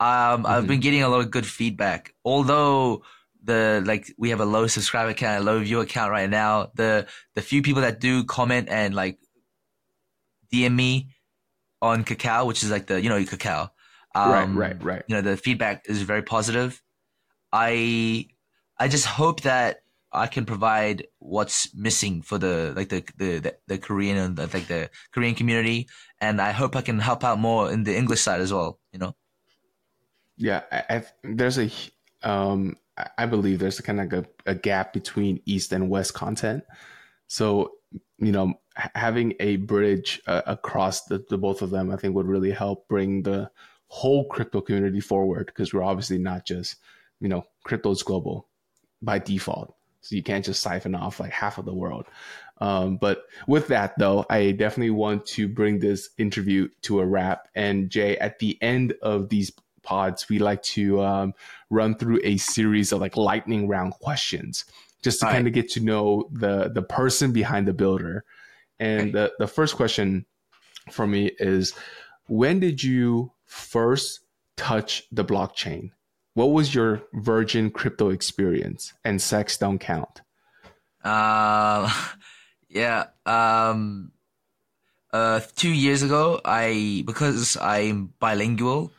Um, 0.00 0.44
I've 0.46 0.64
Mhm. 0.64 0.68
been 0.68 0.80
getting 0.80 1.02
a 1.02 1.08
lot 1.08 1.20
of 1.20 1.30
good 1.30 1.46
feedback, 1.46 2.14
although 2.24 3.02
the 3.46 3.82
like 3.86 4.12
we 4.18 4.30
have 4.30 4.40
a 4.40 4.44
low 4.44 4.66
subscriber 4.66 5.14
count, 5.14 5.42
a 5.42 5.44
low 5.44 5.60
viewer 5.60 5.86
count 5.86 6.10
right 6.10 6.28
now. 6.28 6.70
The 6.74 7.06
the 7.34 7.42
few 7.42 7.62
people 7.62 7.82
that 7.82 8.00
do 8.00 8.24
comment 8.24 8.68
and 8.68 8.94
like 8.94 9.18
DM 10.52 10.74
me, 10.74 11.08
on 11.82 12.04
Kakao, 12.04 12.46
which 12.46 12.62
is 12.62 12.70
like 12.70 12.86
the 12.86 13.00
you 13.00 13.08
know 13.08 13.18
Kakao. 13.20 13.70
Um, 14.14 14.56
right, 14.56 14.74
right, 14.74 14.82
right. 14.82 15.02
You 15.08 15.16
know 15.16 15.22
the 15.22 15.36
feedback 15.36 15.84
is 15.86 16.02
very 16.02 16.22
positive. 16.22 16.82
I 17.52 18.28
I 18.78 18.88
just 18.88 19.06
hope 19.06 19.42
that 19.42 19.78
I 20.12 20.26
can 20.26 20.46
provide 20.46 21.06
what's 21.18 21.74
missing 21.74 22.22
for 22.22 22.38
the 22.38 22.72
like 22.76 22.88
the 22.88 23.04
the 23.16 23.38
the, 23.38 23.56
the 23.66 23.78
Korean 23.78 24.16
and 24.16 24.36
the, 24.36 24.42
like 24.52 24.66
the 24.66 24.90
Korean 25.12 25.34
community, 25.34 25.88
and 26.20 26.40
I 26.40 26.52
hope 26.52 26.76
I 26.76 26.82
can 26.82 26.98
help 26.98 27.24
out 27.24 27.38
more 27.38 27.70
in 27.70 27.84
the 27.84 27.96
English 27.96 28.20
side 28.20 28.40
as 28.40 28.52
well. 28.52 28.78
You 28.92 28.98
know. 28.98 29.16
Yeah, 30.38 30.62
I, 30.70 30.84
I, 30.90 31.04
there's 31.24 31.58
a 31.58 31.70
um, 32.22 32.76
I 33.18 33.26
believe 33.26 33.58
there's 33.58 33.80
kind 33.80 34.00
of 34.00 34.12
like 34.12 34.26
a, 34.46 34.50
a 34.50 34.54
gap 34.54 34.92
between 34.92 35.42
East 35.44 35.72
and 35.72 35.90
West 35.90 36.14
content. 36.14 36.64
So 37.28 37.72
you 38.18 38.32
know, 38.32 38.54
having 38.94 39.34
a 39.40 39.56
bridge 39.56 40.22
uh, 40.26 40.42
across 40.46 41.04
the, 41.04 41.24
the 41.28 41.38
both 41.38 41.62
of 41.62 41.70
them, 41.70 41.90
I 41.90 41.96
think 41.96 42.14
would 42.14 42.26
really 42.26 42.50
help 42.50 42.88
bring 42.88 43.22
the 43.22 43.50
whole 43.88 44.26
crypto 44.28 44.60
community 44.60 45.00
forward 45.00 45.46
because 45.46 45.72
we're 45.72 45.82
obviously 45.82 46.18
not 46.18 46.44
just 46.44 46.76
you 47.20 47.28
know 47.28 47.44
crypto 47.64 47.90
is 47.90 48.02
global 48.02 48.48
by 49.02 49.18
default. 49.18 49.74
So 50.00 50.14
you 50.14 50.22
can't 50.22 50.44
just 50.44 50.62
siphon 50.62 50.94
off 50.94 51.18
like 51.18 51.32
half 51.32 51.58
of 51.58 51.64
the 51.64 51.74
world. 51.74 52.06
Um, 52.58 52.96
but 52.96 53.24
with 53.46 53.68
that 53.68 53.98
though 53.98 54.24
i 54.30 54.52
definitely 54.52 54.90
want 54.90 55.26
to 55.26 55.46
bring 55.46 55.78
this 55.78 56.08
interview 56.16 56.68
to 56.82 57.00
a 57.00 57.06
wrap. 57.06 57.48
And 57.54 57.90
Jae 57.90 58.16
at 58.20 58.38
the 58.38 58.56
end 58.62 58.94
of 59.02 59.28
these 59.28 59.52
pods 59.86 60.28
we 60.28 60.38
like 60.38 60.62
to 60.62 61.00
um, 61.02 61.34
run 61.70 61.94
through 61.96 62.20
a 62.24 62.36
series 62.36 62.92
of 62.92 63.00
like 63.00 63.16
lightning 63.16 63.68
round 63.68 63.92
questions 63.92 64.64
just 65.02 65.20
to 65.20 65.26
kind 65.26 65.46
of 65.46 65.52
get 65.52 65.70
to 65.70 65.80
know 65.80 66.28
the 66.32 66.70
the 66.74 66.82
person 66.82 67.32
behind 67.32 67.66
the 67.68 67.72
builder 67.72 68.24
and 68.78 69.14
the, 69.14 69.32
the 69.38 69.46
first 69.46 69.76
question 69.76 70.26
for 70.90 71.06
me 71.06 71.30
is 71.38 71.72
when 72.26 72.60
did 72.60 72.82
you 72.82 73.32
first 73.46 74.20
touch 74.56 75.04
the 75.12 75.24
blockchain 75.24 75.90
what 76.36 76.52
was 76.52 76.74
your 76.74 77.02
virgin 77.14 77.70
crypto 77.70 78.10
experience? 78.10 78.92
And 79.06 79.22
sex 79.22 79.56
don't 79.56 79.78
count. 79.78 80.20
Uh, 81.02 81.90
yeah. 82.68 83.06
Um, 83.24 84.12
uh, 85.14 85.40
two 85.56 85.70
years 85.70 86.02
ago, 86.02 86.38
I 86.44 87.04
because 87.06 87.56
I'm 87.56 88.12
bilingual, 88.20 88.92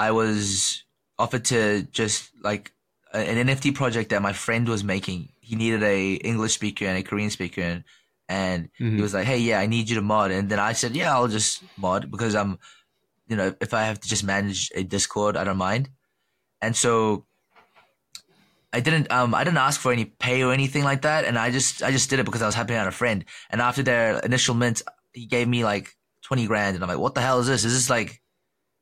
I 0.00 0.10
was 0.10 0.84
offered 1.18 1.44
to 1.46 1.82
just 1.92 2.30
like 2.42 2.72
an 3.12 3.46
NFT 3.46 3.74
project 3.74 4.10
that 4.10 4.22
my 4.22 4.32
friend 4.32 4.68
was 4.68 4.82
making. 4.82 5.28
He 5.40 5.54
needed 5.54 5.82
a 5.82 6.14
English 6.14 6.54
speaker 6.54 6.86
and 6.86 6.98
a 6.98 7.02
Korean 7.02 7.30
speaker, 7.30 7.60
and, 7.60 7.84
and 8.28 8.70
mm-hmm. 8.80 8.96
he 8.96 9.02
was 9.02 9.14
like, 9.14 9.26
"Hey, 9.26 9.38
yeah, 9.38 9.60
I 9.60 9.66
need 9.66 9.88
you 9.88 9.96
to 9.96 10.02
mod." 10.02 10.30
And 10.32 10.48
then 10.48 10.58
I 10.58 10.72
said, 10.72 10.96
"Yeah, 10.96 11.14
I'll 11.14 11.28
just 11.28 11.62
mod 11.76 12.10
because 12.10 12.34
I'm, 12.34 12.58
you 13.28 13.36
know, 13.36 13.54
if 13.60 13.74
I 13.74 13.82
have 13.82 14.00
to 14.00 14.08
just 14.08 14.24
manage 14.24 14.72
a 14.74 14.82
Discord, 14.82 15.36
I 15.36 15.44
don't 15.44 15.58
mind." 15.70 15.90
and 16.60 16.76
so 16.76 17.26
I 18.72 18.80
didn't 18.80 19.10
um 19.10 19.34
I 19.34 19.44
didn't 19.44 19.58
ask 19.58 19.80
for 19.80 19.92
any 19.92 20.04
pay 20.04 20.42
or 20.42 20.52
anything 20.52 20.84
like 20.84 21.02
that, 21.02 21.24
and 21.24 21.38
I 21.38 21.50
just 21.50 21.82
I 21.82 21.90
just 21.90 22.08
did 22.10 22.18
it 22.20 22.26
because 22.26 22.42
I 22.42 22.46
was 22.46 22.54
helping 22.54 22.76
out 22.76 22.86
a 22.86 22.92
friend. 22.92 23.24
And 23.50 23.60
after 23.60 23.82
their 23.82 24.18
initial 24.20 24.54
mint, 24.54 24.82
he 25.12 25.26
gave 25.26 25.48
me 25.48 25.64
like 25.64 25.96
twenty 26.22 26.46
grand, 26.46 26.76
and 26.76 26.84
I'm 26.84 26.88
like, 26.88 26.98
what 26.98 27.14
the 27.14 27.20
hell 27.20 27.40
is 27.40 27.46
this? 27.48 27.64
Is 27.64 27.74
this 27.74 27.90
like, 27.90 28.20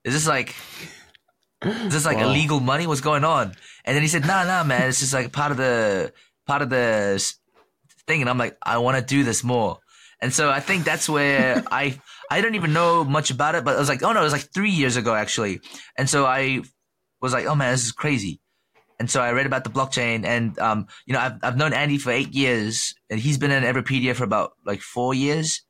is 0.04 0.12
this 0.12 0.26
like, 0.26 0.54
is 1.64 1.92
this 1.92 2.06
like 2.06 2.18
wow. 2.18 2.30
illegal 2.30 2.60
money? 2.60 2.86
What's 2.86 3.00
going 3.00 3.24
on? 3.24 3.52
And 3.84 3.94
then 3.94 4.02
he 4.02 4.08
said, 4.08 4.26
nah, 4.26 4.44
nah, 4.44 4.64
man, 4.64 4.88
it's 4.88 5.00
just 5.00 5.14
like 5.14 5.32
part 5.32 5.50
of 5.50 5.56
the 5.56 6.12
part 6.46 6.62
of 6.62 6.70
the 6.70 7.22
thing. 8.06 8.20
And 8.20 8.30
I'm 8.30 8.38
like, 8.38 8.56
I 8.62 8.78
want 8.78 8.98
to 8.98 9.04
do 9.04 9.24
this 9.24 9.42
more. 9.42 9.78
And 10.20 10.32
so 10.32 10.50
I 10.50 10.60
think 10.60 10.84
that's 10.84 11.08
where 11.08 11.62
I 11.70 12.00
I 12.30 12.40
don't 12.40 12.54
even 12.54 12.72
know 12.72 13.04
much 13.04 13.30
about 13.30 13.54
it, 13.54 13.64
but 13.64 13.76
I 13.76 13.78
was 13.78 13.88
like, 13.88 14.02
oh 14.02 14.12
no, 14.12 14.20
it 14.20 14.24
was 14.24 14.32
like 14.32 14.52
three 14.52 14.70
years 14.70 14.96
ago 14.96 15.14
actually. 15.14 15.60
And 15.96 16.08
so 16.08 16.26
I 16.26 16.62
was 17.20 17.32
like, 17.32 17.46
oh 17.46 17.54
man, 17.54 17.72
this 17.72 17.84
is 17.84 17.92
crazy. 17.92 18.40
And 19.00 19.08
so 19.08 19.20
I 19.20 19.30
read 19.30 19.46
about 19.46 19.62
the 19.62 19.70
blockchain 19.70 20.24
and, 20.24 20.58
um, 20.58 20.88
you 21.06 21.14
know, 21.14 21.20
I've, 21.20 21.34
I've 21.42 21.56
known 21.56 21.72
Andy 21.72 21.98
for 21.98 22.10
eight 22.10 22.34
years 22.34 22.94
and 23.08 23.20
he's 23.20 23.38
been 23.38 23.52
in 23.52 23.62
Everpedia 23.62 24.14
for 24.14 24.24
about 24.24 24.52
like 24.66 24.80
four 24.80 25.14
years. 25.14 25.62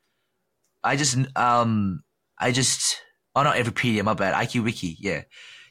I 0.82 0.96
just, 0.96 1.18
um, 1.36 2.02
I 2.38 2.52
just, 2.52 3.02
oh, 3.36 3.42
not 3.42 3.56
Everpedia, 3.56 4.02
my 4.02 4.14
bad. 4.14 4.34
IQ 4.34 4.64
Wiki. 4.64 4.96
Yeah. 4.98 5.24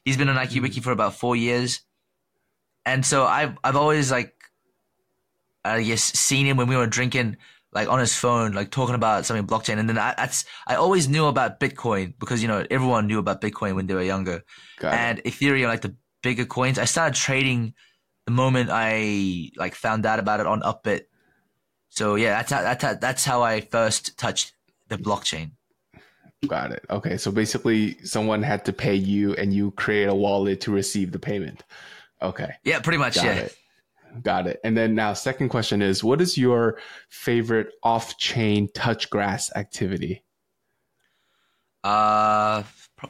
He's 0.08 0.16
been 0.16 0.30
on 0.30 0.38
IQ 0.38 0.62
Wiki 0.62 0.80
mm. 0.80 0.84
for 0.86 0.94
about 0.94 1.16
four 1.16 1.36
years. 1.36 1.82
And 2.86 3.06
so 3.06 3.26
I've, 3.26 3.58
I've 3.62 3.76
always 3.76 4.10
like, 4.10 4.34
I 5.66 5.84
guess 5.84 6.02
seen 6.02 6.46
him 6.46 6.56
when 6.56 6.68
we 6.68 6.78
were 6.78 6.88
drinking 6.88 7.36
like 7.74 7.90
on 7.90 8.00
his 8.00 8.16
phone, 8.16 8.54
like 8.54 8.72
talking 8.72 8.96
about 8.96 9.26
something 9.26 9.46
blockchain. 9.46 9.80
And 9.80 9.90
then 9.90 9.98
I, 9.98 10.14
that's, 10.16 10.46
I 10.66 10.76
always 10.76 11.10
knew 11.10 11.26
about 11.26 11.60
Bitcoin 11.60 12.14
because, 12.20 12.42
you 12.42 12.48
know, 12.48 12.66
everyone 12.72 13.08
knew 13.08 13.20
about 13.20 13.42
Bitcoin 13.42 13.76
when 13.76 13.88
they 13.88 13.96
were 13.96 14.02
younger 14.02 14.46
Got 14.80 14.94
and 14.94 15.20
it. 15.20 15.26
Ethereum, 15.26 15.68
like 15.68 15.82
the 15.82 15.94
bigger 16.24 16.46
coins. 16.46 16.80
I 16.80 16.86
started 16.86 17.14
trading 17.14 17.74
the 18.26 18.32
moment 18.32 18.70
I 18.72 19.52
like 19.58 19.76
found 19.76 20.06
out 20.06 20.20
about 20.20 20.40
it 20.40 20.48
on 20.48 20.62
Upbit. 20.62 21.02
So 21.90 22.16
yeah, 22.16 22.30
that's 22.30 22.52
how, 22.54 22.62
that's 22.62 22.82
how, 22.82 22.94
that's 22.94 23.26
how 23.26 23.42
I 23.42 23.60
first 23.60 24.18
touched 24.18 24.54
the 24.88 24.98
blockchain. 24.98 25.52
Got 26.46 26.72
it. 26.72 26.86
Okay. 26.90 27.18
So 27.18 27.32
basically 27.32 27.98
someone 28.04 28.44
had 28.44 28.66
to 28.66 28.74
pay 28.74 28.94
you 28.94 29.34
and 29.36 29.54
you 29.54 29.72
create 29.72 30.08
a 30.08 30.14
wallet 30.14 30.62
to 30.62 30.72
receive 30.72 31.12
the 31.12 31.20
payment. 31.20 31.64
Okay. 32.22 32.54
Yeah, 32.64 32.80
pretty 32.80 33.00
much. 33.00 33.16
Got 33.16 33.26
yeah. 33.26 33.34
It. 33.34 33.58
Got 34.24 34.48
it. 34.48 34.60
And 34.64 34.78
then 34.78 34.96
now, 34.96 35.14
second 35.14 35.50
question 35.50 35.82
is 35.82 36.04
what 36.04 36.22
is 36.22 36.38
your 36.38 36.80
favorite 37.10 37.74
off 37.84 38.18
chain 38.18 38.70
touch 38.74 39.10
grass 39.10 39.52
activity? 39.56 40.24
Uh, 41.84 42.64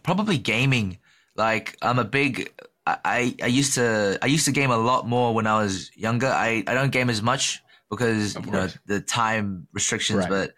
probably 0.03 0.37
gaming. 0.37 0.99
Like, 1.35 1.77
I'm 1.81 1.99
a 1.99 2.03
big. 2.03 2.51
I, 2.85 3.35
I 3.43 3.47
used 3.47 3.73
to 3.73 4.17
I 4.21 4.27
used 4.27 4.45
to 4.45 4.51
game 4.53 4.71
a 4.71 4.77
lot 4.77 5.07
more 5.07 5.33
when 5.33 5.45
I 5.45 5.61
was 5.61 5.91
younger. 5.95 6.27
I, 6.27 6.63
I 6.65 6.73
don't 6.73 6.91
game 6.91 7.09
as 7.09 7.21
much 7.21 7.61
because 7.89 8.35
you 8.35 8.51
know 8.51 8.69
the 8.85 9.01
time 9.01 9.67
restrictions, 9.73 10.19
right. 10.19 10.29
but 10.29 10.53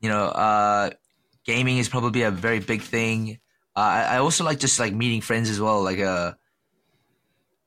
you 0.00 0.08
know, 0.08 0.24
uh, 0.24 0.90
gaming 1.48 1.78
is 1.78 1.88
probably 1.88 2.22
a 2.22 2.30
very 2.30 2.60
big 2.60 2.82
thing. 2.82 3.38
Uh, 3.74 3.80
I, 3.80 4.02
I 4.02 4.18
also 4.18 4.44
like 4.44 4.60
just 4.60 4.78
like 4.78 4.92
meeting 4.92 5.22
friends 5.22 5.48
as 5.48 5.58
well, 5.58 5.82
like 5.82 5.98
uh, 5.98 6.34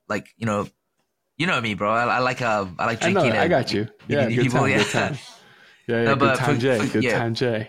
like 0.07 0.27
you 0.38 0.45
know, 0.45 0.67
you 1.38 1.47
know 1.47 1.59
me, 1.59 1.73
bro. 1.73 1.91
I, 1.91 2.03
I 2.03 2.19
like 2.19 2.41
uh, 2.41 2.67
I 2.77 2.86
like 2.86 3.01
drinking. 3.01 3.32
I, 3.32 3.36
know, 3.36 3.41
I 3.41 3.47
got 3.47 3.73
you. 3.73 3.88
Yeah, 4.07 4.29
good 4.29 4.43
people, 4.43 4.59
time, 4.59 4.69
yeah. 4.69 4.77
good 4.77 4.88
time. 4.88 5.17
Yeah, 5.88 5.97
yeah, 5.97 6.03
no, 6.03 6.15
good 6.15 6.38
time, 6.38 6.55
for, 6.55 6.61
Jae. 6.61 6.79
For, 6.79 6.93
good 6.93 7.03
yeah. 7.03 7.17
time, 7.17 7.34
Jae. 7.34 7.67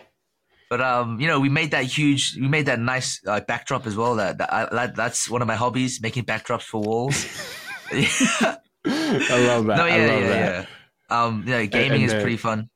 But 0.69 0.81
um, 0.83 1.19
you 1.19 1.27
know, 1.27 1.41
we 1.41 1.49
made 1.49 1.71
that 1.71 1.85
huge, 1.85 2.37
we 2.39 2.47
made 2.47 2.67
that 2.67 2.79
nice 2.79 3.21
uh, 3.27 3.41
backdrop 3.41 3.87
as 3.87 3.97
well. 3.97 4.17
That, 4.17 4.37
that, 4.39 4.71
that 4.71 4.95
that's 4.95 5.31
one 5.31 5.41
of 5.41 5.49
my 5.49 5.57
hobbies, 5.57 6.01
making 6.03 6.25
backdrops 6.25 6.63
for 6.63 6.81
walls. 6.81 7.17
I 7.91 8.59
love 8.85 9.67
that. 9.67 9.77
No, 9.77 9.87
yeah, 9.87 9.97
yeah, 9.97 10.29
that. 10.29 10.69
yeah. 11.11 11.25
Um, 11.25 11.45
yeah, 11.47 11.65
gaming 11.65 12.03
and, 12.03 12.11
and, 12.11 12.19
is 12.19 12.23
pretty 12.23 12.37
fun. 12.37 12.69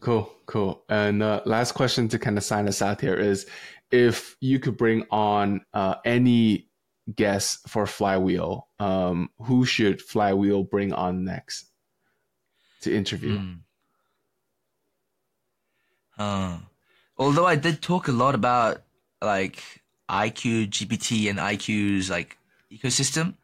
Cool, 0.00 0.32
cool. 0.46 0.84
And 0.88 1.22
uh, 1.22 1.42
last 1.44 1.72
question 1.72 2.08
to 2.08 2.18
kind 2.18 2.38
of 2.38 2.44
sign 2.44 2.68
us 2.68 2.82
out 2.82 3.00
here 3.00 3.14
is, 3.14 3.46
if 3.90 4.36
you 4.40 4.58
could 4.58 4.76
bring 4.76 5.04
on 5.10 5.62
uh, 5.72 5.96
any 6.04 6.68
guess 7.14 7.58
for 7.66 7.86
Flywheel, 7.86 8.68
um, 8.78 9.30
who 9.42 9.64
should 9.64 10.02
Flywheel 10.02 10.62
bring 10.64 10.92
on 10.92 11.24
next 11.24 11.70
to 12.82 12.94
interview? 12.94 13.38
Hmm. 13.38 13.52
Uh, 16.18 16.58
although 17.16 17.46
I 17.46 17.56
did 17.56 17.80
talk 17.80 18.08
a 18.08 18.12
lot 18.12 18.34
about 18.34 18.82
like 19.22 19.62
IQ 20.10 20.68
GPT 20.68 21.30
and 21.30 21.38
IQ's 21.38 22.10
like 22.10 22.36
ecosystem, 22.70 23.34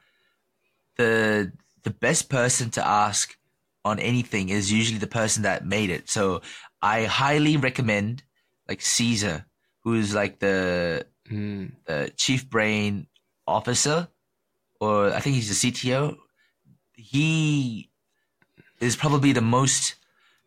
the 0.97 1.53
the 1.83 1.91
best 1.91 2.29
person 2.29 2.71
to 2.71 2.87
ask 2.87 3.37
on 3.85 3.99
anything 3.99 4.49
is 4.49 4.73
usually 4.73 4.99
the 4.99 5.07
person 5.07 5.43
that 5.43 5.67
made 5.67 5.91
it. 5.91 6.09
So 6.09 6.43
I 6.81 7.05
highly 7.05 7.57
recommend 7.57 8.23
like 8.69 8.81
Caesar, 8.81 9.47
who's 9.83 10.15
like 10.15 10.39
the, 10.39 11.07
mm. 11.31 11.73
the 11.87 12.13
chief 12.17 12.49
brain 12.49 13.07
officer, 13.47 14.09
or 14.81 15.13
I 15.13 15.21
think 15.21 15.37
he's 15.37 15.61
the 15.61 15.71
CTO. 15.71 16.17
He 16.95 17.91
is 18.81 18.97
probably 18.97 19.33
the 19.33 19.43
most 19.43 19.97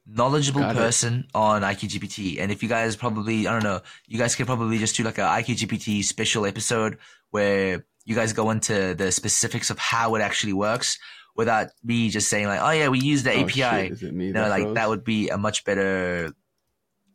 knowledgeable 0.08 0.62
Got 0.62 0.76
person 0.76 1.26
it. 1.28 1.36
on 1.36 1.62
IQGPT. 1.62 2.40
And 2.40 2.52
if 2.52 2.64
you 2.64 2.70
guys 2.70 2.96
probably, 2.96 3.48
I 3.48 3.52
don't 3.52 3.64
know, 3.64 3.82
you 4.08 4.18
guys 4.18 4.36
could 4.36 4.46
probably 4.46 4.78
just 4.78 4.96
do 4.96 5.04
like 5.04 5.18
a 5.18 5.22
IQGPT 5.22 6.04
special 6.04 6.46
episode 6.46 6.98
where 7.32 7.86
you 8.06 8.16
guys 8.16 8.32
go 8.34 8.50
into 8.50 8.96
the 8.96 9.12
specifics 9.12 9.70
of 9.70 9.78
how 9.78 10.16
it 10.16 10.22
actually 10.22 10.54
works 10.54 10.98
without 11.38 11.68
me 11.84 12.10
just 12.10 12.30
saying 12.30 12.48
like, 12.48 12.60
oh 12.62 12.72
yeah, 12.72 12.90
we 12.90 13.00
use 13.00 13.24
the 13.24 13.32
oh, 13.32 13.44
API. 13.44 13.96
Shit, 13.96 14.02
you 14.02 14.34
know, 14.34 14.50
like 14.50 14.74
that 14.74 14.90
would 14.90 15.04
be 15.04 15.30
a 15.30 15.38
much 15.38 15.64
better 15.64 16.34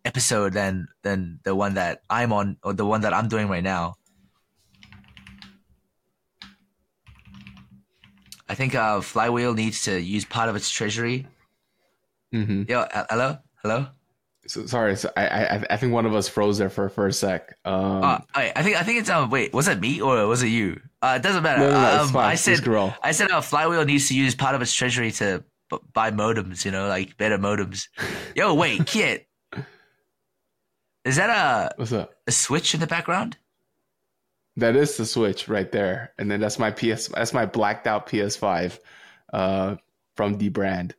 episode 0.05 0.53
than 0.53 0.89
than 1.03 1.41
the 1.43 1.55
one 1.55 1.75
that 1.75 2.01
I'm 2.09 2.33
on 2.33 2.57
or 2.63 2.73
the 2.73 2.87
one 2.87 3.03
that 3.03 3.13
I'm 3.13 3.29
doing 3.29 3.49
right 3.49 3.63
now. 3.63 3.97
I 8.49 8.55
think 8.55 8.75
uh, 8.75 9.01
Flywheel 9.01 9.55
needs 9.55 9.83
to 9.85 10.01
use 10.01 10.25
part 10.25 10.49
of 10.49 10.57
its 10.57 10.71
treasury. 10.71 11.27
Mm-hmm. 12.35 12.71
Yo, 12.71 12.87
hello, 13.11 13.39
hello. 13.63 13.89
So, 14.47 14.67
sorry, 14.67 14.97
so 14.97 15.09
I, 15.17 15.27
I 15.29 15.65
I 15.71 15.77
think 15.77 15.93
one 15.93 16.05
of 16.05 16.15
us 16.17 16.29
froze 16.29 16.59
there 16.59 16.69
for 16.71 16.89
for 16.89 17.07
a 17.07 17.13
sec. 17.13 17.57
Um, 17.65 18.03
Uh, 18.03 18.19
I, 18.35 18.53
I 18.57 18.63
think 18.65 18.77
I 18.77 18.83
think 18.83 18.99
it's 18.99 19.09
um 19.11 19.31
wait 19.31 19.53
was 19.55 19.69
it 19.69 19.81
me 19.81 20.01
or 20.01 20.27
was 20.27 20.43
it 20.43 20.49
you? 20.49 20.81
Uh, 21.01 21.15
it 21.17 21.23
doesn't 21.23 21.43
matter. 21.45 21.61
No, 21.61 21.71
no, 21.71 22.03
um, 22.03 22.09
fine. 22.09 22.25
I 22.31 22.35
said. 22.35 22.59
I 23.03 23.13
said 23.13 23.31
uh, 23.31 23.41
Flywheel 23.41 23.85
needs 23.85 24.09
to 24.09 24.17
use 24.17 24.35
part 24.35 24.55
of 24.57 24.63
its 24.63 24.75
treasury 24.75 25.13
to 25.13 25.45
b- 25.71 25.79
buy 25.93 26.11
modems. 26.11 26.65
You 26.65 26.73
know, 26.73 26.89
like 26.89 27.17
better 27.17 27.39
modems. 27.39 27.87
Yo, 28.35 28.53
wait, 28.55 28.81
Kiet, 28.81 29.27
is 31.05 31.17
that 31.17 31.31
a 31.31 31.75
what's 31.77 31.93
up? 31.93 32.15
a 32.27 32.33
switch 32.33 32.75
in 32.75 32.81
the 32.81 32.87
background? 32.87 33.37
That 34.57 34.77
is 34.77 34.97
the 34.99 35.07
Switch 35.07 35.49
right 35.49 35.71
there, 35.73 36.13
and 36.19 36.31
then 36.31 36.41
that's 36.41 36.59
my 36.59 36.71
PS. 36.71 37.09
That's 37.09 37.33
my 37.33 37.47
blacked 37.47 37.87
out 37.87 38.07
PS5 38.07 38.79
uh, 39.33 39.77
from 40.17 40.37
the 40.37 40.51
brand. 40.51 40.95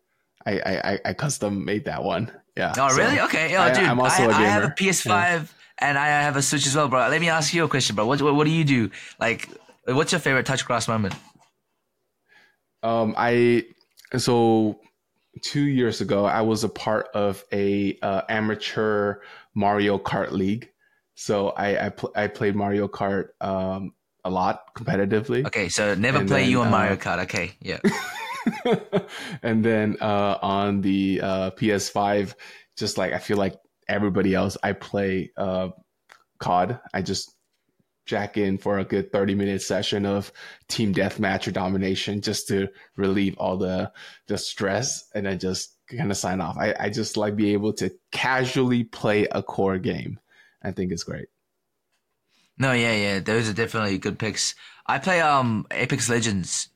I 0.46 0.54
I- 0.60 1.00
I 1.06 1.14
custom 1.14 1.64
made 1.64 1.86
that 1.86 2.04
one. 2.04 2.32
Yeah. 2.56 2.74
Oh, 2.78 2.90
so- 2.90 2.98
really? 2.98 3.20
Okay. 3.22 3.56
I- 3.56 3.74
dude, 3.74 3.84
I'm 3.86 4.00
also 4.00 4.24
I, 4.24 4.26
a 4.26 4.30
I 4.30 4.42
have 4.44 4.64
a. 4.64 4.68
PS5 4.70 5.50
and 5.80 5.98
I 5.98 6.08
have 6.08 6.36
a 6.36 6.42
Switch 6.42 6.68
as 6.68 6.76
well, 6.76 6.88
bro. 6.88 7.08
Let 7.10 7.20
me 7.20 7.30
ask 7.30 7.54
you 7.54 7.64
a 7.64 7.68
question, 7.68 7.96
bro. 7.96 8.06
What, 8.06 8.22
what, 8.22 8.36
what 8.36 8.44
do 8.46 8.52
you 8.52 8.64
do? 8.64 8.90
Like, 9.20 9.50
what's 9.88 10.12
your 10.12 10.20
favorite 10.20 10.46
touch 10.46 10.66
cross 10.66 10.88
moment? 10.88 11.16
Um, 12.84 13.16
I 13.18 13.66
so 14.18 14.80
two 15.42 15.62
years 15.64 16.02
ago 16.02 16.26
I 16.26 16.42
was 16.42 16.64
a 16.64 16.70
part 16.70 17.08
of 17.14 17.44
a 17.52 17.98
uh, 18.02 18.22
amateur 18.30 19.16
Mario 19.56 19.98
Kart 19.98 20.32
league. 20.32 20.70
So 21.16 21.50
I 21.50 21.86
I, 21.86 21.90
pl- 21.90 22.12
I 22.16 22.28
played 22.28 22.56
Mario 22.56 22.88
Kart 22.88 23.30
um 23.42 23.94
a 24.26 24.30
lot 24.30 24.74
competitively. 24.76 25.46
Okay, 25.48 25.70
so 25.70 25.96
never 25.96 26.20
And 26.20 26.28
play 26.28 26.42
then, 26.42 26.50
you 26.52 26.62
on 26.62 26.68
uh, 26.68 26.72
Mario 26.72 26.96
Kart. 26.98 27.20
Okay, 27.24 27.54
yeah. 27.62 27.80
and 29.44 29.64
then 29.64 29.98
uh, 30.02 30.38
on 30.42 30.82
the 30.82 31.22
uh, 31.22 31.52
PS5, 31.52 32.34
just 32.78 32.98
like 32.98 33.14
I 33.14 33.20
feel 33.20 33.38
like 33.38 33.56
everybody 33.88 34.34
else, 34.34 34.58
I 34.64 34.74
play 34.74 35.32
uh, 35.38 35.70
COD. 36.40 36.80
I 36.94 37.02
just 37.02 37.36
jack 38.06 38.38
in 38.38 38.58
for 38.58 38.80
a 38.80 38.86
good 38.86 39.12
30 39.12 39.36
minute 39.36 39.62
session 39.62 40.06
of 40.06 40.32
team 40.68 40.94
deathmatch 40.94 41.48
or 41.48 41.52
domination 41.52 42.22
just 42.22 42.50
to 42.50 42.68
relieve 42.98 43.38
all 43.38 43.56
the 43.58 43.92
the 44.28 44.38
stress 44.38 45.06
and 45.16 45.26
then 45.26 45.40
just 45.40 45.78
kind 45.90 46.12
of 46.12 46.18
sign 46.18 46.42
off. 46.42 46.58
I, 46.58 46.76
I 46.80 46.90
just 46.90 47.18
like 47.18 47.36
be 47.36 47.54
able 47.54 47.74
to 47.74 47.92
casually 48.12 48.84
play 48.84 49.28
a 49.32 49.42
core 49.42 49.78
game. 49.78 50.20
I 50.62 50.72
think 50.72 50.92
it's 50.92 51.04
great. 51.04 51.28
No, 52.58 52.72
yeah, 52.72 52.96
yeah. 52.96 53.20
Those 53.20 53.50
are 53.50 53.54
definitely 53.54 53.98
good 53.98 54.20
picks. 54.20 54.56
I 54.86 55.00
play 55.00 55.22
um 55.22 55.66
Apex 55.72 56.10
Legends. 56.10 56.70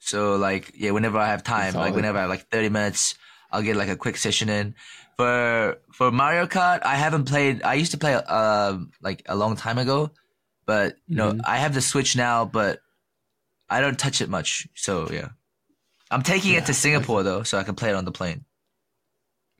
So 0.00 0.36
like 0.36 0.72
yeah, 0.74 0.90
whenever 0.90 1.18
I 1.18 1.26
have 1.28 1.44
time, 1.44 1.74
like 1.74 1.94
whenever 1.94 2.18
I 2.18 2.22
have 2.22 2.30
like 2.30 2.48
thirty 2.48 2.68
minutes, 2.68 3.14
I'll 3.52 3.62
get 3.62 3.76
like 3.76 3.88
a 3.88 3.96
quick 3.96 4.16
session 4.16 4.48
in. 4.48 4.74
For 5.16 5.78
for 5.92 6.10
Mario 6.10 6.46
Kart, 6.46 6.80
I 6.84 6.96
haven't 6.96 7.26
played 7.26 7.62
I 7.62 7.74
used 7.74 7.92
to 7.92 7.98
play 7.98 8.14
um 8.14 8.90
like 9.02 9.22
a 9.26 9.36
long 9.36 9.56
time 9.56 9.78
ago. 9.78 10.10
But 10.66 10.96
you 11.06 11.16
know, 11.16 11.32
Mhm. 11.32 11.40
I 11.44 11.58
have 11.58 11.74
the 11.74 11.80
Switch 11.80 12.16
now, 12.16 12.44
but 12.44 12.80
I 13.68 13.80
don't 13.80 13.98
touch 13.98 14.20
it 14.20 14.28
much. 14.28 14.66
So 14.74 15.08
yeah. 15.10 15.28
I'm 16.10 16.22
taking 16.22 16.54
it 16.54 16.66
to 16.66 16.74
Singapore 16.74 17.22
though, 17.22 17.42
so 17.44 17.58
I 17.58 17.62
can 17.62 17.74
play 17.76 17.90
it 17.90 17.94
on 17.94 18.04
the 18.04 18.12
plane. 18.12 18.44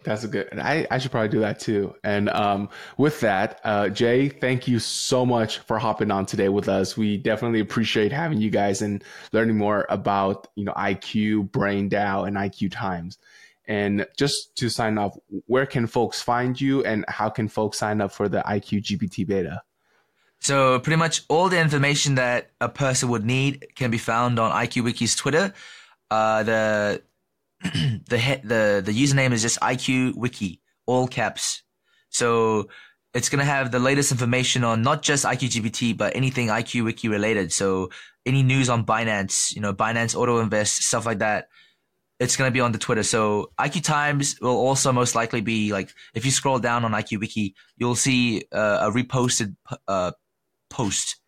That's 0.02 0.24
a 0.24 0.28
good. 0.28 0.48
I, 0.58 0.86
I 0.90 0.98
should 0.98 1.10
probably 1.10 1.28
do 1.28 1.40
that 1.40 1.60
too. 1.60 1.94
And 2.02 2.30
um, 2.30 2.70
with 2.96 3.20
that, 3.20 3.60
uh, 3.64 3.84
Jae, 3.84 4.40
thank 4.40 4.66
you 4.66 4.78
so 4.78 5.26
much 5.26 5.58
for 5.58 5.78
hopping 5.78 6.10
on 6.10 6.24
today 6.24 6.48
with 6.48 6.68
us. 6.68 6.96
We 6.96 7.18
definitely 7.18 7.60
appreciate 7.60 8.10
having 8.10 8.40
you 8.40 8.50
guys 8.50 8.80
and 8.80 9.04
learning 9.32 9.58
more 9.58 9.86
about 9.90 10.48
you 10.54 10.64
know 10.64 10.72
IQ, 10.72 11.52
Brain 11.52 11.90
DAO, 11.90 12.26
and 12.26 12.36
IQ 12.36 12.72
Times. 12.72 13.18
And 13.66 14.06
just 14.16 14.56
to 14.56 14.68
sign 14.68 14.98
off, 14.98 15.16
where 15.46 15.66
can 15.66 15.86
folks 15.86 16.22
find 16.22 16.58
you, 16.58 16.82
and 16.84 17.04
how 17.08 17.28
can 17.28 17.46
folks 17.48 17.78
sign 17.78 18.00
up 18.00 18.10
for 18.10 18.28
the 18.28 18.40
IQ 18.40 18.82
GPT 18.82 19.26
beta? 19.26 19.62
So 20.40 20.78
pretty 20.80 20.96
much 20.96 21.22
all 21.28 21.50
the 21.50 21.60
information 21.60 22.14
that 22.14 22.50
a 22.60 22.68
person 22.70 23.10
would 23.10 23.26
need 23.26 23.66
can 23.74 23.90
be 23.90 23.98
found 23.98 24.38
on 24.38 24.50
IQ 24.50 24.84
Wiki's 24.84 25.14
Twitter. 25.14 25.52
Uh, 26.10 26.42
the 26.42 27.02
the 27.62 28.40
the 28.42 28.82
the 28.84 28.92
username 28.92 29.32
is 29.32 29.42
just 29.42 29.60
IQ 29.60 30.16
Wiki, 30.16 30.60
all 30.86 31.06
caps. 31.06 31.62
So 32.08 32.68
it's 33.12 33.28
gonna 33.28 33.44
have 33.44 33.70
the 33.70 33.78
latest 33.78 34.12
information 34.12 34.64
on 34.64 34.82
not 34.82 35.02
just 35.02 35.24
IQ 35.24 35.50
GPT 35.50 35.96
but 35.96 36.16
anything 36.16 36.48
IQ 36.48 36.84
Wiki 36.84 37.08
related. 37.08 37.52
So 37.52 37.90
any 38.24 38.42
news 38.42 38.68
on 38.68 38.84
Binance, 38.84 39.54
you 39.54 39.60
know, 39.60 39.74
Binance 39.74 40.16
Auto 40.16 40.38
Invest, 40.38 40.82
stuff 40.84 41.04
like 41.04 41.18
that. 41.18 41.48
It's 42.18 42.36
gonna 42.36 42.50
be 42.50 42.60
on 42.60 42.72
the 42.72 42.78
Twitter. 42.78 43.02
So 43.02 43.50
IQ 43.58 43.84
Times 43.84 44.38
will 44.40 44.56
also 44.56 44.90
most 44.92 45.14
likely 45.14 45.42
be 45.42 45.72
like 45.72 45.92
if 46.14 46.24
you 46.24 46.30
scroll 46.30 46.58
down 46.58 46.84
on 46.84 46.92
IQ 46.92 47.20
Wiki, 47.20 47.54
you'll 47.76 47.94
see 47.94 48.44
uh, 48.52 48.88
a 48.88 48.90
reposted 48.90 49.54
uh, 49.86 50.12
post 50.70 51.19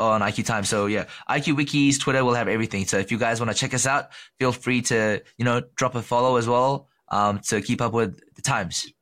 on 0.00 0.20
IQ 0.20 0.46
Time. 0.46 0.64
So 0.64 0.86
yeah, 0.86 1.06
IQ 1.28 1.56
Wiki's 1.56 1.98
Twitter 1.98 2.24
will 2.24 2.34
have 2.34 2.48
everything. 2.48 2.86
So 2.86 2.98
if 2.98 3.10
you 3.10 3.18
guys 3.18 3.40
want 3.40 3.50
to 3.50 3.56
check 3.56 3.74
us 3.74 3.86
out, 3.86 4.12
feel 4.38 4.52
free 4.52 4.82
to 4.82 5.22
you 5.36 5.44
know 5.44 5.62
drop 5.76 5.94
a 5.94 6.02
follow 6.02 6.36
as 6.36 6.48
well 6.48 6.88
um, 7.08 7.40
to 7.48 7.60
keep 7.60 7.80
up 7.80 7.92
with 7.92 8.20
the 8.34 8.42
times. 8.42 8.92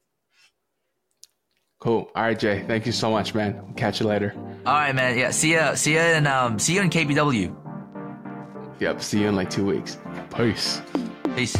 Cool. 1.78 2.10
All 2.14 2.22
right, 2.22 2.38
Jae. 2.38 2.66
Thank 2.66 2.86
you 2.86 2.92
so 2.92 3.10
much, 3.10 3.34
man. 3.34 3.74
Catch 3.76 4.00
you 4.00 4.06
later. 4.06 4.34
All 4.64 4.74
right, 4.74 4.94
man. 4.94 5.18
Yeah, 5.18 5.30
see 5.30 5.52
ya. 5.52 5.74
See 5.74 5.94
ya, 5.94 6.00
and 6.00 6.26
um, 6.26 6.58
see 6.58 6.74
you 6.74 6.80
in 6.80 6.90
KBW. 6.90 7.54
Yep. 8.80 9.02
See 9.02 9.20
you 9.20 9.28
in 9.28 9.36
like 9.36 9.50
two 9.50 9.64
weeks. 9.64 9.98
Peace. 10.34 10.80
Peace. 11.34 11.56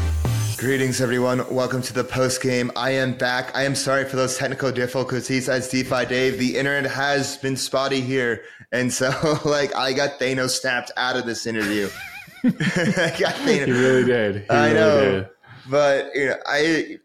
Greetings, 0.59 1.03
everyone. 1.03 1.45
Welcome 1.55 1.83
to 1.83 1.93
the 1.93 2.03
post 2.03 2.43
game. 2.43 2.73
I 2.77 2.91
am 2.91 3.13
back. 3.13 3.55
I 3.55 3.65
am 3.65 3.75
sorry 3.75 4.07
for 4.07 4.17
those 4.17 4.39
technical 4.39 4.73
difficulties. 4.73 5.51
As 5.51 5.69
DeFi 5.69 6.07
Dave, 6.07 6.39
the 6.39 6.57
internet 6.57 6.91
has 6.91 7.37
been 7.37 7.57
spotty 7.57 8.01
here, 8.01 8.43
and 8.73 8.93
so 8.93 9.11
like 9.45 9.75
I 9.75 9.93
got 9.93 10.19
Thanos 10.19 10.51
snapped 10.51 10.93
out 10.97 11.17
of 11.17 11.27
this 11.27 11.47
interview. 11.47 11.89
I 12.45 13.17
got 13.19 13.35
Thanos. 13.35 13.67
He 13.67 13.73
really 13.73 14.05
did. 14.05 14.51
I 14.51 14.67
really 14.67 14.75
know, 14.75 15.01
did. 15.01 15.29
but 15.69 16.11
you 16.15 16.27
know, 16.27 16.37
I 16.47 16.99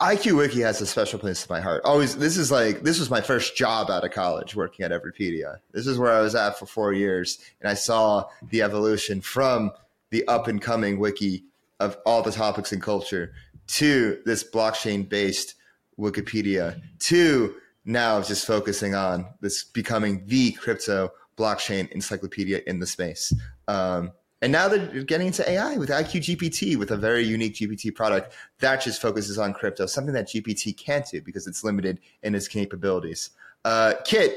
IQ 0.00 0.36
Wiki 0.36 0.60
has 0.60 0.80
a 0.80 0.86
special 0.86 1.18
place 1.18 1.46
in 1.46 1.52
my 1.52 1.60
heart. 1.60 1.82
Always, 1.84 2.16
this 2.16 2.36
is 2.36 2.50
like 2.50 2.82
this 2.82 2.98
was 2.98 3.08
my 3.08 3.20
first 3.20 3.56
job 3.56 3.90
out 3.90 4.04
of 4.04 4.10
college, 4.10 4.56
working 4.56 4.84
at 4.84 4.90
Everpedia. 4.90 5.58
This 5.72 5.86
is 5.86 5.98
where 5.98 6.12
I 6.12 6.20
was 6.20 6.34
at 6.34 6.58
for 6.58 6.66
four 6.66 6.92
years, 6.92 7.38
and 7.60 7.70
I 7.70 7.74
saw 7.74 8.24
the 8.50 8.62
evolution 8.62 9.20
from 9.20 9.70
the 10.10 10.26
up 10.28 10.48
and 10.48 10.60
coming 10.60 10.98
wiki 10.98 11.44
of 11.80 11.96
all 12.04 12.22
the 12.22 12.32
topics 12.32 12.72
in 12.72 12.80
culture 12.80 13.32
to 13.66 14.20
this 14.24 14.44
blockchain 14.44 15.08
based 15.08 15.54
Wikipedia 15.98 16.80
to 16.98 17.54
now 17.84 18.22
just 18.22 18.46
focusing 18.46 18.94
on 18.94 19.26
this 19.40 19.64
becoming 19.64 20.22
the 20.26 20.52
crypto 20.52 21.10
blockchain 21.36 21.90
encyclopedia 21.90 22.60
in 22.66 22.78
the 22.78 22.86
space. 22.86 23.32
Um, 23.68 24.12
and 24.42 24.50
now 24.50 24.68
they're 24.68 25.04
getting 25.04 25.28
into 25.28 25.48
AI 25.48 25.76
with 25.76 25.88
IQ 25.88 26.36
GPT 26.36 26.76
with 26.76 26.90
a 26.90 26.96
very 26.96 27.22
unique 27.22 27.54
GPT 27.54 27.94
product 27.94 28.34
that 28.58 28.82
just 28.82 29.00
focuses 29.00 29.38
on 29.38 29.54
crypto, 29.54 29.86
something 29.86 30.12
that 30.14 30.28
GPT 30.28 30.76
can't 30.76 31.08
do 31.08 31.22
because 31.22 31.46
it's 31.46 31.62
limited 31.62 32.00
in 32.24 32.34
its 32.34 32.48
capabilities. 32.48 33.30
Uh, 33.64 33.94
Kiet, 34.04 34.34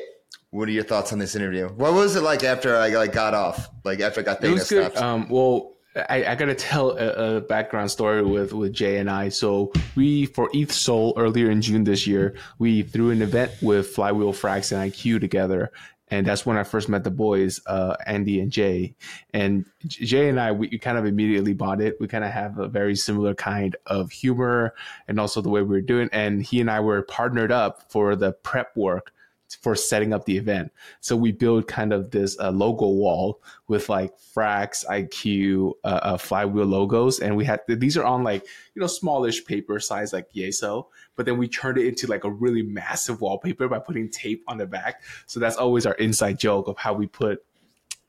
what 0.51 0.69
are 0.69 0.71
your 0.71 0.83
thoughts 0.83 1.11
on 1.11 1.17
this 1.17 1.35
interview? 1.35 1.67
What 1.69 1.93
was 1.93 2.15
it 2.15 2.21
like 2.21 2.43
after 2.43 2.75
I 2.75 2.89
like 2.89 3.13
got 3.13 3.33
off? 3.33 3.67
Like 3.83 3.99
after 3.99 4.19
I 4.21 4.23
got 4.23 4.43
It 4.43 4.51
was 4.51 4.69
good. 4.69 4.95
Um, 4.95 5.27
well, 5.27 5.74
I, 5.95 6.25
I 6.25 6.35
got 6.35 6.45
to 6.45 6.55
tell 6.55 6.91
a, 6.91 7.37
a 7.37 7.41
background 7.41 7.89
story 7.89 8.21
with 8.21 8.53
with 8.53 8.73
Jae 8.73 8.99
and 8.99 9.09
I. 9.09 9.29
So 9.29 9.71
we 9.95 10.25
for 10.25 10.49
ETH 10.53 10.71
Seoul 10.71 11.13
earlier 11.17 11.49
in 11.49 11.61
June 11.61 11.83
this 11.83 12.05
year, 12.05 12.35
we 12.59 12.83
threw 12.83 13.11
an 13.11 13.21
event 13.21 13.51
with 13.61 13.87
Flywheel 13.87 14.33
Frax 14.33 14.71
and 14.71 14.91
IQ 14.91 15.21
together. 15.21 15.71
And 16.09 16.27
that's 16.27 16.45
when 16.45 16.55
I 16.55 16.63
first 16.63 16.87
met 16.87 17.03
the 17.03 17.09
boys, 17.09 17.59
uh, 17.65 17.95
Andy 18.05 18.39
and 18.39 18.51
Jae. 18.51 18.93
And 19.33 19.65
Jae 19.87 20.29
and 20.29 20.39
I, 20.39 20.51
we 20.51 20.77
kind 20.77 20.99
of 20.99 21.05
immediately 21.05 21.53
bought 21.53 21.81
it. 21.81 21.97
We 21.99 22.07
kind 22.07 22.23
of 22.23 22.29
have 22.29 22.59
a 22.59 22.67
very 22.67 22.95
similar 22.95 23.33
kind 23.33 23.75
of 23.87 24.11
humor 24.11 24.75
and 25.07 25.19
also 25.19 25.41
the 25.41 25.49
way 25.49 25.61
we 25.63 25.69
were 25.69 25.81
doing. 25.81 26.09
And 26.11 26.43
he 26.43 26.61
and 26.61 26.69
I 26.69 26.79
were 26.81 27.01
partnered 27.01 27.51
up 27.51 27.91
for 27.91 28.15
the 28.15 28.33
prep 28.33 28.77
work 28.77 29.13
for 29.61 29.75
setting 29.75 30.13
up 30.13 30.25
the 30.25 30.37
event. 30.37 30.71
So 31.01 31.15
we 31.15 31.31
build 31.31 31.67
kind 31.67 31.93
of 31.93 32.11
this 32.11 32.39
uh, 32.39 32.51
logo 32.51 32.87
wall 32.87 33.41
with 33.67 33.89
like 33.89 34.11
Frax, 34.35 34.85
IQ, 34.85 35.73
uh, 35.83 35.99
uh, 36.01 36.17
Flywheel 36.17 36.65
logos, 36.65 37.19
and 37.19 37.35
we 37.35 37.45
had 37.45 37.61
these 37.67 37.97
are 37.97 38.03
on 38.03 38.23
like 38.23 38.43
you 38.73 38.79
know 38.79 38.87
smallish 38.87 39.45
paper 39.45 39.79
size 39.79 40.13
like 40.13 40.31
Yeso, 40.33 40.87
but 41.15 41.25
then 41.25 41.37
we 41.37 41.47
turned 41.47 41.77
it 41.77 41.87
into 41.87 42.07
like 42.07 42.23
a 42.23 42.29
really 42.29 42.63
massive 42.63 43.21
wallpaper 43.21 43.67
by 43.67 43.79
putting 43.79 44.09
tape 44.09 44.43
on 44.47 44.57
the 44.57 44.65
back. 44.65 45.03
So 45.25 45.39
that's 45.39 45.57
always 45.57 45.85
our 45.85 45.95
inside 45.95 46.39
joke 46.39 46.67
of 46.67 46.77
how 46.77 46.93
we 46.93 47.07
put 47.07 47.43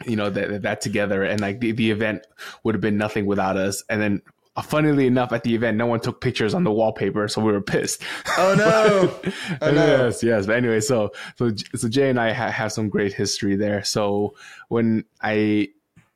you 0.07 0.17
know 0.17 0.31
that 0.31 0.63
that 0.63 0.81
together, 0.81 1.23
and 1.23 1.41
like 1.41 1.61
the, 1.61 1.73
the 1.73 1.91
event 1.91 2.27
would 2.63 2.75
have 2.75 2.83
been 2.83 2.99
nothing 2.99 3.27
without 3.27 3.57
us. 3.57 3.85
And 3.89 4.01
then. 4.01 4.23
Uh, 4.57 4.63
funnily 4.63 5.07
enough, 5.07 5.33
at 5.33 5.43
the 5.43 5.55
event, 5.55 5.77
no 5.77 5.87
one 5.87 6.01
took 6.01 6.21
pictures 6.21 6.55
on 6.55 6.65
the 6.65 6.73
wallpaper, 6.73 7.29
so 7.29 7.43
we 7.43 7.53
were 7.53 7.61
pissed. 7.61 8.03
oh 8.39 8.55
no! 8.57 9.33
Oh, 9.61 9.71
no. 9.71 10.07
Yes, 10.07 10.23
yes. 10.23 10.47
But 10.47 10.57
anyway, 10.57 10.81
so 10.81 11.11
so 11.37 11.51
so 11.75 11.89
Jae 11.89 12.11
and 12.11 12.19
I 12.19 12.33
ha- 12.33 12.51
have 12.51 12.73
some 12.73 12.89
great 12.89 13.13
history 13.13 13.57
there. 13.57 13.85
So 13.85 14.35
when 14.69 15.05
I, 15.23 15.69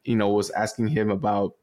you 0.04 0.16
know, 0.16 0.30
was 0.30 0.50
asking 0.50 0.88
him 0.88 1.10
about 1.10 1.54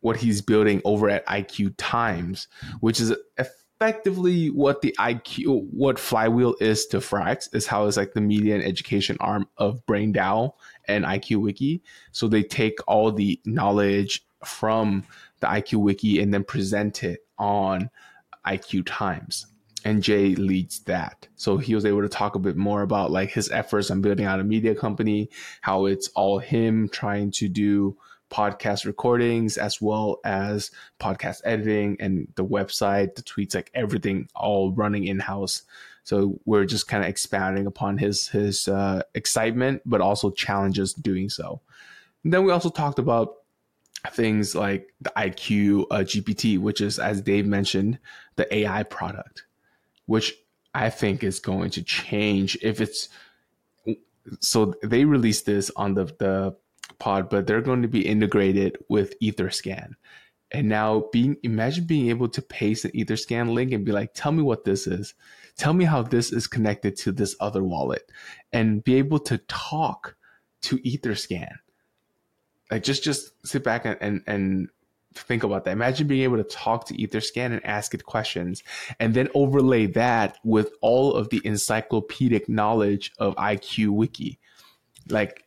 what 0.00 0.16
he's 0.16 0.40
building 0.40 0.80
over 0.84 1.08
at 1.08 1.26
IQ 1.26 1.74
Times, 1.76 2.48
which 2.80 3.00
is 3.00 3.14
effectively 3.36 4.48
what 4.50 4.80
the 4.82 4.94
IQ, 4.98 5.68
what 5.72 5.98
Flywheel 5.98 6.54
is 6.60 6.86
to 6.86 6.98
Frax 6.98 7.52
is 7.54 7.66
how 7.66 7.86
it's 7.86 7.96
like 7.96 8.12
the 8.14 8.20
media 8.20 8.54
and 8.54 8.64
education 8.64 9.16
arm 9.20 9.48
of 9.56 9.84
BrainDAO 9.86 10.52
and 10.86 11.04
IQ 11.04 11.42
Wiki. 11.42 11.82
So 12.12 12.28
they 12.28 12.42
take 12.42 12.78
all 12.86 13.12
the 13.12 13.40
knowledge 13.44 14.24
from 14.44 15.04
the 15.40 15.46
IQ 15.46 15.80
Wiki 15.82 16.20
and 16.20 16.32
then 16.32 16.44
present 16.44 17.04
it 17.04 17.20
on 17.38 17.90
IQ 18.46 18.84
Times. 18.86 19.46
And 19.84 20.02
Jae 20.02 20.36
leads 20.36 20.80
that. 20.80 21.28
So 21.36 21.56
he 21.56 21.74
was 21.74 21.84
able 21.84 22.02
to 22.02 22.08
talk 22.08 22.34
a 22.34 22.40
bit 22.40 22.56
more 22.56 22.82
about 22.82 23.10
like 23.10 23.30
his 23.30 23.50
efforts 23.50 23.90
on 23.90 24.00
building 24.00 24.26
out 24.26 24.40
a 24.40 24.44
media 24.44 24.74
company, 24.74 25.30
how 25.60 25.86
it's 25.86 26.08
all 26.08 26.38
him 26.38 26.88
trying 26.88 27.30
to 27.32 27.48
do 27.48 27.96
podcast 28.30 28.84
recordings 28.84 29.56
as 29.56 29.80
well 29.80 30.20
as 30.24 30.70
podcast 31.00 31.40
editing 31.44 31.96
and 32.00 32.28
the 32.34 32.44
website, 32.44 33.14
the 33.14 33.22
tweets, 33.22 33.54
like 33.54 33.70
everything 33.74 34.28
all 34.34 34.72
running 34.72 35.06
in 35.06 35.18
house. 35.20 35.62
So 36.02 36.40
we're 36.44 36.64
just 36.64 36.88
kind 36.88 37.02
of 37.02 37.08
expounding 37.08 37.66
upon 37.66 37.98
his 37.98 38.28
his 38.28 38.66
uh, 38.66 39.02
excitement, 39.14 39.82
but 39.84 40.00
also 40.00 40.30
challenges 40.30 40.92
doing 40.94 41.28
so. 41.28 41.60
And 42.24 42.32
then 42.32 42.44
we 42.44 42.52
also 42.52 42.70
talked 42.70 42.98
about 42.98 43.34
things 44.12 44.54
like 44.54 44.92
the 45.00 45.12
IQ 45.16 45.86
uh, 45.90 45.98
GPT, 45.98 46.58
which 46.58 46.80
is, 46.80 46.98
as 46.98 47.20
Dave 47.20 47.46
mentioned, 47.46 47.98
the 48.36 48.52
AI 48.54 48.82
product, 48.84 49.44
which 50.06 50.34
I 50.74 50.90
think 50.90 51.24
is 51.24 51.40
going 51.40 51.70
to 51.70 51.82
change 51.82 52.56
if 52.62 52.80
it's. 52.80 53.08
So 54.40 54.74
they 54.82 55.04
released 55.04 55.46
this 55.46 55.70
on 55.76 55.94
the 55.94 56.04
the 56.04 56.56
pod, 56.98 57.30
but 57.30 57.46
they're 57.46 57.60
going 57.60 57.82
to 57.82 57.88
be 57.88 58.06
integrated 58.06 58.76
with 58.88 59.18
Etherscan. 59.20 59.92
And 60.50 60.68
now 60.68 61.04
being 61.12 61.36
imagine 61.42 61.84
being 61.84 62.08
able 62.08 62.28
to 62.28 62.42
paste 62.42 62.84
an 62.84 62.92
Etherscan 62.92 63.52
link 63.52 63.72
and 63.72 63.84
be 63.84 63.92
like, 63.92 64.14
tell 64.14 64.32
me 64.32 64.42
what 64.42 64.64
this 64.64 64.86
is. 64.86 65.14
Tell 65.56 65.72
me 65.72 65.84
how 65.84 66.02
this 66.02 66.32
is 66.32 66.46
connected 66.46 66.96
to 66.98 67.12
this 67.12 67.34
other 67.40 67.64
wallet 67.64 68.10
and 68.52 68.84
be 68.84 68.94
able 68.94 69.18
to 69.20 69.38
talk 69.48 70.16
to 70.62 70.78
Etherscan. 70.78 71.56
Like 72.70 72.82
just 72.82 73.02
just 73.02 73.32
sit 73.46 73.64
back 73.64 73.84
and, 73.84 73.96
and, 74.00 74.22
and 74.26 74.68
think 75.14 75.42
about 75.42 75.64
that. 75.64 75.72
Imagine 75.72 76.06
being 76.06 76.22
able 76.22 76.36
to 76.36 76.44
talk 76.44 76.86
to 76.86 76.94
Etherscan 76.94 77.52
and 77.52 77.64
ask 77.64 77.94
it 77.94 78.04
questions, 78.04 78.62
and 79.00 79.14
then 79.14 79.28
overlay 79.34 79.86
that 79.86 80.38
with 80.44 80.70
all 80.80 81.14
of 81.14 81.30
the 81.30 81.40
encyclopedic 81.44 82.48
knowledge 82.48 83.12
of 83.18 83.34
IQ 83.36 83.88
Wiki. 83.88 84.38
Like 85.08 85.44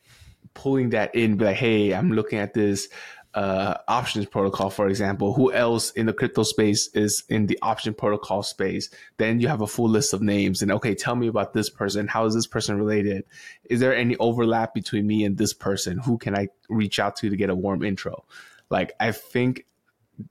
pulling 0.54 0.90
that 0.90 1.14
in, 1.16 1.38
be 1.38 1.46
like, 1.46 1.56
hey, 1.56 1.94
I'm 1.94 2.12
looking 2.12 2.40
at 2.40 2.54
this 2.54 2.90
uh, 3.34 3.76
options 3.88 4.26
protocol, 4.26 4.70
for 4.70 4.88
example. 4.88 5.34
Who 5.34 5.54
else 5.54 5.92
in 5.92 6.06
the 6.06 6.14
crypto 6.14 6.44
space 6.44 6.90
is 6.94 7.24
in 7.30 7.48
the 7.48 7.58
option 7.62 7.94
protocol 7.94 8.44
space? 8.44 8.90
Then 9.18 9.40
you 9.40 9.48
have 9.48 9.62
a 9.62 9.68
full 9.68 9.90
list 9.90 10.14
of 10.14 10.22
names, 10.22 10.62
and 10.62 10.72
okay, 10.72 10.96
tell 10.96 11.16
me 11.16 11.28
about 11.28 11.54
this 11.54 11.70
person. 11.70 12.08
How 12.08 12.26
is 12.26 12.34
this 12.34 12.48
person 12.48 12.78
related? 12.78 13.24
Is 13.66 13.80
there 13.80 13.96
any 13.96 14.18
overlap 14.18 14.74
between 14.74 15.08
me 15.08 15.24
and 15.24 15.38
this 15.38 15.54
person? 15.54 16.00
Who 16.00 16.18
can 16.18 16.36
I 16.36 16.50
reach 16.70 17.00
out 17.00 17.16
to 17.18 17.30
to 17.30 17.36
get 17.36 17.50
a 17.50 17.56
warm 17.56 17.84
intro? 17.84 18.26
Like, 18.70 18.94
I 19.00 19.12
think 19.12 19.66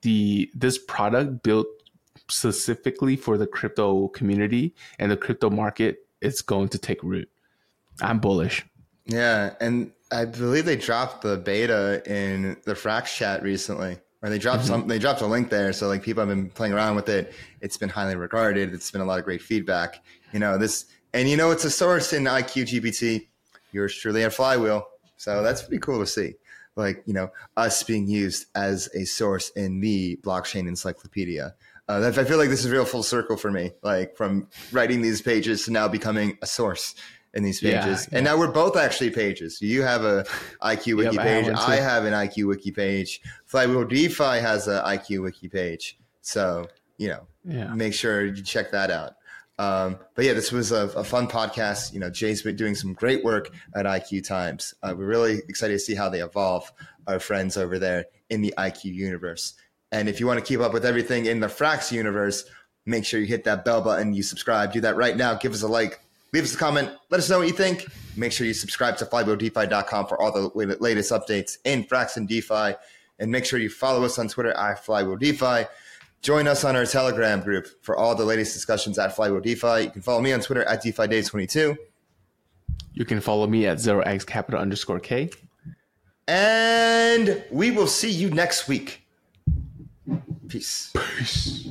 the 0.02 0.50
this 0.54 0.78
product 0.78 1.42
built 1.42 1.66
specifically 2.28 3.16
for 3.16 3.36
the 3.36 3.46
crypto 3.46 4.08
community 4.08 4.74
and 4.98 5.10
the 5.10 5.16
crypto 5.16 5.50
market 5.50 6.06
is 6.20 6.42
going 6.42 6.68
to 6.68 6.78
take 6.78 7.02
root. 7.02 7.28
I'm 8.00 8.18
bullish. 8.18 8.64
Yeah, 9.06 9.54
and 9.60 9.92
I 10.12 10.24
believe 10.24 10.64
they 10.64 10.76
dropped 10.76 11.22
the 11.22 11.36
beta 11.36 12.02
in 12.04 12.56
the 12.64 12.74
Frax 12.74 13.14
chat 13.14 13.42
recently, 13.42 13.98
or 14.22 14.28
they 14.28 14.38
dropped 14.38 14.64
mm-hmm. 14.64 14.72
some. 14.72 14.88
They 14.88 14.98
dropped 14.98 15.20
a 15.20 15.26
link 15.26 15.50
there, 15.50 15.72
so 15.72 15.88
like 15.88 16.02
people 16.02 16.26
have 16.26 16.28
been 16.28 16.50
playing 16.50 16.72
around 16.72 16.96
with 16.96 17.08
it. 17.08 17.32
It's 17.60 17.76
been 17.76 17.88
highly 17.88 18.16
regarded. 18.16 18.74
It's 18.74 18.90
been 18.90 19.00
a 19.00 19.04
lot 19.04 19.18
of 19.18 19.24
great 19.24 19.42
feedback. 19.42 20.02
You 20.32 20.40
know 20.40 20.58
this, 20.58 20.86
and 21.14 21.28
you 21.28 21.36
know 21.36 21.50
it's 21.50 21.64
a 21.64 21.70
source 21.70 22.12
in 22.12 22.24
IQ 22.24 22.64
GPT. 22.64 23.28
Yours 23.72 23.94
truly 23.94 24.24
at 24.24 24.32
Flywheel, 24.32 24.86
so 25.16 25.42
that's 25.42 25.62
pretty 25.62 25.78
cool 25.78 26.00
to 26.00 26.06
see. 26.06 26.34
Like 26.74 27.02
you 27.06 27.14
know 27.14 27.30
us 27.56 27.82
being 27.84 28.08
used 28.08 28.46
as 28.54 28.88
a 28.94 29.04
source 29.04 29.50
in 29.50 29.80
the 29.80 30.16
blockchain 30.22 30.66
encyclopedia. 30.66 31.54
Uh, 31.88 32.12
I 32.16 32.24
feel 32.24 32.38
like 32.38 32.50
this 32.50 32.64
is 32.64 32.70
real 32.70 32.84
full 32.84 33.02
circle 33.02 33.36
for 33.36 33.50
me. 33.50 33.72
Like 33.82 34.16
from 34.16 34.48
writing 34.70 35.02
these 35.02 35.22
pages 35.22 35.64
to 35.64 35.72
now 35.72 35.88
becoming 35.88 36.38
a 36.40 36.46
source 36.46 36.94
in 37.34 37.42
these 37.42 37.60
pages. 37.60 38.08
Yeah, 38.10 38.18
and 38.18 38.24
now 38.24 38.36
we're 38.38 38.50
both 38.50 38.76
actually 38.76 39.10
pages. 39.10 39.60
You 39.60 39.82
have 39.82 40.04
a 40.04 40.24
IQ 40.62 40.96
Wiki 40.96 41.16
yep, 41.16 41.24
page. 41.24 41.46
I 41.46 41.48
have, 41.48 41.68
I 41.68 41.76
have, 41.76 42.04
an 42.04 42.12
IQ 42.12 42.48
Wiki 42.48 42.70
page. 42.70 43.20
Flywheel 43.46 43.84
DeFi 43.84 44.40
has 44.40 44.66
an 44.66 44.82
IQ 44.84 45.22
Wiki 45.22 45.48
page. 45.48 45.98
So, 46.22 46.66
you 46.98 47.08
know, 47.08 47.26
yeah. 47.44 47.72
make 47.74 47.94
sure 47.94 48.24
you 48.26 48.42
check 48.42 48.70
that 48.72 48.90
out. 48.90 49.14
Um, 49.58 49.98
but 50.14 50.24
yeah, 50.24 50.32
this 50.32 50.52
was 50.52 50.72
a, 50.72 50.84
a, 50.96 51.04
fun 51.04 51.28
podcast. 51.28 51.92
You 51.92 52.00
know, 52.00 52.10
Jae's 52.10 52.40
been 52.40 52.56
doing 52.56 52.74
some 52.74 52.94
great 52.94 53.22
work 53.22 53.50
at 53.74 53.84
IQ 53.84 54.26
Times. 54.26 54.72
Uh, 54.82 54.94
we're 54.96 55.04
really 55.04 55.42
excited 55.50 55.74
to 55.74 55.78
see 55.78 55.94
how 55.94 56.08
they 56.08 56.22
evolve 56.22 56.72
our 57.06 57.20
friends 57.20 57.58
over 57.58 57.78
there 57.78 58.06
in 58.30 58.40
the 58.40 58.54
IQ 58.56 58.84
universe. 58.84 59.52
And 59.92 60.08
if 60.08 60.18
you 60.18 60.26
want 60.26 60.38
to 60.38 60.44
keep 60.44 60.60
up 60.60 60.72
with 60.72 60.86
everything 60.86 61.26
in 61.26 61.40
the 61.40 61.46
Frax 61.46 61.92
universe, 61.92 62.44
make 62.86 63.04
sure 63.04 63.20
you 63.20 63.26
hit 63.26 63.44
that 63.44 63.66
bell 63.66 63.82
button, 63.82 64.14
you 64.14 64.22
subscribe. 64.22 64.72
Do 64.72 64.80
that 64.80 64.96
right 64.96 65.14
now. 65.14 65.34
Give 65.34 65.52
us 65.52 65.60
a 65.60 65.68
like, 65.68 66.00
leave 66.32 66.44
us 66.44 66.54
a 66.54 66.58
comment. 66.58 66.90
Let 67.10 67.18
us 67.18 67.28
know 67.30 67.38
what 67.38 67.48
you 67.48 67.54
think. 67.54 67.86
Make 68.16 68.32
sure 68.32 68.46
you 68.46 68.54
subscribe 68.54 68.96
to 68.98 69.06
flywheeldefi.com 69.06 70.06
for 70.06 70.20
all 70.20 70.32
the 70.32 70.50
latest 70.80 71.12
updates 71.12 71.58
in 71.64 71.84
Frax 71.84 72.16
and 72.16 72.28
DeFi. 72.28 72.74
And 73.18 73.30
make 73.30 73.44
sure 73.44 73.58
you 73.58 73.68
follow 73.70 74.04
us 74.04 74.18
on 74.18 74.28
Twitter 74.28 74.52
at 74.52 74.84
flywheeldefi. 74.84 75.68
Join 76.22 76.46
us 76.46 76.64
on 76.64 76.76
our 76.76 76.84
Telegram 76.84 77.40
group 77.40 77.66
for 77.82 77.96
all 77.96 78.14
the 78.14 78.24
latest 78.24 78.52
discussions 78.52 78.98
at 78.98 79.16
Flywheel 79.16 79.40
DeFi. 79.40 79.84
You 79.84 79.90
can 79.90 80.02
follow 80.02 80.20
me 80.20 80.32
on 80.34 80.40
Twitter 80.40 80.64
at 80.64 80.84
DeFiDave22. 80.84 81.76
You 82.92 83.04
can 83.06 83.20
follow 83.20 83.46
me 83.46 83.66
at 83.66 83.78
0x 83.78 84.26
kapital 84.26 84.60
underscore 84.60 85.00
K. 85.00 85.30
And 86.28 87.42
we 87.50 87.70
will 87.70 87.86
see 87.86 88.10
you 88.10 88.28
next 88.30 88.68
week. 88.68 89.06
Peace. 90.48 90.92
Peace. 91.16 91.70